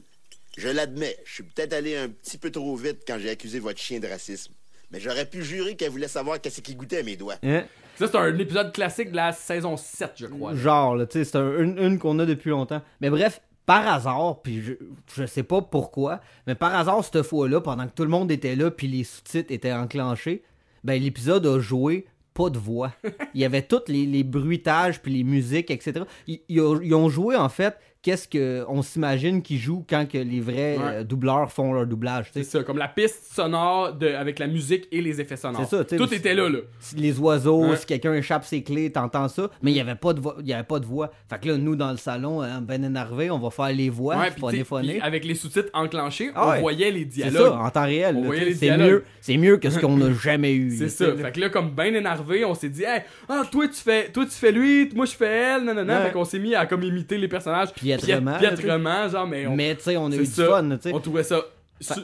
je 0.58 0.70
l'admets, 0.70 1.18
je 1.26 1.34
suis 1.34 1.44
peut-être 1.44 1.74
allé 1.74 1.98
un 1.98 2.08
petit 2.08 2.38
peu 2.38 2.52
trop 2.52 2.76
vite 2.78 3.00
quand 3.06 3.18
j'ai 3.20 3.30
accusé 3.30 3.60
votre 3.60 3.80
chien 3.80 4.00
de 4.00 4.08
racisme. 4.08 4.54
Mais 4.92 5.00
j'aurais 5.00 5.26
pu 5.26 5.44
jurer 5.44 5.76
qu'elle 5.76 5.92
voulait 5.92 6.08
savoir 6.08 6.40
qu'est-ce 6.42 6.62
qui 6.62 6.76
goûtait 6.76 7.00
à 7.00 7.04
mes 7.04 7.16
doigts. 7.16 7.36
Hein? 7.44 7.64
Ça, 7.96 8.08
c'est 8.08 8.16
un 8.18 8.38
épisode 8.38 8.72
classique 8.74 9.12
de 9.12 9.16
la 9.18 9.32
saison 9.34 9.76
7, 9.78 10.12
je 10.16 10.26
crois. 10.28 10.52
là. 10.54 10.58
Genre, 10.58 10.96
là, 10.96 11.06
tu 11.06 11.20
sais, 11.20 11.26
c'est 11.26 11.38
un- 11.38 11.60
une, 11.60 11.78
une 11.78 12.00
qu'on 12.00 12.18
a 12.20 12.26
depuis 12.26 12.50
longtemps. 12.50 12.82
Mais 13.02 13.10
bref, 13.10 13.42
par 13.66 13.88
hasard, 13.88 14.42
puis 14.42 14.62
je, 14.62 14.74
je 15.16 15.26
sais 15.26 15.44
pas 15.44 15.62
pourquoi, 15.62 16.22
mais 16.48 16.56
par 16.56 16.74
hasard, 16.74 17.04
cette 17.04 17.22
fois-là, 17.24 17.62
pendant 17.62 17.86
que 17.88 17.94
tout 17.94 18.04
le 18.04 18.10
monde 18.10 18.32
était 18.32 18.56
là, 18.56 18.72
puis 18.72 18.88
les 18.88 19.04
sous-titres 19.04 19.52
étaient 19.52 19.74
enclenchés, 19.74 20.44
ben 20.84 21.00
l'épisode 21.02 21.46
a 21.46 21.60
joué 21.60 22.08
pas 22.34 22.50
de 22.50 22.58
voix. 22.58 22.94
Il 23.36 23.42
y 23.42 23.46
avait 23.46 23.62
tous 23.64 23.82
les, 23.90 24.06
les 24.06 24.24
bruitages, 24.24 25.02
puis 25.02 25.14
les 25.14 25.24
musiques, 25.24 25.70
etc. 25.70 26.02
Ils, 26.26 26.40
ils 26.48 26.62
ont, 26.62 26.80
ils 26.82 26.96
ont 26.96 27.10
joué, 27.10 27.36
en 27.36 27.50
fait, 27.50 27.76
qu'est-ce 28.02 28.28
que 28.28 28.64
on 28.70 28.82
s'imagine 28.82 29.42
qu'ils 29.42 29.58
jouent 29.60 29.86
quand 29.90 30.08
que 30.08 30.18
les 30.18 30.40
vrais 30.40 30.78
Ouais. 30.78 30.84
euh, 30.86 31.04
doubleurs 31.04 31.52
font 31.52 31.74
leur 31.74 31.86
doublage. 31.86 32.28
C'est 32.32 32.44
ça, 32.44 32.64
comme 32.64 32.78
la 32.78 32.88
piste 32.88 33.34
sonore 33.34 33.94
de, 33.94 34.08
avec 34.08 34.40
la 34.40 34.48
musique 34.48 34.88
et 34.92 35.02
les 35.02 35.20
effets 35.20 35.36
sonores. 35.36 35.68
C'est 35.70 35.78
ça, 35.90 35.98
Tout 35.98 36.14
était 36.14 36.34
là, 36.34 36.48
là. 36.50 36.60
Les 36.96 37.20
oiseaux, 37.20 37.70
Ouais. 37.70 37.76
si 37.78 37.86
quelqu'un 37.86 38.14
échappe 38.14 38.46
ses 38.46 38.64
clés, 38.64 38.92
t'entends 38.92 39.28
ça, 39.28 39.50
mais 39.62 39.72
il 39.72 39.74
n'y 39.74 39.82
avait 39.82 39.96
pas 39.96 40.14
de 40.14 40.22
y 40.44 40.54
avait 40.54 40.64
pas 40.64 40.80
de 40.80 40.86
voix. 40.86 41.12
Fait 41.30 41.40
que 41.40 41.50
là, 41.50 41.58
nous 41.58 41.76
dans 41.76 41.92
le 41.92 41.98
salon, 41.98 42.42
hein, 42.42 42.62
ben 42.62 42.84
énervé, 42.84 43.30
on 43.32 43.40
va 43.40 43.50
faire 43.50 43.74
les 43.74 43.90
voix, 43.90 44.18
Ouais, 44.18 44.30
phoner. 44.64 44.94
puis 44.94 45.02
avec 45.02 45.26
les 45.26 45.36
sous-titres 45.36 45.70
enclenchés, 45.74 46.32
Ah 46.36 46.56
on 46.58 46.62
voyait 46.62 46.92
les 46.92 47.02
C'est 47.02 47.06
dialogues. 47.30 47.52
ça, 47.52 47.60
en 47.60 47.70
temps 47.70 47.84
réel. 47.86 48.18
C'est 48.56 48.78
mieux, 48.78 49.04
c'est 49.22 49.38
mieux 49.38 49.58
que 49.58 49.70
ce 49.70 49.80
qu'on 49.80 49.98
n'a 49.98 50.12
jamais 50.22 50.54
eu. 50.54 50.72
C'est 50.78 50.90
ça. 50.90 51.16
Fait 51.16 51.32
que 51.34 51.40
là, 51.42 51.50
comme 51.50 51.72
bien 51.72 51.94
énervé, 51.94 52.46
on 52.46 52.54
s'est 52.54 52.70
dit, 52.70 52.84
hey, 52.84 53.02
ah, 53.28 53.44
toi 53.52 53.68
tu 53.68 53.76
fais, 53.82 54.10
toi 54.12 54.24
tu 54.26 54.32
fais 54.32 54.52
lui, 54.52 54.90
moi 54.96 55.06
je 55.06 55.14
fais 55.16 55.26
elle, 55.28 55.66
nanana. 55.66 56.00
Ouais. 56.00 56.06
Fait 56.08 56.12
qu'on 56.14 56.26
s'est 56.26 56.40
mis 56.40 56.56
à 56.56 56.66
comme 56.66 56.84
imiter 56.84 57.18
les 57.18 57.28
personnages. 57.28 57.70
Piètrement, 57.98 58.38
pièt- 58.38 58.56
Piètrement, 58.56 59.10
genre, 59.10 59.28
mais 59.28 59.48
on. 59.48 59.56
Mais 59.56 59.76
tu 59.76 59.84
sais, 59.84 59.98
on 59.98 60.12
a 60.12 60.16
eu 60.16 60.20
du 60.20 60.26
ça. 60.26 60.46
fun, 60.46 60.70
tu 60.78 60.78
sais. 60.90 60.94
On 60.94 61.00
trouvait 61.00 61.24
ça 61.24 61.42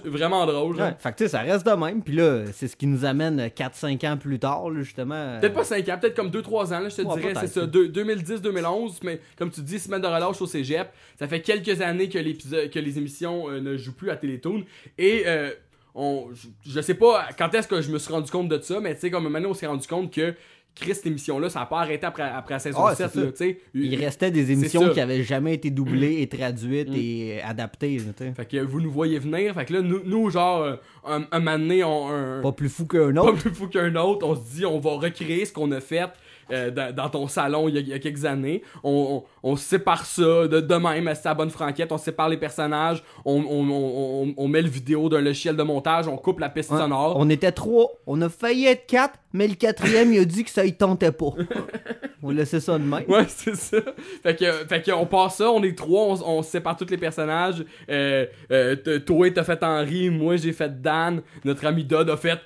vraiment 0.06 0.46
drôle. 0.46 0.78
genre. 0.78 0.88
Ouais, 0.88 0.96
fait 0.98 1.12
que 1.12 1.18
tu 1.18 1.24
sais, 1.26 1.30
ça 1.30 1.42
reste 1.42 1.66
de 1.66 1.72
même. 1.74 2.02
Puis 2.02 2.16
là, 2.16 2.44
c'est 2.54 2.68
ce 2.70 2.78
qui 2.78 2.88
nous 2.88 3.04
amène 3.04 3.50
4-5 3.50 4.06
ans 4.08 4.16
plus 4.18 4.40
tard, 4.40 4.70
là, 4.70 4.82
justement. 4.84 5.38
Peut-être 5.42 5.54
pas 5.54 5.64
5 5.66 5.90
ans, 5.90 5.98
peut-être 6.00 6.16
comme 6.16 6.30
2-3 6.30 6.74
ans, 6.74 6.80
là, 6.80 6.88
je 6.90 6.96
te 6.96 7.02
Ouais, 7.02 7.20
dirais, 7.20 7.34
c'est 7.42 7.48
ça, 7.48 7.66
deux- 7.66 7.90
2010-2011, 7.90 9.00
mais 9.04 9.20
comme 9.38 9.52
tu 9.52 9.62
dis, 9.62 9.78
semaine 9.80 10.02
de 10.02 10.08
relâche 10.08 10.42
au 10.42 10.48
cégep, 10.48 10.88
ça 11.20 11.28
fait 11.28 11.42
quelques 11.42 11.82
années 11.82 12.08
que, 12.10 12.68
que 12.68 12.80
les 12.80 12.98
émissions 12.98 13.50
euh, 13.50 13.60
ne 13.60 13.76
jouent 13.78 13.96
plus 13.96 14.10
à 14.12 14.16
Télétoon, 14.16 14.64
et 14.98 15.24
euh, 15.26 15.52
on, 15.94 16.28
je, 16.34 16.48
je 16.72 16.82
sais 16.82 16.94
pas 16.94 17.28
quand 17.38 17.54
est-ce 17.54 17.68
que 17.68 17.82
je 17.82 17.90
me 17.92 18.00
suis 18.00 18.12
rendu 18.14 18.32
compte 18.32 18.48
de 18.50 18.60
ça, 18.62 18.80
mais 18.80 18.96
tu 18.96 19.02
sais, 19.02 19.12
comme 19.12 19.28
maintenant 19.30 19.50
on 19.50 19.54
s'est 19.54 19.68
rendu 19.68 19.88
compte 19.88 20.12
que 20.14 20.34
Chris, 20.76 20.94
cette 20.96 21.06
émission-là, 21.08 21.50
ça 21.50 21.62
a 21.62 21.66
pas 21.66 21.80
arrêté 21.80 22.06
après, 22.06 22.24
après 22.24 22.56
la 22.56 22.60
saison 22.60 22.86
Ah, 22.86 22.94
7, 22.94 23.08
c'est 23.14 23.20
ça. 23.20 23.26
là, 23.26 23.32
tu 23.32 23.38
sais. 23.38 23.60
Il 23.74 23.96
restait 23.96 24.30
des 24.30 24.52
émissions 24.52 24.90
qui 24.90 25.00
avaient 25.00 25.24
jamais 25.24 25.54
été 25.54 25.70
doublées 25.70 26.22
et 26.22 26.28
traduites 26.28 26.90
Mm. 26.90 26.96
et 26.96 27.42
adaptées. 27.42 27.98
là, 28.00 28.04
tu 28.18 28.24
sais. 28.26 28.34
Fait 28.36 28.46
que 28.46 28.58
vous 28.58 28.82
nous 28.82 28.92
voyez 28.92 29.18
venir, 29.20 29.54
fait 29.54 29.66
que 29.66 29.74
là, 29.74 29.82
nous, 29.82 30.02
nous 30.06 30.30
genre, 30.30 30.62
euh, 30.64 30.76
un, 31.06 31.24
un 31.32 31.40
moment 31.40 31.58
donné, 31.58 31.84
on, 31.84 32.10
un, 32.10 32.42
Pas 32.42 32.52
plus 32.52 32.68
fou 32.70 32.86
qu'un 32.86 33.14
pas 33.14 33.22
autre. 33.22 33.38
plus 33.42 33.52
fou 33.54 33.68
qu'un 33.68 33.96
autre. 33.96 34.28
On 34.28 34.36
se 34.36 34.42
dit, 34.58 34.66
on 34.66 34.80
va 34.80 34.92
recréer 34.92 35.46
ce 35.46 35.54
qu'on 35.54 35.72
a 35.72 35.80
fait 35.80 36.10
euh, 36.52 36.72
dans, 36.72 36.94
dans 36.94 37.10
ton 37.10 37.28
salon 37.28 37.68
il 37.70 37.76
y 37.76 37.78
a, 37.78 37.82
il 37.82 37.88
y 37.90 37.94
a 37.94 38.00
quelques 38.00 38.26
années. 38.26 38.62
On, 38.84 39.24
on, 39.44 39.52
on 39.52 39.56
sépare 39.56 40.06
ça 40.06 40.48
de, 40.48 40.60
de 40.60 40.76
même, 40.76 41.12
c'est 41.16 41.26
la 41.26 41.34
bonne 41.34 41.50
franquette. 41.50 41.92
On 41.92 41.98
sépare 41.98 42.30
les 42.30 42.38
personnages. 42.38 43.04
On, 43.26 43.36
on, 43.38 43.70
on, 43.70 44.24
on, 44.30 44.34
on 44.38 44.48
met 44.48 44.62
le 44.62 44.70
vidéo 44.70 45.10
d'un 45.10 45.22
logiciel 45.22 45.56
de 45.56 45.64
montage. 45.64 46.08
On 46.08 46.18
coupe 46.18 46.40
la 46.40 46.50
piste 46.50 46.72
Ouais. 46.72 46.80
sonore. 46.80 47.16
On 47.18 47.30
était 47.30 47.52
trois. 47.52 47.92
On 48.08 48.22
a 48.22 48.30
failli 48.30 48.66
être 48.68 48.86
quatre, 48.88 49.20
mais 49.34 49.48
le 49.48 49.56
quatrième, 49.56 50.12
il 50.14 50.20
a 50.20 50.26
dit 50.26 50.44
que 50.44 50.50
ça 50.50 50.66
y 50.66 50.74
tentait 50.74 51.12
pas. 51.12 51.32
on 52.24 52.32
laissait 52.32 52.60
ça 52.60 52.74
de 52.80 52.84
même. 52.84 53.04
Ouais, 53.08 53.26
c'est 53.28 53.56
ça. 53.56 53.78
Fait 54.24 54.36
que, 54.36 54.52
fait 54.68 54.82
que 54.82 54.92
on 54.92 55.06
passe 55.06 55.36
ça, 55.38 55.50
on 55.52 55.62
est 55.64 55.78
trois, 55.78 56.08
on, 56.24 56.38
on 56.40 56.42
sépare 56.44 56.76
tous 56.76 56.90
les 56.90 56.98
personnages. 56.98 57.64
Euh, 57.90 58.26
euh, 58.52 59.00
toi, 59.00 59.30
t'as 59.32 59.44
fait 59.44 59.64
Henri, 59.64 60.10
moi, 60.10 60.38
j'ai 60.38 60.54
fait 60.54 60.82
Dan. 60.82 61.22
Notre 61.44 61.66
ami 61.66 61.84
Dodd 61.84 62.10
a 62.10 62.18
fait. 62.18 62.40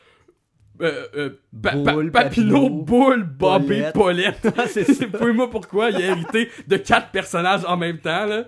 Euh, 0.82 1.08
euh, 1.18 1.30
pa- 1.62 1.72
pa- 1.72 1.94
Boule, 1.94 2.10
Papineau, 2.12 2.54
Papineau, 2.62 2.70
Boule, 2.84 3.24
Bobby, 3.24 3.82
Paulette. 3.94 4.48
C'est. 4.68 4.86
Fouille-moi 5.18 5.50
pourquoi 5.52 5.90
il 5.90 5.98
a 5.98 6.00
hérité 6.12 6.50
de 6.68 6.78
quatre 6.78 7.10
personnages 7.12 7.62
en 7.68 7.76
même 7.76 7.98
temps, 7.98 8.26
là? 8.26 8.46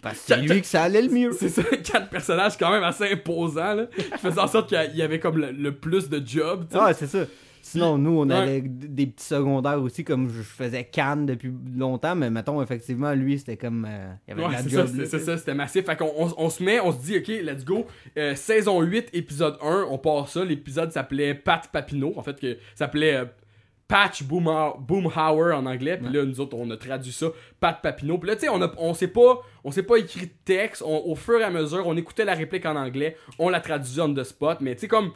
Parce 0.00 0.20
que 0.20 0.22
c'est 0.28 0.36
lui 0.40 0.60
que 0.62 0.66
ça 0.66 0.84
allait 0.84 1.02
le 1.02 1.10
mieux. 1.10 1.32
C'est 1.32 1.50
ça, 1.50 1.62
quatre 1.62 2.08
personnages 2.08 2.56
quand 2.56 2.70
même 2.70 2.84
assez 2.84 3.12
imposants, 3.12 3.74
là. 3.74 3.86
Qui 3.94 4.02
faisaient 4.18 4.40
en 4.40 4.46
sorte 4.46 4.70
qu'il 4.70 4.96
y 4.96 5.02
avait 5.02 5.18
comme 5.20 5.36
le, 5.38 5.50
le 5.50 5.72
plus 5.72 6.08
de 6.08 6.22
jobs. 6.26 6.64
Ah, 6.74 6.94
c'est 6.94 7.06
ça. 7.06 7.24
Sinon, 7.72 7.98
nous, 7.98 8.18
on 8.20 8.28
Ouais. 8.28 8.34
avait 8.34 8.60
des 8.62 9.06
petits 9.06 9.24
secondaires 9.26 9.80
aussi, 9.82 10.04
comme 10.04 10.28
je 10.28 10.42
faisais 10.42 10.84
Cannes 10.84 11.26
depuis 11.26 11.52
longtemps, 11.76 12.14
mais 12.14 12.30
mettons, 12.30 12.62
effectivement, 12.62 13.12
lui, 13.12 13.38
c'était 13.38 13.56
comme. 13.56 13.86
euh, 13.88 14.12
il 14.26 14.30
y 14.30 14.32
avait 14.34 14.44
Ouais, 14.46 14.52
la 14.52 14.62
c'est 14.62 14.68
job. 14.70 14.86
ça, 15.06 15.18
c'est- 15.18 15.36
c'était 15.38 15.54
massif. 15.54 15.84
Fait 15.86 15.96
qu'on 15.96 16.12
on, 16.16 16.32
on 16.36 16.50
se 16.50 16.62
met, 16.62 16.80
on 16.80 16.92
se 16.92 16.98
dit, 17.04 17.16
ok, 17.18 17.28
let's 17.28 17.64
go. 17.64 17.86
Euh, 18.16 18.34
saison 18.34 18.80
8, 18.80 19.08
épisode 19.12 19.56
1, 19.62 19.86
on 19.90 19.98
part 19.98 20.28
ça. 20.28 20.44
L'épisode 20.44 20.92
s'appelait 20.92 21.34
Pat 21.34 21.68
Papineau. 21.72 22.12
En 22.16 22.22
fait, 22.22 22.38
que 22.40 22.56
s'appelait 22.74 23.14
euh, 23.16 23.24
Patch 23.88 24.22
Boomha- 24.22 24.74
Boomhauer 24.80 25.52
en 25.54 25.66
anglais. 25.66 25.98
Puis 26.02 26.10
là, 26.12 26.24
nous 26.24 26.40
autres, 26.40 26.56
on 26.56 26.70
a 26.70 26.76
traduit 26.78 27.12
ça, 27.12 27.26
Pat 27.60 27.78
Papineau. 27.82 28.16
Puis 28.16 28.28
là, 28.28 28.36
tu 28.36 28.42
sais, 28.42 28.48
on, 28.48 28.62
a- 28.62 28.72
on 28.78 28.94
s'est 28.94 29.08
pas, 29.08 29.42
on 29.64 29.70
s'est 29.70 29.82
pas 29.82 29.96
écrit 29.98 30.26
de 30.26 30.32
texte. 30.46 30.82
On- 30.86 31.02
au 31.10 31.14
fur 31.14 31.38
et 31.40 31.44
à 31.44 31.50
mesure, 31.50 31.82
on 31.86 31.94
écoutait 31.96 32.24
la 32.24 32.32
réplique 32.34 32.64
en 32.64 32.76
anglais. 32.76 33.16
On 33.38 33.50
la 33.50 33.60
traduisait 33.60 34.00
on 34.00 34.14
the 34.14 34.24
spot. 34.24 34.58
Mais 34.62 34.74
tu 34.74 34.82
sais, 34.82 34.88
comme 34.88 35.10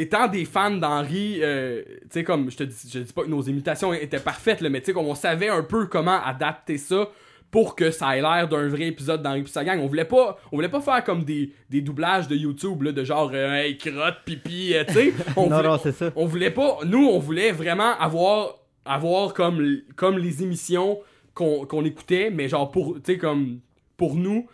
étant 0.00 0.28
des 0.28 0.44
fans 0.44 0.70
d'Henri, 0.70 1.38
euh, 1.42 1.82
tu 2.02 2.08
sais, 2.10 2.24
comme 2.24 2.50
je 2.50 2.56
te 2.56 2.62
dis, 2.64 2.90
je 2.92 3.00
dis 3.00 3.12
pas 3.12 3.22
que 3.24 3.28
nos 3.28 3.42
imitations 3.42 3.92
étaient 3.92 4.18
parfaites, 4.20 4.60
là, 4.60 4.68
mais 4.70 4.80
tu 4.80 4.86
sais, 4.86 4.92
comme 4.92 5.06
on 5.06 5.14
savait 5.14 5.48
un 5.48 5.62
peu 5.62 5.86
comment 5.86 6.22
adapter 6.24 6.78
ça 6.78 7.08
pour 7.50 7.74
que 7.74 7.90
ça 7.90 8.14
ait 8.16 8.20
l'air 8.20 8.46
d'un 8.46 8.68
vrai 8.68 8.88
épisode 8.88 9.22
d'Henri 9.22 9.42
pis 9.42 9.50
sa 9.50 9.64
gang. 9.64 9.80
On 9.80 9.86
voulait 9.86 10.04
pas, 10.04 10.38
on 10.52 10.56
voulait 10.56 10.68
pas 10.68 10.82
faire 10.82 11.02
comme 11.02 11.24
des, 11.24 11.50
des 11.70 11.80
doublages 11.80 12.28
de 12.28 12.36
YouTube, 12.36 12.82
là, 12.82 12.92
de 12.92 13.02
genre, 13.04 13.30
euh, 13.32 13.54
hey, 13.54 13.78
crotte, 13.78 14.16
pipi, 14.26 14.74
euh, 14.74 14.84
tu 14.86 14.92
sais. 14.94 15.14
On 15.36 15.48
Non, 15.48 15.56
voulait- 15.56 15.68
non, 15.68 15.78
c'est 15.82 15.92
ça. 15.92 16.10
on 16.14 16.26
voulait 16.26 16.50
pas 16.50 16.78
nous 16.84 17.06
on 17.08 17.18
voulait 17.18 17.52
vraiment 17.52 17.98
avoir 17.98 18.54
avoir 18.84 19.32
comme 19.34 19.78
comme 19.96 20.18
les 20.18 20.42
émissions 20.42 20.98
qu'on 21.34 21.64
qu'on 21.66 21.84
écoutait 21.84 22.30
mais 22.30 22.48
genre 22.48 22.70
pour 22.70 22.94
tu 22.96 23.12
sais 23.12 23.18
comme 23.18 23.60
pour 23.96 24.14
nous 24.14 24.46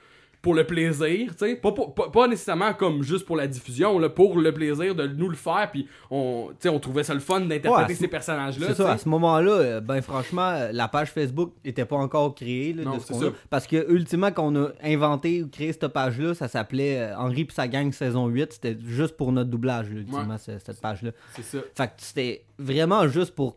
pour 0.45 0.55
le 0.55 0.65
plaisir 0.65 1.31
tu 1.33 1.39
sais 1.39 1.57
pas, 1.57 1.73
pas 1.73 2.09
pas 2.13 2.29
nécessairement 2.29 2.73
comme 2.75 3.03
juste 3.03 3.25
pour 3.27 3.37
la 3.37 3.49
diffusion 3.49 3.99
là 3.99 4.09
pour 4.09 4.39
le 4.39 4.53
plaisir 4.55 4.95
de 4.95 5.07
nous 5.09 5.29
le 5.29 5.35
faire 5.37 5.69
puis 5.73 5.89
on 6.11 6.51
on 6.67 6.79
trouvait 6.79 7.03
ça 7.03 7.15
le 7.15 7.21
fun 7.21 7.41
d'interpréter 7.41 7.93
Ouais, 7.93 7.99
ces 7.99 8.09
personnages 8.09 8.59
là 8.61 8.69
C'est 8.69 8.75
ça, 8.75 8.93
à 8.93 8.99
ce 8.99 9.09
moment-là, 9.09 9.51
euh, 9.53 9.81
ben 9.81 10.01
franchement, 10.03 10.51
euh, 10.51 10.71
la 10.73 10.87
page 10.89 11.11
Facebook 11.11 11.53
était 11.65 11.85
pas 11.85 11.97
encore 11.97 12.35
créée. 12.35 12.73
là, 12.75 12.85
Non, 12.85 12.97
de 12.97 13.01
ce 13.01 13.13
a. 13.15 13.33
Parce 13.51 13.67
que, 13.67 13.91
ultimement, 13.91 14.31
quand 14.31 14.47
on 14.53 14.65
a 14.65 14.69
inventé 14.83 15.43
ou 15.43 15.49
créé 15.49 15.73
cette 15.73 15.89
page-là, 15.89 16.35
ça 16.35 16.47
s'appelait 16.49 16.99
euh, 17.01 17.17
Henri 17.17 17.45
pis 17.47 17.55
sa 17.55 17.67
gang 17.69 17.91
saison 17.93 18.27
8. 18.29 18.53
C'était 18.53 18.77
juste 18.87 19.17
pour 19.17 19.33
notre 19.33 19.51
doublage, 19.51 19.89
là, 19.91 20.01
ultimement, 20.01 20.39
ce- 20.39 20.59
cette 20.59 20.81
page-là. 20.81 21.11
c'est 21.35 21.43
ça 21.45 21.59
Fait 21.75 21.87
que 21.87 21.93
c'était 21.99 22.45
vraiment 22.59 23.09
juste 23.09 23.35
pour 23.35 23.57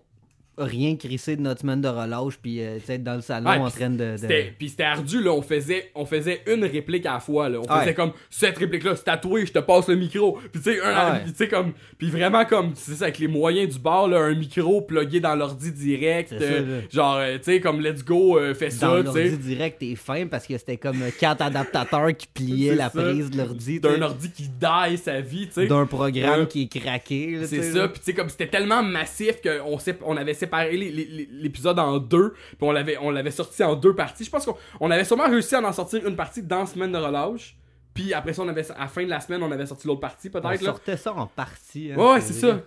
rien 0.57 0.95
crisser 0.95 1.35
de 1.35 1.41
notre 1.41 1.61
semaine 1.61 1.81
de 1.81 1.87
relâche 1.87 2.37
puis 2.41 2.61
euh, 2.61 2.77
tu 2.79 2.85
sais, 2.85 2.95
être 2.95 3.03
dans 3.03 3.15
le 3.15 3.21
salon 3.21 3.49
Ouais, 3.49 3.57
en 3.57 3.69
train 3.69 3.89
de. 3.89 3.95
de- 3.97 4.17
C'était, 4.17 4.53
puis 4.57 4.69
c'était 4.69 4.83
ardu, 4.83 5.21
là. 5.21 5.31
On 5.31 5.41
faisait, 5.41 5.91
on 5.95 6.05
faisait 6.05 6.41
une 6.47 6.65
réplique 6.65 7.05
à 7.05 7.13
la 7.13 7.19
fois, 7.19 7.47
là. 7.49 7.59
On 7.59 7.71
Ouais. 7.73 7.79
faisait 7.81 7.93
comme, 7.93 8.11
cette 8.29 8.57
réplique-là, 8.57 8.95
c'est 8.95 9.03
tatoué, 9.03 9.45
je 9.45 9.51
te 9.53 9.59
passe 9.59 9.87
le 9.87 9.95
micro. 9.95 10.39
Puis 10.51 10.61
tu 10.61 10.71
sais, 10.73 10.81
un- 10.81 11.19
tu 11.19 11.33
sais, 11.35 11.47
comme, 11.47 11.73
puis 11.97 12.09
vraiment 12.09 12.43
comme, 12.45 12.71
c'est 12.75 12.93
ça, 12.95 13.05
avec 13.05 13.19
les 13.19 13.27
moyens 13.27 13.73
du 13.73 13.79
bord, 13.79 14.07
là, 14.07 14.17
un 14.19 14.33
micro 14.33 14.81
plugué 14.81 15.19
dans 15.19 15.35
l'ordi 15.35 15.71
direct. 15.71 16.29
Ça, 16.29 16.35
euh, 16.43 16.81
là. 16.81 16.87
genre, 16.91 17.15
euh, 17.17 17.37
tu 17.37 17.43
sais, 17.43 17.59
comme, 17.59 17.79
let's 17.81 18.03
go, 18.03 18.39
euh, 18.39 18.53
fais 18.55 18.69
dans 18.69 18.75
ça, 18.75 18.97
tu 18.99 19.03
l'ordi 19.03 19.29
sais. 19.29 19.37
direct, 19.37 19.79
t'es 19.79 19.95
fin 19.95 20.25
parce 20.27 20.47
que 20.47 20.57
c'était 20.57 20.77
comme 20.77 20.97
quatre 21.19 21.41
adaptateurs 21.41 22.15
qui 22.17 22.27
pliaient 22.27 22.75
la 22.75 22.89
ça. 22.89 23.01
prise 23.01 23.29
de 23.29 23.37
l'ordi. 23.37 23.79
tu 23.79 23.87
sais, 23.87 23.97
D'un 23.97 24.01
ordi 24.01 24.31
qui 24.31 24.43
die 24.49 24.97
sa 24.97 25.21
vie, 25.21 25.47
tu 25.47 25.53
sais. 25.53 25.67
D'un 25.67 25.85
programme 25.85 26.47
qui 26.47 26.63
est 26.63 26.79
craqué. 26.79 27.31
là, 27.39 27.45
C'est 27.47 27.57
tu 27.57 27.61
sais, 27.63 27.71
ça, 27.73 27.77
là. 27.79 27.87
puis 27.89 27.99
tu 27.99 28.05
sais 28.05 28.13
comme 28.13 28.29
c'était 28.29 28.47
tellement 28.47 28.81
massif 28.81 29.35
qu'on 29.43 29.77
on 30.05 30.17
avait 30.17 30.33
séparé 30.33 30.46
les- 30.71 31.29
l'épisode 31.31 31.79
en 31.79 31.97
deux, 31.99 32.31
puis 32.31 32.57
on 32.61 32.71
l'avait 32.71 32.97
on 33.01 33.11
l'avait 33.11 33.31
sorti 33.31 33.63
en 33.63 33.75
deux 33.75 33.95
parties. 33.95 34.23
Je 34.25 34.29
pense 34.29 34.45
qu'on 34.45 34.55
on 34.79 34.91
avait 34.91 35.05
sûrement 35.05 35.27
réussi 35.29 35.55
à 35.55 35.61
en 35.61 35.73
sortir 35.73 36.05
une 36.07 36.15
partie 36.15 36.43
dans 36.43 36.65
semaine 36.65 36.91
de 36.91 36.97
relâche. 36.97 37.55
Puis 37.93 38.13
après 38.13 38.31
ça 38.31 38.43
on 38.43 38.47
avait 38.47 38.69
à 38.73 38.81
la 38.81 38.87
fin 38.87 39.03
de 39.03 39.09
la 39.09 39.19
semaine, 39.19 39.41
on 39.41 39.51
avait 39.51 39.65
sorti 39.65 39.87
l'autre 39.87 40.01
partie 40.01 40.27
On 40.27 40.39
peut-être 40.39 40.61
là. 40.61 40.67
sortait 40.67 40.97
ça 40.97 41.13
en 41.15 41.25
partie. 41.25 41.91
hein, 41.91 41.97
Ouais, 41.97 42.21
c'est 42.21 42.33
ça. 42.33 42.59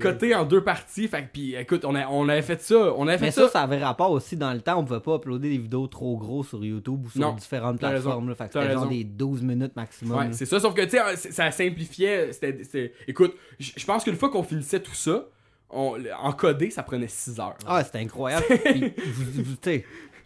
Coté 0.00 0.34
en 0.34 0.44
deux 0.46 0.64
parties. 0.64 1.06
Fait 1.06 1.22
que 1.24 1.28
puis 1.34 1.54
écoute, 1.54 1.84
on, 1.84 1.94
a, 1.94 2.06
on 2.08 2.26
avait 2.30 2.40
fait 2.40 2.62
ça, 2.62 2.94
on 2.96 3.06
avait 3.06 3.18
fait 3.18 3.26
Mais 3.26 3.30
ça. 3.30 3.42
ça, 3.42 3.48
ça 3.50 3.60
avait 3.60 3.76
rapport 3.76 4.10
aussi 4.10 4.38
dans 4.38 4.50
le 4.54 4.62
temps. 4.62 4.78
On 4.78 4.84
pouvait 4.86 5.00
pas 5.00 5.16
uploader 5.16 5.50
des 5.50 5.58
vidéos 5.58 5.86
trop 5.86 6.16
gros 6.16 6.42
sur 6.44 6.64
YouTube 6.64 7.04
ou 7.04 7.10
sur 7.10 7.20
Non, 7.20 7.34
différentes 7.34 7.78
plateformes. 7.78 8.30
là. 8.30 8.34
Fait 8.34 8.46
que 8.48 8.52
c'était 8.58 8.72
genre 8.72 8.86
des 8.88 9.04
12 9.04 9.42
minutes 9.42 9.76
maximum. 9.76 10.16
Ouais, 10.18 10.28
c'est 10.32 10.46
ça, 10.46 10.58
sauf 10.58 10.72
que 10.72 10.80
tu 10.82 10.96
sais, 10.96 11.30
ça 11.30 11.50
simplifiait. 11.50 12.32
C'était, 12.32 12.94
Écoute, 13.06 13.34
je 13.58 13.72
je 13.76 13.84
pense 13.84 14.02
qu'une 14.02 14.16
fois 14.16 14.30
qu'on 14.30 14.42
finissait 14.42 14.80
tout 14.80 14.94
ça, 14.94 15.26
on, 15.72 15.96
en 16.20 16.32
codé, 16.32 16.70
ça 16.70 16.82
prenait 16.82 17.08
6 17.08 17.38
heures. 17.40 17.56
Ah, 17.66 17.82
c'était 17.84 17.98
incroyable. 17.98 18.44
Puis, 18.64 18.92
vous- 19.14 19.42
vous- 19.44 19.56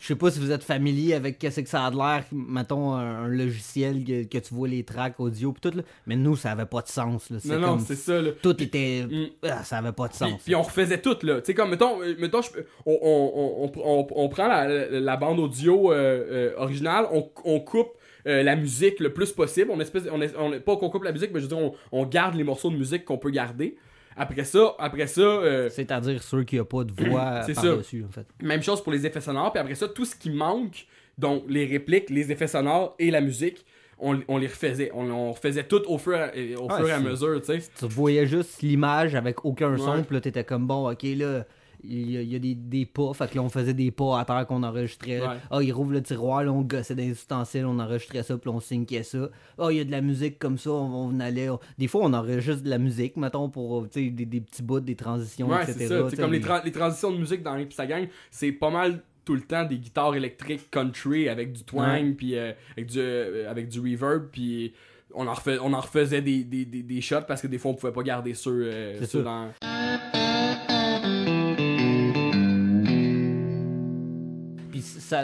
je 0.01 0.09
sais 0.09 0.17
pas 0.17 0.31
si 0.31 0.39
vous 0.39 0.51
êtes 0.51 0.65
familier 0.65 1.15
avec 1.15 1.39
qu'est-ce 1.39 1.61
que 1.61 1.69
ça 1.69 1.87
a 1.87 1.91
de 1.91 1.97
l'air, 1.97 2.25
mettons 2.33 2.93
un, 2.95 3.25
un 3.25 3.29
logiciel 3.29 4.05
que, 4.05 4.25
que 4.25 4.39
tu 4.39 4.53
vois 4.53 4.69
les 4.69 4.83
tracks 4.83 5.19
audio 5.19 5.53
pis 5.53 5.61
tout 5.63 5.71
là. 5.75 5.83
Mais 6.07 6.17
nous, 6.17 6.37
ça 6.37 6.51
avait 6.51 6.67
pas 6.67 6.83
de 6.83 6.89
sens 6.89 7.31
là. 7.31 7.39
non, 7.45 7.59
non, 7.59 7.79
c'est 7.79 7.95
ça, 7.95 8.21
là. 8.21 8.33
Tout 8.43 8.61
était, 8.63 9.05
Mm. 9.09 9.27
ah, 9.45 9.65
ça 9.65 9.79
avait 9.79 9.93
pas 9.93 10.09
de 10.09 10.13
Puis, 10.13 10.19
sens. 10.19 10.43
puis 10.45 10.55
on 10.55 10.63
refaisait 10.63 11.01
tout, 11.01 11.17
là. 11.23 11.37
Tu 11.41 11.47
sais, 11.47 11.55
comme, 11.55 11.71
mettons, 11.71 12.03
euh, 12.03 12.15
mettons 12.19 12.43
je- 12.43 12.51
on, 12.85 12.99
on, 13.01 13.63
on, 13.65 13.73
on, 13.83 14.07
on 14.25 14.29
prend 14.29 14.49
la, 14.49 15.17
bande 15.17 15.39
audio 15.39 15.93
euh, 15.93 15.95
euh, 15.97 16.53
originale, 16.59 17.07
on, 17.13 17.31
on 17.45 17.61
coupe 17.61 17.93
euh, 18.27 18.43
la 18.43 18.57
musique 18.57 19.01
le 19.01 19.13
plus 19.13 19.33
possible. 19.33 19.71
On 19.71 19.81
espèce, 19.81 20.03
on, 20.13 20.21
est- 20.21 20.35
on 20.37 20.53
est- 20.53 20.61
pas 20.61 20.77
qu'on 20.77 20.91
coupe 20.91 21.05
la 21.05 21.13
musique, 21.13 21.31
mais 21.33 21.41
je 21.41 21.47
veux 21.47 21.57
dire, 21.57 21.59
on, 21.59 21.73
on 21.93 22.05
garde 22.05 22.35
les 22.35 22.45
morceaux 22.45 22.71
de 22.71 22.77
musique 22.77 23.05
qu'on 23.07 23.19
peut 23.19 23.31
garder. 23.31 23.77
Après 24.17 24.45
ça, 24.45 24.75
après 24.79 25.07
ça, 25.07 25.21
euh, 25.21 25.69
C'est-à-dire 25.69 26.23
ceux 26.23 26.45
qui 26.45 26.59
a 26.59 26.65
pas 26.65 26.85
de 26.85 26.93
voix 26.93 27.41
par-dessus 27.55 28.05
en 28.09 28.13
fait. 28.13 28.27
même 28.43 28.63
chose 28.63 28.83
pour 28.83 28.93
les 28.93 29.05
effets 29.07 29.21
sonores. 29.21 29.53
Puis 29.53 29.61
après 29.61 29.75
ça, 29.75 29.89
tout 29.89 30.05
ce 30.05 30.15
qui 30.15 30.31
manque, 30.31 30.87
donc 31.19 31.45
les 31.49 31.67
répliques, 31.67 32.11
les 32.11 32.31
effets 32.31 32.47
sonores 32.47 32.95
et 32.99 33.11
la 33.11 33.21
musique, 33.21 33.65
on, 33.99 34.21
on 34.29 34.39
les 34.39 34.47
refaisait. 34.49 34.91
On, 34.95 35.11
on 35.11 35.33
refaisait 35.33 35.65
tout 35.65 35.83
au 35.87 35.99
fur, 35.99 36.19
et- 36.35 36.57
au 36.57 36.69
Ouais, 36.69 36.77
fur 36.79 36.89
et 36.89 36.93
à 36.93 37.01
mesure, 37.01 37.41
tu 37.41 37.47
sais. 37.61 37.69
Tu 37.79 37.87
voyais 37.87 38.27
juste 38.27 38.61
l'image 38.63 39.15
avec 39.15 39.45
aucun 39.45 39.77
son, 39.77 40.03
pis 40.03 40.15
là 40.15 40.21
t'étais 40.21 40.45
comme 40.45 40.67
bon, 40.67 40.91
ok 40.91 41.03
là, 41.17 41.45
il 41.87 42.11
y 42.13 42.17
a, 42.17 42.23
il 42.23 42.33
y 42.33 42.37
a 42.37 42.39
des, 42.39 42.55
des 42.55 42.87
pas, 42.87 43.13
fait 43.15 43.31
que 43.31 43.37
là, 43.37 43.43
on 43.43 43.49
faisait 43.49 43.75
des 43.75 43.91
pas 43.91 44.19
à 44.21 44.25
terre 44.25 44.47
qu'on 44.47 44.63
enregistrait. 44.63 45.21
Ouais. 45.21 45.37
Ah, 45.51 45.63
il 45.63 45.73
rouvre 45.73 45.93
le 45.93 46.03
tiroir, 46.03 46.43
là, 46.45 46.53
on 46.53 46.63
gossait 46.63 46.95
des 46.95 47.09
ustensiles, 47.09 47.65
on 47.67 47.79
enregistrait 47.79 48.23
ça, 48.23 48.37
puis 48.39 48.49
on 48.51 48.61
syncait 48.61 49.03
ça. 49.03 49.29
Ah, 49.59 49.69
il 49.71 49.77
y 49.77 49.81
a 49.81 49.85
de 49.85 49.91
la 49.91 50.01
musique 50.01 50.39
comme 50.39 50.59
ça, 50.59 50.71
on, 50.71 51.11
on 51.15 51.21
allait. 51.21 51.49
on- 51.51 51.61
Des 51.79 51.89
fois, 51.89 52.03
on 52.05 52.13
enregistre 52.13 52.63
de 52.65 52.71
la 52.71 52.79
musique, 52.79 53.17
mettons, 53.17 53.49
pour 53.49 53.87
sais, 53.91 54.11
des, 54.11 54.27
des 54.27 54.41
petits 54.41 54.63
bouts, 54.63 54.81
des 54.81 54.97
transitions, 54.97 55.49
Ouais, 55.49 55.63
etc. 55.63 55.77
c'est 55.79 55.89
ça. 56.11 56.17
comme 56.23 56.33
les, 56.33 56.39
les- 56.39 56.45
tra- 56.45 56.65
les 56.65 56.73
transitions 56.73 57.11
de 57.13 57.19
musique 57.19 57.43
dans 57.43 57.55
Rip 57.55 57.73
sa 57.73 57.87
gang, 57.87 58.07
c'est 58.31 58.53
pas 58.53 58.71
mal 58.71 59.03
tout 59.25 59.35
le 59.35 59.41
temps 59.41 59.65
des 59.65 59.79
guitares 59.79 60.15
électriques 60.15 60.71
country 60.71 61.29
avec 61.29 61.53
du 61.53 61.63
twang, 61.65 62.15
puis 62.15 62.37
euh, 62.37 62.53
avec, 62.77 62.87
du, 62.91 62.99
euh, 62.99 63.51
avec 63.51 63.69
du 63.69 63.81
reverb, 63.81 64.29
puis 64.31 64.75
on 65.15 65.27
en, 65.27 65.33
refais- 65.33 65.59
on 65.63 65.73
en 65.73 65.81
refaisait 65.81 66.21
des, 66.21 66.45
des, 66.45 66.65
des, 66.65 66.83
des 66.83 67.01
shots 67.01 67.23
parce 67.27 67.41
que 67.41 67.47
des 67.47 67.57
fois 67.57 67.71
on 67.71 67.75
pouvait 67.75 67.93
pas 67.93 68.03
garder 68.03 68.35
ceux, 68.35 68.69
euh, 68.71 69.01
dans. 69.23 69.49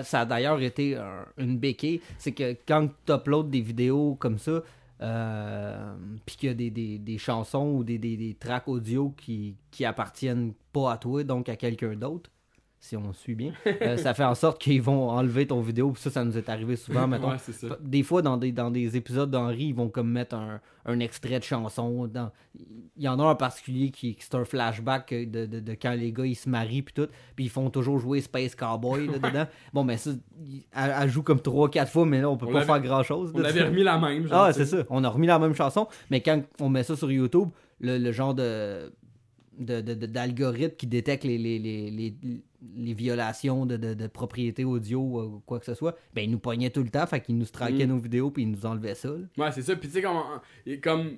Ça, 0.02 0.20
a 0.20 0.24
d'ailleurs 0.24 0.60
été 0.60 0.96
un- 0.96 1.26
une 1.38 1.58
béquille. 1.58 2.00
C'est 2.18 2.32
que 2.32 2.56
quand 2.66 2.88
tu 3.06 3.12
uploads 3.12 3.48
des 3.50 3.60
vidéos 3.60 4.16
comme 4.16 4.38
ça, 4.38 4.62
euh, 5.02 5.94
puis 6.26 6.36
qu'il 6.36 6.48
y 6.48 6.66
a 6.66 6.98
des, 6.98 7.18
chansons 7.18 7.70
ou 7.76 7.84
des 7.84 8.36
tracks 8.38 8.68
audio 8.68 9.14
qui, 9.16 9.54
qui 9.70 9.84
appartiennent 9.84 10.52
pas 10.72 10.92
à 10.92 10.98
toi, 10.98 11.24
donc 11.24 11.48
à 11.48 11.56
quelqu'un 11.56 11.94
d'autre, 11.94 12.30
si 12.82 12.96
on 12.96 13.12
suit 13.12 13.34
bien, 13.34 13.52
euh, 13.82 13.98
ça 13.98 14.14
fait 14.14 14.24
en 14.24 14.34
sorte 14.34 14.58
qu'ils 14.58 14.80
vont 14.80 15.10
enlever 15.10 15.46
ton 15.46 15.60
vidéo. 15.60 15.90
Puis 15.92 16.00
ça, 16.02 16.10
ça 16.10 16.24
nous 16.24 16.38
est 16.38 16.48
arrivé 16.48 16.76
souvent, 16.76 17.06
mettons. 17.08 17.30
Ouais, 17.30 17.36
ça. 17.38 17.76
Des 17.78 18.02
fois, 18.02 18.22
dans 18.22 18.38
des, 18.38 18.52
dans 18.52 18.70
des 18.70 18.96
épisodes 18.96 19.30
d'Henri, 19.30 19.64
ils 19.66 19.74
vont 19.74 19.90
comme 19.90 20.10
mettre 20.10 20.34
un, 20.34 20.60
un 20.86 20.98
extrait 21.00 21.38
de 21.38 21.44
chanson. 21.44 22.06
Dans... 22.06 22.30
Il 22.96 23.02
y 23.02 23.06
en 23.08 23.18
a 23.20 23.22
un 23.22 23.30
en 23.32 23.36
particulier 23.36 23.90
qui, 23.90 24.14
qui 24.14 24.22
c'est 24.24 24.34
un 24.34 24.46
flashback 24.46 25.10
de, 25.12 25.44
de, 25.44 25.60
de 25.60 25.72
quand 25.74 25.92
les 25.92 26.10
gars 26.10 26.24
ils 26.24 26.34
se 26.34 26.48
marient 26.48 26.80
puis 26.80 26.94
tout. 26.94 27.08
Puis 27.36 27.44
ils 27.44 27.50
font 27.50 27.68
toujours 27.68 27.98
jouer 27.98 28.22
Space 28.22 28.54
Cowboy 28.54 29.08
là, 29.08 29.18
dedans. 29.30 29.46
Bon, 29.74 29.84
mais 29.84 29.98
ça, 29.98 30.12
elle, 30.74 30.94
elle 31.02 31.08
joue 31.10 31.22
comme 31.22 31.38
3-4 31.40 31.86
fois, 31.88 32.06
mais 32.06 32.22
là, 32.22 32.30
on 32.30 32.38
peut 32.38 32.46
On 32.48 32.52
pas 32.52 32.64
faire 32.64 32.80
grand 32.80 33.02
chose. 33.02 33.30
On 33.34 33.44
avait 33.44 33.64
remis 33.64 33.82
la 33.82 33.98
même. 33.98 34.26
genre, 34.26 34.44
Ah, 34.44 34.52
c'est 34.54 34.64
ça. 34.64 34.84
On 34.88 35.04
a 35.04 35.08
remis 35.10 35.26
la 35.26 35.38
même 35.38 35.54
chanson, 35.54 35.86
mais 36.08 36.22
quand 36.22 36.40
on 36.60 36.70
met 36.70 36.82
ça 36.82 36.96
sur 36.96 37.12
YouTube, 37.12 37.50
le, 37.78 37.98
le 37.98 38.10
genre 38.12 38.34
de 38.34 38.90
de- 39.58 39.82
de- 39.82 40.06
d'algorithme 40.06 40.74
qui 40.76 40.86
détecte 40.86 41.22
les, 41.24 41.36
les, 41.36 41.58
les, 41.58 41.90
les, 41.90 42.14
les 42.76 42.94
violations 42.94 43.64
de, 43.66 43.76
de, 43.76 43.94
de 43.94 44.06
propriété 44.06 44.64
audio 44.64 45.00
ou 45.00 45.42
quoi 45.46 45.58
que 45.60 45.64
ce 45.66 45.74
soit, 45.74 45.96
ben 46.14 46.22
il 46.22 46.30
nous 46.30 46.38
pognait 46.38 46.70
tout 46.70 46.82
le 46.82 46.90
temps, 46.90 47.06
fait 47.06 47.20
qu'il 47.20 47.38
nous 47.38 47.46
traquait 47.46 47.86
Mm. 47.86 47.90
nos 47.90 47.98
vidéos 47.98 48.30
puis 48.30 48.42
il 48.42 48.50
nous 48.50 48.66
enlevait 48.66 48.94
ça. 48.94 49.08
là. 49.08 49.26
Ouais, 49.38 49.52
c'est 49.52 49.62
ça. 49.62 49.76
Puis 49.76 49.88
tu 49.88 50.00
sais, 50.00 50.78
comme 50.80 51.16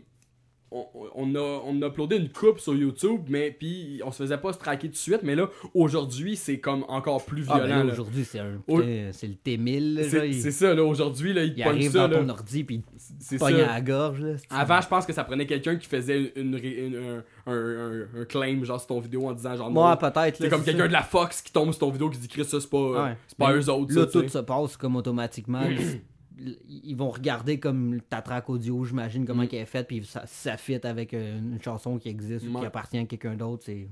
on, 0.73 0.87
on 1.15 1.35
a, 1.35 1.63
on 1.67 1.83
a 1.83 1.87
uploadé 1.89 2.17
une 2.17 2.29
coupe 2.31 2.59
sur 2.59 2.75
YouTube, 2.75 3.21
mais 3.29 3.51
puis 3.51 4.01
on 4.05 4.11
se 4.11 4.23
faisait 4.23 4.39
pas 4.39 4.53
se 4.53 4.59
traquer 4.59 4.89
tout 4.89 4.93
de 4.95 4.97
suite. 4.97 5.21
Mais 5.23 5.35
là, 5.35 5.49
aujourd'hui, 5.75 6.37
c'est 6.37 6.59
comme 6.59 6.85
encore 6.89 7.25
plus 7.25 7.45
Ah, 7.49 7.59
violent. 7.59 7.81
ben 7.81 7.87
là. 7.89 7.93
aujourd'hui, 7.93 8.25
c'est 8.25 8.39
un 8.39 8.61
Au- 8.69 8.81
c'est 9.13 9.27
le 9.29 9.35
T1000. 9.35 9.95
là, 9.95 10.03
genre, 10.03 10.11
C'est 10.11 10.29
il, 10.29 10.53
ça, 10.53 10.75
là, 10.75 10.85
aujourd'hui, 10.85 11.33
là, 11.33 11.45
il, 11.45 11.55
il 11.57 11.63
arrive 11.63 11.93
ça. 11.93 12.09
dans 12.09 12.17
ton 12.23 12.29
ordi 12.29 12.65
puis 12.65 12.83
C'est 13.19 13.35
il 13.37 13.39
pogne 13.39 13.61
à 13.61 13.67
la 13.75 13.81
gorge. 13.81 14.21
Là, 14.21 14.35
Avant, 14.51 14.81
je 14.81 14.89
pense 14.89 15.07
que 15.07 15.13
ça 15.13 15.25
prenait 15.25 15.47
quelqu'un 15.47 15.77
qui 15.77 15.87
faisait 15.87 16.33
une, 16.37 16.55
un, 17.47 17.53
un, 17.53 18.07
un- 18.21 18.25
claim, 18.25 18.65
genre, 18.65 18.79
sur 18.79 18.87
ton 18.89 19.01
vidéo 19.01 19.29
en 19.29 19.33
disant, 19.33 19.57
genre, 19.57 19.71
Moi, 19.71 19.97
peut-être. 19.99 20.37
C'est 20.39 20.49
comme 20.49 20.65
quelqu'un 20.65 20.89
de 20.89 20.93
la 20.93 21.03
Fox 21.03 21.43
qui 21.43 21.53
tombe 21.53 21.71
sur 21.71 21.81
ton 21.81 21.91
vidéo 21.91 22.09
qui 22.11 22.19
dit, 22.19 22.29
Chris, 22.29 22.45
ça, 22.45 22.61
c'est 22.61 22.71
pas, 22.71 22.77
euh, 22.79 23.05
Ouais. 23.05 23.17
c'est 23.27 23.37
pas 23.39 23.53
Mais 23.53 23.59
eux 23.61 23.69
autres. 23.71 23.95
Là, 23.95 24.07
ça, 24.07 24.21
tout 24.23 24.29
se 24.29 24.39
passe 24.39 24.77
comme 24.77 24.97
automatiquement. 24.97 25.63
Ils 26.69 26.97
vont 26.97 27.11
regarder 27.11 27.59
comme 27.61 28.01
ta 28.09 28.21
track 28.23 28.49
audio, 28.51 28.85
j'imagine, 28.85 29.25
comment 29.27 29.43
Mm. 29.43 29.49
elle 29.53 29.59
est 29.59 29.67
faite, 29.67 29.87
puis 29.87 30.05
ça, 30.05 30.25
ça 30.27 30.57
fit 30.57 30.81
avec 30.85 31.15
euh, 31.15 31.39
une 31.39 31.63
chanson 31.63 31.99
qui 31.99 32.09
existe 32.09 32.47
ou 32.47 32.59
qui 32.59 32.67
appartient 32.67 32.99
à 32.99 33.05
quelqu'un 33.05 33.35
d'autre. 33.35 33.63
C'est... 33.67 33.89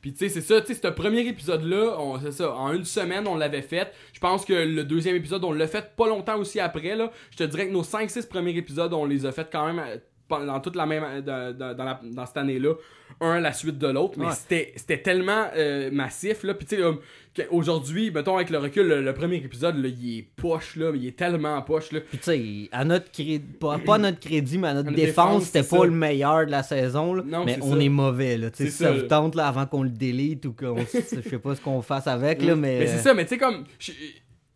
Puis 0.00 0.12
tu 0.12 0.18
sais, 0.18 0.28
c'est 0.28 0.40
ça, 0.40 0.60
tu 0.62 0.74
sais, 0.74 0.80
ce 0.82 0.88
premier 0.88 1.20
épisode-là, 1.26 2.18
c'est 2.22 2.32
ça, 2.32 2.54
en 2.54 2.72
une 2.72 2.84
semaine, 2.84 3.26
on 3.26 3.36
l'avait 3.36 3.60
fait. 3.62 3.92
Je 4.14 4.20
pense 4.20 4.44
que 4.44 4.52
le 4.54 4.84
deuxième 4.84 5.16
épisode, 5.16 5.44
on 5.44 5.52
l'a 5.52 5.66
fait 5.66 5.94
pas 5.94 6.08
longtemps 6.08 6.38
aussi 6.38 6.58
après, 6.58 6.96
là. 6.96 7.10
Je 7.30 7.36
te 7.36 7.44
dirais 7.44 7.68
que 7.68 7.72
nos 7.72 7.82
5-6 7.82 8.26
premiers 8.28 8.56
épisodes, 8.56 8.92
on 8.94 9.04
les 9.04 9.26
a 9.26 9.32
fait 9.32 9.48
quand 9.52 9.66
même 9.72 9.82
pendant 10.30 10.58
toute 10.60 10.76
la 10.76 10.86
même, 10.86 11.04
euh, 11.04 11.20
dans, 11.20 11.54
dans- 11.54 11.74
dans 11.76 11.84
la- 11.84 12.00
dans 12.02 12.24
cette 12.24 12.38
année-là, 12.38 12.72
un 13.20 13.32
à 13.32 13.40
la 13.40 13.52
suite 13.52 13.76
de 13.76 13.88
l'autre. 13.88 14.14
Mais 14.18 14.26
Ouais. 14.26 14.32
c'était 14.32 14.72
c'était 14.76 15.02
tellement 15.02 15.48
euh, 15.56 15.90
massif, 15.92 16.42
là. 16.44 16.54
Puis 16.54 16.66
tu 16.66 16.76
sais, 16.76 17.46
aujourd'hui, 17.50 18.10
mettons, 18.10 18.36
avec 18.36 18.48
le 18.50 18.58
recul, 18.58 18.86
le, 18.86 19.02
le 19.02 19.12
premier 19.14 19.36
épisode, 19.36 19.76
là, 19.76 19.88
il 19.88 20.18
est 20.18 20.22
poche, 20.36 20.76
là, 20.76 20.92
il 20.94 21.06
est 21.06 21.16
tellement 21.18 21.60
poche, 21.62 21.92
là. 21.92 22.00
Puis 22.00 22.18
tu 22.18 22.24
sais, 22.24 22.68
à 22.72 22.84
notre 22.84 23.10
crédit, 23.10 23.38
pas, 23.40 23.78
pas 23.78 23.96
à 23.96 23.98
notre 23.98 24.20
crédit, 24.20 24.56
mais 24.58 24.68
à 24.68 24.74
notre 24.74 24.88
À 24.88 24.92
notre 24.92 25.04
défense, 25.04 25.44
c'était 25.44 25.62
pas 25.68 25.78
ça. 25.80 25.84
le 25.84 25.90
meilleur 25.90 26.46
de 26.46 26.50
la 26.50 26.62
saison. 26.62 27.14
là. 27.14 27.22
Non, 27.26 27.44
mais 27.44 27.58
on 27.60 27.74
ça. 27.76 27.82
est 27.82 27.88
mauvais. 27.88 28.36
Là, 28.38 28.50
tu 28.50 28.64
sais, 28.64 28.70
si 28.70 28.76
ça 28.78 28.86
ça, 28.86 28.92
vous 28.92 29.02
tente 29.02 29.34
là, 29.34 29.48
avant 29.48 29.66
qu'on 29.66 29.82
le 29.82 29.90
délite 29.90 30.46
ou 30.46 30.52
qu'on 30.52 30.76
je 30.78 31.00
sais 31.28 31.38
pas 31.38 31.54
ce 31.56 31.60
qu'on 31.60 31.82
fasse 31.82 32.06
avec, 32.06 32.42
là, 32.42 32.54
mais, 32.56 32.78
Mais 32.80 32.86
c'est 32.86 32.98
ça, 32.98 33.12
mais 33.12 33.24
tu 33.24 33.30
sais, 33.30 33.38
comme. 33.38 33.64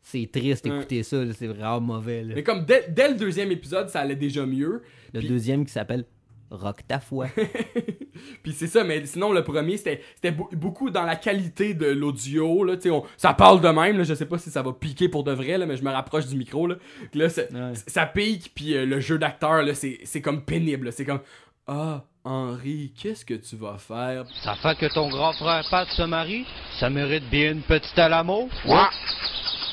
c'est 0.02 0.30
triste 0.30 0.64
Ouais. 0.64 0.70
d'écouter 0.70 1.02
ça. 1.02 1.16
c'est 1.36 1.46
vraiment 1.48 1.80
mauvais. 1.80 2.22
là. 2.22 2.34
Mais 2.36 2.42
comme 2.42 2.64
dès, 2.64 2.86
dès 2.88 3.08
le 3.08 3.14
deuxième 3.16 3.50
épisode, 3.50 3.88
ça 3.88 4.00
allait 4.00 4.14
déjà 4.16 4.46
mieux. 4.46 4.82
Le 5.14 5.20
puis- 5.20 5.28
deuxième 5.28 5.64
qui 5.64 5.72
s'appelle 5.72 6.04
Rock 6.50 6.86
ta 6.86 7.00
foi. 7.00 7.26
Puis 8.44 8.52
c'est 8.52 8.66
ça, 8.68 8.84
mais 8.84 9.04
sinon 9.06 9.32
le 9.32 9.42
premier 9.42 9.76
c'était 9.76 10.00
c'était 10.14 10.30
beau- 10.30 10.48
beaucoup 10.52 10.90
dans 10.90 11.02
la 11.02 11.16
qualité 11.16 11.74
de 11.74 11.86
l'audio 11.86 12.64
ça 13.16 13.32
parle 13.34 13.60
de 13.60 13.68
même 13.68 13.96
là, 13.98 14.04
je 14.04 14.14
sais 14.14 14.26
pas 14.26 14.38
si 14.38 14.50
ça 14.50 14.62
va 14.62 14.72
piquer 14.72 15.08
pour 15.08 15.24
de 15.24 15.32
vrai 15.32 15.58
là, 15.58 15.66
mais 15.66 15.76
je 15.76 15.82
me 15.82 15.90
rapproche 15.90 16.26
du 16.26 16.36
micro 16.36 16.66
là. 16.68 16.76
Là 17.14 17.26
Ouais. 17.26 17.72
ça 17.74 18.06
pique 18.06 18.52
puis 18.54 18.76
euh, 18.76 18.84
le 18.86 19.00
jeu 19.00 19.18
d'acteur 19.18 19.62
là, 19.62 19.74
c'est 19.74 19.98
c'est 20.04 20.20
comme 20.20 20.44
pénible, 20.44 20.86
là. 20.86 20.92
c'est 20.92 21.04
comme 21.06 21.20
ah 21.66 22.04
Henri, 22.24 22.92
qu'est-ce 22.96 23.24
que 23.24 23.34
tu 23.34 23.56
vas 23.56 23.76
faire 23.78 24.24
Ça 24.42 24.54
fait 24.54 24.76
que 24.78 24.94
ton 24.94 25.08
grand 25.08 25.32
frère 25.32 25.66
Pat 25.70 25.88
se 25.88 26.02
marie? 26.02 26.46
Ça 26.78 26.88
mérite 26.90 27.28
bien 27.30 27.52
une 27.52 27.62
petite 27.62 27.98
à 27.98 28.08
l'amour? 28.08 28.48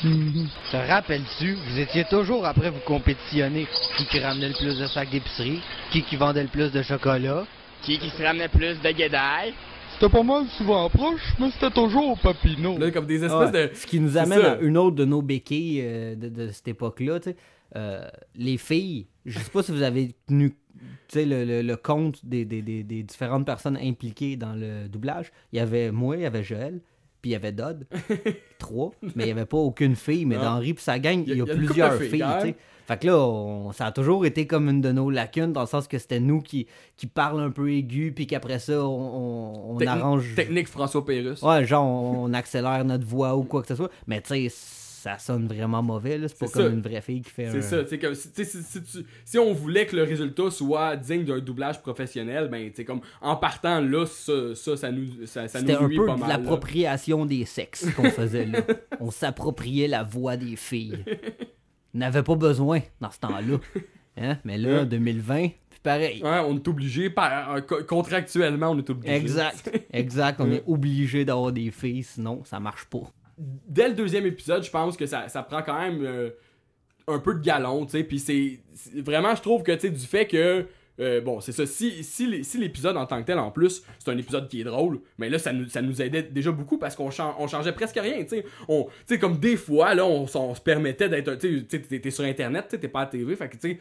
Te 0.72 0.78
rappelles-tu, 0.78 1.54
vous 1.54 1.80
étiez 1.80 2.06
toujours 2.06 2.45
après 2.45 2.70
vous 2.72 2.80
compétitionner 2.86 3.68
qui 3.97 4.06
qui 4.08 4.20
ramenait 4.20 4.49
le 4.49 4.56
plus 4.56 4.80
de 4.80 4.88
sacs 4.88 5.10
d'épicerie, 5.12 5.62
qui 5.91 6.02
qui 6.04 6.16
vendait 6.16 6.43
le 6.43 6.49
plus 6.49 6.72
de 6.72 6.82
chocolat? 6.82 7.45
Qui 7.84 7.97
qui 7.99 8.10
se 8.10 8.24
ramenait 8.24 8.47
plus 8.49 8.80
de 8.82 8.91
guédailles? 8.91 9.54
C'était 9.93 10.12
pas 10.12 10.24
mal 10.24 10.45
souvent 10.58 10.89
proche, 10.89 11.22
mais 11.39 11.52
c'était 11.52 11.70
toujours 11.72 12.18
Papineau. 12.20 12.78
Là 12.80 12.89
comme 12.91 13.06
des 13.06 13.24
espèces 13.24 13.52
Ouais. 13.52 13.70
de 13.70 13.76
Ce 13.76 13.86
qui 13.86 13.99
nous 13.99 14.18
amène 14.18 14.41
à 14.41 14.58
une 14.60 14.78
autre 14.78 14.95
de 14.95 15.06
nos 15.06 15.22
béquilles 15.22 15.82
euh, 15.84 16.16
de, 16.16 16.30
de 16.30 16.47
cette 16.49 16.68
époque-là. 16.68 17.20
tu 17.20 17.30
sais. 17.32 17.36
Euh, 17.76 18.06
les 18.36 18.58
filles, 18.58 19.08
je 19.26 19.38
sais 19.39 19.52
pas 19.52 19.62
si 19.64 19.72
vous 19.72 19.82
avez 19.84 20.16
tenu 20.28 20.54
le, 21.16 21.45
le- 21.45 21.62
le 21.62 21.76
compte 21.78 22.26
des, 22.26 22.43
des- 22.45 22.62
des- 22.62 22.84
des 22.84 23.04
différentes 23.04 23.45
personnes 23.45 23.78
impliquées 23.78 24.36
dans 24.36 24.54
le 24.54 24.88
doublage. 24.89 25.32
Il 25.54 25.58
y 25.58 25.60
avait 25.60 25.91
moi, 25.91 26.18
il 26.18 26.24
y 26.24 26.26
avait 26.26 26.43
Joël, 26.43 26.82
puis 27.22 27.32
il 27.32 27.34
y 27.34 27.36
avait 27.36 27.51
Dodd. 27.51 27.86
Trois. 28.59 28.91
Mais 29.15 29.24
il 29.24 29.26
n'y 29.26 29.32
avait 29.32 29.45
pas 29.45 29.57
aucune 29.57 29.95
fille. 29.95 30.26
Mais 30.26 30.36
Non. 30.36 30.41
dans 30.43 30.51
Henri 30.55 30.72
et 30.72 30.76
sa 30.78 30.99
gang, 30.99 31.24
il 31.26 31.30
y 31.30 31.41
a, 31.41 31.45
y 31.45 31.49
y 31.49 31.55
plusieurs 31.55 31.93
filles. 32.01 32.55
Fait 32.88 32.99
que 32.99 33.07
là, 33.07 33.17
on- 33.19 33.72
ça 33.72 33.86
a 33.86 33.91
toujours 33.91 34.26
été 34.26 34.47
comme 34.47 34.67
une 34.67 34.82
de 34.82 34.91
nos 34.91 35.09
lacunes, 35.09 35.53
dans 35.53 35.61
le 35.61 35.67
sens 35.67 35.88
que 35.88 35.97
c'était 35.97 36.19
nous 36.19 36.41
qui, 36.41 36.67
qui 36.97 37.07
parlent 37.07 37.39
un 37.39 37.51
peu 37.51 37.72
aigu, 37.72 38.11
puis 38.13 38.28
qu'après 38.28 38.59
ça, 38.59 38.84
on, 38.86 39.78
on- 39.78 39.88
arrange. 39.88 40.36
technique 40.36 40.67
François 40.67 41.05
Pérusse. 41.05 41.41
Ouais, 41.43 41.65
genre, 41.65 41.86
on, 41.86 42.24
on 42.26 42.34
accélère 42.34 42.84
notre 42.84 43.05
voix 43.05 43.36
ou 43.38 43.43
quoi 43.43 43.61
que 43.61 43.67
ce 43.67 43.76
soit. 43.76 43.91
Mais 44.07 44.19
tu 44.22 44.49
sais, 44.49 44.55
ça 45.02 45.18
sonne 45.18 45.47
vraiment 45.47 45.82
mauvais, 45.82 46.18
là. 46.18 46.28
C'est 46.28 46.38
pas 46.38 46.47
comme 46.47 46.62
ça. 46.64 46.70
une 46.70 46.82
vraie 46.82 47.02
fille 47.02 47.22
qui 47.22 47.30
fait 47.32 47.49
C'est 47.49 47.58
un... 47.58 47.62
ça, 47.62 47.84
tu 47.84 47.89
sais, 47.89 47.99
comme, 47.99 48.14
si, 48.14 48.30
si, 48.36 48.45
si 48.64 48.84
tu- 48.84 49.06
si 49.26 49.39
on 49.39 49.52
voulait 49.54 49.86
que 49.88 49.95
le 49.95 50.04
résultat 50.04 50.52
soit 50.52 50.95
digne 50.95 51.24
d'un 51.26 51.39
doublage 51.39 51.82
professionnel, 51.82 52.49
ben, 52.49 52.70
tu 52.70 52.76
sais, 52.78 52.86
comme, 52.86 53.02
en 53.22 53.36
partant 53.36 53.82
là, 53.82 54.06
ça, 54.06 54.54
ça, 54.56 54.78
ça 54.78 54.91
nous, 54.91 55.26
ça, 55.26 55.47
ça 55.47 55.60
C'était 55.60 55.74
nous 55.74 55.86
un 55.86 55.89
peu 55.89 56.06
pas 56.06 56.16
de 56.16 56.30
l'appropriation 56.30 57.26
des 57.26 57.45
sexes 57.45 57.88
qu'on 57.95 58.10
faisait 58.12 58.45
là. 58.45 58.60
on 58.99 59.10
s'appropriait 59.12 59.88
la 59.88 60.04
voix 60.04 60.38
des 60.38 60.56
filles. 60.56 61.04
On 61.95 61.97
n'avait 61.99 62.24
pas 62.24 62.36
besoin 62.36 62.80
dans 62.99 63.10
ce 63.12 63.20
temps-là. 63.20 63.58
Hein? 64.18 64.38
Mais 64.43 64.58
là, 64.58 64.82
en 64.82 64.86
2020, 64.86 65.47
puis 65.70 65.80
pareil. 65.82 66.22
Ouais, 66.24 66.39
on 66.45 66.56
est 66.56 66.68
obligé, 66.68 67.10
par, 67.10 67.56
euh, 67.56 67.62
co- 67.62 67.84
contractuellement, 67.86 68.70
on 68.72 68.78
est 68.78 68.89
obligé. 68.89 69.16
Exact, 69.16 69.72
exact. 69.91 70.39
On 70.41 70.52
est 70.52 70.64
obligé 70.68 71.26
d'avoir 71.26 71.52
des 71.52 71.72
filles, 71.72 72.04
sinon 72.04 72.43
ça 72.45 72.60
marche 72.60 72.86
pas. 72.86 73.12
Dès 73.67 73.87
le 73.89 73.95
deuxième 73.95 74.25
épisode, 74.25 74.63
je 74.63 74.69
pense 74.69 74.95
que 74.97 75.05
ça, 75.05 75.27
ça 75.27 75.41
prend 75.43 75.61
quand 75.63 75.79
même 75.79 76.03
euh, 76.05 76.29
un 77.07 77.19
peu 77.19 77.33
de 77.33 77.39
galon, 77.41 77.85
tu 77.85 77.91
sais, 77.93 78.03
puis 78.03 78.19
c'est 78.19 78.59
vraiment, 79.01 79.35
je 79.35 79.41
trouve 79.41 79.63
que, 79.63 79.71
tu 79.71 79.79
sais, 79.81 79.89
du 79.89 80.05
fait 80.05 80.27
que, 80.27 80.65
euh, 80.99 81.19
bon, 81.21 81.39
c'est 81.41 81.51
ça, 81.53 81.65
si, 81.65 82.03
si, 82.03 82.27
l'é- 82.27 82.43
si 82.43 82.59
l'épisode 82.59 82.95
en 82.97 83.07
tant 83.07 83.19
que 83.21 83.25
tel, 83.25 83.39
en 83.39 83.49
plus, 83.49 83.81
c'est 83.97 84.11
un 84.11 84.17
épisode 84.17 84.47
qui 84.47 84.61
est 84.61 84.65
drôle, 84.65 84.99
mais 85.17 85.29
là, 85.29 85.39
ça 85.39 85.51
nous, 85.51 85.67
ça 85.67 85.81
nous 85.81 85.99
aidait 86.01 86.21
déjà 86.21 86.51
beaucoup 86.51 86.77
parce 86.77 86.95
qu'on 86.95 87.09
chan- 87.09 87.35
on 87.39 87.47
changeait 87.47 87.71
presque 87.71 87.97
rien, 87.99 88.21
tu 88.23 88.29
sais. 88.29 88.45
On- 88.67 88.83
Tu 88.83 88.91
sais, 89.15 89.19
comme 89.19 89.37
des 89.39 89.55
fois, 89.57 89.95
là, 89.95 90.05
on, 90.05 90.27
se 90.53 90.61
permettait 90.61 91.09
d'être, 91.09 91.33
tu 91.39 91.65
sais, 91.67 91.79
t'es- 91.79 91.99
sur 92.11 92.23
Internet, 92.25 92.77
t'es 92.79 92.87
pas 92.87 92.99
à 93.01 93.03
la 93.05 93.09
TV, 93.09 93.35
fait 93.35 93.49
que, 93.49 93.57
tu 93.57 93.69
sais, 93.71 93.79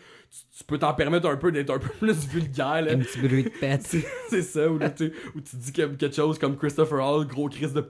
tu- 0.57 0.65
peux 0.65 0.79
t'en 0.79 0.95
permettre 0.95 1.29
un 1.29 1.37
peu 1.37 1.53
d'être 1.53 1.71
un 1.71 1.79
peu 1.81 1.91
plus 2.01 2.27
vulgaire, 2.29 2.81
là. 2.83 2.93
Un 2.93 2.99
petit 3.01 3.19
bruit 3.21 3.43
de 3.45 3.49
pète. 3.51 3.83
C'est- 4.31 4.43
ça, 4.43 4.71
où, 4.71 4.79
là, 4.79 4.89
tu 4.89 5.57
dis 5.57 5.73
que- 5.73 5.83
quelque 5.97 6.15
chose 6.17 6.39
comme 6.39 6.57
Christopher 6.57 7.05
Hall, 7.07 7.27
gros 7.27 7.49
Chris 7.51 7.73
de 7.75 7.81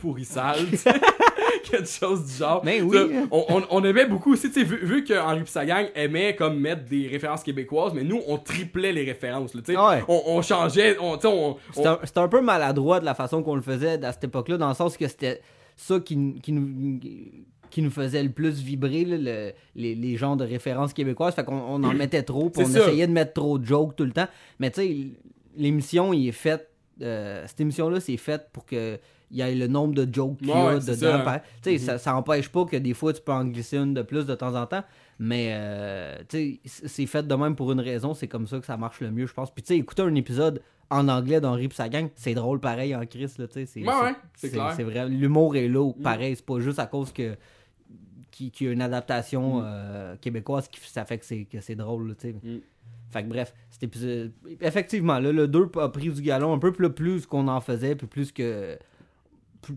sais. 0.79 0.91
quelque 1.71 1.89
chose 1.89 2.27
du 2.27 2.33
genre. 2.33 2.63
Mais 2.65 2.81
oui. 2.83 2.97
Ça, 2.97 3.05
On, 3.31 3.45
on, 3.49 3.63
on 3.71 3.85
aimait 3.85 4.07
beaucoup 4.07 4.33
aussi, 4.33 4.49
tu 4.49 4.55
sais, 4.61 4.65
vu, 4.65 4.77
vu 4.85 5.05
que 5.05 5.15
Henri 5.15 5.43
pis 5.43 5.51
sa 5.51 5.65
gang 5.67 5.87
aimait 5.95 6.35
comme 6.37 6.59
mettre 6.59 6.85
des 6.85 7.09
références 7.09 7.43
québécoises, 7.43 7.93
mais 7.95 8.03
nous, 8.05 8.21
on 8.27 8.39
triplait 8.39 8.93
les 8.93 9.05
références, 9.05 9.53
tu 9.53 9.59
sais. 9.65 9.77
Ouais. 9.77 10.03
On, 10.09 10.23
on 10.27 10.43
changeait, 10.43 10.97
on, 11.01 11.17
tu 11.17 11.23
sais, 11.23 11.29
on... 11.29 11.57
C'était 12.05 12.19
un, 12.21 12.29
peu 12.29 12.41
maladroit 12.41 13.01
de 13.01 13.05
la 13.05 13.15
façon 13.15 13.43
qu'on 13.43 13.55
le 13.57 13.63
faisait 13.63 14.03
à 14.05 14.13
cette 14.13 14.25
époque-là, 14.25 14.57
dans 14.59 14.69
le 14.69 14.75
sens 14.75 14.97
que 14.97 15.07
c'était 15.09 15.41
ça 15.77 15.99
qui, 16.01 16.35
qui 16.43 16.53
nous 16.53 16.99
qui 17.71 17.83
nous 17.83 17.91
faisait 17.91 18.23
le 18.25 18.31
plus 18.31 18.61
vibrer, 18.61 19.05
là, 19.05 19.17
le- 19.17 19.53
les, 19.77 19.95
les 19.95 20.17
genres 20.17 20.37
de 20.37 20.45
références 20.45 20.93
québécoises. 20.93 21.35
Fait 21.37 21.45
qu'on 21.45 21.55
on 21.55 21.85
en 21.85 21.95
mettait 21.95 22.25
trop, 22.25 22.51
puis 22.51 22.65
on 22.65 22.69
ça. 22.69 22.81
essayait 22.81 23.07
de 23.07 23.13
mettre 23.13 23.33
trop 23.35 23.59
de 23.59 23.65
jokes 23.65 23.95
tout 23.95 24.05
le 24.05 24.11
temps. 24.11 24.27
Mais 24.59 24.73
tu 24.73 24.81
sais, 24.81 24.97
l'émission, 25.57 26.13
il 26.13 26.27
est 26.29 26.33
faite. 26.33 26.69
euh, 27.01 27.45
cette 27.47 27.61
émission-là, 27.61 28.01
c'est 28.01 28.17
faite 28.17 28.49
pour 28.53 28.67
que 28.67 28.99
il 29.31 29.37
y 29.39 29.41
ait 29.43 29.55
le 29.55 29.67
nombre 29.69 29.95
de 29.95 30.09
jokes 30.13 30.39
qu'il 30.39 30.49
y 30.49 30.53
a 30.53 30.79
dedans. 30.79 30.95
ça. 30.95 31.19
par- 31.21 31.41
Tu 31.63 31.71
sais, 31.73 31.79
ça, 31.79 31.99
ça 31.99 32.17
empêche 32.17 32.49
pas 32.49 32.65
que 32.65 32.77
des 32.77 32.95
fois, 32.95 33.13
tu 33.13 33.21
peux 33.23 33.33
en 33.33 33.45
glisser 33.45 33.77
une 33.77 33.95
de 33.95 34.03
plus 34.03 34.27
de 34.27 34.35
temps 34.35 34.55
en 34.61 34.67
temps. 34.67 34.83
Mais, 35.19 35.51
euh, 35.53 36.17
c'est 36.65 37.07
fait 37.07 37.27
de 37.27 37.35
même 37.35 37.55
pour 37.55 37.71
une 37.73 37.81
raison. 37.81 38.15
C'est 38.15 38.29
comme 38.29 38.47
ça 38.47 38.59
que 38.59 38.67
ça 38.67 38.77
marche 38.77 39.01
le 39.01 39.11
mieux, 39.11 39.27
je 39.27 39.35
pense. 39.35 39.51
Puis, 39.51 39.63
tu 39.63 39.75
sais, 39.75 39.79
écouter 39.79 40.03
un 40.03 40.15
épisode 40.15 40.63
en 40.89 41.07
anglais 41.09 41.41
d'Henri 41.41 41.69
pis 41.69 41.77
sa 41.77 41.89
gang, 41.89 42.09
c'est 42.17 42.35
drôle 42.35 42.59
pareil 42.59 42.97
en 42.97 43.05
Chris, 43.07 43.31
là, 43.39 43.47
tu 43.47 43.53
sais. 43.55 43.67
c'est- 43.67 43.81
Ouais, 43.81 43.87
ouais, 43.89 44.15
c'est- 44.35 44.49
c'est 44.49 44.53
clair. 44.55 44.73
C'est 44.77 44.83
vrai. 44.83 45.09
L'humour 45.09 45.55
est 45.57 45.69
là, 45.69 45.93
Mm. 45.97 46.03
pareil. 46.03 46.35
C'est 46.37 46.45
pas 46.47 46.59
juste 46.61 46.79
à 46.79 46.87
cause 46.87 47.13
que 47.13 47.37
qu'il 48.33 48.67
y 48.67 48.71
a 48.71 48.73
une 48.73 48.81
adaptation 48.83 49.61
Mm. 49.61 49.63
euh, 49.67 50.17
québécoise 50.21 50.67
qui 50.69 50.81
ça 50.89 51.05
fait 51.05 51.19
que 51.19 51.25
c'est 51.27 51.45
que 51.45 51.61
c'est 51.61 51.75
drôle, 51.75 52.09
là, 52.09 52.15
tu 52.15 52.29
sais. 52.31 52.33
Mm. 52.43 52.61
Fait 53.11 53.23
que 53.25 53.29
bref, 53.29 53.53
épisode... 53.83 54.33
Effectivement, 54.61 55.19
là, 55.19 55.33
le 55.33 55.49
2 55.49 55.69
a 55.79 55.89
pris 55.89 56.11
du 56.11 56.23
galon 56.23 56.53
un 56.55 56.59
peu, 56.59 56.73
là, 56.79 56.89
plus 56.91 57.27
qu'on 57.27 57.49
en 57.49 57.61
faisait, 57.61 57.95
puis 57.97 58.07
plus 58.07 58.31
que... 58.33 58.79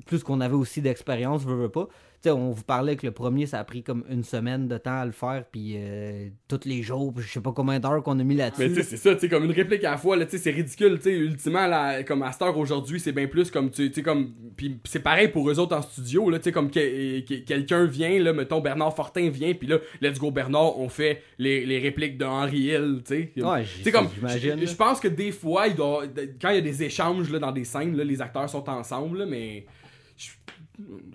Plus, 0.06 0.24
qu'on 0.24 0.42
avait 0.42 0.56
aussi 0.56 0.82
d'expérience, 0.82 1.44
veux, 1.44 1.56
veux 1.56 1.70
pas. 1.70 1.88
Sais, 2.24 2.32
on 2.32 2.52
vous 2.52 2.64
parlait 2.64 2.96
que 2.96 3.06
le 3.06 3.12
premier, 3.12 3.46
ça 3.48 3.60
a 3.60 3.66
pris 3.66 3.84
comme 3.84 4.06
une 4.10 4.24
semaine 4.24 4.70
de 4.70 4.78
temps 4.78 5.00
à 5.02 5.06
le 5.06 5.12
faire, 5.12 5.44
puis 5.52 5.74
euh, 5.76 6.30
tous 6.48 6.62
les 6.64 6.82
jours, 6.82 7.14
je 7.18 7.28
sais 7.28 7.42
pas 7.42 7.52
combien 7.52 7.82
d'heures 7.82 8.02
qu'on 8.02 8.18
a 8.18 8.24
mis 8.24 8.36
Mais 8.36 8.50
tu 8.52 8.62
là-dessus. 8.62 8.76
sais, 8.76 8.84
c'est 8.84 8.96
ça, 8.98 9.14
tu 9.16 9.20
sais, 9.20 9.28
comme 9.30 9.44
une 9.44 9.52
réplique 9.52 9.84
à 9.84 9.92
la 9.92 9.98
fois, 9.98 10.16
là, 10.16 10.24
tu 10.24 10.32
sais, 10.32 10.38
c'est 10.38 10.52
ridicule, 10.52 10.96
tu 11.00 11.04
sais, 11.04 11.18
ultimement, 11.18 11.68
là, 11.68 12.02
comme 12.04 12.22
à 12.24 12.32
cette 12.32 12.44
heure 12.44 12.58
aujourd'hui, 12.58 13.02
c'est 13.02 13.12
bien 13.12 13.28
plus 13.28 13.52
comme, 13.52 13.70
tu 13.72 13.92
sais, 13.92 14.02
comme, 14.02 14.34
puis 14.56 14.80
c'est 14.86 15.02
pareil 15.04 15.28
pour 15.28 15.50
eux 15.50 15.60
autres 15.60 15.76
en 15.76 15.82
studio, 15.82 16.30
là, 16.30 16.38
tu 16.40 16.46
sais, 16.46 16.52
comme 16.54 16.72
que- 16.72 17.20
que- 17.28 17.44
quelqu'un 17.44 17.84
vient, 17.84 18.18
là, 18.24 18.32
mettons, 18.32 18.62
Bernard 18.62 18.96
Fortin 18.96 19.30
vient, 19.30 19.54
puis 19.54 19.68
là, 19.68 19.80
let's 20.00 20.18
go 20.18 20.32
Bernard, 20.32 20.80
on 20.80 20.88
fait 20.88 21.22
les, 21.38 21.66
les 21.66 21.80
répliques 21.80 22.18
de 22.18 22.24
Henri 22.24 22.60
Hill, 22.70 23.02
tu 23.06 23.32
sais. 23.36 23.44
Ouais, 23.44 23.64
Tu 23.66 23.84
sais, 23.84 23.92
comme, 23.92 24.08
j'imagine, 24.16 24.66
je 24.66 24.76
pense 24.76 25.02
que 25.02 25.10
des 25.10 25.34
fois, 25.34 25.68
il 25.68 25.76
doit, 25.76 26.06
quand 26.42 26.52
il 26.52 26.56
y 26.56 26.60
a 26.60 26.62
des 26.62 26.84
échanges, 26.84 27.30
là, 27.30 27.40
dans 27.40 27.52
des 27.52 27.66
scènes, 27.66 27.98
là, 27.98 28.06
les 28.06 28.22
acteurs 28.22 28.50
sont 28.50 28.70
ensemble, 28.70 29.18
là, 29.18 29.26
mais... 29.26 29.66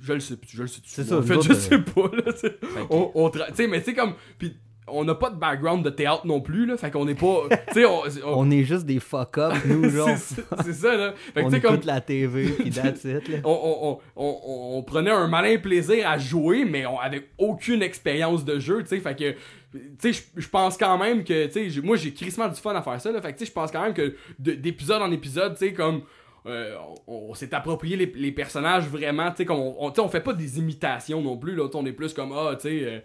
Je, 0.00 0.12
le 0.12 0.20
sais, 0.20 0.34
je 0.48 0.62
le 0.62 0.68
sais. 0.68 0.80
C'est 0.84 1.04
ça, 1.04 1.18
En 1.18 1.22
fait, 1.22 1.40
je 1.42 1.52
sais 1.52 1.78
pas, 1.78 2.10
là, 2.14 2.32
tu 2.32 2.38
sais. 2.40 2.58
On, 2.90 3.10
on 3.14 3.28
tra- 3.28 3.48
tu 3.48 3.54
sais, 3.56 3.66
mais 3.68 3.78
tu 3.80 3.86
sais, 3.86 3.94
comme, 3.94 4.14
puis 4.38 4.56
on 4.90 5.04
n'a 5.04 5.14
pas 5.14 5.28
de 5.28 5.36
background 5.36 5.84
de 5.84 5.90
théâtre 5.90 6.26
non 6.26 6.40
plus, 6.40 6.64
là, 6.64 6.78
fait 6.78 6.90
qu'on 6.90 7.06
est 7.08 7.14
pas, 7.14 7.42
tu 7.68 7.74
sais, 7.74 7.84
on, 7.84 8.00
on- 8.24 8.40
On 8.40 8.50
est 8.50 8.64
juste 8.64 8.86
des 8.86 9.00
fuck-up, 9.00 9.52
nous, 9.66 9.90
genre. 9.90 10.08
c'est 10.64 10.72
ça- 10.72 10.96
là. 10.96 11.12
Fait 11.34 11.42
que, 11.42 11.46
on 11.46 11.50
écoute 11.50 11.62
comme, 11.62 11.80
la 11.84 12.00
TV, 12.00 12.46
puis 12.48 12.70
that's 12.70 13.04
it, 13.04 13.28
là. 13.28 13.38
on, 13.44 13.98
on, 14.16 14.82
prenait 14.82 15.10
un 15.10 15.26
malin 15.28 15.58
plaisir 15.58 16.08
à 16.08 16.16
jouer, 16.18 16.64
mais 16.64 16.86
on 16.86 16.98
avait 16.98 17.28
aucune 17.36 17.82
expérience 17.82 18.44
de 18.44 18.58
jeu, 18.58 18.82
tu 18.82 18.88
sais, 18.88 19.00
fait 19.00 19.14
que, 19.14 19.32
tu 20.00 20.12
sais, 20.14 20.24
je- 20.36 20.48
pense 20.48 20.78
quand 20.78 20.96
même 20.96 21.22
que, 21.22 21.46
tu 21.46 21.52
sais, 21.52 21.68
j'ai- 21.70 21.82
moi, 21.82 21.96
j'ai 21.96 22.12
crissement 22.14 22.48
du 22.48 22.58
fun 22.58 22.74
à 22.74 22.80
faire 22.80 22.98
ça, 23.00 23.12
là, 23.12 23.20
fait 23.20 23.32
que, 23.34 23.38
tu 23.38 23.44
sais, 23.44 23.50
je 23.50 23.52
pense 23.54 23.70
quand 23.70 23.82
même 23.82 23.92
que 23.94 24.14
de- 24.38 24.52
d'épisode 24.52 25.02
en 25.02 25.12
épisode, 25.12 25.52
tu 25.52 25.66
sais, 25.66 25.72
comme, 25.74 26.00
euh, 26.46 26.76
on, 27.06 27.30
on 27.30 27.34
s'est 27.34 27.54
approprié 27.54 27.96
les, 27.96 28.06
les 28.14 28.32
personnages 28.32 28.86
vraiment, 28.88 29.30
tu 29.30 29.38
sais, 29.38 29.44
comme, 29.44 29.58
on, 29.58 29.76
on, 29.86 29.92
on 30.00 30.08
fait 30.08 30.20
pas 30.20 30.32
des 30.34 30.58
imitations 30.58 31.20
non 31.22 31.36
plus, 31.36 31.54
là, 31.54 31.64
on 31.74 31.84
est 31.86 31.92
plus 31.92 32.12
comme, 32.14 32.32
ah, 32.32 32.54
tu 32.56 32.68
sais... 32.68 32.80
euh, 32.84 33.00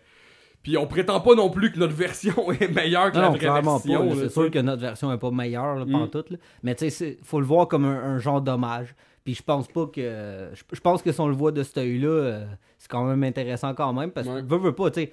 puis 0.61 0.77
on 0.77 0.88
prétend 0.88 1.19
pas 1.19 1.35
non 1.35 1.49
plus 1.49 1.73
que 1.73 1.80
notre 1.80 1.93
version 1.95 2.49
est 2.53 2.69
meilleure 2.73 3.11
que 3.11 3.18
Non, 3.18 3.23
la 3.23 3.30
vraie 3.31 3.39
clairement 3.39 3.77
version. 3.80 3.99
pas. 3.99 4.05
là. 4.05 4.15
là, 4.15 4.22
C'est 4.22 4.30
sûr 4.34 4.49
que 4.49 4.60
notre 4.60 4.81
version 4.81 5.11
est 5.11 5.18
pas 5.18 5.31
meilleure, 5.31 5.76
là, 5.76 5.85
Mm. 5.85 5.91
là. 6.14 6.38
Mais 6.64 6.73
tu 6.76 6.89
sais, 6.89 7.18
faut 7.22 7.39
le 7.41 7.45
voir 7.45 7.68
comme 7.68 7.84
un, 7.84 8.01
un 8.15 8.18
genre 8.19 8.41
d'hommage. 8.41 8.95
Puis 9.26 9.35
je 9.35 9.43
pense 9.43 9.68
pas 9.68 9.88
que. 9.88 10.49
Je, 10.72 10.80
pense 10.80 11.01
que 11.01 11.11
si 11.11 11.19
on 11.19 11.27
le 11.27 11.34
voit 11.35 11.51
de 11.51 11.64
cet 11.64 11.77
œil-là, 11.80 12.07
euh, 12.07 12.45
c'est 12.77 12.89
quand 12.89 13.03
même 13.05 13.23
intéressant 13.23 13.73
quand 13.73 13.91
même. 13.93 14.11
Parce 14.11 14.27
que, 14.27 14.41
veut, 14.41 14.57
veut 14.57 14.76
pas, 14.76 14.89
tu 14.91 15.01
sais. 15.01 15.11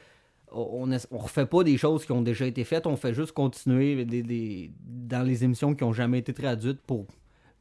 On, 0.53 0.85
refait 1.13 1.47
pas 1.47 1.63
des 1.63 1.77
choses 1.77 2.05
qui 2.05 2.11
ont 2.13 2.23
déjà 2.23 2.45
été 2.45 2.65
faites, 2.65 2.87
on 2.89 2.97
fait 2.97 3.15
juste 3.15 3.31
continuer 3.33 4.05
des, 4.05 4.23
des- 4.25 4.73
dans 4.85 5.25
les 5.25 5.45
émissions 5.45 5.75
qui 5.77 5.85
ont 5.85 5.93
jamais 5.93 6.19
été 6.19 6.33
traduites 6.33 6.81
pour, 6.81 7.07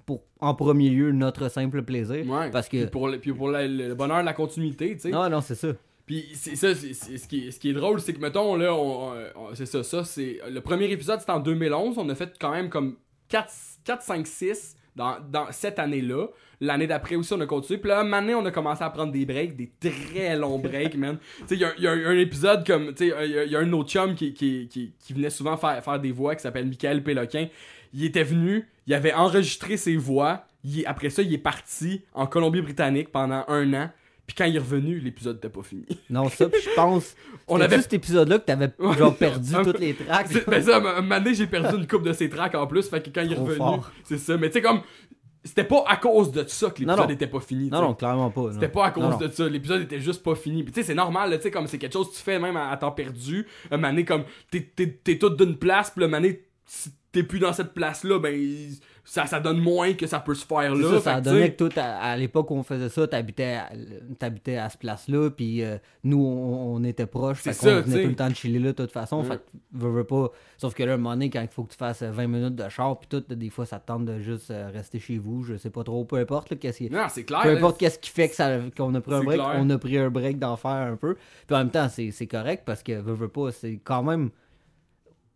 pour 0.09 0.23
en 0.39 0.55
premier 0.55 0.89
lieu, 0.89 1.11
notre 1.11 1.49
simple 1.49 1.83
plaisir. 1.83 2.27
Ouais. 2.27 2.49
Parce 2.49 2.67
que. 2.67 2.77
Puis 2.77 2.89
pour, 2.89 3.07
le, 3.09 3.19
puis 3.19 3.31
pour 3.31 3.49
le 3.49 3.93
bonheur 3.93 4.21
de 4.21 4.25
la 4.25 4.33
continuité, 4.33 4.95
tu 4.95 5.01
sais. 5.01 5.09
Non, 5.09 5.29
non, 5.29 5.39
c'est 5.41 5.53
ça. 5.55 5.67
Puis 6.07 6.25
c'est 6.33 6.55
ça, 6.55 6.73
c'est- 6.73 6.93
ce, 7.17 7.27
qui 7.27 7.47
est, 7.47 7.51
ce 7.51 7.59
qui 7.59 7.69
est 7.69 7.73
drôle, 7.73 8.01
c'est 8.01 8.13
que, 8.13 8.19
mettons, 8.19 8.55
là, 8.55 8.73
on, 8.73 9.11
on- 9.35 9.53
c'est 9.53 9.67
ça, 9.67 9.83
ça, 9.83 10.03
c'est... 10.03 10.39
Le 10.49 10.59
premier 10.61 10.89
épisode, 10.89 11.19
c'était 11.19 11.31
en 11.33 11.39
2011, 11.39 11.99
on 11.99 12.09
a 12.09 12.15
fait 12.15 12.33
quand 12.41 12.51
même 12.51 12.69
comme 12.69 12.95
4, 13.27 13.47
4 13.83 14.01
5, 14.01 14.25
6 14.25 14.75
dans, 14.95 15.17
dans 15.31 15.45
cette 15.51 15.77
année-là. 15.77 16.25
L'année 16.61 16.87
d'après 16.87 17.15
aussi, 17.15 17.31
on 17.33 17.39
a 17.41 17.45
continué. 17.45 17.77
Puis 17.79 17.89
là, 17.89 18.03
maintenant, 18.03 18.39
on 18.41 18.45
a 18.47 18.51
commencé 18.51 18.83
à 18.83 18.89
prendre 18.89 19.11
des 19.13 19.23
breaks, 19.25 19.55
des 19.55 19.71
très 19.79 20.35
longs 20.35 20.57
breaks, 20.57 20.95
man. 20.97 21.19
Tu 21.41 21.43
sais, 21.49 21.55
il 21.55 21.61
y 21.61 21.63
a, 21.65 21.73
il 21.77 21.83
y 21.83 21.87
a 21.87 21.91
un 21.91 22.17
épisode 22.17 22.65
comme, 22.65 22.87
tu 22.95 23.07
sais, 23.07 23.15
il 23.25 23.31
y 23.31 23.37
a- 23.37 23.43
il 23.45 23.51
y, 23.51 23.55
a 23.55 23.59
un 23.59 23.71
autre 23.73 23.89
chum 23.91 24.15
qui, 24.15 24.33
qui, 24.33 24.67
qui, 24.67 24.93
qui 24.99 25.13
venait 25.13 25.29
souvent 25.29 25.57
faire, 25.57 25.81
faire 25.83 25.99
des 25.99 26.11
voix, 26.11 26.33
qui 26.35 26.41
s'appelle 26.41 26.65
Michael 26.65 27.03
Péloquin. 27.03 27.47
Il 27.93 28.05
était 28.05 28.23
venu, 28.23 28.67
il 28.87 28.93
avait 28.93 29.13
enregistré 29.13 29.77
ses 29.77 29.95
voix. 29.97 30.45
Il- 30.63 30.85
après 30.85 31.09
ça, 31.09 31.21
il 31.21 31.33
est 31.33 31.37
parti 31.37 32.01
en 32.13 32.27
Colombie-Britannique 32.27 33.11
pendant 33.11 33.43
un 33.47 33.73
an. 33.73 33.89
Puis 34.27 34.35
quand 34.37 34.45
il 34.45 34.55
est 34.55 34.59
revenu, 34.59 34.99
l'épisode 34.99 35.37
n'était 35.37 35.49
pas 35.49 35.63
fini. 35.63 35.85
Non, 36.09 36.29
ça, 36.29 36.47
puis 36.49 36.61
je 36.63 36.69
pense. 36.75 37.15
On 37.47 37.59
avait- 37.59 37.81
cet 37.81 37.93
épisode-là 37.93 38.37
que 38.37 38.45
t'avais 38.45 38.69
genre 38.97 39.15
perdu 39.15 39.53
toutes 39.63 39.79
les 39.79 39.95
tracks. 39.95 40.45
Ben 40.45 40.61
ça, 40.61 40.77
un 40.77 41.01
moment 41.01 41.33
j'ai 41.33 41.47
perdu 41.47 41.77
une 41.77 41.87
coupe 41.87 42.03
de 42.03 42.13
ses 42.13 42.29
tracks 42.29 42.53
en 42.53 42.67
plus, 42.67 42.87
fait 42.87 43.01
que 43.01 43.09
quand 43.09 43.21
il 43.23 43.31
est 43.33 43.35
revenu, 43.35 43.81
c'est 44.03 44.19
ça. 44.19 44.37
Mais 44.37 44.49
tu 44.49 44.53
sais, 44.53 44.61
comme, 44.61 44.81
c'était 45.43 45.63
pas 45.63 45.83
à 45.87 45.95
cause 45.97 46.31
de 46.31 46.43
ça 46.47 46.69
que 46.69 46.79
l'épisode 46.81 47.09
était 47.09 47.25
pas 47.25 47.39
fini. 47.39 47.69
Non, 47.71 47.81
non, 47.81 47.93
clairement 47.95 48.29
pas. 48.29 48.51
C'était 48.53 48.67
pas 48.69 48.85
à 48.85 48.91
cause 48.91 49.03
Non, 49.03 49.09
non. 49.11 49.17
de 49.17 49.29
ça, 49.29 49.49
l'épisode 49.49 49.81
était 49.81 49.99
juste 49.99 50.21
pas 50.21 50.35
fini. 50.35 50.63
Puis 50.63 50.73
tu 50.73 50.81
sais, 50.81 50.85
c'est 50.87 50.93
normal, 50.93 51.35
tu 51.37 51.41
sais, 51.43 51.49
comme 51.51 51.65
c'est 51.65 51.79
quelque 51.79 51.93
chose 51.93 52.11
que 52.11 52.15
tu 52.15 52.21
fais 52.21 52.37
même 52.37 52.55
à, 52.55 52.69
à 52.69 52.77
temps 52.77 52.91
perdu. 52.91 53.47
Un 53.71 53.77
moment 53.77 53.89
donné, 53.89 54.05
comme, 54.05 54.25
t'es, 54.51 55.17
tout 55.17 55.29
d'une 55.31 55.57
place, 55.57 55.89
puis 55.89 56.05
le 56.05 56.39
si 56.67 56.91
t'es 57.11 57.23
plus 57.23 57.39
dans 57.39 57.53
cette 57.53 57.73
place-là, 57.73 58.19
ben, 58.19 58.39
ça, 59.03 59.25
ça 59.25 59.39
donne 59.39 59.57
moins 59.57 59.93
que 59.93 60.05
ça 60.05 60.19
peut 60.19 60.35
se 60.35 60.45
faire 60.45 60.75
là. 60.75 60.99
ça, 60.99 61.15
ça 61.15 61.21
donnait 61.21 61.51
que 61.53 61.57
toi, 61.65 61.69
à, 61.83 62.11
à 62.11 62.17
l'époque 62.17 62.51
où 62.51 62.55
on 62.55 62.61
faisait 62.61 62.89
ça, 62.89 63.07
t'habitais 63.07 63.55
à, 63.55 63.69
t'habitais 64.19 64.57
à 64.57 64.69
ce 64.69 64.77
place-là, 64.77 65.31
puis 65.31 65.63
euh, 65.63 65.77
nous, 66.03 66.23
on, 66.23 66.75
on 66.75 66.83
était 66.83 67.07
proches, 67.07 67.39
fait 67.39 67.57
qu'on 67.57 67.81
venait 67.81 68.03
tout 68.03 68.09
le 68.09 68.15
temps 68.15 68.29
de 68.29 68.35
chiller 68.35 68.59
là, 68.59 68.67
de 68.67 68.73
toute 68.73 68.91
façon, 68.91 69.23
Mm. 69.23 69.25
fait 69.25 69.41
veux, 69.73 69.89
veux 69.89 70.03
pas. 70.03 70.29
Sauf 70.57 70.75
que 70.75 70.83
là, 70.83 70.93
un 70.93 70.97
moment 70.97 71.11
donné, 71.15 71.31
quand 71.31 71.41
il 71.41 71.47
faut 71.47 71.63
que 71.63 71.71
tu 71.71 71.77
fasses 71.77 72.03
euh, 72.03 72.11
20 72.11 72.27
minutes 72.27 72.55
de 72.55 72.69
char, 72.69 72.99
puis 72.99 73.07
tout, 73.09 73.23
des 73.33 73.49
fois, 73.49 73.65
ça 73.65 73.79
te 73.79 73.87
tente 73.87 74.05
de 74.05 74.19
juste 74.19 74.51
euh, 74.51 74.69
rester 74.71 74.99
chez 74.99 75.17
vous, 75.17 75.43
je 75.43 75.57
sais 75.57 75.71
pas 75.71 75.83
trop, 75.83 76.05
peu 76.05 76.17
importe, 76.17 76.51
là, 76.51 76.57
qu'est-ce 76.57 76.77
qui... 76.77 76.89
Non, 76.91 77.07
c'est 77.09 77.23
clair, 77.23 77.41
Peu 77.41 77.53
là. 77.53 77.57
importe 77.57 77.79
qu'est-ce 77.79 77.97
qui 77.97 78.11
fait 78.11 78.29
que 78.29 78.35
ça, 78.35 78.59
qu'on 78.77 78.93
a 78.93 79.01
pris 79.01 79.15
un 79.15 79.23
break, 79.23 79.39
clair. 79.39 79.55
on 79.57 79.67
a 79.71 79.77
pris 79.79 79.97
un 79.97 80.11
break 80.11 80.37
d'en 80.37 80.55
faire 80.57 80.69
un 80.71 80.95
peu, 80.95 81.15
puis 81.47 81.55
en 81.55 81.59
même 81.59 81.71
temps, 81.71 81.89
c'est, 81.89 82.11
c'est 82.11 82.27
correct, 82.27 82.61
parce 82.65 82.83
que, 82.83 82.91
veux, 82.91 83.13
veux 83.15 83.27
pas, 83.29 83.51
c'est 83.51 83.79
quand 83.83 84.03
même... 84.03 84.29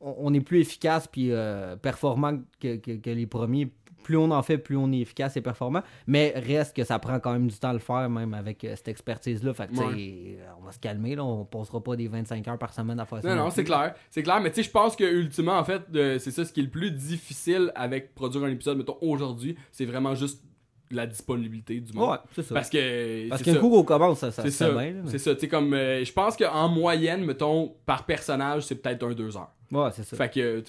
On, 0.06 0.34
est 0.34 0.42
plus 0.42 0.60
efficace 0.60 1.08
puis 1.08 1.32
euh, 1.32 1.76
performant 1.78 2.40
que, 2.60 2.76
que- 2.76 2.98
que 2.98 3.10
les 3.10 3.26
premiers 3.28 3.72
plus 4.04 4.18
on 4.18 4.32
en 4.32 4.44
fait, 4.44 4.58
plus 4.58 4.76
on 4.76 4.92
est 4.92 5.00
efficace 5.00 5.38
et 5.38 5.42
performant. 5.42 5.82
Mais 6.08 6.34
reste 6.36 6.76
que 6.76 6.84
ça 6.84 7.00
prend 7.00 7.22
quand 7.22 7.32
même 7.32 7.48
du 7.48 7.58
temps 7.58 7.70
à 7.70 7.74
le 7.74 7.80
faire, 7.80 8.10
même 8.10 8.34
avec 8.34 8.62
euh, 8.66 8.76
cette 8.76 8.90
expertise-là. 8.90 9.54
Fait 9.54 9.68
que, 9.72 9.78
Ouais. 9.78 10.38
euh, 10.42 10.46
on 10.60 10.66
va 10.66 10.74
se 10.74 10.80
calmer, 10.80 11.16
là. 11.16 11.24
On 11.24 11.46
passera 11.46 11.82
pas 11.82 11.96
des 11.96 12.10
25 12.10 12.46
heures 12.50 12.58
par 12.58 12.74
semaine 12.74 13.00
à 13.00 13.06
faire 13.06 13.22
ça. 13.22 13.30
Non, 13.34 13.46
non, 13.46 13.50
c'est 13.50 13.64
clair. 13.64 13.96
C'est 14.12 14.22
clair, 14.22 14.42
mais 14.42 14.50
tu 14.50 14.58
sais, 14.58 14.64
je 14.64 14.72
pense 14.72 14.98
que 14.98 15.06
ultimement, 15.06 15.58
en 15.58 15.64
fait, 15.64 15.84
euh, 15.96 16.20
c'est 16.20 16.32
ça 16.32 16.44
ce 16.44 16.52
qui 16.52 16.60
est 16.60 16.64
le 16.64 16.70
plus 16.70 16.92
difficile 16.92 17.72
avec 17.76 18.14
produire 18.14 18.44
un 18.44 18.50
épisode, 18.50 18.78
mettons, 18.78 18.98
aujourd'hui, 19.00 19.56
c'est 19.72 19.86
vraiment 19.86 20.16
juste 20.16 20.44
la 20.96 21.08
disponibilité 21.08 21.80
du 21.80 21.94
monde. 21.94 22.12
Ouais, 22.12 22.18
c'est 22.36 22.44
ça. 22.44 22.54
Parce 22.56 22.70
que. 22.70 23.30
Parce 23.30 23.42
qu'un 23.44 23.56
coup 23.56 23.70
qu'on 23.70 23.84
commence, 23.84 24.20
ça, 24.20 24.32
ça 24.32 24.42
C'est 24.44 24.52
ça. 24.52 24.72
mais- 24.72 24.96
C'est 25.08 25.18
ça, 25.20 25.36
tu 25.36 25.48
comme. 25.48 25.74
euh, 25.74 26.04
je 26.04 26.12
pense 26.14 26.36
qu'en 26.38 26.70
moyenne, 26.70 27.24
mettons, 27.26 27.74
par 27.86 28.06
personnage, 28.06 28.64
c'est 28.64 28.76
peut-être 28.76 29.04
un 29.04 29.14
deux 29.14 29.36
heures. 29.38 29.52
Ouais, 29.72 29.90
c'est 29.92 30.04
ça. 30.04 30.16
Fait 30.16 30.30
que, 30.32 30.60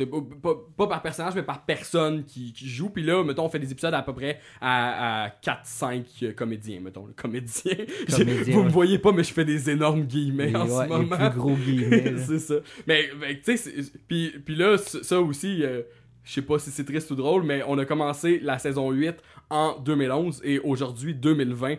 pas, 0.40 0.54
pas- 0.78 0.86
par 0.86 1.02
personnage, 1.02 1.34
mais 1.34 1.42
par 1.42 1.66
personne 1.66 2.24
qui, 2.24 2.54
qui 2.54 2.66
joue. 2.66 2.88
Puis 2.88 3.02
là, 3.02 3.22
mettons, 3.22 3.44
on 3.44 3.48
fait 3.50 3.58
des 3.58 3.70
épisodes 3.70 3.92
à 3.92 4.00
peu 4.00 4.14
près 4.14 4.38
à, 4.62 5.24
à 5.24 5.28
4-5 5.44 6.32
comédiens, 6.34 6.80
mettons. 6.80 7.06
Le 7.06 7.12
comédien. 7.12 7.74
Comédien, 8.10 8.54
Vous 8.54 8.60
ouais. 8.60 8.64
me 8.64 8.70
voyez 8.70 8.98
pas, 8.98 9.12
mais 9.12 9.22
je 9.22 9.32
fais 9.34 9.44
des 9.44 9.68
énormes 9.68 10.04
guillemets 10.04 10.46
Les- 10.46 10.56
en 10.56 10.62
ouais, 10.66 10.68
ce 10.70 10.82
les 10.84 10.88
moment. 10.88 11.16
plus 11.30 11.38
gros 11.38 11.54
guillemets, 11.54 12.14
c'est 12.26 12.38
ça. 12.38 12.54
Mais, 12.86 13.10
mais, 13.20 13.38
tu 13.40 13.56
sais, 13.58 13.70
puis, 14.08 14.32
puis 14.44 14.54
là, 14.54 14.78
ça 14.78 15.20
aussi, 15.20 15.62
euh, 15.62 15.82
je 16.22 16.32
sais 16.32 16.42
pas 16.42 16.58
si 16.58 16.70
c'est 16.70 16.84
triste 16.84 17.10
ou 17.10 17.14
drôle, 17.14 17.42
mais 17.42 17.62
on 17.68 17.76
a 17.76 17.84
commencé 17.84 18.40
la 18.42 18.58
saison 18.58 18.90
8 18.90 19.16
en 19.50 19.78
2011 19.78 20.40
et 20.44 20.58
aujourd'hui, 20.60 21.14
2020, 21.14 21.76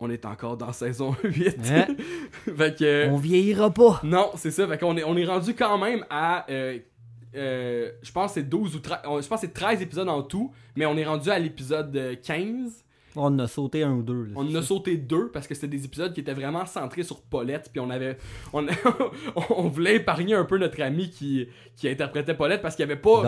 on 0.00 0.10
est 0.10 0.24
encore 0.24 0.56
dans 0.56 0.72
saison 0.72 1.14
8. 1.24 1.56
Hein? 1.70 1.86
fait 2.56 2.78
que, 2.78 3.08
On 3.08 3.16
vieillira 3.16 3.70
pas. 3.70 4.00
non, 4.02 4.30
c'est 4.36 4.50
ça. 4.50 4.66
Fait 4.66 4.78
qu'on 4.78 4.96
est, 4.96 5.04
on 5.04 5.16
est 5.16 5.24
rendu 5.26 5.54
quand 5.54 5.78
même 5.78 6.04
à. 6.10 6.44
euh, 6.50 6.78
euh, 7.36 7.90
je 8.02 8.12
pense 8.12 8.30
que 8.30 8.34
c'est 8.40 8.48
12 8.48 8.76
ou 8.76 8.78
13. 8.80 8.98
on- 9.06 9.20
Je 9.20 9.26
pense 9.26 9.40
c'est 9.40 9.52
13 9.52 9.82
épisodes 9.82 10.08
en 10.08 10.22
tout, 10.22 10.52
mais 10.76 10.86
on 10.86 10.96
est 10.96 11.04
rendu 11.04 11.30
à 11.30 11.38
l'épisode 11.38 11.94
euh, 11.96 12.14
15. 12.22 12.83
On 13.16 13.26
en 13.26 13.38
a 13.38 13.46
sauté 13.46 13.82
un 13.84 13.92
ou 13.92 14.02
deux. 14.02 14.24
là, 14.24 14.32
On 14.36 14.46
en 14.46 14.54
a 14.56 14.62
sauté 14.62 14.96
deux 14.96 15.28
parce 15.32 15.46
que 15.46 15.54
c'était 15.54 15.68
des 15.68 15.84
épisodes 15.84 16.12
qui 16.12 16.20
étaient 16.20 16.32
vraiment 16.34 16.66
centrés 16.66 17.02
sur 17.04 17.20
Paulette. 17.20 17.70
Puis 17.72 17.80
on 17.80 17.88
avait. 17.90 18.16
On, 18.52 18.66
on 19.50 19.68
voulait 19.68 19.96
épargner 19.96 20.34
un 20.34 20.44
peu 20.44 20.58
notre 20.58 20.80
ami 20.82 21.10
qui, 21.10 21.46
qui 21.76 21.88
interprétait 21.88 22.34
Paulette 22.34 22.62
parce 22.62 22.74
qu'il 22.76 22.82
y 22.84 22.90
avait 22.90 23.00
pas. 23.00 23.22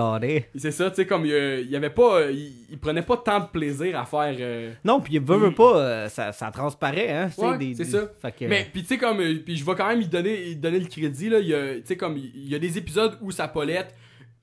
C'est 0.57 0.71
ça, 0.73 0.91
tu 0.91 0.97
sais, 0.97 1.07
comme 1.07 1.25
il 1.25 1.69
y 1.71 1.77
avait 1.77 1.91
pas. 1.91 2.31
il, 2.31 2.53
il 2.71 2.79
prenait 2.79 3.03
pas 3.03 3.17
tant 3.17 3.41
de 3.41 3.47
plaisir 3.47 3.99
à 3.99 4.05
faire. 4.05 4.37
euh, 4.41 4.73
Non, 4.85 5.01
puis 5.01 5.19
veut, 5.19 5.37
veut 5.37 5.55
pas, 5.55 5.77
euh, 5.79 6.09
ça, 6.09 6.33
ça 6.33 6.51
transparaît, 6.51 7.11
hein. 7.11 7.31
Ouais, 7.39 7.59
des- 7.59 7.75
c'est 7.75 7.85
des- 7.85 7.91
ça. 7.91 8.11
Fait 8.21 8.33
que, 8.33 8.45
Mais 8.47 8.67
puis 8.73 8.83
tu 8.83 8.89
sais 8.89 8.99
comme 8.99 9.21
euh, 9.21 9.37
puis 9.45 9.57
je 9.57 9.65
vais 9.65 9.75
quand 9.75 9.89
même 9.89 9.99
lui 9.99 10.09
donner 10.09 10.47
lui 10.47 10.57
donner 10.57 10.81
le 10.81 10.87
crédit 10.87 11.29
là, 11.29 11.39
il 11.39 11.81
tu 11.83 11.87
sais 11.87 11.97
comme 11.97 12.17
il 12.17 12.49
y 12.49 12.55
a 12.55 12.59
des 12.59 12.77
épisodes 12.79 13.17
où 13.21 13.31
sa 13.31 13.49
Paulette 13.49 13.95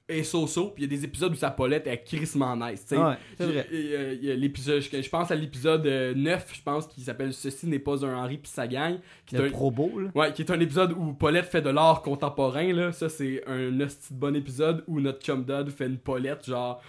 est 0.10 0.24
so-so, 0.24 0.72
puis 0.72 0.84
il 0.84 0.92
y 0.92 0.94
a 0.94 0.98
des 0.98 1.06
épisodes 1.06 1.32
où 1.32 1.36
sa 1.36 1.50
Paulette 1.50 1.88
est 1.88 2.04
crissement 2.04 2.56
nice, 2.58 2.86
tu 2.86 2.96
sais. 2.96 3.02
Ouais, 3.02 3.14
c'est 3.38 3.46
vrai. 3.46 3.68
L'épisode 4.36 4.82
je, 4.82 5.02
je 5.02 5.10
pense 5.10 5.32
à 5.32 5.36
l'épisode 5.36 5.86
euh, 5.88 6.14
9, 6.14 6.52
je 6.54 6.62
pense 6.62 6.88
qui 6.88 7.02
s'appelle 7.02 7.34
Ceci 7.34 7.68
n'est 7.68 7.80
pas 7.80 8.06
un 8.06 8.16
Henri 8.18 8.38
puis 8.38 8.52
sa 8.52 8.68
gang, 8.68 8.98
qui 9.26 9.36
est 9.38 9.40
un- 9.40 9.50
probo, 9.50 10.00
là. 10.00 10.10
Ouais, 10.14 10.34
qui 10.34 10.42
est 10.42 10.52
un 10.52 10.60
épisode 10.60 10.92
où 10.92 11.14
Paulette 11.14 11.46
fait 11.46 11.62
de 11.62 11.70
l'art 11.70 12.02
contemporain 12.02 12.74
là, 12.74 12.92
ça 12.92 13.08
c'est 13.08 13.44
un 13.48 13.72
de 13.72 13.88
bon 14.12 14.36
épisode 14.36 14.84
où 14.88 15.00
notre 15.00 15.22
chum 15.22 15.46
Dodd 15.46 15.70
fait 15.70 15.86
une 15.88 15.98
Paulette 15.98 16.46
genre 16.46 16.82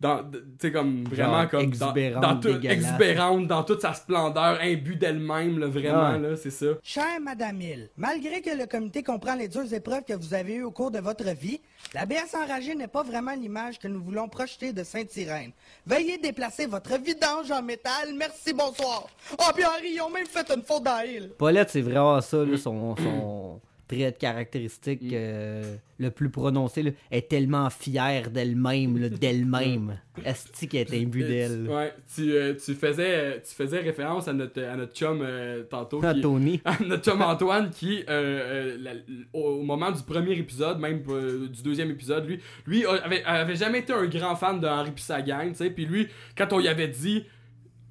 dans 0.00 0.22
tu 0.24 0.38
sais 0.60 0.72
comme 0.72 1.04
vraiment 1.04 1.40
Genre 1.42 1.50
comme 1.50 1.60
exubérante, 1.62 2.22
dans, 2.22 2.36
tout- 2.40 2.52
dégueulasse. 2.52 2.76
exubérante 2.78 3.46
dans 3.46 3.62
toute 3.64 3.80
sa 3.80 3.94
splendeur 3.94 4.58
imbue 4.60 4.96
d'elle-même 4.96 5.58
là, 5.58 5.66
vraiment 5.68 6.10
Ouais. 6.12 6.18
là 6.18 6.36
c'est 6.36 6.50
ça 6.50 6.66
Chère 6.82 7.18
Madame 7.22 7.60
Hill, 7.60 7.88
malgré 7.96 8.42
que 8.42 8.50
le 8.50 8.66
comité 8.66 9.02
comprend 9.02 9.34
les 9.34 9.48
dures 9.48 9.72
épreuves 9.72 10.04
que 10.06 10.12
vous 10.12 10.34
avez 10.34 10.56
eues 10.56 10.64
au 10.64 10.70
cours 10.70 10.90
de 10.90 10.98
votre 10.98 11.24
vie, 11.30 11.60
la 11.94 12.04
BS 12.04 12.34
enragée 12.34 12.74
n'est 12.74 12.88
pas 12.88 13.02
vraiment 13.02 13.32
l'image 13.34 13.78
que 13.78 13.88
nous 13.88 14.02
voulons 14.02 14.28
projeter 14.28 14.72
de 14.72 14.84
Sainte-Irène. 14.84 15.52
Veuillez 15.86 16.18
déplacer 16.18 16.66
votre 16.66 16.98
vidange 16.98 17.50
en 17.50 17.62
métal. 17.62 18.12
Merci, 18.16 18.52
bonsoir. 18.52 19.06
Oh, 19.38 19.44
puis 19.54 19.64
Henri, 19.64 19.92
ils 19.94 20.00
ont 20.02 20.10
même 20.10 20.26
fait 20.26 20.50
une 20.54 20.62
faute 20.62 20.82
dans 20.82 21.00
Hill. 21.00 21.30
Paulette, 21.38 21.70
c'est 21.70 21.80
vraiment 21.80 22.20
ça, 22.20 22.44
là, 22.44 22.56
son, 22.58 22.94
son 22.96 23.60
trait 23.88 24.10
de 24.12 24.16
caractéristique 24.16 25.00
euh, 25.12 25.76
le 25.98 26.10
plus 26.10 26.28
prononcé. 26.30 26.82
Là, 26.82 26.90
Elle 27.10 27.18
est 27.18 27.28
tellement 27.28 27.70
fière 27.70 28.30
d'elle-même, 28.30 29.08
d'elle-même. 29.20 29.98
Esti 30.24 30.66
qu'elle 30.68 30.92
est 30.92 31.02
imbue 31.02 31.22
d'elle. 31.22 31.68
Ouais, 31.68 31.92
tu, 32.14 32.32
euh, 32.32 32.54
tu, 32.54 32.74
faisais, 32.74 33.40
tu 33.42 33.54
faisais 33.54 33.80
référence 33.80 34.28
à 34.28 34.32
notre, 34.32 34.62
à 34.62 34.76
notre 34.76 34.94
chum 34.94 35.20
euh, 35.22 35.62
tantôt. 35.64 36.00
Qui- 36.00 36.20
Tony. 36.20 36.60
à 36.64 36.76
notre 36.84 37.04
chum 37.04 37.22
Antoine 37.22 37.70
qui, 37.70 37.98
euh, 38.00 38.04
euh, 38.08 38.76
la- 38.80 38.94
au, 39.32 39.62
moment 39.62 39.90
du 39.92 40.02
premier 40.02 40.32
épisode, 40.38 40.78
même 40.80 41.02
du 41.02 41.62
deuxième 41.62 41.90
épisode, 41.90 42.26
lui, 42.26 42.40
lui 42.66 42.86
avait, 42.86 43.22
avait 43.24 43.56
jamais 43.56 43.80
été 43.80 43.92
un 43.92 44.06
grand 44.06 44.36
fan 44.36 44.58
de 44.60 44.66
Henri 44.66 44.90
pis 44.92 45.02
sa 45.02 45.22
gang, 45.22 45.50
tu 45.50 45.56
sais. 45.56 45.70
Puis 45.70 45.86
lui, 45.86 46.08
quand 46.36 46.52
on 46.52 46.58
lui 46.58 46.68
avait 46.68 46.88
dit 46.88 47.24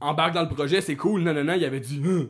embarque 0.02 0.34
dans 0.34 0.44
le 0.44 0.50
projet, 0.50 0.82
c'est 0.82 0.96
cool, 0.96 1.22
non, 1.22 1.34
non, 1.34 1.44
non, 1.44 1.54
il 1.54 1.64
avait 1.64 1.80
dit 1.80 2.02
Hein? 2.06 2.28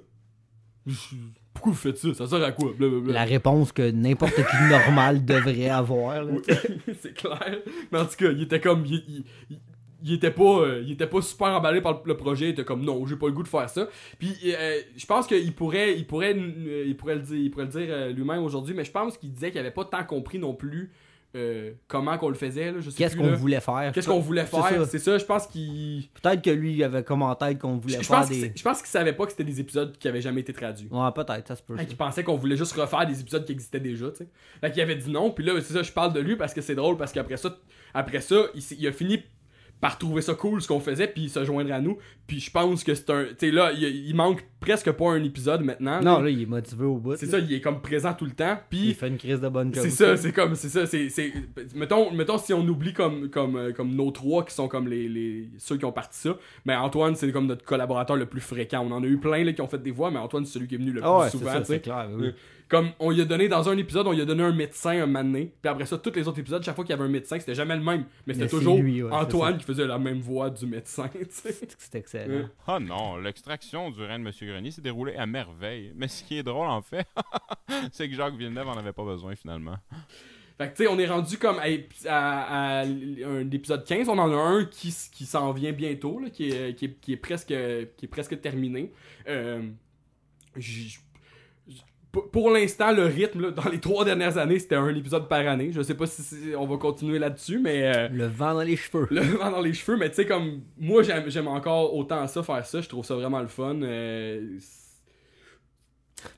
Pourquoi 1.56 1.72
vous 1.72 1.78
faites 1.80 1.98
ça? 1.98 2.14
Ça 2.14 2.28
sert 2.28 2.44
à 2.44 2.52
quoi? 2.52 2.72
Blablabla. 2.78 3.12
La 3.14 3.24
réponse 3.24 3.72
que 3.72 3.90
n'importe 3.90 4.36
qui 4.36 4.64
normal 4.70 5.26
devrait 5.26 5.70
avoir. 5.70 6.24
Oui, 6.28 6.42
c'est 7.02 7.16
clair. 7.16 7.60
Mais 7.92 7.98
en 8.00 8.06
tout 8.06 8.18
cas, 8.18 8.30
il 8.32 8.44
était 8.44 8.60
comme. 8.60 8.86
Il, 8.86 9.04
il- 9.08 9.24
il- 9.50 9.60
il 10.08 10.14
était 10.14 10.30
pas 10.30 10.60
euh, 10.60 10.84
il 10.86 10.92
était 10.92 11.08
pas 11.08 11.20
super 11.22 11.48
emballé 11.48 11.82
par 11.82 12.04
le, 12.06 12.16
projet 12.16 12.48
il 12.48 12.50
était 12.50 12.66
comme 12.66 12.84
non 12.86 13.08
j'ai 13.08 13.16
pas 13.16 13.26
le 13.26 13.32
goût 13.32 13.42
de 13.42 13.48
faire 13.48 13.68
ça 13.68 13.88
puis 14.20 14.36
euh, 14.46 14.80
je 14.96 15.06
pense 15.08 15.26
qu'il 15.26 15.52
pourrait 15.56 15.96
il 15.98 16.06
pourrait 16.06 16.36
euh, 16.38 16.84
il 16.86 16.96
pourrait 16.96 17.16
le 17.16 17.22
dire 17.22 17.38
il 17.38 17.50
pourrait 17.50 17.66
le 17.66 17.72
dire 17.72 17.88
euh, 17.90 18.12
lui-même 18.12 18.44
aujourd'hui 18.44 18.76
mais 18.76 18.84
je 18.84 18.92
pense 18.92 19.18
qu'il 19.18 19.32
disait 19.32 19.50
qu'il 19.50 19.60
avait 19.60 19.72
pas 19.72 19.86
tant 19.86 20.04
compris 20.04 20.38
non 20.38 20.54
plus 20.54 20.92
euh, 21.36 21.74
comment 21.88 22.18
qu'on 22.18 22.30
le 22.30 22.36
faisait 22.36 22.72
là, 22.72 22.80
je 22.80 22.90
sais 22.90 22.96
Qu'est-ce 22.98 23.16
qu'on 23.18 23.34
voulait 23.34 23.60
faire. 23.60 23.92
qu'est-ce 23.94 24.08
qu'on 24.08 24.20
voulait 24.20 24.46
faire 24.46 24.86
c'est 24.88 25.00
ça 25.00 25.18
je 25.18 25.26
pense 25.26 25.46
qu'il 25.48 26.08
Peut-être 26.22 26.42
que 26.42 26.50
lui, 26.50 26.74
il 26.74 26.84
avait 26.84 27.04
comme 27.04 27.22
en 27.22 27.36
tête 27.36 27.60
qu'on 27.60 27.78
voulait 27.78 27.98
je, 28.02 28.04
faire 28.08 28.26
des. 28.28 28.54
je 28.56 28.64
pense 28.64 28.78
qu'il 28.80 28.88
savait 28.88 29.14
pas 29.14 29.26
que 29.26 29.32
c'était 29.32 29.44
des 29.44 29.60
épisodes 29.60 29.98
qui 29.98 30.08
avaient 30.08 30.22
jamais 30.22 30.42
été 30.42 30.54
traduits 30.54 30.88
Ouais, 30.90 31.10
peut-être, 31.14 31.48
ça 31.48 31.56
se 31.56 31.62
peut. 31.64 31.76
qu'il 31.78 31.98
pensait 31.98 32.24
qu'on 32.24 32.38
voulait 32.38 32.58
juste 32.58 32.74
refaire 32.74 33.06
des 33.06 33.20
épisodes 33.20 33.44
qui 33.46 33.52
existaient 33.52 33.80
déjà, 33.80 34.10
tu 34.12 34.18
sais. 34.18 34.28
Fait 34.62 34.72
qu'il 34.72 34.82
avait 34.82 34.96
dit 34.96 35.12
non, 35.12 35.32
puis 35.32 35.44
là, 35.46 35.54
c'est 35.62 35.74
ça, 35.74 35.84
je 35.84 35.92
parle 35.92 36.14
de 36.14 36.20
lui 36.22 36.36
parce 36.36 36.54
que 36.54 36.62
c'est 36.62 36.76
drôle, 36.76 36.98
parce 36.98 37.12
qu'après 37.12 37.38
ça, 37.38 37.56
après 37.94 38.22
ça, 38.22 38.36
il, 38.56 38.64
il 38.80 38.88
a 38.88 38.92
fini 38.92 39.22
par 39.82 39.98
trouver 39.98 40.22
ça 40.22 40.34
cool 40.34 40.62
ce 40.62 40.68
qu'on 40.68 40.80
faisait, 40.80 41.08
puis 41.08 41.30
se 41.30 41.44
joindre 41.44 41.72
à 41.74 41.80
nous. 41.80 41.98
Puis 42.28 42.40
je 42.40 42.50
pense 42.50 42.84
que 42.84 42.96
c'est 42.96 43.10
un. 43.10 43.26
Tu 43.26 43.36
sais, 43.38 43.52
là, 43.52 43.72
il, 43.72 44.16
manque 44.16 44.44
presque 44.60 44.92
pas 44.92 45.12
un 45.12 45.24
épisode 45.24 45.62
maintenant. 45.62 46.02
Non, 46.02 46.22
là, 46.22 46.30
il 46.30 46.42
est 46.42 46.48
motivé 46.48 46.86
au 46.86 46.98
bout. 46.98 47.16
C'est 47.18 47.28
ça, 47.28 47.38
il 47.38 47.54
est 47.54 47.62
comme 47.62 47.82
présent 47.82 48.14
tout 48.14 48.26
le 48.26 48.32
temps, 48.32 48.58
puis. 48.70 48.90
Il 48.90 48.96
fait 48.96 49.08
une 49.08 49.18
crise 49.18 49.40
de 49.40 49.50
bonne. 49.50 49.72
C'est 49.74 49.90
ça, 49.90 50.18
c'est 50.18 50.32
comme, 50.32 50.56
c'est 50.56 50.70
ça, 50.70 50.86
c'est, 50.86 51.34
mettons, 51.76 52.12
mettons 52.12 52.38
si 52.38 52.54
on 52.54 52.68
oublie 52.68 52.94
comme, 52.94 53.30
comme, 53.30 53.56
euh, 53.58 53.74
comme 53.74 53.94
nos 53.94 54.12
trois 54.12 54.44
qui 54.44 54.54
sont 54.54 54.68
comme 54.68 54.88
les, 54.88 55.08
les, 55.08 55.50
ceux 55.58 55.78
qui 55.78 55.86
ont 55.86 55.92
parti 55.92 56.20
ça, 56.20 56.38
mais 56.66 56.76
Antoine 56.76 57.16
c'est 57.16 57.32
comme 57.32 57.48
notre 57.48 57.64
collaborateur 57.64 58.16
le 58.16 58.26
plus 58.26 58.42
fréquent. 58.42 58.86
On 58.86 58.92
en 58.92 59.04
a 59.04 59.08
eu 59.08 59.18
plein 59.18 59.44
là 59.44 59.54
qui 59.54 59.62
ont 59.62 59.68
fait 59.68 59.82
des 59.82 59.92
voix, 59.92 60.10
mais 60.10 60.20
Antoine 60.20 60.46
c'est 60.46 60.54
celui 60.54 60.68
qui 60.68 60.76
est 60.76 60.80
venu 60.80 60.92
le 60.92 61.02
plus 61.02 61.10
Ah 61.10 61.20
ouais, 61.20 61.30
c'est 61.30 61.38
souvent, 61.38 61.64
c'est 61.64 61.80
clair, 61.82 62.10
oui. 62.12 62.34
Comme 62.68 62.90
on 63.00 63.12
lui 63.12 63.22
a 63.22 63.26
donné 63.26 63.48
dans 63.48 63.70
un 63.70 63.78
épisode, 63.78 64.08
on 64.08 64.12
lui 64.12 64.22
a 64.22 64.26
donné 64.26 64.42
un 64.42 64.52
médecin 64.52 64.90
un 65.04 65.06
mané, 65.06 65.54
puis 65.62 65.70
après 65.70 65.86
ça, 65.86 66.00
tous 66.00 66.12
les 66.16 66.28
autres 66.28 66.40
épisodes, 66.40 66.64
chaque 66.64 66.74
fois 66.76 66.84
qu'il 66.84 66.96
y 66.96 66.98
avait 66.98 67.04
un 67.08 67.12
médecin, 67.12 67.38
c'était 67.40 67.54
jamais 67.54 67.76
le 67.76 67.84
même, 67.84 68.06
mais 68.26 68.34
c'était 68.34 68.48
toujours 68.48 68.78
lui, 68.80 69.04
ouais, 69.04 69.10
c'est 69.12 69.16
Antoine 69.18 69.58
qui 69.60 69.66
faisait 69.66 69.86
la 69.86 70.00
même 70.00 70.20
voix 70.20 70.50
du 70.50 70.66
médecin, 70.66 71.08
tu 71.14 71.26
sais. 71.30 71.56
C'est 71.78 71.96
excellent. 71.96 72.50
Ah 72.66 72.80
non, 72.80 73.18
l'extraction 73.18 73.92
du 73.92 74.02
rein 74.04 74.18
de 74.18 74.24
Monsieur 74.24 74.48
Grenier 74.52 74.72
s'est 74.72 74.82
déroulée 74.82 75.16
à 75.16 75.26
merveille. 75.28 75.92
Mais 75.96 76.08
ce 76.08 76.24
qui 76.24 76.38
est 76.40 76.44
drôle, 76.44 76.68
en 76.68 76.82
fait, 76.82 77.06
c'est 77.92 78.10
que 78.10 78.16
Jacques 78.16 78.36
Villeneuve 78.36 78.68
en 78.68 78.78
avait 78.78 78.94
pas 78.94 79.06
besoin, 79.06 79.36
finalement. 79.36 79.76
Fait 80.58 80.72
que 80.72 80.78
tu 80.78 80.84
sais, 80.84 80.90
on 80.90 80.98
est 80.98 81.06
rendu 81.08 81.38
comme 81.38 81.60
à, 81.60 81.66
à- 82.10 82.80
à 82.80 82.84
un 82.86 83.52
épisode 83.52 83.84
15, 83.86 84.10
on 84.10 84.18
en 84.18 84.32
a 84.32 84.36
un 84.36 84.66
qui, 84.66 84.92
qui 85.12 85.26
s'en 85.26 85.52
vient 85.52 85.74
bientôt, 85.74 86.20
là, 86.20 86.30
qui, 86.32 86.50
est, 86.50 86.74
qui, 86.76 86.86
est, 86.86 87.00
qui 87.00 87.14
est 87.14 87.18
presque, 87.18 87.48
qui 87.50 88.06
est 88.06 88.10
presque 88.10 88.40
terminé. 88.42 88.92
Euh, 89.28 89.62
pour- 92.32 92.52
l'instant, 92.52 92.92
le 92.92 93.06
rythme, 93.06 93.42
là, 93.42 93.52
dans 93.52 93.70
les 93.70 93.80
trois 93.80 94.06
dernières 94.06 94.38
années, 94.38 94.60
c'était 94.60 94.76
un 94.76 94.94
épisode 94.96 95.28
par 95.28 95.48
année. 95.48 95.72
Je 95.72 95.82
sais 95.82 95.96
pas 95.96 96.08
si 96.08 96.24
on 96.58 96.66
va 96.66 96.78
continuer 96.78 97.20
là-dessus, 97.20 97.60
mais... 97.60 97.84
euh, 97.96 98.08
Le 98.10 98.28
vent 98.28 98.54
dans 98.54 98.62
les 98.62 98.76
cheveux. 98.76 99.08
le 99.12 99.22
vent 99.22 99.52
dans 99.52 99.62
les 99.62 99.74
cheveux, 99.74 99.98
mais 99.98 100.10
tu 100.10 100.16
sais, 100.16 100.26
comme... 100.26 100.62
Moi, 100.78 101.04
j'aime 101.04 101.48
encore 101.48 101.94
autant 101.96 102.26
ça, 102.28 102.44
faire 102.44 102.66
ça. 102.66 102.82
Je 102.82 102.90
trouve 102.90 103.06
ça 103.06 103.16
vraiment 103.16 103.42
le 103.42 103.48
fun. 103.48 103.82
euh, 103.82 104.58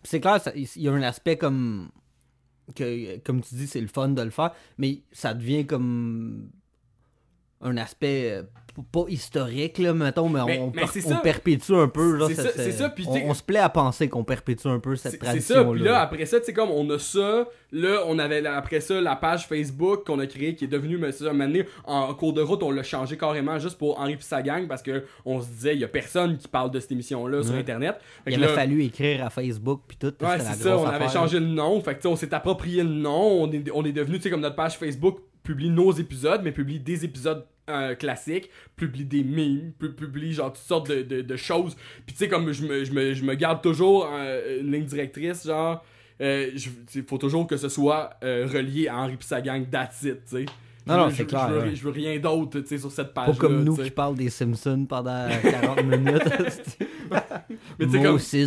c'est 0.03 0.19
clair, 0.19 0.39
il 0.55 0.67
y 0.81 0.87
a 0.89 0.91
un 0.91 1.01
aspect 1.01 1.37
comme. 1.37 1.89
que 2.75 3.17
Comme 3.19 3.41
tu 3.41 3.55
dis, 3.55 3.67
c'est 3.67 3.79
le 3.81 3.87
fun 3.87 4.09
de 4.09 4.21
le 4.21 4.29
faire, 4.31 4.51
mais 4.77 5.01
ça 5.11 5.33
devient 5.33 5.65
comme. 5.65 6.49
Un 7.61 7.77
aspect. 7.77 8.31
euh, 8.31 8.43
pas 8.91 9.05
historique, 9.07 9.79
là, 9.79 9.91
mettons, 9.91 10.29
mais, 10.29 10.39
Mais- 10.45 10.59
on, 10.59 10.71
mais 10.75 10.83
perpétue 11.23 11.73
un 11.73 11.87
peu. 11.87 12.15
Là, 12.15 12.27
C'est 12.27 12.35
ça- 12.35 12.49
c'est- 12.55 12.89
puis 12.93 13.07
on, 13.07 13.33
se 13.33 13.41
plaît 13.41 13.57
à 13.59 13.69
penser 13.69 14.07
qu'on 14.07 14.23
perpétue 14.23 14.67
un 14.67 14.77
peu 14.79 14.95
cette 14.95 15.17
tradition. 15.19 15.55
C'est 15.55 15.63
ça, 15.63 15.65
puis 15.65 15.81
là, 15.81 15.99
après 15.99 16.25
ça, 16.27 16.39
tu 16.39 16.45
sais, 16.45 16.53
comme 16.53 16.69
on 16.69 16.87
a 16.91 16.99
ça, 16.99 17.47
là, 17.71 18.03
on 18.05 18.19
avait 18.19 18.45
après 18.45 18.79
ça 18.79 19.01
la 19.01 19.15
page 19.15 19.47
Facebook 19.47 20.05
qu'on 20.05 20.19
a 20.19 20.27
créée 20.27 20.53
qui 20.53 20.65
est 20.65 20.67
devenue, 20.67 20.99
mais 20.99 21.11
c'est 21.11 21.23
ça, 21.23 21.33
donné, 21.33 21.65
en 21.85 22.13
cours 22.13 22.33
de 22.33 22.41
route, 22.43 22.61
on 22.61 22.69
l'a 22.69 22.83
changé 22.83 23.17
carrément 23.17 23.57
juste 23.57 23.79
pour 23.79 23.99
Henri 23.99 24.15
pis 24.15 24.23
sa 24.25 24.43
gang 24.43 24.67
parce 24.67 24.83
que 24.83 25.05
on 25.25 25.41
se 25.41 25.47
disait, 25.47 25.73
il 25.73 25.79
y 25.81 25.83
a 25.83 25.87
personne 25.87 26.37
qui 26.37 26.47
parle 26.47 26.69
de 26.69 26.79
cette 26.79 26.91
émission-là 26.91 27.41
sur 27.41 27.53
Ouais. 27.53 27.59
Internet. 27.61 27.95
Fait 28.25 28.31
Il 28.31 28.35
avait 28.35 28.45
là- 28.45 28.53
fallu 28.53 28.83
écrire 28.83 29.25
à 29.25 29.31
Facebook, 29.31 29.81
puis 29.87 29.97
tout. 29.97 30.07
Ouais, 30.21 30.33
c'était 30.37 30.43
la 30.43 30.53
c'est 30.53 30.63
ça, 30.63 30.77
on 30.77 30.85
avait 30.85 31.09
changé 31.09 31.39
le 31.39 31.47
nom, 31.47 31.81
fait 31.81 31.95
que 31.95 32.07
on 32.07 32.15
s'est 32.15 32.31
approprié 32.31 32.83
le 32.83 32.89
nom, 32.89 33.41
on 33.43 33.51
est, 33.51 33.63
on 33.73 33.83
est 33.83 33.91
devenu, 33.91 34.17
tu 34.17 34.23
sais, 34.23 34.29
comme 34.29 34.41
notre 34.41 34.55
page 34.55 34.77
Facebook 34.77 35.17
publie 35.47 35.69
nos 35.69 35.91
épisodes, 35.93 36.41
mais 36.43 36.51
publie 36.51 36.79
des 36.79 37.05
épisodes 37.05 37.45
euh, 37.69 37.95
classiques, 37.95 38.49
publie 38.75 39.05
des 39.05 39.23
memes, 39.23 39.71
pu- 39.79 39.91
publie 39.93 40.33
genre 40.33 40.51
toutes 40.53 40.63
sortes 40.63 40.89
de, 40.89 41.01
de- 41.01 41.21
de 41.21 41.35
choses. 41.35 41.75
Puis 42.05 42.13
tu 42.13 42.19
sais, 42.19 42.27
comme 42.29 42.51
je 42.51 42.65
me, 42.65 42.83
je, 42.83 42.91
me, 42.91 43.13
je 43.13 43.23
me 43.23 43.33
garde 43.35 43.61
toujours 43.61 44.09
euh, 44.11 44.59
une 44.61 44.71
ligne 44.71 44.85
directrice, 44.85 45.45
genre, 45.45 45.83
euh, 46.21 46.49
il 46.95 47.03
faut 47.03 47.17
toujours 47.17 47.47
que 47.47 47.57
ce 47.57 47.69
soit 47.69 48.11
relié 48.21 48.87
à 48.87 48.97
Henri 48.97 49.17
pis 49.17 49.25
sa 49.27 49.41
gang, 49.41 49.65
that's 49.69 50.01
it, 50.03 50.23
tu 50.25 50.37
sais. 50.37 50.45
Non, 50.85 50.95
non, 50.97 51.09
c'est 51.09 51.25
clair, 51.25 51.49
Je 51.49 51.53
veux, 51.53 51.59
ouais. 51.61 51.75
je 51.75 51.83
veux 51.83 51.91
rien 51.91 52.17
d'autre, 52.17 52.61
tu 52.61 52.67
sais, 52.67 52.77
sur 52.77 52.89
cette 52.91 53.13
page-là. 53.13 53.33
Pas 53.33 53.37
comme 53.39 53.61
nous 53.63 53.75
tu 53.75 53.81
sais. 53.81 53.89
qui 53.89 53.93
parlent 53.93 54.15
des 54.15 54.29
Simpsons 54.29 54.85
pendant 54.87 55.27
40 55.43 55.83
minutes. 55.83 56.77
Mais 57.77 57.85
tu 57.87 57.91
sais, 57.91 58.01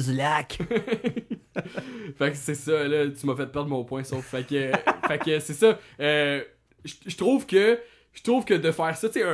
comme- 0.09 0.16
Lac. 0.16 0.59
fait 2.18 2.31
que 2.31 2.36
c'est 2.36 2.55
ça, 2.55 2.89
là, 2.89 3.09
tu 3.09 3.27
m'as 3.27 3.36
fait 3.36 3.47
perdre 3.47 3.68
mon 3.68 3.85
point, 3.85 4.05
sauf. 4.05 4.24
Fait 4.24 4.43
que, 4.47 4.70
fait 5.06 5.18
que 5.18 5.39
c'est 5.40 5.52
ça. 5.52 5.78
Euh, 6.01 6.43
je 6.85 6.94
je 7.07 7.16
trouve 7.16 7.47
que. 7.47 7.78
Je 8.12 8.24
trouve 8.24 8.44
que 8.44 8.55
de 8.55 8.73
faire 8.73 8.97
ça, 8.97 9.09
tu 9.09 9.20
sais, 9.20 9.24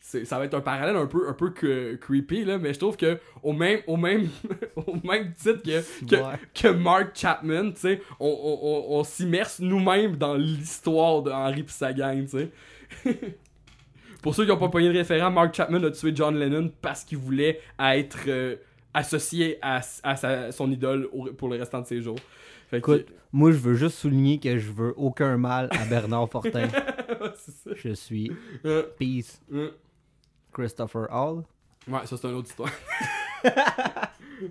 c'est- 0.00 0.24
ça 0.24 0.38
va 0.38 0.46
être 0.46 0.54
un 0.54 0.62
parallèle 0.62 0.96
un 0.96 1.04
peu, 1.04 1.28
un 1.28 1.34
peu 1.34 1.50
que- 1.50 1.96
creepy, 1.96 2.46
là, 2.46 2.56
mais 2.56 2.72
je 2.72 2.78
trouve 2.78 2.96
que 2.96 3.18
au 3.42 3.52
même, 3.52 3.80
au 3.86 3.98
même, 3.98 4.30
au 4.86 4.94
même 5.06 5.34
titre 5.34 5.60
que, 5.62 6.06
que, 6.06 6.16
Ouais. 6.16 6.32
que 6.54 6.68
Mark 6.68 7.10
Chapman, 7.14 7.72
tu 7.72 7.80
sais, 7.80 8.00
on, 8.18 8.26
on, 8.26 8.58
on, 8.94 8.98
on 9.00 9.04
s'immerse 9.04 9.60
nous-mêmes 9.60 10.16
dans 10.16 10.34
l'histoire 10.34 11.20
de 11.24 11.30
Henry 11.30 11.62
pis 11.62 11.74
sa 11.74 11.92
gang, 11.92 12.24
tu 12.26 12.38
sais. 12.38 12.50
Pour 14.22 14.34
ceux 14.34 14.44
qui 14.44 14.48
n'ont 14.50 14.56
pas 14.56 14.68
pogné 14.70 14.88
le 14.90 14.98
référent, 14.98 15.30
Mark 15.30 15.54
Chapman 15.54 15.82
a 15.84 15.90
tué 15.90 16.12
John 16.14 16.38
Lennon 16.38 16.72
parce 16.80 17.04
qu'il 17.04 17.18
voulait 17.18 17.60
être 17.78 18.18
euh, 18.28 18.56
associé 18.94 19.58
à, 19.60 19.80
à 20.02 20.16
sa- 20.16 20.52
son 20.52 20.70
idole 20.70 21.08
au- 21.12 21.26
pour 21.32 21.48
le 21.50 21.58
restant 21.58 21.82
de 21.82 21.86
ses 21.86 22.00
jours. 22.00 22.18
Écoute, 22.72 23.06
moi, 23.32 23.50
je 23.52 23.56
veux 23.58 23.74
juste 23.74 23.96
souligner 23.98 24.38
que 24.38 24.58
je 24.58 24.70
veux 24.72 24.94
aucun 24.96 25.36
mal 25.36 25.68
à 25.72 25.84
Bernard 25.86 26.28
Fortin. 26.30 26.68
Ça. 27.36 27.70
Je 27.74 27.92
suis 27.94 28.30
Euh, 28.64 28.82
Peace. 28.98 29.40
euh. 29.52 29.70
Christopher 30.52 31.06
Hall. 31.12 31.42
Ouais, 31.88 32.04
ça 32.06 32.16
c'est 32.16 32.28
une 32.28 32.34
autre 32.34 32.48
histoire. 32.48 32.70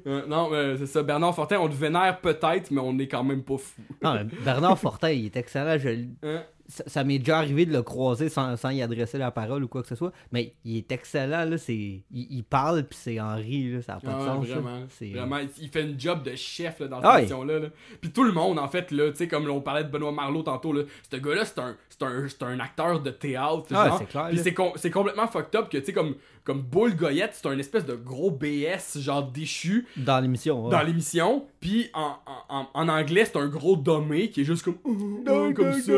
Euh, 0.07 0.25
non, 0.25 0.49
mais 0.49 0.77
c'est 0.77 0.87
ça. 0.87 1.03
Bernard 1.03 1.35
Fortin, 1.35 1.59
on 1.59 1.67
le 1.67 1.73
vénère 1.75 2.19
peut-être, 2.19 2.71
mais 2.71 2.81
on 2.81 2.97
est 2.97 3.07
quand 3.07 3.23
même 3.23 3.43
pas 3.43 3.57
fou. 3.59 3.81
Non, 4.01 4.15
mais 4.15 4.23
Bernard 4.43 4.79
Fortin, 4.79 5.11
il 5.11 5.25
est 5.27 5.35
excellent. 5.37 5.77
Je... 5.77 6.05
Hein? 6.23 6.43
Ça, 6.67 6.83
ça 6.87 7.03
m'est 7.03 7.19
déjà 7.19 7.37
arrivé 7.37 7.65
de 7.67 7.71
le 7.73 7.83
croiser 7.83 8.27
sans, 8.29 8.57
sans 8.57 8.69
y 8.71 8.81
adresser 8.81 9.17
la 9.19 9.29
parole 9.31 9.63
ou 9.63 9.67
quoi 9.67 9.81
que 9.83 9.87
ce 9.87 9.95
soit. 9.95 10.11
Mais 10.31 10.53
il 10.65 10.77
est 10.77 10.91
excellent. 10.91 11.45
Là, 11.45 11.57
c'est... 11.59 11.73
Il, 11.75 12.03
il 12.11 12.43
parle, 12.43 12.83
puis 12.83 12.97
c'est 12.99 13.19
Henri. 13.19 13.71
Là, 13.71 13.81
ça 13.83 13.93
n'a 13.93 13.99
pas 13.99 14.07
de 14.07 14.13
Ah, 14.21 14.25
sens. 14.25 14.45
vraiment. 14.47 14.79
C'est- 14.89 15.11
Vraiment, 15.11 15.37
il- 15.61 15.69
fait 15.69 15.83
une 15.83 15.99
job 15.99 16.23
de 16.23 16.35
chef 16.35 16.79
là, 16.79 16.87
dans 16.87 16.97
cette 16.97 17.05
Ah, 17.07 17.19
émission-là. 17.19 17.59
là. 17.59 17.67
Puis 18.01 18.11
tout 18.11 18.23
le 18.23 18.31
monde, 18.31 18.57
en 18.57 18.67
fait, 18.67 18.89
là, 18.91 19.11
tu 19.11 19.17
sais, 19.17 19.27
comme 19.27 19.47
on 19.49 19.61
parlait 19.61 19.83
de 19.83 19.89
Benoît 19.89 20.11
Marleau 20.11 20.41
tantôt, 20.43 20.73
là, 20.73 20.81
ce 21.11 21.17
gars-là, 21.17 21.45
c'est 21.45 21.59
un, 21.59 21.75
c'est 21.89 22.01
un, 22.03 22.27
c'est 22.27 22.43
un 22.43 22.59
acteur 22.59 22.99
de 22.99 23.11
théâtre. 23.11 23.65
Ah, 23.71 23.87
genre. 23.89 23.97
c'est 23.99 24.05
clair, 24.05 24.27
Puis 24.29 24.39
c'est, 24.39 24.53
com- 24.53 24.71
c'est 24.75 24.91
complètement 24.91 25.27
fucked 25.27 25.55
up 25.59 25.69
que, 25.69 25.77
tu 25.77 25.85
sais, 25.85 25.93
comme, 25.93 26.15
comme 26.43 26.61
Bull 26.61 26.95
Goyette, 26.95 27.31
c'est 27.33 27.47
un 27.47 27.57
espèce 27.59 27.85
de 27.85 27.95
gros 27.95 28.31
BS, 28.31 28.99
genre 28.99 29.23
déchu, 29.23 29.87
Dans 29.97 30.19
l'émission. 30.19 30.65
ouais. 30.65 30.71
dans 30.71 30.81
l'émission. 30.83 31.45
Puis 31.65 31.89
en, 31.95 32.13
en, 32.47 32.67
en- 32.75 32.89
anglais, 32.89 33.25
c'est 33.25 33.37
un 33.39 33.47
gros 33.47 33.75
dommé 33.75 34.29
qui 34.29 34.41
est 34.41 34.43
juste 34.43 34.61
comme. 34.63 34.75
Oh, 34.83 35.51
comme 35.55 35.73
ça. 35.73 35.93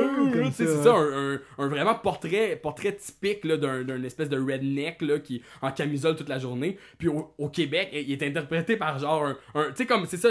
c'est 0.54 0.66
ça, 0.66 0.94
un, 0.96 1.34
un- 1.34 1.40
un 1.58 1.68
vraiment 1.68 1.94
portrait, 1.96 2.58
portrait 2.62 2.96
typique 2.96 3.46
d'un, 3.46 4.02
espèce 4.04 4.30
de 4.30 4.38
redneck 4.40 5.02
là, 5.02 5.20
qui 5.20 5.36
est 5.38 5.42
en 5.62 5.72
camisole 5.72 6.16
toute 6.16 6.30
la 6.30 6.40
journée. 6.40 6.78
Puis 6.98 7.10
au, 7.10 7.34
au 7.38 7.50
Québec, 7.50 7.90
il 7.92 8.10
est 8.14 8.24
interprété 8.24 8.78
par 8.78 8.98
genre 8.98 9.26
un. 9.26 9.38
un- 9.56 9.66
tu 9.72 9.76
sais, 9.76 9.86
comme 9.86 10.06
c'est 10.06 10.16
ça, 10.16 10.30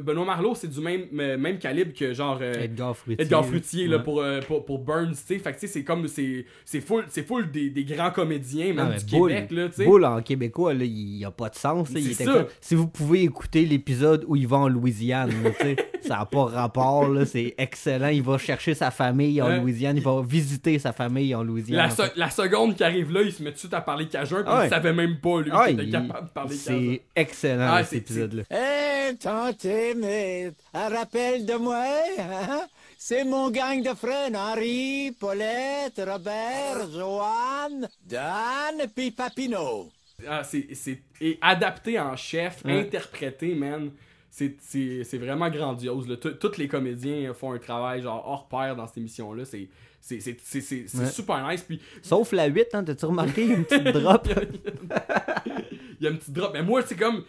Benoît 0.00 0.24
Marleau, 0.24 0.54
c'est 0.54 0.68
du 0.68 0.80
même, 0.80 1.08
même 1.12 1.58
calibre 1.58 1.92
que 1.92 2.14
genre. 2.14 2.38
euh, 2.40 2.54
Edgar 2.54 2.96
Fruitier. 2.96 3.22
Edgar 3.22 3.44
Fruitier 3.44 3.86
là, 3.86 3.98
Ouais. 3.98 4.02
pour, 4.02 4.22
euh, 4.22 4.40
pour, 4.40 4.64
pour 4.64 4.78
Burns, 4.78 5.10
tu 5.10 5.16
sais. 5.34 5.38
Fait 5.38 5.52
que 5.52 5.60
tu 5.60 5.66
sais, 5.66 5.72
c'est 5.74 5.84
comme. 5.84 6.08
C'est, 6.08 6.46
full, 6.80 7.04
full 7.26 7.50
des, 7.50 7.68
des 7.68 7.84
grands 7.84 8.12
comédiens, 8.12 8.72
même 8.72 8.92
Ah, 8.94 8.98
du 8.98 9.04
Québec, 9.04 9.50
là, 9.50 9.68
tu 9.68 9.84
sais. 9.84 9.86
En 9.86 10.22
québécois, 10.22 10.72
là, 10.72 10.84
il 10.84 11.16
n'y 11.18 11.24
a 11.26 11.30
pas 11.30 11.50
de 11.50 11.56
sens. 11.56 11.92
là, 11.92 12.00
il 12.00 12.10
est. 12.12 12.46
Si 12.62 12.74
vous 12.74 12.86
pouvez 12.88 13.24
écouter 13.24 13.66
l'épisode 13.66 14.24
où 14.26 14.36
il 14.36 14.48
va 14.48 14.56
en 14.56 14.69
Louisiane, 14.70 15.30
là, 15.42 15.50
tu 15.50 15.64
sais, 15.66 15.76
ça 16.02 16.16
n'a 16.18 16.24
pas 16.26 16.44
rapport. 16.44 17.08
là, 17.08 17.26
C'est 17.26 17.54
excellent. 17.58 18.08
Il 18.08 18.22
va 18.22 18.38
chercher 18.38 18.74
sa 18.74 18.90
famille 18.90 19.40
en 19.42 19.48
Ouais. 19.48 19.58
Louisiane. 19.58 19.96
Il 19.96 20.02
va 20.02 20.22
visiter 20.22 20.78
sa 20.78 20.92
famille 20.92 21.34
en 21.34 21.42
Louisiane. 21.42 21.76
La, 21.78 21.86
en 21.86 21.90
se- 21.90 22.02
fait. 22.02 22.12
la 22.16 22.30
seconde 22.30 22.76
qui 22.76 22.84
arrive 22.84 23.12
là, 23.12 23.22
il 23.22 23.32
se 23.32 23.42
met 23.42 23.50
tout 23.50 23.54
de 23.56 23.58
suite 23.60 23.74
à 23.74 23.80
parler 23.80 24.08
cajun, 24.08 24.42
puis 24.42 24.52
Ouais. 24.52 24.66
il 24.66 24.70
savait 24.70 24.92
même 24.92 25.18
pas, 25.20 25.40
lui, 25.42 25.50
qu'il 25.50 25.74
était 25.74 25.84
il- 25.84 25.90
capable 25.92 26.26
de 26.28 26.32
parler 26.32 26.56
cajun. 26.56 26.78
C'est 26.80 27.02
excellent, 27.16 27.68
Ah, 27.70 27.78
là, 27.80 27.84
c'est- 27.84 27.96
cet 27.96 28.10
épisode-là. 28.10 28.42
Hé, 28.50 29.16
tante, 29.16 29.64
mais 29.96 30.52
un 30.74 30.88
rappel 30.88 31.44
de 31.44 31.54
moi, 31.54 31.84
hein? 32.18 32.60
C'est 33.02 33.24
mon 33.24 33.50
gang 33.50 33.82
de 33.82 33.94
frères, 33.94 34.30
Henri, 34.34 35.16
Paulette, 35.18 36.00
Robert, 36.06 36.90
Joanne, 36.92 37.88
Dan, 38.06 38.86
puis 38.94 39.10
Papineau. 39.10 39.88
Ah, 40.28 40.42
c'est, 40.44 40.66
c'est 40.74 41.00
et 41.22 41.38
adapté 41.40 41.98
en 41.98 42.14
chef, 42.14 42.62
Ouais. 42.64 42.80
interprété, 42.80 43.54
man. 43.54 43.90
C'est, 44.30 45.18
vraiment 45.18 45.48
grandiose. 45.50 46.08
Là. 46.08 46.16
Tous 46.16 46.56
les 46.56 46.68
comédiens 46.68 47.34
font 47.34 47.52
un 47.52 47.58
travail 47.58 48.02
genre 48.02 48.24
hors 48.26 48.48
pair 48.48 48.76
dans 48.76 48.86
cette 48.86 48.98
émission-là. 48.98 49.44
C'est, 49.44 49.68
Ouais. 50.10 51.06
super 51.10 51.46
nice. 51.48 51.62
Puis 51.62 51.80
Sauf 52.00 52.32
la 52.32 52.46
8, 52.46 52.68
hein, 52.74 52.84
t'as-tu 52.84 53.04
remarqué? 53.06 53.42
Il 53.44 53.50
y 53.50 53.52
a 53.52 53.56
une 53.56 53.64
petite 53.64 53.88
drop? 53.88 54.28
il 56.00 56.04
y 56.04 56.06
a 56.06 56.10
un 56.10 56.14
petit 56.16 56.32
drop. 56.32 56.52
Mais 56.52 56.62
moi, 56.62 56.82
c'est 56.82 56.96
comme. 56.96 57.24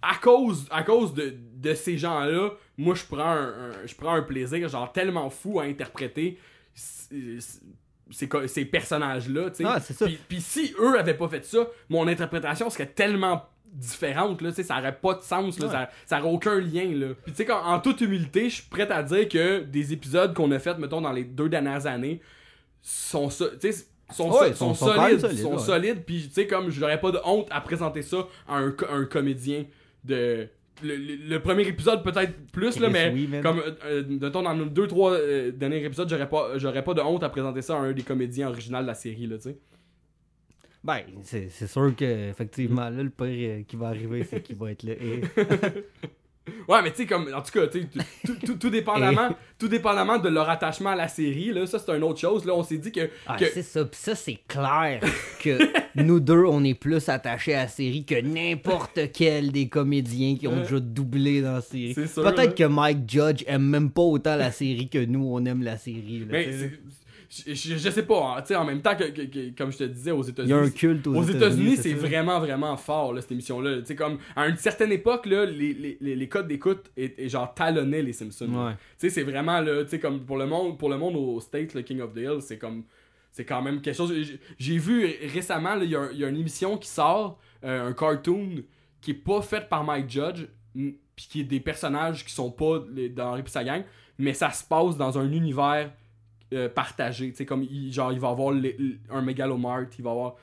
À 0.00 0.14
cause, 0.14 0.66
à 0.70 0.84
cause 0.84 1.12
de, 1.12 1.34
de 1.56 1.74
ces 1.74 1.98
gens-là, 1.98 2.50
moi, 2.76 2.94
je 2.94 3.02
prends 3.04 3.18
un, 3.32 3.48
un- 3.70 3.86
je 3.86 3.96
prends 3.96 4.14
un 4.14 4.22
plaisir, 4.22 4.68
genre, 4.68 4.92
tellement 4.92 5.28
fou 5.28 5.58
à 5.58 5.64
interpréter 5.64 6.38
c- 6.72 7.40
c- 7.40 8.28
ces, 8.46 8.64
personnages-là, 8.64 9.50
tu 9.50 9.56
sais. 9.56 9.64
Ah, 9.66 9.80
c'est 9.80 9.94
ça. 9.94 10.06
Puis, 10.06 10.16
puis 10.28 10.40
si 10.40 10.72
eux 10.78 10.96
avaient 10.96 11.16
pas 11.16 11.28
fait 11.28 11.44
ça, 11.44 11.66
mon 11.88 12.06
interprétation 12.06 12.70
serait 12.70 12.86
tellement 12.86 13.42
différente, 13.72 14.40
là, 14.42 14.52
ça 14.52 14.78
aurait 14.78 14.96
pas 14.96 15.14
de 15.14 15.22
sens, 15.22 15.58
là, 15.58 15.66
Ouais. 15.66 15.72
ça, 15.72 15.90
ça 16.06 16.20
aurait 16.20 16.30
aucun 16.32 16.58
lien, 16.60 16.86
là. 16.94 17.08
Puis 17.24 17.32
tu 17.32 17.44
sais, 17.44 17.50
en 17.52 17.78
toute 17.80 18.00
humilité, 18.00 18.48
je 18.50 18.56
suis 18.56 18.64
prêt 18.68 18.90
à 18.90 19.02
dire 19.02 19.28
que 19.28 19.60
des 19.60 19.92
épisodes 19.92 20.34
qu'on 20.34 20.50
a 20.52 20.58
fait, 20.58 20.76
mettons, 20.78 21.00
dans 21.00 21.12
les 21.12 21.24
deux 21.24 21.48
dernières 21.48 21.86
années, 21.86 22.20
sont 22.82 23.30
ça, 23.30 23.46
tu 23.60 23.72
sais, 23.72 23.86
sont, 24.10 24.30
Ouais, 24.30 24.48
so- 24.48 24.54
sont, 24.54 24.74
sont- 24.74 24.86
sont 24.86 24.94
quand 24.94 25.02
même 25.08 25.18
solides, 25.18 25.20
solides, 25.20 25.42
sont 25.42 25.52
ouais. 25.52 25.58
solides, 25.58 26.02
puis 26.06 26.24
tu 26.28 26.32
sais, 26.32 26.46
comme 26.46 26.70
j'aurais 26.70 27.00
pas 27.00 27.10
de 27.10 27.18
honte 27.24 27.46
à 27.50 27.60
présenter 27.60 28.02
ça 28.02 28.26
à 28.48 28.56
un, 28.56 28.70
co- 28.70 28.86
un 28.90 29.04
comédien 29.04 29.64
de. 30.04 30.48
Le, 30.80 30.94
le- 30.94 31.16
le 31.28 31.40
premier 31.42 31.66
épisode 31.66 32.04
peut-être 32.04 32.32
plus 32.52 32.78
là 32.78 32.88
mais 32.88 33.10
oui, 33.12 33.28
comme 33.42 33.58
euh, 33.58 33.72
euh, 33.84 34.30
dans 34.30 34.54
nos 34.54 34.66
deux 34.66 34.86
trois 34.86 35.10
euh, 35.14 35.50
derniers 35.50 35.84
épisodes 35.84 36.08
j'aurais 36.08 36.28
pas 36.28 36.56
j'aurais 36.56 36.84
pas 36.84 36.94
de 36.94 37.00
honte 37.00 37.24
à 37.24 37.28
présenter 37.28 37.62
ça 37.62 37.74
à 37.74 37.78
un 37.80 37.90
des 37.90 38.02
comédiens 38.04 38.46
originaux 38.48 38.80
de 38.82 38.86
la 38.86 38.94
série 38.94 39.26
là 39.26 39.38
tu 39.38 39.42
sais 39.48 39.58
Ben, 40.88 41.02
c'est 41.22 41.66
sûr 41.66 41.94
que, 41.94 42.30
effectivement, 42.30 42.88
là, 42.88 43.02
le 43.02 43.10
pire 43.10 43.26
euh, 43.28 43.62
qui 43.68 43.76
va 43.76 43.88
arriver, 43.88 44.24
c'est 44.28 44.42
qu'il 44.42 44.56
va 44.56 44.70
être 44.72 44.82
là. 44.82 44.92
Et... 44.94 45.20
Ouais, 46.66 46.80
mais 46.82 46.90
tu 46.92 46.96
sais, 47.02 47.06
comme, 47.06 47.28
en 47.34 47.42
tout 47.42 47.52
cas, 47.52 47.66
tu 47.66 47.86
tout, 48.46 48.54
tout- 48.56 48.70
dépendamment, 48.70 49.36
tout 49.58 49.68
dépendamment 49.68 50.16
de 50.18 50.30
leur 50.30 50.48
attachement 50.48 50.88
à 50.90 50.96
la 50.96 51.06
série, 51.08 51.52
là, 51.52 51.66
ça 51.66 51.78
c'est 51.78 51.94
une 51.94 52.02
autre 52.02 52.18
chose. 52.20 52.46
Là, 52.46 52.54
on 52.54 52.62
s'est 52.62 52.78
dit 52.78 52.90
que. 52.90 53.10
Ah, 53.26 53.36
que- 53.36 53.44
c'est 53.50 53.62
ça. 53.62 53.84
Puis 53.84 54.00
ça, 54.00 54.14
c'est 54.14 54.38
clair 54.48 55.00
que 55.44 55.58
nous 56.02 56.20
deux, 56.20 56.44
on 56.46 56.64
est 56.64 56.72
plus 56.72 57.06
attachés 57.10 57.54
à 57.54 57.64
la 57.64 57.68
série 57.68 58.06
que 58.06 58.18
n'importe 58.18 58.98
quel 59.12 59.52
des 59.52 59.68
comédiens 59.68 60.36
qui 60.36 60.48
ont 60.48 60.54
Ouais. 60.54 60.62
déjà 60.62 60.80
doublé 60.80 61.42
dans 61.42 61.52
la 61.56 61.60
série. 61.60 61.92
Peut-être 61.94 62.54
que 62.54 62.64
Mike 62.64 63.00
Judge 63.06 63.44
aime 63.46 63.64
même 63.68 63.90
pas 63.90 64.00
autant 64.02 64.36
la 64.36 64.50
série 64.50 64.88
que 64.88 65.04
nous, 65.04 65.28
on 65.30 65.44
aime 65.44 65.62
la 65.62 65.76
série. 65.76 66.20
là, 66.20 66.26
mais 66.30 66.46
je, 67.30 67.52
je- 67.54 67.76
je 67.76 67.90
sais 67.90 68.02
pas, 68.04 68.36
hein, 68.36 68.40
tu 68.42 68.48
sais, 68.48 68.56
en 68.56 68.64
même 68.64 68.80
temps 68.80 68.96
que, 68.96 69.04
que- 69.04 69.22
que- 69.22 69.56
comme 69.56 69.70
je 69.70 69.78
te 69.78 69.84
disais, 69.84 70.10
aux 70.12 70.22
États-Unis. 70.22 70.52
Il 70.52 70.56
y 70.56 70.58
a 70.58 70.62
un 70.62 70.70
culte 70.70 71.06
aux 71.06 71.22
États-Unis, 71.22 71.36
États-Unis, 71.36 71.76
c'est 71.76 71.92
vraiment, 71.94 72.40
vraiment 72.40 72.76
fort, 72.76 73.12
là, 73.12 73.20
cette 73.20 73.32
émission-là. 73.32 73.78
Tu 73.80 73.86
sais, 73.86 73.94
comme, 73.96 74.18
à 74.34 74.46
une 74.48 74.56
certaine 74.56 74.92
époque, 74.92 75.26
là, 75.26 75.44
les, 75.44 75.74
les, 75.74 75.98
les, 76.00 76.16
les 76.16 76.28
codes 76.28 76.48
d'écoute 76.48 76.90
et, 76.96 77.14
et 77.24 77.28
genre 77.28 77.52
talonnaient 77.54 78.02
les 78.02 78.12
Simpsons. 78.14 78.48
Ouais. 78.48 78.72
Tu 78.72 78.78
sais, 78.98 79.10
c'est 79.10 79.22
vraiment, 79.24 79.60
là, 79.60 79.84
tu 79.84 79.90
sais, 79.90 80.00
comme 80.00 80.20
pour 80.24 80.38
le 80.38 80.46
monde, 80.46 80.78
pour 80.78 80.88
le 80.88 80.96
monde 80.96 81.16
au 81.16 81.38
States, 81.40 81.74
le 81.74 81.82
King 81.82 82.00
of 82.00 82.14
the 82.14 82.18
Hill, 82.18 82.38
c'est 82.40 82.58
comme. 82.58 82.84
C'est 83.30 83.44
quand 83.44 83.60
même 83.62 83.80
quelque 83.82 83.94
chose. 83.96 84.12
j'ai- 84.58 84.78
vu 84.78 85.06
récemment, 85.32 85.76
il 85.80 85.90
y, 85.90 85.96
a 85.96 86.10
y 86.12 86.24
a 86.24 86.28
une 86.28 86.36
émission 86.38 86.76
qui 86.78 86.88
sort, 86.88 87.38
euh, 87.62 87.88
un 87.88 87.92
cartoon, 87.92 88.62
qui 89.00 89.10
est 89.12 89.14
pas 89.14 89.42
fait 89.42 89.68
par 89.68 89.84
Mike 89.84 90.10
Judge, 90.10 90.46
puis 90.74 91.26
qui 91.30 91.40
est 91.42 91.44
des 91.44 91.60
personnages 91.60 92.24
qui 92.24 92.32
sont 92.32 92.50
pas 92.50 92.82
les- 92.92 93.10
dans 93.10 93.32
Rip 93.34 93.48
gang, 93.64 93.82
mais 94.18 94.32
ça 94.32 94.50
se 94.50 94.64
passe 94.64 94.96
dans 94.96 95.18
un 95.18 95.30
univers 95.30 95.92
euh, 96.52 96.68
partagé. 96.68 97.30
Tu 97.30 97.36
sais, 97.36 97.46
comme, 97.46 97.62
il, 97.62 97.92
genre, 97.92 98.12
il 98.12 98.20
va 98.20 98.28
avoir 98.30 98.54
un 99.10 99.22
Megalomart, 99.22 99.86
il 99.98 100.04
va 100.04 100.10
avoir. 100.10 100.36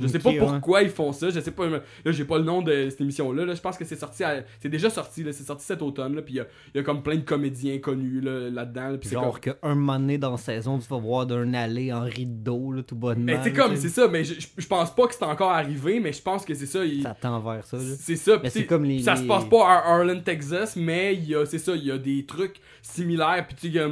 Je 0.00 0.06
sais 0.06 0.20
pas 0.20 0.30
ouais. 0.30 0.38
pourquoi 0.38 0.82
ils 0.84 0.90
font 0.90 1.10
ça, 1.12 1.28
je 1.28 1.40
sais 1.40 1.50
pas. 1.50 1.66
Là, 1.68 1.80
j'ai 2.04 2.24
pas 2.24 2.38
le 2.38 2.44
nom 2.44 2.62
de 2.62 2.88
cette 2.88 3.00
émission-là. 3.00 3.44
Là. 3.44 3.54
Je 3.56 3.60
pense 3.60 3.76
que 3.76 3.84
c'est 3.84 3.96
sorti. 3.96 4.22
à- 4.22 4.44
C'est 4.60 4.68
déjà 4.68 4.90
sorti, 4.90 5.24
là. 5.24 5.32
C'est 5.32 5.42
sorti 5.42 5.64
cet 5.66 5.82
automne, 5.82 6.14
là. 6.14 6.22
Puis 6.22 6.34
il 6.34 6.36
y 6.36 6.40
a, 6.40 6.46
il 6.72 6.76
y 6.76 6.80
a 6.80 6.84
comme 6.84 7.02
plein 7.02 7.16
de 7.16 7.22
comédiens 7.22 7.78
connus 7.80 8.20
là, 8.20 8.48
là-dedans. 8.48 8.90
là, 8.90 8.98
Genre 9.02 9.40
comme- 9.40 9.54
qu'un 9.54 9.74
moment 9.74 9.98
donné 9.98 10.16
dans 10.16 10.30
la 10.30 10.36
saison, 10.36 10.78
tu 10.78 10.86
vas 10.86 10.98
voir 10.98 11.26
d'un 11.26 11.52
allée 11.52 11.92
en 11.92 12.02
rideau, 12.02 12.70
là, 12.70 12.84
tout 12.84 12.94
bonnement. 12.94 13.24
Mais 13.24 13.40
c'est 13.42 13.52
comme, 13.52 13.74
c'est 13.74 13.88
ça, 13.88 14.06
mais 14.06 14.22
je, 14.22 14.66
pense 14.68 14.94
pas 14.94 15.08
que 15.08 15.14
c'est 15.16 15.24
encore 15.24 15.50
arrivé, 15.50 15.98
mais 15.98 16.12
je 16.12 16.22
pense 16.22 16.44
que 16.44 16.54
c'est 16.54 16.66
ça. 16.66 16.84
il- 16.84 17.02
Ça 17.02 17.16
tend 17.20 17.40
vers 17.40 17.64
ça. 17.64 17.76
là. 17.76 17.82
C'est 17.98 18.14
ça, 18.14 18.34
Mais 18.40 18.50
pis 18.50 18.50
c'est 18.50 18.66
comme 18.66 18.84
les- 18.84 19.02
ça 19.02 19.16
se 19.16 19.24
passe 19.24 19.46
pas 19.46 19.66
à 19.68 19.94
Arlen, 19.96 20.22
Texas, 20.22 20.76
mais 20.76 21.16
y 21.16 21.34
a, 21.34 21.44
c'est 21.44 21.58
ça, 21.58 21.74
il 21.74 21.84
y 21.84 21.90
a 21.90 21.98
des 21.98 22.24
trucs 22.24 22.60
similaires, 22.82 23.44
puis 23.48 23.56
tu 23.56 23.72
sais, 23.72 23.84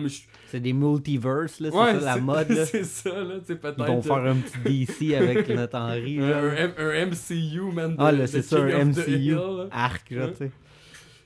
C'est 0.51 0.61
des 0.61 0.73
multiverses, 0.73 1.61
là, 1.61 1.71
c'est 1.71 1.77
Ouais, 1.77 1.95
ça 2.01 2.05
la 2.05 2.17
mode. 2.19 2.49
là. 2.51 2.67
c'est 2.67 2.85
ça, 2.85 3.11
là, 3.11 3.35
tu 3.41 3.47
sais, 3.47 3.57
peut-être. 3.57 3.77
Ils 3.79 3.85
vont 3.85 3.99
euh, 3.99 4.03
faire 4.03 4.17
un 4.17 4.37
petit 4.37 4.87
DC 4.87 5.15
avec 5.15 5.49
notre 5.55 5.77
Henry. 5.79 6.19
un, 6.21 6.29
là. 6.29 6.39
un 6.39 6.55
M- 6.57 6.75
un 6.79 7.07
MCU, 7.07 7.73
man. 7.75 7.95
Ah, 7.99 8.13
là, 8.13 8.27
c'est 8.27 8.43
ça, 8.43 8.59
un 8.59 8.85
MCU. 8.85 9.11
Hill, 9.11 9.35
là. 9.35 9.67
Arc, 9.71 10.07
Ouais. 10.11 10.31
tu 10.33 10.37
sais. 10.37 10.51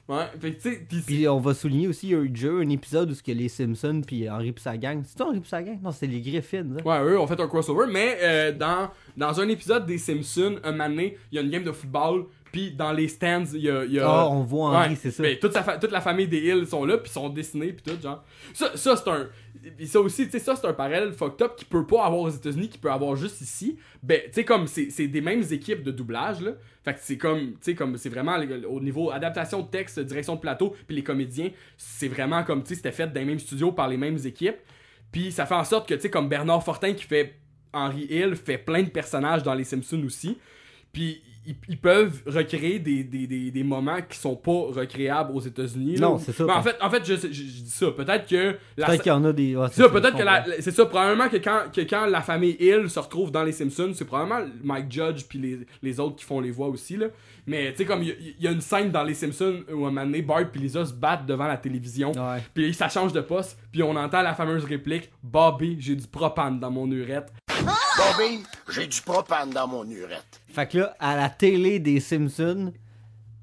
Ouais, 0.09 0.25
fait 0.41 0.55
que 0.55 0.61
tu 0.63 0.71
sais, 0.73 1.03
Puis 1.07 1.29
on 1.29 1.39
va 1.39 1.55
souligner 1.55 1.87
aussi, 1.87 2.09
il 2.09 2.11
y 2.11 2.15
a 2.17 2.19
eu 2.19 2.29
déjà 2.29 2.49
un 2.51 2.69
épisode 2.69 3.13
où 3.13 3.15
ce 3.15 3.23
que 3.23 3.31
les 3.31 3.49
Simpsons 3.49 4.01
puis 4.05 4.29
Henry 4.29 4.51
pis 4.51 4.61
sa 4.61 4.77
gang. 4.77 5.01
C'est 5.07 5.17
toi 5.17 5.27
Henry 5.29 5.39
pis 5.39 5.49
sa 5.49 5.63
gang? 5.63 5.79
Non, 5.81 5.93
c'est 5.93 6.09
les 6.09 6.21
Griffins. 6.21 6.67
hein? 6.77 6.83
Ouais, 6.85 7.01
eux 7.13 7.21
ont 7.21 7.29
fait 7.29 7.39
un 7.39 7.47
crossover, 7.47 7.87
mais 7.89 8.19
euh, 8.21 8.51
dans, 8.51 8.91
dans 9.17 9.41
un 9.41 9.49
épisode 9.49 9.87
des 9.87 9.99
Simpsons, 9.99 10.57
un 10.65 10.73
moment 10.73 10.89
donné, 10.89 11.17
il 11.31 11.37
y 11.37 11.39
a 11.39 11.43
une 11.43 11.51
game 11.51 11.63
de 11.63 11.71
football, 11.71 12.25
puis 12.53 12.73
dans 12.73 12.93
les 12.93 13.09
stands, 13.09 13.45
il 13.55 13.61
y 13.63 13.71
a. 13.71 13.85
il 13.85 13.93
y 13.93 13.99
a- 14.01 14.09
Ah, 14.09 14.29
on 14.29 14.43
voit 14.43 14.71
Henry, 14.85 14.97
c'est 14.97 15.11
ça. 15.11 15.23
toute, 15.41 15.53
sa 15.53 15.63
fa- 15.63 15.79
toute 15.79 15.93
la 15.93 16.01
famille 16.01 16.27
des 16.29 16.39
Hills 16.39 16.67
sont 16.67 16.85
là, 16.85 16.99
puis 16.99 17.11
sont 17.11 17.29
dessinés, 17.29 17.73
puis 17.73 17.83
tout, 17.95 18.01
genre. 18.03 18.25
Ça, 18.55 18.77
ça 18.77 18.97
c'est 18.97 19.09
un. 19.11 19.29
Puis 19.77 19.87
ça 19.87 20.01
aussi, 20.01 20.25
tu 20.27 20.33
sais, 20.33 20.39
ça, 20.39 20.57
c'est 20.57 20.67
un 20.67 20.73
parallèle 20.73 21.13
fucked 21.13 21.43
up 21.43 21.55
qui 21.57 21.65
peut 21.65 21.87
pas 21.87 22.05
avoir 22.07 22.21
aux 22.23 22.31
États-Unis, 22.31 22.69
qui 22.69 22.79
peut 22.79 22.91
avoir 22.91 23.15
juste 23.17 23.41
ici. 23.41 23.79
Ben, 24.03 24.21
tu 24.27 24.33
sais, 24.33 24.45
comme 24.45 24.67
c'est 24.67 25.07
des 25.09 25.21
mêmes 25.21 25.45
équipes 25.51 25.83
de 25.83 25.91
doublage, 25.91 26.41
là. 26.41 26.53
Fait 26.83 26.95
que 26.95 27.01
c'est 27.03 27.19
comme, 27.19 27.51
tu 27.53 27.57
sais, 27.61 27.75
comme 27.75 27.97
c'est 27.99 28.09
vraiment 28.09 28.37
au 28.69 28.81
niveau 28.81 29.11
adaptation 29.11 29.61
de 29.61 29.67
texte, 29.69 30.01
direction 30.01 30.35
de 30.37 30.41
plateau, 30.41 30.75
puis 30.87 30.97
les 30.97 31.03
comédiens, 31.05 31.51
c'est 31.77 32.09
vraiment 32.09 32.43
comme, 32.43 32.63
tu 32.63 32.71
sais, 32.71 32.75
c'était 32.77 32.93
fait 32.93 33.07
dans 33.09 33.21
les 33.21 33.27
mêmes 33.27 33.39
studios 33.39 33.71
par 33.73 33.87
les 33.89 33.99
mêmes 33.99 34.19
équipes. 34.25 34.57
Puis 35.13 35.31
ça 35.31 35.45
fait 35.45 35.55
en 35.57 35.65
sorte 35.65 35.89
que, 35.89 35.95
tu 35.95 36.01
sais, 36.03 36.11
comme 36.11 36.29
Bernard 36.29 36.65
Fortin 36.65 36.95
qui 36.95 37.05
fait 37.05 37.35
Henry 37.73 38.07
Hill, 38.09 38.35
fait 38.37 38.59
plein 38.59 38.83
de 38.83 38.89
personnages 38.91 39.43
dans 39.43 39.55
Les 39.55 39.65
Simpsons 39.65 40.03
aussi. 40.05 40.39
Puis 40.93 41.23
ils, 41.51 41.57
ils 41.69 41.79
peuvent 41.79 42.23
recréer 42.27 42.79
des, 42.79 43.05
des, 43.05 43.27
des, 43.27 43.51
des 43.51 43.63
moments 43.63 43.99
qui 44.09 44.17
sont 44.19 44.37
pas 44.37 44.51
recréables 44.81 45.33
aux 45.35 45.41
États-Unis. 45.41 45.97
Non, 46.01 46.19
c'est 46.19 46.33
ça. 46.33 46.45
Mais 46.45 46.53
en 46.53 46.63
fait, 46.63 46.77
en 46.81 46.91
fait 46.91 47.05
je, 47.05 47.15
je, 47.15 47.33
je 47.33 47.63
dis 47.63 47.71
ça. 47.71 47.91
Peut-être 47.91 48.27
que. 48.29 48.53
Peut-être 48.77 49.03
qu'il 49.03 49.13
y 49.13 49.15
en 49.15 49.25
a 49.25 49.33
des. 49.33 49.57
ouais, 49.57 49.67
c'est 49.73 49.83
ça, 49.83 49.89
peut-être 49.89 50.17
que 50.17 50.23
la- 50.23 50.45
c'est 50.61 50.71
ça, 50.71 50.87
probablement 50.87 51.29
que 51.29 51.37
quand, 51.37 51.63
que 51.75 51.81
quand 51.83 52.07
la 52.07 52.21
famille 52.23 52.57
Hill 52.61 52.89
se 52.89 52.99
retrouve 52.99 53.31
dans 53.31 53.43
les 53.45 53.53
Simpsons, 53.53 53.93
c'est 53.95 54.05
probablement 54.05 54.47
Mike 54.63 54.91
Judge 54.93 55.25
puis 55.29 55.39
les, 55.39 55.59
les 55.83 56.01
autres 56.01 56.17
qui 56.17 56.25
font 56.25 56.41
les 56.41 56.51
voix 56.51 56.69
aussi 56.69 56.97
là. 56.97 57.07
Mais 57.47 57.73
tu 57.73 57.79
sais 57.79 57.85
comme 57.85 58.03
il 58.03 58.09
y, 58.09 58.13
a- 58.13 58.15
il 58.39 58.45
y 58.45 58.49
a 58.49 58.51
une 58.53 58.61
scène 58.61 58.91
dans 58.91 59.03
les 59.03 59.15
Simpsons 59.15 59.61
où 59.73 59.85
à 59.85 59.89
un 59.89 59.91
moment 59.91 60.05
donné 60.05 60.23
Bart 60.23 60.45
puis 60.51 60.61
Lisa 60.61 60.85
se 60.85 60.93
battent 60.93 61.27
devant 61.27 61.47
la 61.47 61.57
télévision. 61.57 62.13
Puis 62.55 62.73
ça 62.75 62.89
change 62.89 63.13
de 63.13 63.21
poste, 63.21 63.59
puis 63.73 63.83
on 63.83 63.97
entend 63.97 64.23
la 64.23 64.35
fameuse 64.35 64.65
réplique 64.65 65.11
Bobby, 65.23 65.77
j'ai 65.81 65.97
du 65.97 66.07
propane 66.07 66.61
dans 66.61 66.71
mon 66.71 66.91
urette. 66.91 67.33
Bobby, 67.65 68.43
j'ai 68.71 68.87
du 68.87 69.01
propane 69.03 69.51
dans 69.51 69.67
mon 69.69 69.85
urette. 69.89 70.41
Fait 70.49 70.67
que 70.67 70.79
là, 70.79 70.97
à 70.99 71.17
la 71.17 71.29
télé 71.29 71.79
des 71.79 72.01
Simpsons, 72.01 72.73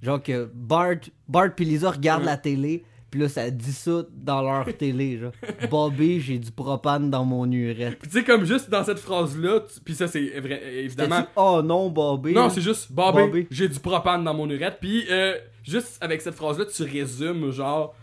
genre 0.02 0.22
que 0.22 0.49
Bart, 0.53 0.95
Bart 1.27 1.53
pis 1.56 1.65
Lisa 1.65 1.91
regardent 1.91 2.26
la 2.26 2.38
télé, 2.38 2.84
puis 3.10 3.22
là, 3.22 3.30
ça 3.30 3.49
dit 3.49 3.72
ça 3.72 4.03
dans 4.11 4.41
leur 4.41 4.65
télé, 4.77 5.18
genre. 5.18 5.31
Bobby, 5.69 6.19
j'ai 6.19 6.39
du 6.39 6.52
propane 6.52 7.10
dans 7.10 7.23
mon 7.23 7.49
urette. 7.52 7.99
Puis 7.99 8.10
tu 8.10 8.18
sais 8.19 8.23
comme 8.23 8.44
juste 8.45 8.69
dans 8.69 8.84
cette 8.84 8.99
phrase 8.99 9.38
là, 9.38 9.61
puis 9.85 9.95
ça 9.95 10.07
c'est 10.07 10.39
vrai 10.39 10.61
évidemment 10.84 11.18
C'était-tu, 11.18 11.34
Oh 11.38 11.61
non, 11.64 11.89
Bobby. 11.89 12.34
Non, 12.34 12.49
c'est 12.49 12.61
juste 12.61 12.91
Bobby, 12.91 13.22
Bobby. 13.22 13.48
j'ai 13.52 13.69
du 13.69 13.80
propane 13.80 14.23
dans 14.23 14.34
mon 14.34 14.49
urette. 14.49 14.77
Puis 14.81 15.06
euh, 15.10 15.38
juste 15.64 15.98
avec 16.02 16.22
cette 16.22 16.35
phrase-là, 16.35 16.65
tu 16.65 16.84
résumes 16.84 17.52
genre 17.52 17.95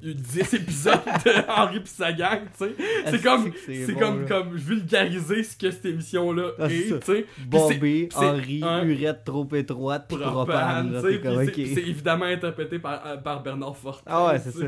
10 0.00 0.54
épisodes 0.54 1.00
de 1.24 1.50
Henri 1.50 1.80
pis 1.80 1.90
sa 1.90 2.12
gang, 2.12 2.42
tu 2.56 2.66
sais. 2.66 2.74
C'est 3.04 3.14
Est-ce 3.14 3.22
comme, 3.22 3.52
c'est 3.66 3.84
c'est 3.86 3.92
bon, 3.94 3.98
comme, 4.00 4.20
là? 4.22 4.28
comme 4.28 4.56
vulgariser 4.56 5.42
ce 5.42 5.56
que 5.56 5.70
cette 5.70 5.84
émission-là 5.86 6.52
Ah, 6.58 6.68
c'est 6.68 6.76
est, 6.76 7.00
tu 7.00 7.06
sais. 7.06 7.26
C'est- 7.68 8.08
c'est 8.12 8.24
Henri, 8.24 8.60
un 8.62 8.84
urette 8.86 9.24
trop 9.24 9.48
étroite, 9.54 10.06
pis 10.08 10.16
propane. 10.16 10.90
propane, 10.90 11.00
c'est- 11.02 11.74
C'est 11.74 11.82
évidemment 11.82 12.26
interprété 12.26 12.78
par, 12.78 13.04
euh, 13.06 13.16
par 13.16 13.42
Bernard 13.42 13.76
Fortin. 13.76 14.02
Ah 14.06 14.26
ouais, 14.28 14.38
c'est 14.38 14.52
ça. 14.52 14.66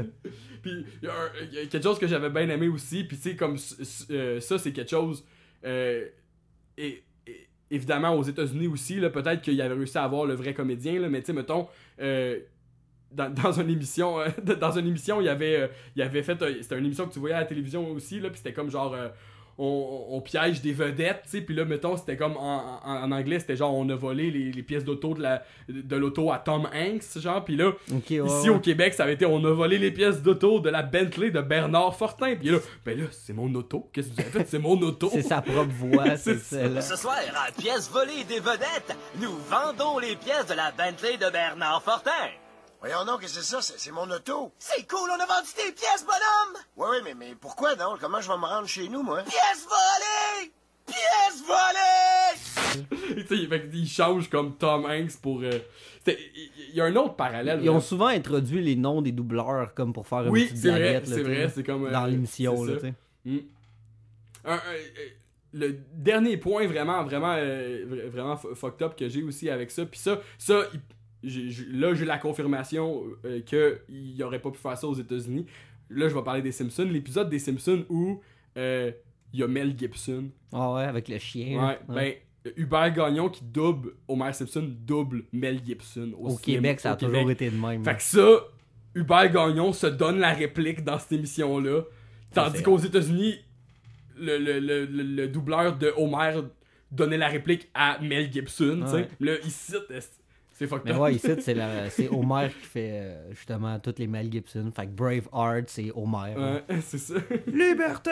Puis 0.62 0.84
il 1.02 1.08
y, 1.08 1.58
a 1.58 1.62
y 1.62 1.68
quelque 1.68 1.82
chose 1.84 1.98
que 1.98 2.06
j'avais 2.06 2.28
bien 2.30 2.48
aimé 2.48 2.68
aussi, 2.68 3.04
puis 3.04 3.16
tu 3.16 3.30
sais, 3.30 3.36
comme 3.36 3.56
euh, 4.10 4.40
ça, 4.40 4.58
c'est 4.58 4.72
quelque 4.72 4.90
chose. 4.90 5.24
euh, 5.64 6.06
et, 6.76 7.02
et- 7.26 7.48
évidemment, 7.70 8.14
aux 8.16 8.22
États-Unis 8.24 8.66
aussi, 8.66 8.96
peut-être 9.10 9.42
qu'il 9.42 9.60
avait 9.62 9.74
réussi 9.74 9.96
à 9.96 10.02
avoir 10.04 10.24
le 10.26 10.34
vrai 10.34 10.54
comédien, 10.54 10.98
là, 11.00 11.08
mais 11.08 11.20
tu 11.20 11.26
sais, 11.26 11.32
mettons. 11.32 11.68
euh, 12.00 12.38
dans, 13.12 13.28
dans 13.32 13.52
une 13.52 13.70
émission 13.70 14.20
euh, 14.20 14.28
dans 14.60 14.72
une 14.78 14.86
émission 14.86 15.20
il 15.20 15.24
y 15.24 15.28
avait 15.28 15.56
euh, 15.56 15.68
il 15.96 16.02
avait 16.02 16.22
fait 16.22 16.40
euh, 16.42 16.54
c'était 16.62 16.78
une 16.78 16.86
émission 16.86 17.06
que 17.06 17.12
tu 17.12 17.18
voyais 17.18 17.34
à 17.34 17.40
la 17.40 17.46
télévision 17.46 17.90
aussi 17.90 18.20
là 18.20 18.28
puis 18.30 18.38
c'était 18.38 18.52
comme 18.52 18.70
genre 18.70 18.94
euh, 18.94 19.08
on, 19.62 20.06
on 20.12 20.20
piège 20.22 20.62
des 20.62 20.72
vedettes, 20.72 21.20
tu 21.24 21.30
sais, 21.32 21.40
puis 21.42 21.54
là, 21.54 21.66
mettons, 21.66 21.94
c'était 21.98 22.16
comme 22.16 22.34
en, 22.38 22.80
en- 22.82 23.02
en 23.02 23.12
anglais, 23.12 23.38
c'était 23.40 23.56
genre 23.56 23.74
on 23.74 23.86
a 23.90 23.94
volé 23.94 24.30
les, 24.30 24.52
les 24.52 24.62
pièces 24.62 24.84
d'auto 24.84 25.12
de 25.12 25.20
la 25.20 25.42
de 25.68 25.96
l'auto 25.96 26.32
à 26.32 26.38
Tom 26.38 26.66
Hanks, 26.72 27.18
genre, 27.20 27.44
puis 27.44 27.56
là, 27.56 27.72
Ok, 27.92 28.04
ouais, 28.08 28.16
ici 28.24 28.48
ouais. 28.48 28.48
au 28.48 28.58
Québec, 28.60 28.94
ça 28.94 29.02
avait 29.02 29.12
été 29.14 29.26
on 29.26 29.44
a 29.44 29.50
volé 29.52 29.76
les 29.76 29.90
pièces 29.90 30.22
d'auto 30.22 30.60
de 30.60 30.70
la 30.70 30.82
Bentley 30.82 31.30
de 31.30 31.42
Bernard 31.42 31.94
Fortin, 31.94 32.36
puis 32.36 32.48
là, 32.48 32.58
ben 32.86 32.98
là, 33.00 33.04
c'est 33.10 33.34
mon 33.34 33.54
auto, 33.54 33.90
qu'est-ce 33.92 34.08
que 34.08 34.14
vous 34.14 34.20
avez 34.22 34.30
fait, 34.30 34.48
c'est 34.48 34.58
mon 34.58 34.80
auto. 34.80 35.10
C'est 35.12 35.20
sa 35.20 35.42
propre 35.42 35.68
voix, 35.74 36.16
c'est 36.16 36.38
celle-là. 36.38 36.80
Ce 36.80 36.96
soir, 36.96 37.16
à 37.46 37.52
Pièces 37.52 37.90
volées 37.92 38.24
des 38.26 38.40
vedettes, 38.40 38.96
nous 39.20 39.36
vendons 39.50 39.98
les 39.98 40.16
pièces 40.16 40.46
de 40.48 40.54
la 40.54 40.70
Bentley 40.70 41.18
de 41.18 41.30
Bernard 41.30 41.82
Fortin. 41.82 42.10
Voyons 42.80 43.04
donc, 43.04 43.20
qu'est-ce 43.20 43.34
que 43.38 43.44
c'est 43.44 43.60
ça? 43.60 43.74
C'est 43.76 43.90
mon 43.90 44.10
auto. 44.10 44.52
C'est 44.58 44.88
cool, 44.88 45.10
on 45.10 45.20
a 45.20 45.26
vendu 45.26 45.48
tes 45.54 45.70
pièces, 45.72 46.04
bonhomme! 46.04 46.62
Oui, 46.76 46.86
oui, 46.92 46.98
mais, 47.04 47.14
mais 47.14 47.34
pourquoi 47.38 47.74
donc? 47.74 47.98
Comment 48.00 48.20
je 48.22 48.28
vais 48.28 48.38
me 48.38 48.46
rendre 48.46 48.66
chez 48.66 48.88
nous, 48.88 49.02
moi? 49.02 49.22
Pièces 49.22 49.66
volées! 49.68 50.50
Pièces 50.86 51.42
volées! 51.46 53.26
Tu 53.26 53.26
sais, 53.36 53.46
fait 53.48 53.68
qu'il 53.68 53.86
change 53.86 54.30
comme 54.30 54.56
Tom 54.56 54.86
Hanks 54.86 55.20
pour. 55.20 55.42
euh, 55.42 55.58
Il 56.06 56.74
y 56.74 56.80
a 56.80 56.84
un 56.86 56.96
autre 56.96 57.16
parallèle. 57.16 57.60
Ils 57.62 57.68
ont 57.68 57.80
souvent 57.80 58.06
introduit 58.06 58.62
les 58.62 58.76
noms 58.76 59.02
des 59.02 59.12
doubleurs 59.12 59.74
comme 59.74 59.92
pour 59.92 60.06
faire 60.06 60.22
une 60.22 60.30
Oui, 60.30 60.44
petite 60.46 60.56
c'est 60.62 60.70
vrai, 60.70 60.80
blaguette, 60.80 61.08
là, 61.08 61.14
c'est 61.16 61.22
vrai, 61.22 61.48
c'est 61.54 61.62
comme. 61.64 61.86
euh, 61.86 61.90
dans 61.90 62.06
l'émission 62.06 62.64
c'est 62.64 62.72
là, 62.72 62.80
tu 62.80 62.86
sais. 62.86 62.94
Mm. 63.26 63.38
Euh, 64.46 64.56
le 65.52 65.72
dernier 65.92 66.36
point 66.38 66.66
vraiment, 66.66 67.04
vraiment, 67.04 67.34
euh, 67.36 67.84
vra- 67.86 68.08
vraiment 68.08 68.36
fu- 68.38 68.54
fucked 68.54 68.82
up 68.82 68.96
que 68.96 69.08
j'ai 69.08 69.22
aussi 69.22 69.50
avec 69.50 69.70
ça, 69.70 69.84
puis 69.84 69.98
ça, 70.00 70.18
ça, 70.38 70.62
il- 70.72 70.80
là 71.22 71.94
j'ai 71.94 72.04
la 72.04 72.18
confirmation 72.18 73.02
euh, 73.24 73.40
que 73.42 73.80
il 73.88 74.22
aurait 74.22 74.38
pas 74.40 74.50
pu 74.50 74.58
faire 74.58 74.76
ça 74.78 74.86
aux 74.86 74.94
États-Unis. 74.94 75.46
Là, 75.90 76.08
je 76.08 76.14
vais 76.14 76.22
parler 76.22 76.40
des 76.42 76.52
Simpsons, 76.52 76.88
l'épisode 76.90 77.28
des 77.28 77.38
Simpsons 77.40 77.84
où 77.88 78.20
euh, 78.56 78.92
il 79.32 79.40
y 79.40 79.42
a 79.42 79.48
Mel 79.48 79.76
Gibson. 79.78 80.30
Ah 80.52 80.72
ouais, 80.74 80.84
avec 80.84 81.08
le 81.08 81.18
chien. 81.18 81.66
Ouais, 81.66 81.78
ben 81.88 82.14
Hubert 82.56 82.92
Gagnon 82.94 83.28
qui 83.28 83.44
double 83.44 83.92
Homer 84.08 84.32
Simpson 84.32 84.66
double 84.80 85.24
Mel 85.32 85.60
Gibson 85.64 86.12
Au 86.16 86.28
cinéma- 86.30 86.40
Québec, 86.42 86.80
ça 86.80 86.92
a 86.92 86.94
au 86.94 86.96
toujours 86.96 87.30
été 87.30 87.50
de 87.50 87.56
même. 87.56 87.84
Fait 87.84 87.96
que 87.96 88.02
ça, 88.02 88.28
Hubert 88.94 89.30
Gagnon 89.30 89.72
se 89.72 89.86
donne 89.88 90.18
la 90.20 90.32
réplique 90.32 90.82
dans 90.84 90.98
cette 90.98 91.12
émission-là. 91.12 91.82
Tandis 92.32 92.62
qu'aux 92.62 92.78
États-Unis, 92.78 93.34
le, 94.16 94.38
le, 94.38 94.58
le, 94.60 94.84
le- 94.86 95.02
le 95.02 95.28
doubleur 95.28 95.76
de 95.76 95.92
Homer 95.96 96.40
donnait 96.90 97.18
la 97.18 97.28
réplique 97.28 97.68
à 97.74 97.98
Mel 98.00 98.32
Gibson. 98.32 98.84
Ouais. 98.92 99.08
Là, 99.20 99.32
ici, 99.44 99.74
c'est 100.60 100.66
fucked 100.66 100.84
Mais 100.84 100.94
ouais, 100.94 101.14
ici, 101.14 101.28
c'est 101.40 101.54
la- 101.62 101.88
c'est 101.88 102.08
Homer 102.10 102.48
qui 102.50 102.66
fait 102.66 102.90
euh, 102.92 103.30
justement 103.32 103.78
toutes 103.80 103.98
les 103.98 104.06
Mel 104.06 104.30
Gibson. 104.30 104.70
Fait 104.76 104.84
que 104.84 104.90
Braveheart, 104.90 105.64
c'est 105.68 105.90
Homer. 105.94 106.34
Ouais, 106.36 106.80
c'est 106.82 106.98
ça. 106.98 107.14
Liberté! 107.46 108.10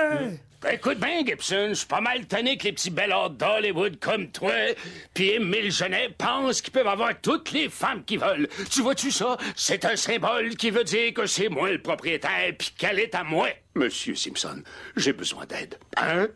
Ben, 0.61 0.71
écoute 0.73 0.99
bien, 0.99 1.25
Gibson, 1.25 1.67
je 1.69 1.75
suis 1.75 1.87
pas 1.87 2.01
mal 2.01 2.27
tanné 2.27 2.57
que 2.57 2.65
les 2.65 2.73
petits 2.73 2.91
bellards 2.91 3.31
d'Hollywood 3.31 3.99
comme 4.01 4.29
toi, 4.31 4.51
puis 5.15 5.29
Émile 5.31 5.71
Genet 5.71 6.09
pensent 6.19 6.61
qu'ils 6.63 6.73
peuvent 6.73 6.89
avoir 6.89 7.13
toutes 7.21 7.53
les 7.53 7.69
femmes 7.69 8.03
qu'ils 8.05 8.19
veulent. 8.19 8.49
Tu 8.71 8.81
vois-tu 8.83 9.11
ça? 9.13 9.37
C'est 9.55 9.85
un 9.85 9.95
symbole 9.95 10.57
qui 10.57 10.71
veut 10.71 10.83
dire 10.85 11.13
que 11.15 11.27
c'est 11.27 11.49
moi 11.49 11.71
le 11.71 11.81
propriétaire, 11.81 12.53
puis 12.59 12.71
qu'elle 12.77 12.99
est 12.99 13.15
à 13.15 13.23
moi. 13.23 13.49
Monsieur 13.77 14.15
Simpson, 14.17 14.63
j'ai 14.97 15.13
besoin 15.13 15.47
d'aide. 15.47 15.79
Hein? 15.97 16.27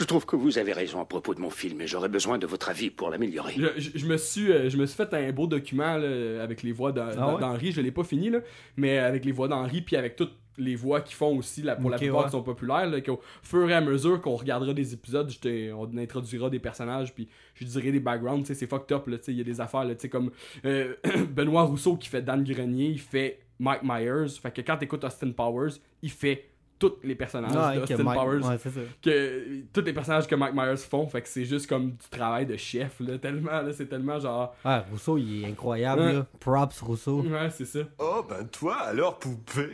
Je 0.00 0.04
trouve 0.06 0.24
que 0.24 0.34
vous 0.34 0.56
avez 0.58 0.72
raison 0.72 0.98
à 1.00 1.04
propos 1.04 1.34
de 1.34 1.40
mon 1.40 1.50
film 1.50 1.80
et 1.82 1.86
j'aurais 1.86 2.08
besoin 2.08 2.38
de 2.38 2.46
votre 2.46 2.70
avis 2.70 2.88
pour 2.90 3.10
l'améliorer. 3.10 3.52
Je, 3.56 3.66
je- 3.80 3.90
je 3.98 4.06
me 4.06 4.16
suis, 4.16 4.50
euh, 4.50 4.70
je 4.70 4.78
me 4.78 4.86
suis 4.86 4.96
fait 4.96 5.12
un 5.12 5.30
beau 5.30 5.46
document 5.46 5.98
là, 5.98 6.42
avec 6.42 6.62
les 6.62 6.72
voix 6.72 6.90
d'Hen- 6.90 7.14
Ah 7.18 7.34
ouais? 7.34 7.40
d'Henri. 7.40 7.70
Je 7.72 7.82
l'ai 7.82 7.90
pas 7.92 8.02
fini, 8.04 8.30
là, 8.30 8.38
mais 8.78 8.96
avec 8.96 9.26
les 9.26 9.32
voix 9.32 9.46
d'Henri, 9.46 9.82
puis 9.82 9.96
avec 9.96 10.16
toutes 10.16 10.32
les 10.56 10.74
voix 10.74 11.00
qu'ils 11.02 11.16
font 11.16 11.36
aussi 11.36 11.62
là, 11.62 11.76
pour 11.76 11.90
la 11.90 11.98
plupart 11.98 12.18
ouais. 12.20 12.24
qui 12.24 12.30
sont 12.32 12.42
populaires. 12.42 12.86
Là, 12.88 13.00
qu'au 13.02 13.20
fur 13.42 13.68
et 13.70 13.74
à 13.74 13.80
mesure 13.82 14.20
qu'on 14.22 14.36
regardera 14.36 14.72
des 14.72 14.94
épisodes, 14.94 15.30
on 15.76 15.96
introduira 15.98 16.48
des 16.50 16.58
personnages, 16.58 17.14
puis 17.14 17.28
je 17.54 17.64
dirai 17.66 17.92
des 17.92 18.00
backgrounds. 18.00 18.42
tu 18.46 18.48
sais, 18.48 18.54
C'est 18.54 18.66
fucked 18.66 18.92
up. 18.96 19.06
là, 19.06 19.18
tu 19.18 19.24
sais, 19.24 19.32
Il 19.32 19.38
y 19.38 19.42
a 19.42 19.44
des 19.44 19.60
affaires 19.60 19.84
là, 19.84 19.94
tu 19.94 20.00
sais, 20.02 20.08
comme 20.08 20.30
euh, 20.64 20.94
Benoît 21.30 21.62
Rousseau 21.64 21.96
qui 21.96 22.08
fait 22.08 22.22
Dan 22.22 22.42
Grenier, 22.42 22.88
il 22.88 23.00
fait 23.00 23.40
Mike 23.58 23.82
Myers. 23.82 24.28
Fait 24.42 24.50
que 24.50 24.62
quand 24.62 24.78
t'écoutes 24.78 25.04
Austin 25.04 25.30
Powers, 25.32 25.72
il 26.02 26.10
fait 26.10 26.46
tous 26.80 26.94
les 27.04 27.14
personnages 27.14 27.52
Ouais, 27.52 27.82
que 27.82 27.88
d'Austin 27.90 28.02
Mike- 28.02 28.18
Powers 28.18 28.42
ouais, 28.48 28.58
c'est 28.58 28.70
ça. 28.70 28.80
que 29.00 29.60
tous 29.72 29.82
les 29.82 29.92
personnages 29.92 30.26
que 30.26 30.34
Mike 30.34 30.54
Myers 30.54 30.76
font 30.78 31.06
fait 31.06 31.22
que 31.22 31.28
c'est 31.28 31.44
juste 31.44 31.68
comme 31.68 31.90
du 31.92 32.08
travail 32.10 32.46
de 32.46 32.56
chef 32.56 32.98
là 32.98 33.18
tellement 33.18 33.62
là 33.62 33.72
c'est 33.72 33.86
tellement 33.86 34.18
genre 34.18 34.56
Ah, 34.64 34.84
Rousseau, 34.90 35.16
il 35.18 35.44
est 35.44 35.46
incroyable, 35.46 36.00
Ouais. 36.02 36.12
là. 36.14 36.26
Props, 36.40 36.80
Rousseau. 36.80 37.20
ouais 37.22 37.50
c'est 37.50 37.66
ça 37.66 37.80
Oh, 37.98 38.24
ben 38.28 38.44
toi 38.48 38.76
alors, 38.78 39.18
poupée. 39.18 39.68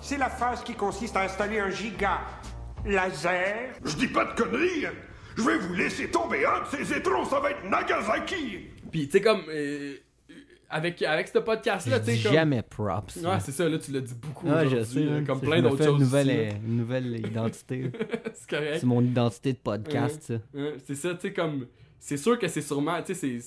C'est 0.00 0.16
la 0.16 0.30
phase 0.30 0.62
qui 0.64 0.74
consiste 0.74 1.16
à 1.16 1.22
installer 1.24 1.58
un 1.58 1.70
giga 1.70 2.20
laser. 2.86 3.72
Je 3.84 3.96
dis 3.96 4.08
pas 4.08 4.24
de 4.26 4.40
conneries. 4.40 4.86
Je 5.36 5.42
vais 5.42 5.58
vous 5.58 5.74
laisser 5.74 6.08
tomber 6.10 6.44
un 6.46 6.60
de 6.60 6.66
ces 6.76 6.96
étrons, 6.96 7.24
ça 7.24 7.40
va 7.40 7.50
être 7.50 7.64
Nagasaki. 7.68 8.68
puis 8.92 9.06
tu 9.06 9.12
sais 9.12 9.20
comme 9.20 9.42
euh, 9.48 9.96
avec 10.76 11.00
avec 11.02 11.28
ce 11.28 11.38
podcast 11.38 11.86
là 11.86 11.98
Je 11.98 12.00
tu 12.00 12.06
sais 12.10 12.16
dis 12.16 12.22
comme- 12.24 12.32
jamais 12.32 12.62
props. 12.62 13.16
ouais 13.16 13.40
c'est 13.40 13.52
ça 13.52 13.68
là 13.68 13.78
tu 13.78 13.92
l'as 13.92 14.00
dit 14.00 14.14
beaucoup 14.20 14.46
Ah, 14.50 14.66
je 14.66 14.82
sais. 14.82 15.00
là, 15.04 15.20
là. 15.20 15.26
comme 15.26 15.40
plein 15.40 15.62
d'autres 15.62 15.84
choses 15.84 15.94
Une 15.94 16.04
nouvelle, 16.04 16.28
aussi, 16.28 16.36
euh, 16.38 16.50
une 16.66 16.76
nouvelle 16.78 17.16
identité. 17.26 17.90
c'est 18.34 18.50
correct 18.50 18.76
c'est 18.80 18.86
mon 18.86 19.00
identité 19.02 19.52
de 19.52 19.58
podcast, 19.58 20.22
ça. 20.22 20.34
Ouais, 20.52 20.74
c'est 20.84 20.94
ça 20.96 21.14
tu 21.14 21.20
sais 21.28 21.32
comme 21.32 21.66
c'est 22.00 22.16
sûr 22.16 22.38
que 22.38 22.48
c'est 22.48 22.60
sûrement 22.62 23.00
tu 23.02 23.14
sais 23.14 23.38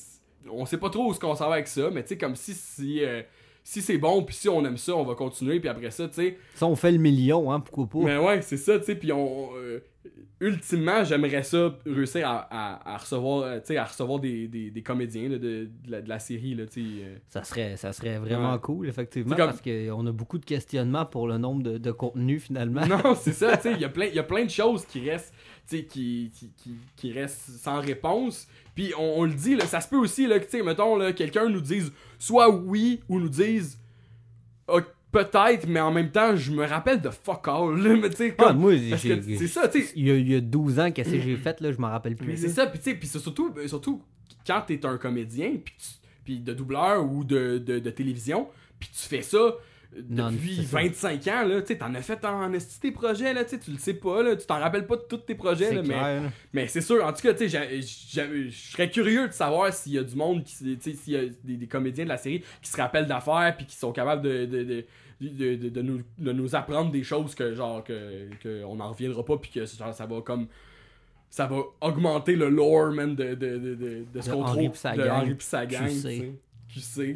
on 0.49 0.65
sait 0.65 0.77
pas 0.77 0.89
trop 0.89 1.09
où 1.09 1.13
ce 1.13 1.19
qu'on 1.19 1.35
s'en 1.35 1.49
va 1.49 1.55
avec 1.55 1.67
ça 1.67 1.89
mais 1.91 2.01
tu 2.03 2.09
sais 2.09 2.17
comme 2.17 2.35
si 2.37 2.53
si 2.53 3.03
euh, 3.03 3.21
si 3.69 3.81
c'est 3.81 3.97
bon 3.97 4.23
puis 4.23 4.33
si 4.33 4.47
on 4.47 4.63
aime 4.65 4.77
ça 4.77 4.95
on 4.95 5.03
va 5.03 5.13
continuer 5.13 5.59
puis 5.59 5.67
après 5.67 5.91
ça 5.91 6.07
tu 6.07 6.13
sais 6.15 6.37
Ça, 6.55 6.65
on 6.67 6.75
fait 6.75 6.91
le 6.93 6.99
million, 6.99 7.51
hein, 7.51 7.59
pourquoi 7.59 7.87
pas? 7.87 7.99
Mais 8.07 8.17
ouais, 8.17 8.41
c'est 8.41 8.55
ça, 8.57 8.79
tu 8.79 8.85
sais, 8.85 8.95
puis 8.95 9.11
on... 9.11 9.49
euh, 9.57 9.79
ultimement, 10.39 11.03
j'aimerais 11.03 11.43
ça 11.43 11.75
réussir 11.85 12.27
à, 12.29 12.47
à- 12.51 12.93
à 12.93 12.97
recevoir, 12.97 13.43
euh, 13.43 13.59
tu 13.59 13.67
sais, 13.67 13.77
à 13.77 13.85
recevoir 13.85 14.19
des, 14.19 14.47
des, 14.47 14.69
des 14.69 14.83
comédiens 14.83 15.29
là, 15.29 15.37
de, 15.37 15.65
de 15.85 15.91
la, 15.91 16.01
de 16.01 16.07
la 16.09 16.19
série, 16.19 16.53
là, 16.55 16.65
tu 16.65 16.81
sais. 16.83 17.03
euh. 17.03 17.15
Ça 17.29 17.43
serait, 17.43 17.75
ça 17.75 17.91
serait 17.91 18.19
vraiment 18.19 18.53
Ouais. 18.53 18.59
cool, 18.61 18.87
effectivement, 18.87 19.35
comme- 19.35 19.47
parce 19.47 19.61
qu'on 19.61 20.05
a 20.07 20.11
beaucoup 20.11 20.37
de 20.37 20.45
questionnements 20.45 21.05
pour 21.05 21.27
le 21.27 21.37
nombre 21.37 21.63
de, 21.63 21.77
de 21.77 21.91
contenus, 21.91 22.43
finalement. 22.43 22.85
Non, 22.85 23.15
c'est 23.19 23.33
ça, 23.33 23.57
tu 23.57 23.63
sais, 23.63 23.71
il 23.73 23.81
y 23.81 23.85
a 23.85 23.89
plein- 23.89 24.05
y 24.07 24.19
a 24.19 24.23
plein 24.23 24.45
de 24.45 24.49
choses 24.51 24.85
qui 24.85 25.09
restent, 25.09 25.33
qui, 25.69 25.83
qui, 25.87 26.31
qui, 26.31 26.75
qui 26.95 27.11
restent 27.11 27.49
sans 27.59 27.81
réponse. 27.81 28.47
Puis 28.75 28.93
on, 28.97 29.21
on 29.21 29.23
le 29.23 29.33
dit, 29.33 29.55
là, 29.55 29.65
ça 29.65 29.81
se 29.81 29.89
peut 29.89 29.97
aussi, 29.97 30.27
là, 30.27 30.39
que, 30.39 30.45
tu 30.45 30.51
sais, 30.51 30.63
mettons, 30.63 30.95
là, 30.95 31.11
quelqu'un 31.13 31.49
nous 31.49 31.61
dise 31.61 31.91
soit 32.19 32.49
oui 32.49 33.01
ou 33.09 33.19
nous 33.19 33.29
dise 33.29 33.79
Ah, 34.67 34.79
peut-être, 35.11 35.67
mais 35.67 35.79
en 35.79 35.91
même 35.91 36.11
temps, 36.11 36.35
je 36.35 36.51
me 36.51 36.65
rappelle 36.65 37.01
de 37.01 37.09
fuck 37.09 37.47
all, 37.47 37.77
là, 37.77 37.95
mais 37.95 38.09
tu 38.09 38.17
sais, 38.17 38.35
Ah, 38.37 38.53
moi, 38.53 38.73
c'est 38.97 39.47
ça, 39.47 39.67
tu 39.67 39.81
sais, 39.81 39.93
Il 39.95 40.07
y, 40.07 40.11
a, 40.11 40.15
il 40.15 40.29
y 40.29 40.35
a 40.35 40.41
12 40.41 40.79
ans, 40.79 40.91
qu'est-ce 40.91 41.11
que 41.11 41.19
j'ai 41.19 41.35
fait, 41.37 41.61
là, 41.61 41.71
je 41.71 41.77
m'en 41.77 41.89
rappelle 41.89 42.15
plus. 42.15 42.27
Mais 42.27 42.35
c'est 42.37 42.49
ça, 42.49 42.67
puis 42.67 42.79
tu 42.79 42.85
sais, 42.91 42.95
puis 42.95 43.07
surtout, 43.07 43.53
euh, 43.57 43.67
surtout 43.67 44.01
quand 44.45 44.61
t'es 44.67 44.85
un 44.85 44.97
comédien, 44.97 45.53
puis 46.23 46.39
de 46.39 46.53
doubleur 46.53 47.09
ou 47.09 47.23
de, 47.23 47.57
de, 47.57 47.79
de 47.79 47.89
télévision, 47.89 48.47
puis 48.79 48.89
tu 48.89 49.07
fais 49.07 49.21
ça 49.21 49.55
Non, 50.09 50.31
depuis 50.31 50.55
c'est 50.57 50.63
ça. 50.63 50.77
25 50.81 51.27
ans, 51.27 51.45
là, 51.45 51.61
tu 51.61 51.77
t'en 51.77 51.93
as 51.95 52.01
fait 52.01 52.23
en 52.25 52.51
esti 52.53 52.79
tes 52.79 52.91
projets, 52.91 53.33
là, 53.33 53.43
tu 53.45 53.57
le 53.71 53.77
sais 53.77 53.93
pas, 53.95 54.21
là, 54.23 54.35
tu 54.35 54.45
t'en 54.45 54.59
rappelles 54.59 54.85
pas 54.87 54.95
de 54.97 55.03
tous 55.09 55.17
tes 55.17 55.35
projets, 55.35 55.73
là, 55.75 55.81
mais, 55.81 55.87
clair, 55.93 56.21
mais 56.53 56.67
c'est 56.67 56.81
sûr, 56.81 57.03
en 57.05 57.11
tout 57.13 57.21
cas, 57.21 57.33
tu 57.33 57.49
sais, 57.49 57.81
je 57.81 58.49
serais 58.51 58.89
curieux 58.89 59.27
de 59.27 59.33
savoir 59.33 59.73
s'il 59.73 59.93
y 59.93 59.97
a 59.97 60.03
du 60.03 60.15
monde, 60.15 60.43
qui, 60.43 60.53
s'il 60.79 61.13
y 61.13 61.17
a 61.17 61.21
des, 61.43 61.57
des 61.57 61.67
comédiens 61.67 62.03
de 62.03 62.09
la 62.09 62.17
série 62.17 62.43
qui 62.61 62.69
se 62.69 62.77
rappellent 62.77 63.07
d'affaires, 63.07 63.53
puis 63.57 63.65
qui 63.65 63.75
sont 63.75 63.91
capables 63.91 64.21
de, 64.21 64.45
de, 64.45 64.63
de, 64.63 64.85
de, 65.21 65.55
de- 65.55 65.69
de 65.69 65.81
nous, 65.81 66.01
de 66.19 66.31
nous 66.31 66.55
apprendre 66.55 66.91
des 66.91 67.03
choses 67.03 67.33
que, 67.35 67.53
genre, 67.55 67.83
que, 67.83 68.29
que 68.41 68.63
on 68.65 68.75
n'en 68.75 68.89
reviendra 68.91 69.25
pas, 69.25 69.37
puis 69.37 69.51
que 69.51 69.65
genre, 69.65 69.93
ça 69.93 70.05
va 70.05 70.21
comme 70.21 70.47
ça 71.29 71.45
va 71.45 71.57
augmenter 71.81 72.35
le 72.37 72.49
lore, 72.49 72.91
man, 72.93 73.13
de, 73.15 73.33
de, 73.35 73.57
de, 73.57 73.75
de, 73.75 74.05
de 74.13 74.21
ce 74.21 74.29
qu'on 74.31 74.43
trouve 74.69 74.77
de. 74.95 75.01
Henri 75.23 75.35
pis 75.35 75.45
sa 75.45 75.65
gang, 75.65 75.87
tu 76.71 76.79
sais. 76.79 77.13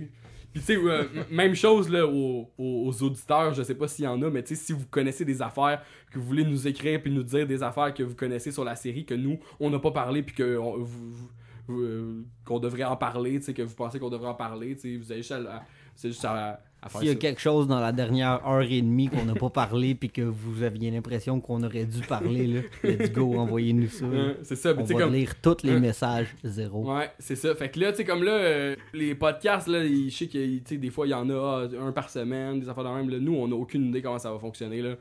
Puis 0.53 0.59
tu 0.61 0.65
sais, 0.67 0.75
euh, 0.77 1.05
même 1.29 1.55
chose 1.55 1.89
là, 1.89 2.05
aux, 2.05 2.49
aux- 2.57 3.03
auditeurs, 3.03 3.53
je 3.53 3.63
sais 3.63 3.75
pas 3.75 3.87
s'il 3.87 4.05
y 4.05 4.07
en 4.07 4.21
a, 4.21 4.29
mais 4.29 4.43
tu 4.43 4.55
sais, 4.55 4.61
si 4.63 4.73
vous 4.73 4.85
connaissez 4.87 5.23
des 5.23 5.41
affaires, 5.41 5.81
que 6.11 6.19
vous 6.19 6.25
voulez 6.25 6.43
nous 6.43 6.67
écrire 6.67 7.01
puis 7.01 7.11
nous 7.11 7.23
dire 7.23 7.47
des 7.47 7.63
affaires 7.63 7.93
que 7.93 8.03
vous 8.03 8.15
connaissez 8.15 8.51
sur 8.51 8.63
la 8.65 8.75
série, 8.75 9.05
que 9.05 9.13
nous, 9.13 9.39
on 9.59 9.69
n'a 9.69 9.79
pas 9.79 9.91
parlé 9.91 10.23
puis 10.23 10.35
que 10.35 10.55
vous- 10.55 11.29
euh, 11.69 12.23
qu'on 12.43 12.59
devrait 12.59 12.83
en 12.83 12.97
parler, 12.97 13.39
que 13.39 13.61
vous 13.61 13.75
pensez 13.75 13.97
qu'on 13.99 14.09
devrait 14.09 14.27
en 14.29 14.33
parler, 14.35 14.73
vous 14.73 15.11
avez 15.11 15.21
juste 15.21 15.31
à, 15.31 15.37
à- 15.57 15.63
juste 16.03 16.25
à, 16.25 16.61
S'il 16.89 17.05
y 17.05 17.09
a 17.09 17.13
ça. 17.13 17.19
quelque 17.19 17.39
chose 17.39 17.67
dans 17.67 17.79
la 17.79 17.91
dernière 17.91 18.45
heure 18.47 18.61
et 18.63 18.81
demie 18.81 19.07
qu'on 19.07 19.23
n'a 19.25 19.35
pas 19.35 19.49
parlé 19.51 19.93
puis 19.93 20.09
que 20.09 20.21
vous 20.23 20.63
aviez 20.63 20.89
l'impression 20.89 21.39
qu'on 21.39 21.61
aurait 21.63 21.85
dû 21.85 22.01
parler, 22.01 22.47
là, 22.47 22.61
let's 22.83 23.11
go, 23.11 23.35
envoyez-nous 23.37 23.87
ça. 23.87 24.05
Ouais, 24.07 24.37
c'est 24.41 24.55
ça, 24.55 24.73
mais 24.73 24.81
On 24.81 24.85
va 24.85 24.93
comme- 24.95 25.13
lire 25.13 25.39
tous 25.41 25.57
les 25.63 25.73
Ouais. 25.73 25.79
messages, 25.79 26.35
zéro. 26.43 26.91
Ouais, 26.95 27.11
c'est 27.19 27.35
ça. 27.35 27.53
Fait 27.53 27.69
que 27.69 27.79
là, 27.79 27.91
tu 27.91 27.97
sais, 27.97 28.03
comme 28.05 28.23
là, 28.23 28.31
euh, 28.31 28.75
les 28.93 29.13
podcasts, 29.13 29.67
là, 29.67 29.83
ils- 29.83 30.09
je 30.09 30.17
sais 30.17 30.27
que, 30.27 30.73
des 30.75 30.89
fois, 30.89 31.05
il 31.05 31.11
y 31.11 31.13
en 31.13 31.29
a 31.29 31.67
un 31.79 31.91
par 31.91 32.09
semaine, 32.09 32.59
des 32.59 32.67
affaires 32.67 32.83
de 32.83 32.89
même. 32.89 33.09
Là, 33.09 33.19
nous, 33.19 33.35
on 33.35 33.47
n'a 33.47 33.55
aucune 33.55 33.85
idée 33.89 34.01
comment 34.01 34.17
ça 34.19 34.31
va 34.31 34.39
fonctionner, 34.39 34.81
là. 34.81 34.95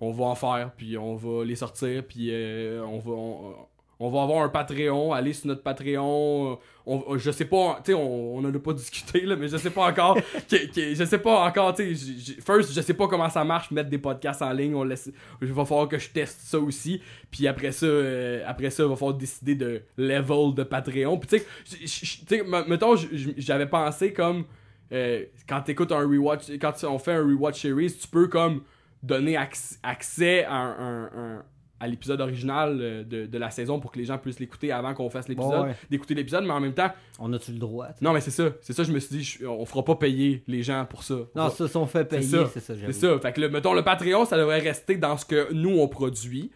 On 0.00 0.12
va 0.12 0.24
en 0.26 0.34
faire, 0.34 0.72
puis 0.76 0.96
on 0.98 1.16
va 1.16 1.44
les 1.44 1.54
sortir, 1.56 2.02
puis 2.04 2.28
euh, 2.30 2.82
on 2.84 2.98
va... 2.98 3.12
On, 3.12 3.54
on 3.98 4.10
va 4.10 4.22
avoir 4.22 4.42
un 4.44 4.48
Patreon, 4.50 5.12
aller 5.12 5.32
sur 5.32 5.46
notre 5.46 5.62
Patreon. 5.62 6.58
On, 6.88 7.18
je 7.18 7.30
sais 7.30 7.46
pas, 7.46 7.80
tu 7.84 7.90
sais, 7.92 7.94
on, 7.94 8.36
on 8.36 8.44
en 8.44 8.54
a 8.54 8.58
pas 8.58 8.72
discuté, 8.74 9.22
là, 9.22 9.34
mais 9.36 9.48
je 9.48 9.56
sais 9.56 9.70
pas 9.70 9.86
encore. 9.90 10.16
que- 10.50 10.66
que- 10.72 10.94
je 10.94 11.04
sais 11.04 11.18
pas 11.18 11.44
encore, 11.46 11.74
tu 11.74 11.96
sais. 11.96 12.40
First, 12.44 12.72
je 12.72 12.80
sais 12.80 12.94
pas 12.94 13.08
comment 13.08 13.28
ça 13.30 13.42
marche, 13.42 13.70
mettre 13.70 13.88
des 13.90 13.98
podcasts 13.98 14.42
en 14.42 14.52
ligne. 14.52 14.74
On 14.74 14.84
laisse, 14.84 15.10
il 15.42 15.52
va 15.52 15.64
falloir 15.64 15.88
que 15.88 15.98
je 15.98 16.10
teste 16.10 16.40
ça 16.42 16.58
aussi. 16.60 17.00
Puis 17.30 17.48
après 17.48 17.72
ça, 17.72 17.86
euh, 17.86 18.44
après 18.46 18.70
ça, 18.70 18.82
il 18.84 18.88
va 18.88 18.96
falloir 18.96 19.16
décider 19.16 19.54
de 19.54 19.82
level 19.96 20.54
de 20.54 20.62
Patreon. 20.62 21.18
Puis 21.18 21.40
tu 21.40 21.88
sais, 21.88 22.44
mettons, 22.68 22.94
j'avais 23.36 23.66
pensé 23.66 24.12
comme 24.12 24.44
euh, 24.92 25.24
quand 25.48 25.62
t'écoutes 25.62 25.90
un 25.90 26.06
rewatch, 26.06 26.50
quand 26.60 26.72
on 26.84 26.98
fait 26.98 27.14
un 27.14 27.22
rewatch 27.26 27.60
series, 27.62 27.92
tu 27.92 28.06
peux 28.06 28.28
comme 28.28 28.62
donner 29.02 29.34
acc- 29.36 29.78
accès 29.82 30.44
à 30.44 30.54
un- 30.54 30.78
un- 30.78 31.10
un- 31.16 31.44
à 31.78 31.86
l'épisode 31.88 32.20
original 32.22 32.78
euh, 32.80 33.04
de, 33.04 33.26
de 33.26 33.38
la 33.38 33.50
saison 33.50 33.80
pour 33.80 33.92
que 33.92 33.98
les 33.98 34.06
gens 34.06 34.16
puissent 34.16 34.40
l'écouter 34.40 34.72
avant 34.72 34.94
qu'on 34.94 35.10
fasse 35.10 35.28
l'épisode, 35.28 35.50
Bon, 35.52 35.64
ouais. 35.66 35.76
d'écouter 35.90 36.14
l'épisode, 36.14 36.44
mais 36.44 36.52
en 36.52 36.60
même 36.60 36.72
temps. 36.74 36.90
On 37.18 37.30
a-tu 37.34 37.52
le 37.52 37.58
droit? 37.58 37.88
Non, 38.00 38.12
mais 38.14 38.20
c'est 38.22 38.30
ça. 38.30 38.50
C'est 38.62 38.72
ça, 38.72 38.82
je 38.82 38.92
me 38.92 38.98
suis 38.98 39.16
dit, 39.18 39.22
je- 39.24 39.44
on 39.46 39.64
fera 39.66 39.84
pas 39.84 39.96
payer 39.96 40.42
les 40.46 40.62
gens 40.62 40.86
pour 40.86 41.02
ça. 41.02 41.14
Non, 41.34 41.44
On- 41.46 41.50
ça, 41.50 41.78
on 41.78 41.86
fait 41.86 42.04
payer, 42.06 42.22
ça. 42.22 42.48
c'est 42.52 42.60
ça, 42.60 42.74
C'est 42.86 42.92
ça. 42.92 43.18
Fait 43.18 43.32
que, 43.32 43.40
le, 43.42 43.50
mettons, 43.50 43.74
le 43.74 43.82
Patreon, 43.82 44.24
ça 44.24 44.38
devrait 44.38 44.60
rester 44.60 44.96
dans 44.96 45.16
ce 45.18 45.26
que 45.26 45.52
nous, 45.52 45.78
on 45.78 45.86
produit. 45.88 46.50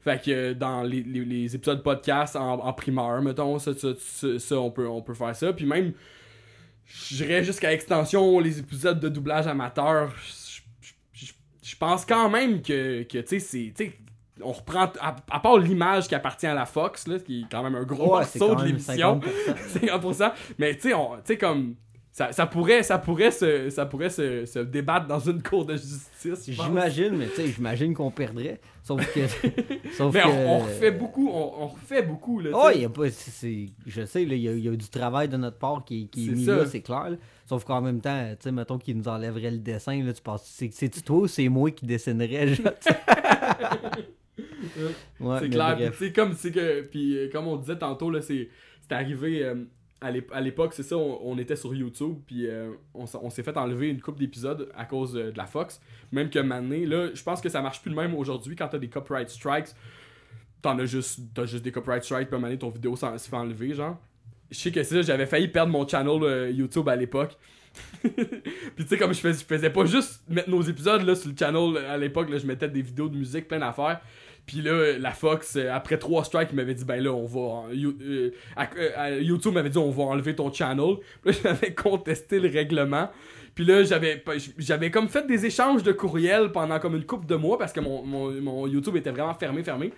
Fait 0.00 0.22
que 0.22 0.30
euh, 0.30 0.54
dans 0.54 0.82
les, 0.82 1.02
les- 1.02 1.24
les 1.24 1.54
épisodes 1.54 1.82
podcast 1.82 2.34
en, 2.36 2.58
en 2.64 2.72
primeur, 2.72 3.20
mettons, 3.22 3.58
ça, 3.58 3.72
ça, 3.74 3.88
ça, 3.98 4.38
ça, 4.38 4.58
on, 4.58 4.70
peut, 4.70 4.88
on 4.88 5.00
peut 5.02 5.14
faire 5.14 5.34
ça. 5.36 5.52
Puis 5.52 5.66
même, 5.66 5.92
j'irais 6.86 7.44
jusqu'à 7.44 7.72
extension, 7.72 8.40
les 8.40 8.58
épisodes 8.58 9.00
de 9.00 9.08
doublage 9.08 9.46
amateur. 9.46 10.10
Je- 10.16 10.60
je- 10.80 11.26
je- 11.26 11.32
Je 11.62 11.76
pense 11.76 12.04
quand 12.04 12.28
même 12.30 12.62
que, 12.62 13.02
que 13.04 13.18
tu 13.18 13.38
sais, 13.38 13.72
c'est. 13.74 13.92
On 14.44 14.52
reprend, 14.52 14.90
à, 15.00 15.16
à 15.30 15.40
part 15.40 15.58
l'image 15.58 16.08
qui 16.08 16.14
appartient 16.14 16.46
à 16.46 16.54
la 16.54 16.66
Fox, 16.66 17.06
là, 17.06 17.18
qui 17.18 17.42
est 17.42 17.46
quand 17.50 17.62
même 17.62 17.74
un 17.74 17.84
gros 17.84 18.14
Ouais, 18.14 18.20
morceau 18.20 18.54
de 18.54 18.64
l'émission. 18.64 19.20
50%. 19.74 20.32
Mais 20.58 20.76
tu 20.76 20.92
sais, 21.24 21.38
comme. 21.38 21.74
Ça, 22.12 22.32
ça 22.32 22.44
pourrait, 22.44 22.82
ça 22.82 22.98
pourrait, 22.98 23.30
se, 23.30 23.70
ça 23.70 23.86
pourrait 23.86 24.10
se, 24.10 24.44
se 24.44 24.58
débattre 24.58 25.06
dans 25.06 25.20
une 25.20 25.40
cour 25.40 25.64
de 25.64 25.74
justice. 25.74 26.50
J'imagine, 26.50 27.16
mais 27.16 27.28
tu 27.28 27.36
sais, 27.36 27.46
j'imagine 27.46 27.94
qu'on 27.94 28.10
perdrait. 28.10 28.60
Sauf 28.82 29.00
que. 29.14 29.28
sauf 29.96 30.12
Mais 30.12 30.22
que... 30.22 30.28
on, 30.28 30.58
refait 30.58 30.90
beaucoup, 30.90 31.28
on, 31.28 31.62
on 31.62 31.66
refait 31.68 32.02
beaucoup, 32.02 32.40
là. 32.40 32.50
Oh, 32.52 32.68
y 32.76 32.84
a 32.84 32.88
pas. 32.88 33.04
je 33.06 33.10
sais, 33.10 34.22
il 34.22 34.34
y, 34.34 34.48
a, 34.48 34.52
il 34.52 34.64
y 34.64 34.68
a 34.68 34.74
du 34.74 34.88
travail 34.88 35.28
de 35.28 35.36
notre 35.36 35.58
part 35.58 35.84
qui, 35.84 36.08
qui 36.08 36.28
est 36.28 36.32
mis 36.32 36.46
ça. 36.46 36.56
là, 36.56 36.66
c'est 36.66 36.80
clair. 36.80 37.10
là. 37.10 37.16
Sauf 37.46 37.64
qu'en 37.64 37.80
même 37.80 38.00
temps, 38.00 38.28
tu 38.30 38.36
sais, 38.40 38.52
mettons 38.52 38.78
qu'il 38.78 38.96
nous 38.96 39.06
enlèverait 39.08 39.52
le 39.52 39.58
dessin, 39.58 40.02
là, 40.02 40.12
tu 40.12 40.20
penses, 40.20 40.42
c'est, 40.44 41.04
toi 41.04 41.18
ou 41.18 41.26
c'est 41.28 41.48
moi 41.48 41.70
qui 41.70 41.86
dessinerais? 41.86 42.48
Ouais, 45.20 45.38
c'est 45.40 45.48
clair. 45.50 45.76
Puis, 45.76 45.98
tu 45.98 46.04
sais, 46.06 46.12
comme 46.12 46.32
c'est 46.34 46.50
que, 46.52 46.82
puis 46.82 47.16
euh, 47.16 47.28
comme 47.30 47.46
on 47.46 47.56
disait 47.56 47.76
tantôt 47.78 48.10
là, 48.10 48.20
c'est, 48.22 48.48
arrivé 48.90 49.44
euh, 49.44 49.54
à 50.00 50.10
l'ép- 50.10 50.32
à 50.32 50.40
l'époque, 50.40 50.72
c'est 50.74 50.82
ça, 50.82 50.96
on, 50.96 51.20
on 51.22 51.38
était 51.38 51.54
sur 51.56 51.74
YouTube, 51.74 52.16
puis 52.26 52.46
euh, 52.48 52.72
on, 52.94 53.30
s'est 53.30 53.42
fait 53.42 53.56
enlever 53.56 53.88
une 53.88 54.00
couple 54.00 54.18
d'épisodes 54.18 54.68
à 54.76 54.84
cause 54.84 55.12
de 55.12 55.32
la 55.36 55.46
Fox. 55.46 55.80
Même 56.10 56.28
que 56.30 56.38
Mané, 56.40 56.86
là, 56.86 57.08
je 57.14 57.22
pense 57.22 57.40
que 57.40 57.48
ça 57.48 57.62
marche 57.62 57.82
plus 57.82 57.90
de 57.90 57.96
même 57.96 58.14
aujourd'hui 58.14 58.56
quand 58.56 58.68
t'as 58.68 58.78
des 58.78 58.88
copyright 58.88 59.28
strikes. 59.28 59.68
T'en 60.62 60.78
as 60.78 60.86
juste, 60.86 61.20
t'as 61.34 61.46
juste 61.46 61.62
des 61.64 61.72
copyright 61.72 62.02
strikes, 62.02 62.28
puis 62.28 62.40
donné, 62.40 62.58
ton 62.58 62.70
vidéo 62.70 62.96
s'en- 62.96 63.16
se 63.16 63.28
fait 63.28 63.36
enlever, 63.36 63.74
genre. 63.74 63.98
Je 64.50 64.58
sais 64.58 64.72
que 64.72 64.82
c'est 64.82 64.96
ça, 64.96 65.02
j'avais 65.02 65.26
failli 65.26 65.46
perdre 65.48 65.70
mon 65.72 65.86
channel 65.86 66.22
euh, 66.22 66.50
YouTube 66.50 66.88
à 66.88 66.96
l'époque. 66.96 67.36
Puis 68.02 68.12
tu 68.78 68.86
sais, 68.88 68.98
comme 68.98 69.14
je 69.14 69.20
faisais, 69.20 69.38
je 69.40 69.44
faisais 69.44 69.70
pas 69.70 69.84
juste 69.84 70.22
mettre 70.28 70.50
nos 70.50 70.60
épisodes 70.60 71.02
là, 71.02 71.14
sur 71.14 71.30
le 71.30 71.36
channel 71.38 71.76
à 71.84 71.96
l'époque, 71.96 72.28
là, 72.28 72.38
je 72.38 72.46
mettais 72.46 72.68
des 72.68 72.82
vidéos 72.82 73.08
de 73.08 73.16
musique, 73.16 73.46
plein 73.46 73.60
d'affaires. 73.60 74.00
Puis 74.46 74.62
là, 74.62 74.98
la 74.98 75.12
Fox, 75.12 75.56
euh, 75.56 75.72
après 75.72 75.98
trois 75.98 76.24
strikes, 76.24 76.48
il 76.50 76.56
m'avait 76.56 76.74
dit, 76.74 76.84
ben 76.84 77.02
là, 77.02 77.12
on 77.12 77.24
va. 77.24 77.68
euh, 77.72 78.30
euh, 78.58 79.20
YouTube 79.22 79.54
m'avait 79.54 79.70
dit, 79.70 79.78
on 79.78 79.90
va 79.90 80.04
enlever 80.04 80.34
ton 80.34 80.52
channel. 80.52 80.96
Puis 81.22 81.32
là, 81.32 81.38
j'avais 81.44 81.74
contesté 81.74 82.40
le 82.40 82.48
règlement. 82.48 83.10
Puis 83.54 83.64
là, 83.64 83.82
j'avais 83.82 84.22
j'avais 84.58 84.90
comme 84.90 85.08
fait 85.08 85.26
des 85.26 85.44
échanges 85.44 85.82
de 85.82 85.92
courriels 85.92 86.52
pendant 86.52 86.78
comme 86.78 86.96
une 86.96 87.04
couple 87.04 87.26
de 87.26 87.34
mois 87.34 87.58
parce 87.58 87.72
que 87.72 87.80
mon, 87.80 88.66
YouTube 88.66 88.96
était 88.96 89.10
vraiment 89.10 89.34
fermé, 89.34 89.62
fermé. 89.62 89.92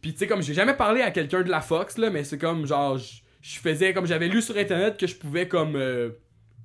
Puis 0.00 0.12
tu 0.12 0.20
sais, 0.20 0.26
comme 0.26 0.42
j'ai 0.42 0.54
jamais 0.54 0.74
parlé 0.74 1.00
à 1.00 1.10
quelqu'un 1.10 1.42
de 1.42 1.50
la 1.50 1.60
Fox, 1.60 1.96
là, 1.98 2.10
mais 2.10 2.24
c'est 2.24 2.38
comme 2.38 2.66
genre, 2.66 2.98
je 2.98 3.58
faisais 3.58 3.92
comme 3.92 4.06
j'avais 4.06 4.28
lu 4.28 4.42
sur 4.42 4.56
internet 4.56 4.98
que 4.98 5.06
je 5.06 5.16
pouvais 5.16 5.48
comme. 5.48 5.78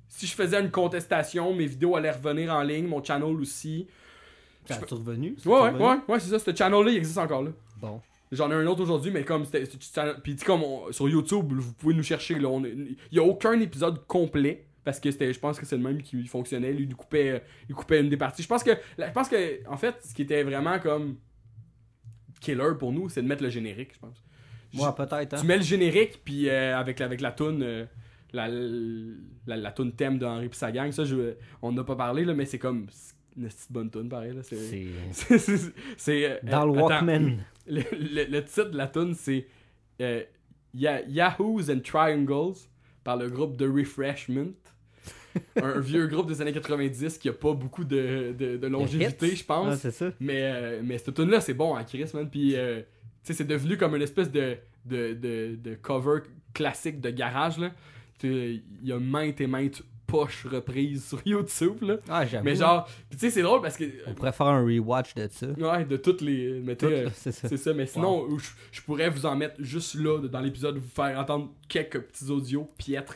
si 0.08 0.26
je 0.26 0.34
faisais 0.34 0.60
une 0.60 0.70
contestation, 0.70 1.54
mes 1.54 1.66
vidéos 1.66 1.96
allaient 1.96 2.10
revenir 2.10 2.52
en 2.52 2.62
ligne, 2.62 2.86
mon 2.86 3.02
channel 3.02 3.34
aussi. 3.40 3.86
Ça 4.74 4.80
a-tu 4.82 4.94
revenu? 4.94 5.36
Ouais, 5.44 5.52
ouais, 5.52 5.70
ouais, 5.72 5.96
ouais, 6.08 6.20
c'est 6.20 6.30
ça. 6.30 6.38
Ce 6.38 6.54
channel-là, 6.54 6.90
il 6.90 6.96
existe 6.96 7.18
encore 7.18 7.42
là. 7.42 7.50
Bon. 7.80 8.00
J'en 8.30 8.50
ai 8.50 8.54
un 8.54 8.66
autre 8.66 8.82
aujourd'hui, 8.82 9.10
mais 9.10 9.24
comme 9.24 9.44
c'était. 9.46 9.64
Puis 10.22 10.36
comme 10.36 10.62
on- 10.62 10.92
sur 10.92 11.08
YouTube, 11.08 11.50
vous 11.52 11.72
pouvez 11.74 11.94
nous 11.94 12.02
chercher. 12.02 12.34
là. 12.38 12.48
on 12.48 12.62
Il 12.64 12.96
y 13.12 13.18
a 13.18 13.22
aucun 13.22 13.58
épisode 13.60 14.06
complet. 14.06 14.64
Parce 14.84 15.00
que 15.00 15.10
c'était, 15.10 15.34
je 15.34 15.38
pense 15.38 15.58
que 15.60 15.66
c'est 15.66 15.76
le 15.76 15.82
même 15.82 16.00
qui 16.00 16.26
fonctionnait. 16.26 16.72
Lui, 16.72 16.84
il 16.84 16.94
coupait, 16.96 17.42
il 17.68 17.74
coupait 17.74 18.00
une 18.00 18.08
des 18.08 18.16
parties. 18.16 18.42
Je 18.42 18.48
pense 18.48 18.62
que, 18.64 18.70
je 18.98 19.10
pense 19.12 19.28
que, 19.28 19.68
en 19.68 19.76
fait, 19.76 19.94
ce 20.02 20.14
qui 20.14 20.22
était 20.22 20.42
vraiment 20.42 20.78
comme 20.78 21.16
killer 22.40 22.74
pour 22.78 22.92
nous, 22.92 23.08
c'est 23.10 23.22
de 23.22 23.26
mettre 23.28 23.42
le 23.42 23.50
générique, 23.50 23.90
je 23.94 23.98
pense. 23.98 24.22
Ouais, 24.74 24.88
peut-être, 24.96 25.34
hein. 25.34 25.40
Tu 25.40 25.46
mets 25.46 25.56
le 25.56 25.62
générique, 25.62 26.22
puis 26.24 26.48
euh, 26.48 26.76
avec, 26.78 27.00
la- 27.00 27.06
avec 27.06 27.20
la 27.20 27.32
toune, 27.32 27.62
euh, 27.62 27.84
la, 28.32 28.48
la, 28.48 29.56
la 29.56 29.72
toune 29.72 29.92
thème 29.92 30.18
de 30.18 30.24
Henri 30.26 30.48
pis 30.48 30.56
sa 30.58 30.70
gang, 30.72 30.90
ça, 30.92 31.04
je, 31.04 31.34
on 31.60 31.72
n'a 31.72 31.84
pas 31.84 31.96
parlé, 31.96 32.24
là, 32.24 32.32
mais 32.34 32.44
c'est 32.46 32.58
comme 32.58 32.86
une 33.38 33.46
petite 33.48 33.70
bonne 33.72 33.90
toune, 33.90 34.08
pareil. 34.08 34.32
Là, 34.34 34.42
c'est, 34.42 34.56
euh, 36.08 36.36
Dans 36.42 36.64
le 36.66 36.72
Walkman. 36.72 37.38
le, 37.66 37.82
le- 37.92 38.24
le 38.30 38.44
titre 38.44 38.70
de 38.70 38.76
la 38.76 38.86
tune 38.88 39.14
c'est 39.14 39.46
euh, 40.00 40.22
Ya- 40.74 41.02
Yahoos 41.06 41.70
and 41.70 41.80
Triangles 41.80 42.56
par 43.04 43.16
le 43.16 43.28
groupe 43.30 43.56
The 43.56 43.62
Refreshment. 43.64 44.52
un 45.62 45.78
vieux 45.78 46.06
groupe 46.08 46.26
des 46.28 46.40
années 46.42 46.52
90 46.52 47.18
qui 47.18 47.28
a 47.28 47.32
pas 47.32 47.52
beaucoup 47.52 47.84
de, 47.84 48.34
de, 48.36 48.56
de 48.56 48.66
longévité, 48.66 49.36
je 49.36 49.44
pense. 49.44 49.84
Ah, 49.84 49.90
ça. 49.90 50.10
Mais, 50.18 50.40
euh, 50.42 50.80
mais 50.82 50.98
cette 50.98 51.14
tune 51.14 51.30
là 51.30 51.40
c'est 51.40 51.54
bon, 51.54 51.76
hein, 51.76 51.84
Chris, 51.84 52.06
man. 52.14 52.28
Puis, 52.28 52.56
euh, 52.56 52.80
tu 52.80 52.84
sais, 53.22 53.34
c'est 53.34 53.44
devenu 53.44 53.76
comme 53.76 53.94
une 53.94 54.02
espèce 54.02 54.30
de, 54.32 54.56
de, 54.84 55.12
de, 55.14 55.56
de 55.62 55.74
cover 55.76 56.20
classique 56.54 57.00
de 57.00 57.10
garage, 57.10 57.58
là. 57.58 57.70
Il 58.24 58.62
y 58.82 58.90
a 58.90 58.98
maintes 58.98 59.40
et 59.40 59.46
maintes 59.46 59.82
poches 60.08 60.46
reprises 60.46 61.04
sur 61.06 61.20
YouTube, 61.24 61.82
là. 61.82 61.98
Ah. 62.08 62.24
Mais 62.42 62.56
genre, 62.56 62.88
tu 63.10 63.18
sais, 63.18 63.30
c'est 63.30 63.42
drôle 63.42 63.60
parce 63.60 63.76
que. 63.76 63.84
On 64.06 64.14
pourrait 64.14 64.32
faire 64.32 64.46
un 64.46 64.64
rewatch 64.64 65.14
de 65.14 65.28
ça. 65.30 65.46
Ouais, 65.46 65.84
de 65.84 65.96
toutes 65.96 66.22
les. 66.22 66.60
Toutes, 66.76 66.84
euh, 66.84 67.10
c'est 67.14 67.30
ça. 67.30 67.48
c'est 67.48 67.56
ça. 67.58 67.72
Mais 67.74 67.86
sinon, 67.86 68.26
je, 68.38 68.48
je 68.72 68.82
pourrais 68.82 69.10
vous 69.10 69.26
en 69.26 69.36
mettre 69.36 69.56
juste 69.60 69.94
là, 69.94 70.18
dans 70.26 70.40
l'épisode, 70.40 70.78
vous 70.78 70.88
faire 70.88 71.16
entendre 71.18 71.52
quelques 71.68 72.00
petits 72.00 72.30
audios 72.30 72.68
piètres. 72.78 73.14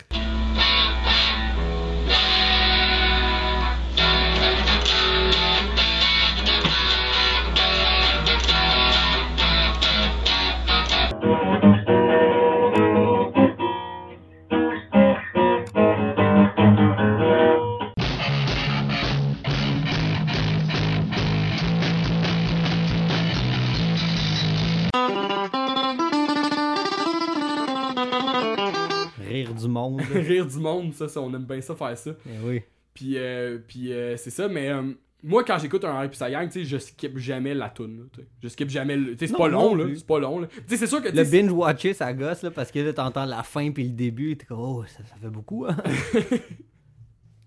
Du 30.52 30.58
monde, 30.58 30.92
ça, 30.94 31.08
ça, 31.08 31.20
on 31.20 31.32
aime 31.34 31.44
bien 31.44 31.60
ça 31.60 31.74
faire 31.74 31.96
ça. 31.96 32.10
Eh 32.26 32.46
oui. 32.46 32.62
Puis, 32.94 33.14
euh, 33.16 33.58
puis 33.66 33.92
euh, 33.92 34.16
c'est 34.16 34.30
ça, 34.30 34.48
mais 34.48 34.68
euh, 34.70 34.92
moi, 35.22 35.44
quand 35.44 35.58
j'écoute 35.58 35.84
un 35.84 35.92
Henri 35.92 36.08
pis 36.08 36.16
sa 36.16 36.30
gang, 36.30 36.46
tu 36.48 36.60
sais, 36.60 36.64
je 36.64 36.76
skip 36.78 37.16
jamais 37.16 37.54
la 37.54 37.70
tune. 37.70 38.08
Je 38.42 38.48
skip 38.48 38.68
jamais 38.68 38.96
le. 38.96 39.12
Tu 39.12 39.18
sais, 39.18 39.26
c'est 39.28 39.36
pas 39.36 39.48
long, 39.48 39.74
là. 39.74 39.86
C'est 39.94 40.06
pas 40.06 40.18
long, 40.18 40.40
là. 40.40 40.48
Tu 40.48 40.62
sais, 40.66 40.76
c'est 40.76 40.86
sûr 40.86 41.00
que. 41.00 41.08
Le 41.08 41.24
binge-watcher, 41.24 41.94
ça 41.94 42.12
gosse, 42.12 42.42
là, 42.42 42.50
parce 42.50 42.70
que 42.72 42.80
là, 42.80 42.92
t'entends 42.92 43.24
la 43.24 43.42
fin 43.42 43.70
puis 43.70 43.84
le 43.84 43.90
début, 43.90 44.32
et 44.32 44.36
t'es 44.36 44.46
comme, 44.46 44.60
oh, 44.60 44.84
ça, 44.86 45.04
ça 45.04 45.14
fait 45.20 45.30
beaucoup, 45.30 45.64
hein. 45.64 45.76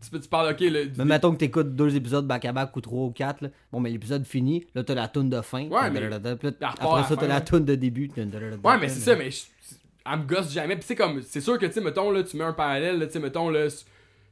tu, 0.02 0.30
parles, 0.30 0.53
ok, 0.53 0.61
le. 0.61 0.91
Mais 0.98 1.06
mettons 1.06 1.34
que 1.34 1.38
t'écoutes 1.38 1.76
deux 1.76 1.95
épisodes 1.95 2.26
back-à-back 2.26 2.76
ou 2.77 2.82
trois 2.82 3.07
ou 3.07 3.11
quatre, 3.11 3.41
là. 3.41 3.49
bon, 3.72 3.82
mais 3.82 3.90
l'épisode 3.90 4.26
finit, 4.26 4.65
là, 4.73 4.84
t'as 4.84 4.95
la 4.95 5.10
toune 5.10 5.30
de 5.30 5.41
fin. 5.41 5.68
Ouais, 5.68 5.90
mais- 5.91 6.10
après 6.61 7.03
ça, 7.03 7.18
t'as 7.18 7.27
la 7.27 7.41
toune 7.41 7.65
de 7.65 7.76
début. 7.76 8.10
Ouais, 8.15 8.77
mais 8.80 8.88
c'est 8.88 9.02
ça, 9.02 9.15
mais 9.15 9.30
elle 10.11 10.19
me 10.19 10.26
gosse 10.26 10.52
jamais. 10.53 10.76
Puis 10.76 10.86
c'est 10.88 10.95
comme, 10.95 11.22
c'est 11.22 11.41
sûr 11.41 11.57
que, 11.57 11.65
tu 11.65 11.73
sais, 11.73 11.82
mettons, 11.82 12.11
là, 12.11 12.23
tu 12.23 12.38
mets 12.38 12.44
un 12.44 12.53
parallèle, 12.53 13.06
tu 13.07 13.14
sais, 13.14 13.19
mettons, 13.19 13.49
là, 13.49 13.68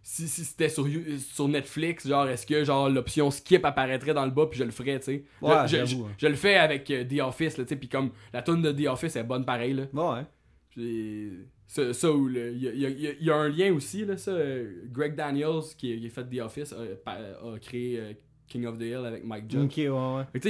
si, 0.06 0.28
si 0.28 0.44
c'était 0.44 0.70
sur, 0.70 0.86
sur 1.32 1.48
Netflix, 1.48 2.08
genre, 2.08 2.28
est-ce 2.28 2.46
que, 2.46 2.64
genre, 2.64 2.90
l'option 2.90 3.32
skip 3.32 3.64
apparaîtrait 3.66 4.14
dans 4.14 4.26
le 4.26 4.32
bas, 4.32 4.48
puis 4.50 4.60
je 4.60 4.66
le 4.66 4.72
ferais, 4.72 5.00
tu 5.00 5.06
sais? 5.06 5.24
Je- 5.42 5.48
Ouais, 5.48 5.56
je, 5.68 5.78
je, 5.78 5.86
j'avoue, 5.86 6.06
hein. 6.06 6.12
je 6.18 6.28
le 6.28 6.36
fais 6.36 6.56
avec 6.56 6.90
euh, 6.92 7.04
The 7.06 7.22
Office, 7.22 7.58
là, 7.58 7.64
tu 7.64 7.70
sais, 7.70 7.76
puis 7.78 7.88
comme, 7.90 8.10
la 8.34 8.42
tune 8.42 8.62
de 8.62 8.72
The 8.72 8.88
Office 8.88 9.16
est 9.16 9.24
bonne 9.24 9.46
pareil, 9.46 9.74
là. 9.74 9.84
Ouais. 9.94 10.24
Puis, 10.70 11.32
ça, 11.68 11.94
ça 11.94 12.12
où, 12.12 12.30
il 12.30 12.58
y 12.58 12.66
y 12.82 12.86
a- 12.86 13.14
y 13.20 13.32
un 13.32 13.48
lien 13.48 13.74
aussi, 13.74 14.06
là, 14.06 14.18
ça. 14.18 14.32
euh, 14.32 14.84
Greg 14.92 15.16
Daniels, 15.16 15.62
qui, 15.78 16.00
qui 16.00 16.06
a 16.06 16.10
fait 16.10 16.26
The 16.26 16.42
Office, 16.42 16.74
a, 16.74 17.60
créé 17.60 18.00
euh, 18.00 18.14
King 18.48 18.66
of 18.66 18.78
the 18.78 18.82
Hill 18.84 19.06
avec 19.06 19.24
Mike 19.24 19.50
Judge. 19.50 19.64
Ok, 19.66 19.78
ouais, 19.78 19.90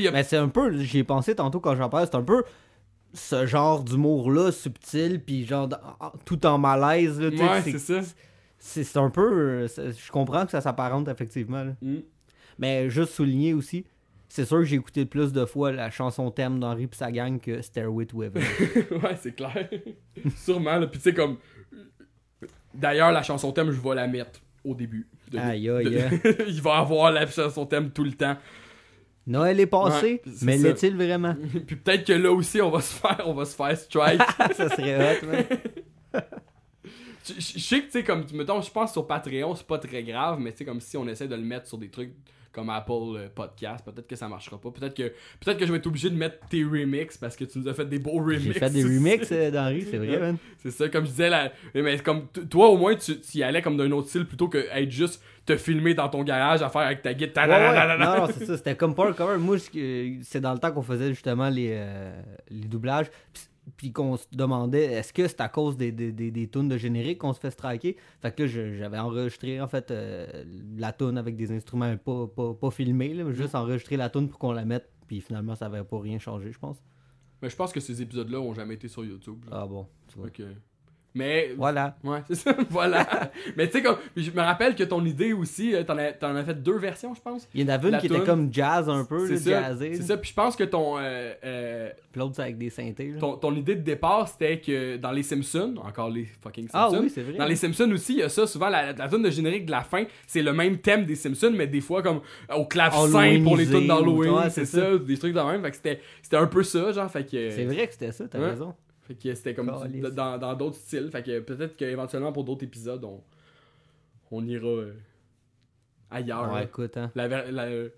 ouais. 0.03 0.11
Mais 0.11 0.23
c'est 0.23 0.37
un 0.37 0.49
peu, 0.49 0.77
j'y 0.79 0.99
ai 0.99 1.03
pensé 1.03 1.35
tantôt 1.35 1.59
quand 1.59 1.75
j'en 1.75 1.89
parle, 1.89 2.05
c'est 2.07 2.15
un 2.15 2.23
peu 2.23 2.43
ce 3.13 3.45
genre 3.45 3.83
d'humour-là, 3.83 4.51
subtil, 4.51 5.21
puis 5.23 5.45
genre 5.45 5.69
tout 6.25 6.45
en 6.45 6.57
malaise, 6.57 7.19
là, 7.19 7.29
Ouais, 7.29 7.61
c'est 7.61 7.77
ça. 7.79 7.99
C'est 8.57 8.97
un 8.97 9.09
peu. 9.09 9.31
euh, 9.31 9.67
Je 9.67 10.11
comprends 10.11 10.45
que 10.45 10.51
ça 10.51 10.61
s'apparente 10.61 11.07
effectivement. 11.09 11.63
là. 11.63 11.73
Mm. 11.81 11.97
Mais 12.59 12.89
juste 12.89 13.11
souligner 13.13 13.53
aussi, 13.53 13.85
c'est 14.29 14.45
sûr 14.45 14.59
que 14.59 14.63
j'ai 14.65 14.77
écouté 14.77 15.05
plus 15.05 15.33
de 15.33 15.45
fois 15.45 15.71
la 15.71 15.89
chanson 15.91 16.31
thème 16.31 16.59
d'Henri 16.59 16.87
pis 16.87 16.97
sa 16.97 17.11
gang 17.11 17.39
que 17.39 17.61
Stairway 17.61 18.05
to 18.05 18.23
Heaven. 18.23 18.41
ouais, 19.03 19.17
c'est 19.21 19.35
clair. 19.35 19.69
Sûrement, 20.37 20.77
là. 20.77 20.87
Puis 20.87 20.99
tu 20.99 21.09
sais, 21.09 21.13
comme. 21.13 21.37
D'ailleurs, 22.73 23.11
la 23.11 23.21
chanson 23.21 23.51
thème, 23.51 23.71
je 23.71 23.79
vais 23.79 23.95
la 23.95 24.07
mettre 24.07 24.39
au 24.63 24.73
début. 24.73 25.07
de- 25.31 25.37
Aïe, 25.37 25.69
aïe, 25.69 25.85
de- 25.85 25.99
hein. 25.99 26.09
Il 26.47 26.61
va 26.61 26.77
avoir 26.77 27.11
la 27.11 27.27
chanson 27.27 27.65
thème 27.65 27.91
tout 27.91 28.03
le 28.03 28.13
temps. 28.13 28.37
Noël 29.25 29.59
est 29.59 29.67
passé, 29.67 30.21
Ouais, 30.25 30.33
mais 30.41 30.57
l'est-il 30.57 30.95
vraiment? 30.95 31.35
Puis 31.67 31.75
peut-être 31.77 32.05
que 32.05 32.13
là 32.13 32.31
aussi, 32.31 32.61
on 32.61 32.69
va 32.69 32.81
se 32.81 32.93
faire, 32.93 33.23
on 33.25 33.33
va 33.33 33.45
se 33.45 33.55
faire 33.55 33.77
strike. 33.77 34.21
Ça 34.53 34.69
serait 34.69 35.17
hot, 35.17 35.25
man. 35.25 35.45
Je 37.25 37.59
sais 37.59 37.79
que, 37.79 37.85
tu 37.85 37.91
sais, 37.91 38.03
comme, 38.03 38.25
mettons, 38.33 38.61
je 38.61 38.69
pense 38.69 38.91
sur 38.91 39.07
Patreon, 39.07 39.55
c'est 39.55 39.65
pas 39.65 39.77
très 39.77 40.03
grave, 40.03 40.41
mais 40.41 40.51
tu 40.51 40.57
sais, 40.57 40.65
comme 40.65 40.81
si 40.81 40.97
on 40.97 41.07
essaie 41.07 41.29
de 41.29 41.35
le 41.35 41.41
mettre 41.41 41.67
sur 41.67 41.77
des 41.77 41.87
trucs 41.87 42.13
comme 42.53 42.69
Apple 42.69 42.91
euh, 42.91 43.27
Podcast, 43.33 43.83
peut-être 43.83 44.07
que 44.07 44.15
ça 44.15 44.27
marchera 44.27 44.61
pas. 44.61 44.69
Peut-être 44.71 44.95
que, 44.95 45.11
peut-être 45.39 45.57
que 45.57 45.65
je 45.65 45.71
vais 45.71 45.79
être 45.79 45.87
obligé 45.87 46.09
de 46.09 46.15
mettre 46.15 46.37
tes 46.47 46.63
remixes 46.63 47.17
parce 47.17 47.35
que 47.35 47.43
tu 47.45 47.59
nous 47.59 47.67
as 47.67 47.73
fait 47.73 47.85
des 47.85 47.99
beaux 47.99 48.11
remixes. 48.19 48.43
J'ai 48.43 48.53
fait 48.53 48.69
des 48.69 48.83
remixes 48.83 49.29
euh, 49.31 49.51
d'Henri, 49.51 49.85
c'est 49.89 49.97
vrai, 49.97 50.19
man. 50.19 50.37
C'est 50.59 50.71
ça, 50.71 50.87
comme 50.87 51.05
je 51.05 51.09
disais, 51.09 51.29
là, 51.29 51.51
mais 51.73 51.97
comme 51.99 52.27
toi 52.49 52.69
au 52.69 52.77
moins 52.77 52.95
tu, 52.95 53.19
tu 53.19 53.37
y 53.39 53.43
allais 53.43 53.61
comme 53.61 53.75
d'un 53.75 53.91
autre 53.91 54.07
style 54.09 54.25
plutôt 54.25 54.47
que 54.47 54.59
être 54.71 54.91
juste 54.91 55.21
te 55.45 55.57
filmer 55.57 55.93
dans 55.93 56.07
ton 56.09 56.23
garage 56.23 56.61
à 56.61 56.69
faire 56.69 56.81
avec 56.81 57.01
ta. 57.01 57.11
Ouais, 57.11 57.51
ouais. 57.51 57.97
Non, 57.97 58.17
non, 58.17 58.27
c'est 58.33 58.45
ça, 58.45 58.57
c'était 58.57 58.75
comme 58.75 58.95
pas 58.95 59.11
cover. 59.13 59.37
Moi, 59.37 59.57
que- 59.57 60.13
c'est 60.21 60.39
dans 60.39 60.53
le 60.53 60.59
temps 60.59 60.71
qu'on 60.71 60.81
faisait 60.83 61.09
justement 61.09 61.49
les, 61.49 61.71
euh, 61.73 62.21
les 62.49 62.67
doublages, 62.67 63.07
puis 63.77 63.91
qu'on 63.91 64.17
se 64.17 64.25
demandait 64.31 64.85
est-ce 64.85 65.13
que 65.13 65.27
c'est 65.27 65.41
à 65.41 65.49
cause 65.49 65.77
des, 65.77 65.91
des, 65.91 66.11
des, 66.11 66.31
des 66.31 66.47
tunes 66.47 66.67
de 66.67 66.77
générique 66.77 67.19
qu'on 67.19 67.33
se 67.33 67.39
fait 67.39 67.51
striker? 67.51 67.95
Fait 68.21 68.35
que 68.35 68.43
là, 68.43 68.47
j'avais 68.73 68.99
enregistré 68.99 69.61
en 69.61 69.67
fait 69.67 69.91
euh, 69.91 70.43
la 70.77 70.91
tune 70.93 71.17
avec 71.17 71.35
des 71.35 71.51
instruments 71.51 71.95
pas, 71.97 72.27
pas, 72.27 72.53
pas 72.53 72.71
filmés, 72.71 73.13
là, 73.13 73.23
mais 73.23 73.33
juste 73.33 73.55
enregistré 73.55 73.97
la 73.97 74.09
tune 74.09 74.27
pour 74.29 74.39
qu'on 74.39 74.51
la 74.51 74.65
mette, 74.65 74.89
puis 75.07 75.21
finalement, 75.21 75.55
ça 75.55 75.67
avait 75.67 75.83
pas 75.83 75.99
rien 75.99 76.19
changé, 76.19 76.51
je 76.51 76.59
pense. 76.59 76.81
Mais 77.41 77.49
je 77.49 77.55
pense 77.55 77.73
que 77.73 77.79
ces 77.79 78.01
épisodes-là 78.01 78.39
ont 78.39 78.53
jamais 78.53 78.75
été 78.75 78.87
sur 78.87 79.03
YouTube. 79.03 79.43
genre. 79.45 79.53
Ah 79.53 79.67
bon, 79.67 79.87
tu 80.07 80.17
vois. 80.17 80.27
Ok. 80.27 80.41
Mais. 81.15 81.53
Voilà. 81.57 81.95
Ouais, 82.03 82.19
c'est 82.27 82.35
ça, 82.35 82.55
voilà. 82.69 83.07
Mais 83.55 83.67
tu 83.67 83.73
sais, 83.73 83.83
comme. 83.83 83.97
Je 84.17 84.31
me 84.31 84.41
rappelle 84.41 84.75
que 84.75 84.83
ton 84.83 85.03
idée 85.05 85.33
aussi, 85.33 85.75
euh, 85.75 85.83
t'en 85.83 85.97
as, 85.97 86.13
t'en 86.13 86.35
as 86.35 86.43
fait 86.43 86.61
deux 86.61 86.77
versions, 86.77 87.13
je 87.13 87.21
pense. 87.21 87.47
Il 87.53 87.61
y 87.61 87.63
en 87.63 87.73
avait 87.73 87.89
une 87.89 87.97
qui 87.99 88.07
était 88.07 88.21
comme 88.21 88.49
jazz 88.51 88.89
un 88.89 89.05
peu, 89.05 89.27
C'est 89.27 89.49
là, 89.51 89.61
ça, 89.61 89.67
jazzé. 89.69 89.93
C'est 89.95 90.03
ça, 90.03 90.17
puis 90.17 90.29
je 90.29 90.35
pense 90.35 90.55
que 90.55 90.63
ton. 90.63 90.97
euh, 90.97 91.33
euh, 91.45 91.89
l'autre, 92.15 92.33
c'est 92.35 92.41
avec 92.43 92.57
des 92.57 92.69
synthés. 92.69 93.11
là. 93.13 93.19
ton, 93.19 93.37
ton 93.37 93.53
idée 93.55 93.75
de 93.75 93.81
départ, 93.81 94.27
c'était 94.27 94.59
que 94.59 94.97
dans 94.97 95.11
les 95.11 95.23
Simpsons, 95.23 95.75
encore 95.83 96.09
les 96.09 96.25
fucking 96.41 96.67
Ah 96.73 96.87
Simpsons, 96.89 97.03
oui, 97.03 97.09
c'est 97.13 97.21
vrai. 97.21 97.33
dans 97.37 97.45
les 97.45 97.55
Simpsons 97.55 97.91
aussi, 97.91 98.13
il 98.13 98.19
y 98.19 98.23
a 98.23 98.29
ça, 98.29 98.47
souvent 98.47 98.69
la, 98.69 98.93
la 98.93 99.09
zone 99.09 99.23
de 99.23 99.29
générique 99.29 99.65
de 99.65 99.71
la 99.71 99.81
fin, 99.81 100.03
c'est 100.27 100.41
le 100.41 100.53
même 100.53 100.77
thème 100.79 101.05
des 101.05 101.15
Simpsons, 101.15 101.53
mais 101.55 101.67
des 101.67 101.81
fois 101.81 102.01
comme 102.01 102.21
au 102.55 102.65
clavecin 102.65 103.41
pour 103.43 103.57
les 103.57 103.67
tunes 103.67 103.87
d'Halloween, 103.87 104.31
ouais, 104.31 104.49
c'est 104.49 104.65
ça, 104.65 104.81
ça. 104.93 104.97
des 104.97 105.17
trucs 105.17 105.33
de 105.33 105.39
même, 105.41 105.61
fait 105.63 105.69
que 105.71 105.75
c'était, 105.75 105.99
c'était 106.21 106.37
un 106.37 106.47
peu 106.47 106.63
ça, 106.63 106.91
genre, 106.91 107.09
fait 107.09 107.23
que... 107.23 107.49
C'est 107.51 107.65
vrai 107.65 107.87
que 107.87 107.93
c'était 107.93 108.11
ça, 108.11 108.25
t'as 108.27 108.39
Ouais. 108.39 108.49
raison. 108.49 108.73
Fait 109.07 109.15
que 109.15 109.33
c'était 109.35 109.53
comme 109.53 109.71
dans 110.15 110.37
dans 110.37 110.53
d'autres 110.55 110.77
styles, 110.77 111.09
fait 111.11 111.23
que 111.23 111.39
peut-être 111.39 111.75
qu'éventuellement 111.75 112.31
pour 112.31 112.43
d'autres 112.43 112.63
épisodes, 112.63 113.03
on, 113.03 113.21
on 114.31 114.45
ira 114.45 114.65
euh, 114.67 114.93
ailleurs. 116.09 116.47
Ouais, 116.49 116.59
là. 116.59 116.63
écoute, 116.63 116.95
hein. 116.97 117.11
La, 117.15 117.27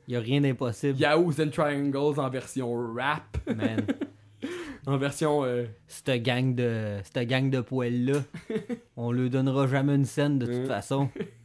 y 0.07 0.15
a 0.15 0.19
rien 0.19 0.41
d'impossible. 0.41 0.99
Yahoo's 0.99 1.40
and 1.40 1.49
Triangles 1.49 2.19
en 2.19 2.30
version 2.30 2.73
rap. 2.94 3.38
Man. 3.48 3.86
en 4.88 4.98
version... 4.98 5.44
euh, 5.44 5.65
Cette 5.88 6.23
gang 6.23 6.56
de, 6.56 6.98
cette 7.03 7.27
gang 7.27 7.49
de 7.49 7.61
poils-là, 7.61 8.23
on 8.98 9.11
leur 9.11 9.30
donnera 9.30 9.68
jamais 9.68 9.95
une 9.95 10.06
scène 10.06 10.40
de 10.40 10.45
toute 10.48 10.68
façon. 10.68 11.10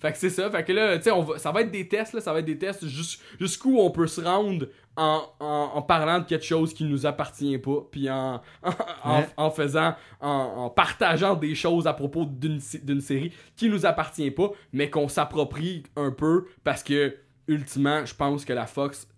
Fait 0.00 0.12
que 0.12 0.18
c'est 0.18 0.30
ça, 0.30 0.48
fait 0.50 0.62
que 0.64 0.72
là, 0.72 0.96
tu 0.96 1.04
sais, 1.04 1.10
on 1.10 1.22
va- 1.22 1.38
ça 1.38 1.50
va 1.50 1.62
être 1.62 1.70
des 1.72 1.88
tests, 1.88 2.12
là, 2.14 2.20
ça 2.20 2.32
va 2.32 2.38
être 2.38 2.44
des 2.44 2.56
tests 2.58 2.86
jus- 2.86 3.18
jusqu'où 3.40 3.78
on 3.78 3.90
peut 3.90 4.06
se 4.06 4.20
rendre 4.20 4.66
en, 4.96 5.22
en, 5.40 5.70
en 5.74 5.82
parlant 5.82 6.20
de 6.20 6.24
quelque 6.24 6.44
chose 6.44 6.72
qui 6.72 6.84
nous 6.84 7.04
appartient 7.06 7.58
pas, 7.58 7.84
puis 7.90 8.08
en, 8.08 8.40
en, 8.62 8.70
en- 9.04 9.18
Ouais. 9.18 9.28
en 9.36 9.50
faisant, 9.50 9.94
en, 10.20 10.70
partageant 10.70 11.34
des 11.34 11.54
choses 11.56 11.86
à 11.88 11.92
propos 11.94 12.24
d'une 12.26 12.60
série 12.60 13.32
qui 13.56 13.68
nous 13.68 13.86
appartient 13.86 14.30
pas, 14.30 14.50
mais 14.72 14.88
qu'on 14.90 15.08
s'approprie 15.08 15.82
un 15.96 16.10
peu 16.12 16.46
parce 16.64 16.82
que, 16.84 17.16
ultimement, 17.48 18.04
je 18.06 18.14
pense 18.14 18.44
que 18.44 18.52
la 18.52 18.66
Fox, 18.66 19.08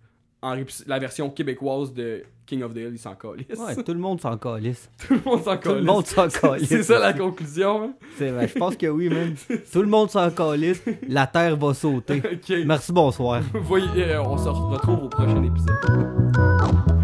en 0.43 0.57
la 0.87 0.99
version 0.99 1.29
québécoise 1.31 1.93
de 1.93 2.23
King 2.47 2.63
of 2.63 2.73
the 2.75 2.79
Hill, 2.79 2.91
ils 2.93 2.99
s'en 2.99 3.15
calissent. 3.15 3.59
Ouais, 3.59 3.83
tout 3.83 3.93
le 3.93 3.99
monde 4.01 4.21
s'en 4.21 4.37
calisse. 4.37 4.91
Tout 5.07 5.15
le 5.15 5.21
monde 5.25 5.45
s'en 5.45 5.57
Tout 5.57 5.69
le 5.69 5.75
calisse. 5.75 5.87
monde 5.87 6.07
s'en 6.07 6.29
calisse. 6.41 6.69
C'est 6.69 6.83
ça 6.83 6.99
la 6.99 7.13
conclusion, 7.13 7.83
hein? 7.85 7.93
C'est 8.19 8.31
vrai, 8.31 8.49
je 8.49 8.59
pense 8.59 8.77
que 8.77 8.87
oui, 8.87 9.09
man. 9.09 9.35
Tout 9.73 9.83
le 9.83 9.89
monde 9.89 10.11
s'en 10.11 10.31
calisse. 10.31 10.83
La 11.09 11.27
terre 11.27 11.57
va 11.57 11.75
sauter. 11.75 12.23
Merci, 12.67 12.93
bonsoir. 12.93 13.43
Voyez, 13.55 13.87
euh, 14.13 14.23
on 14.23 14.37
se 14.37 14.49
retrouve 14.49 15.05
au 15.05 15.09
prochain 15.09 15.43
épisode. 15.45 17.00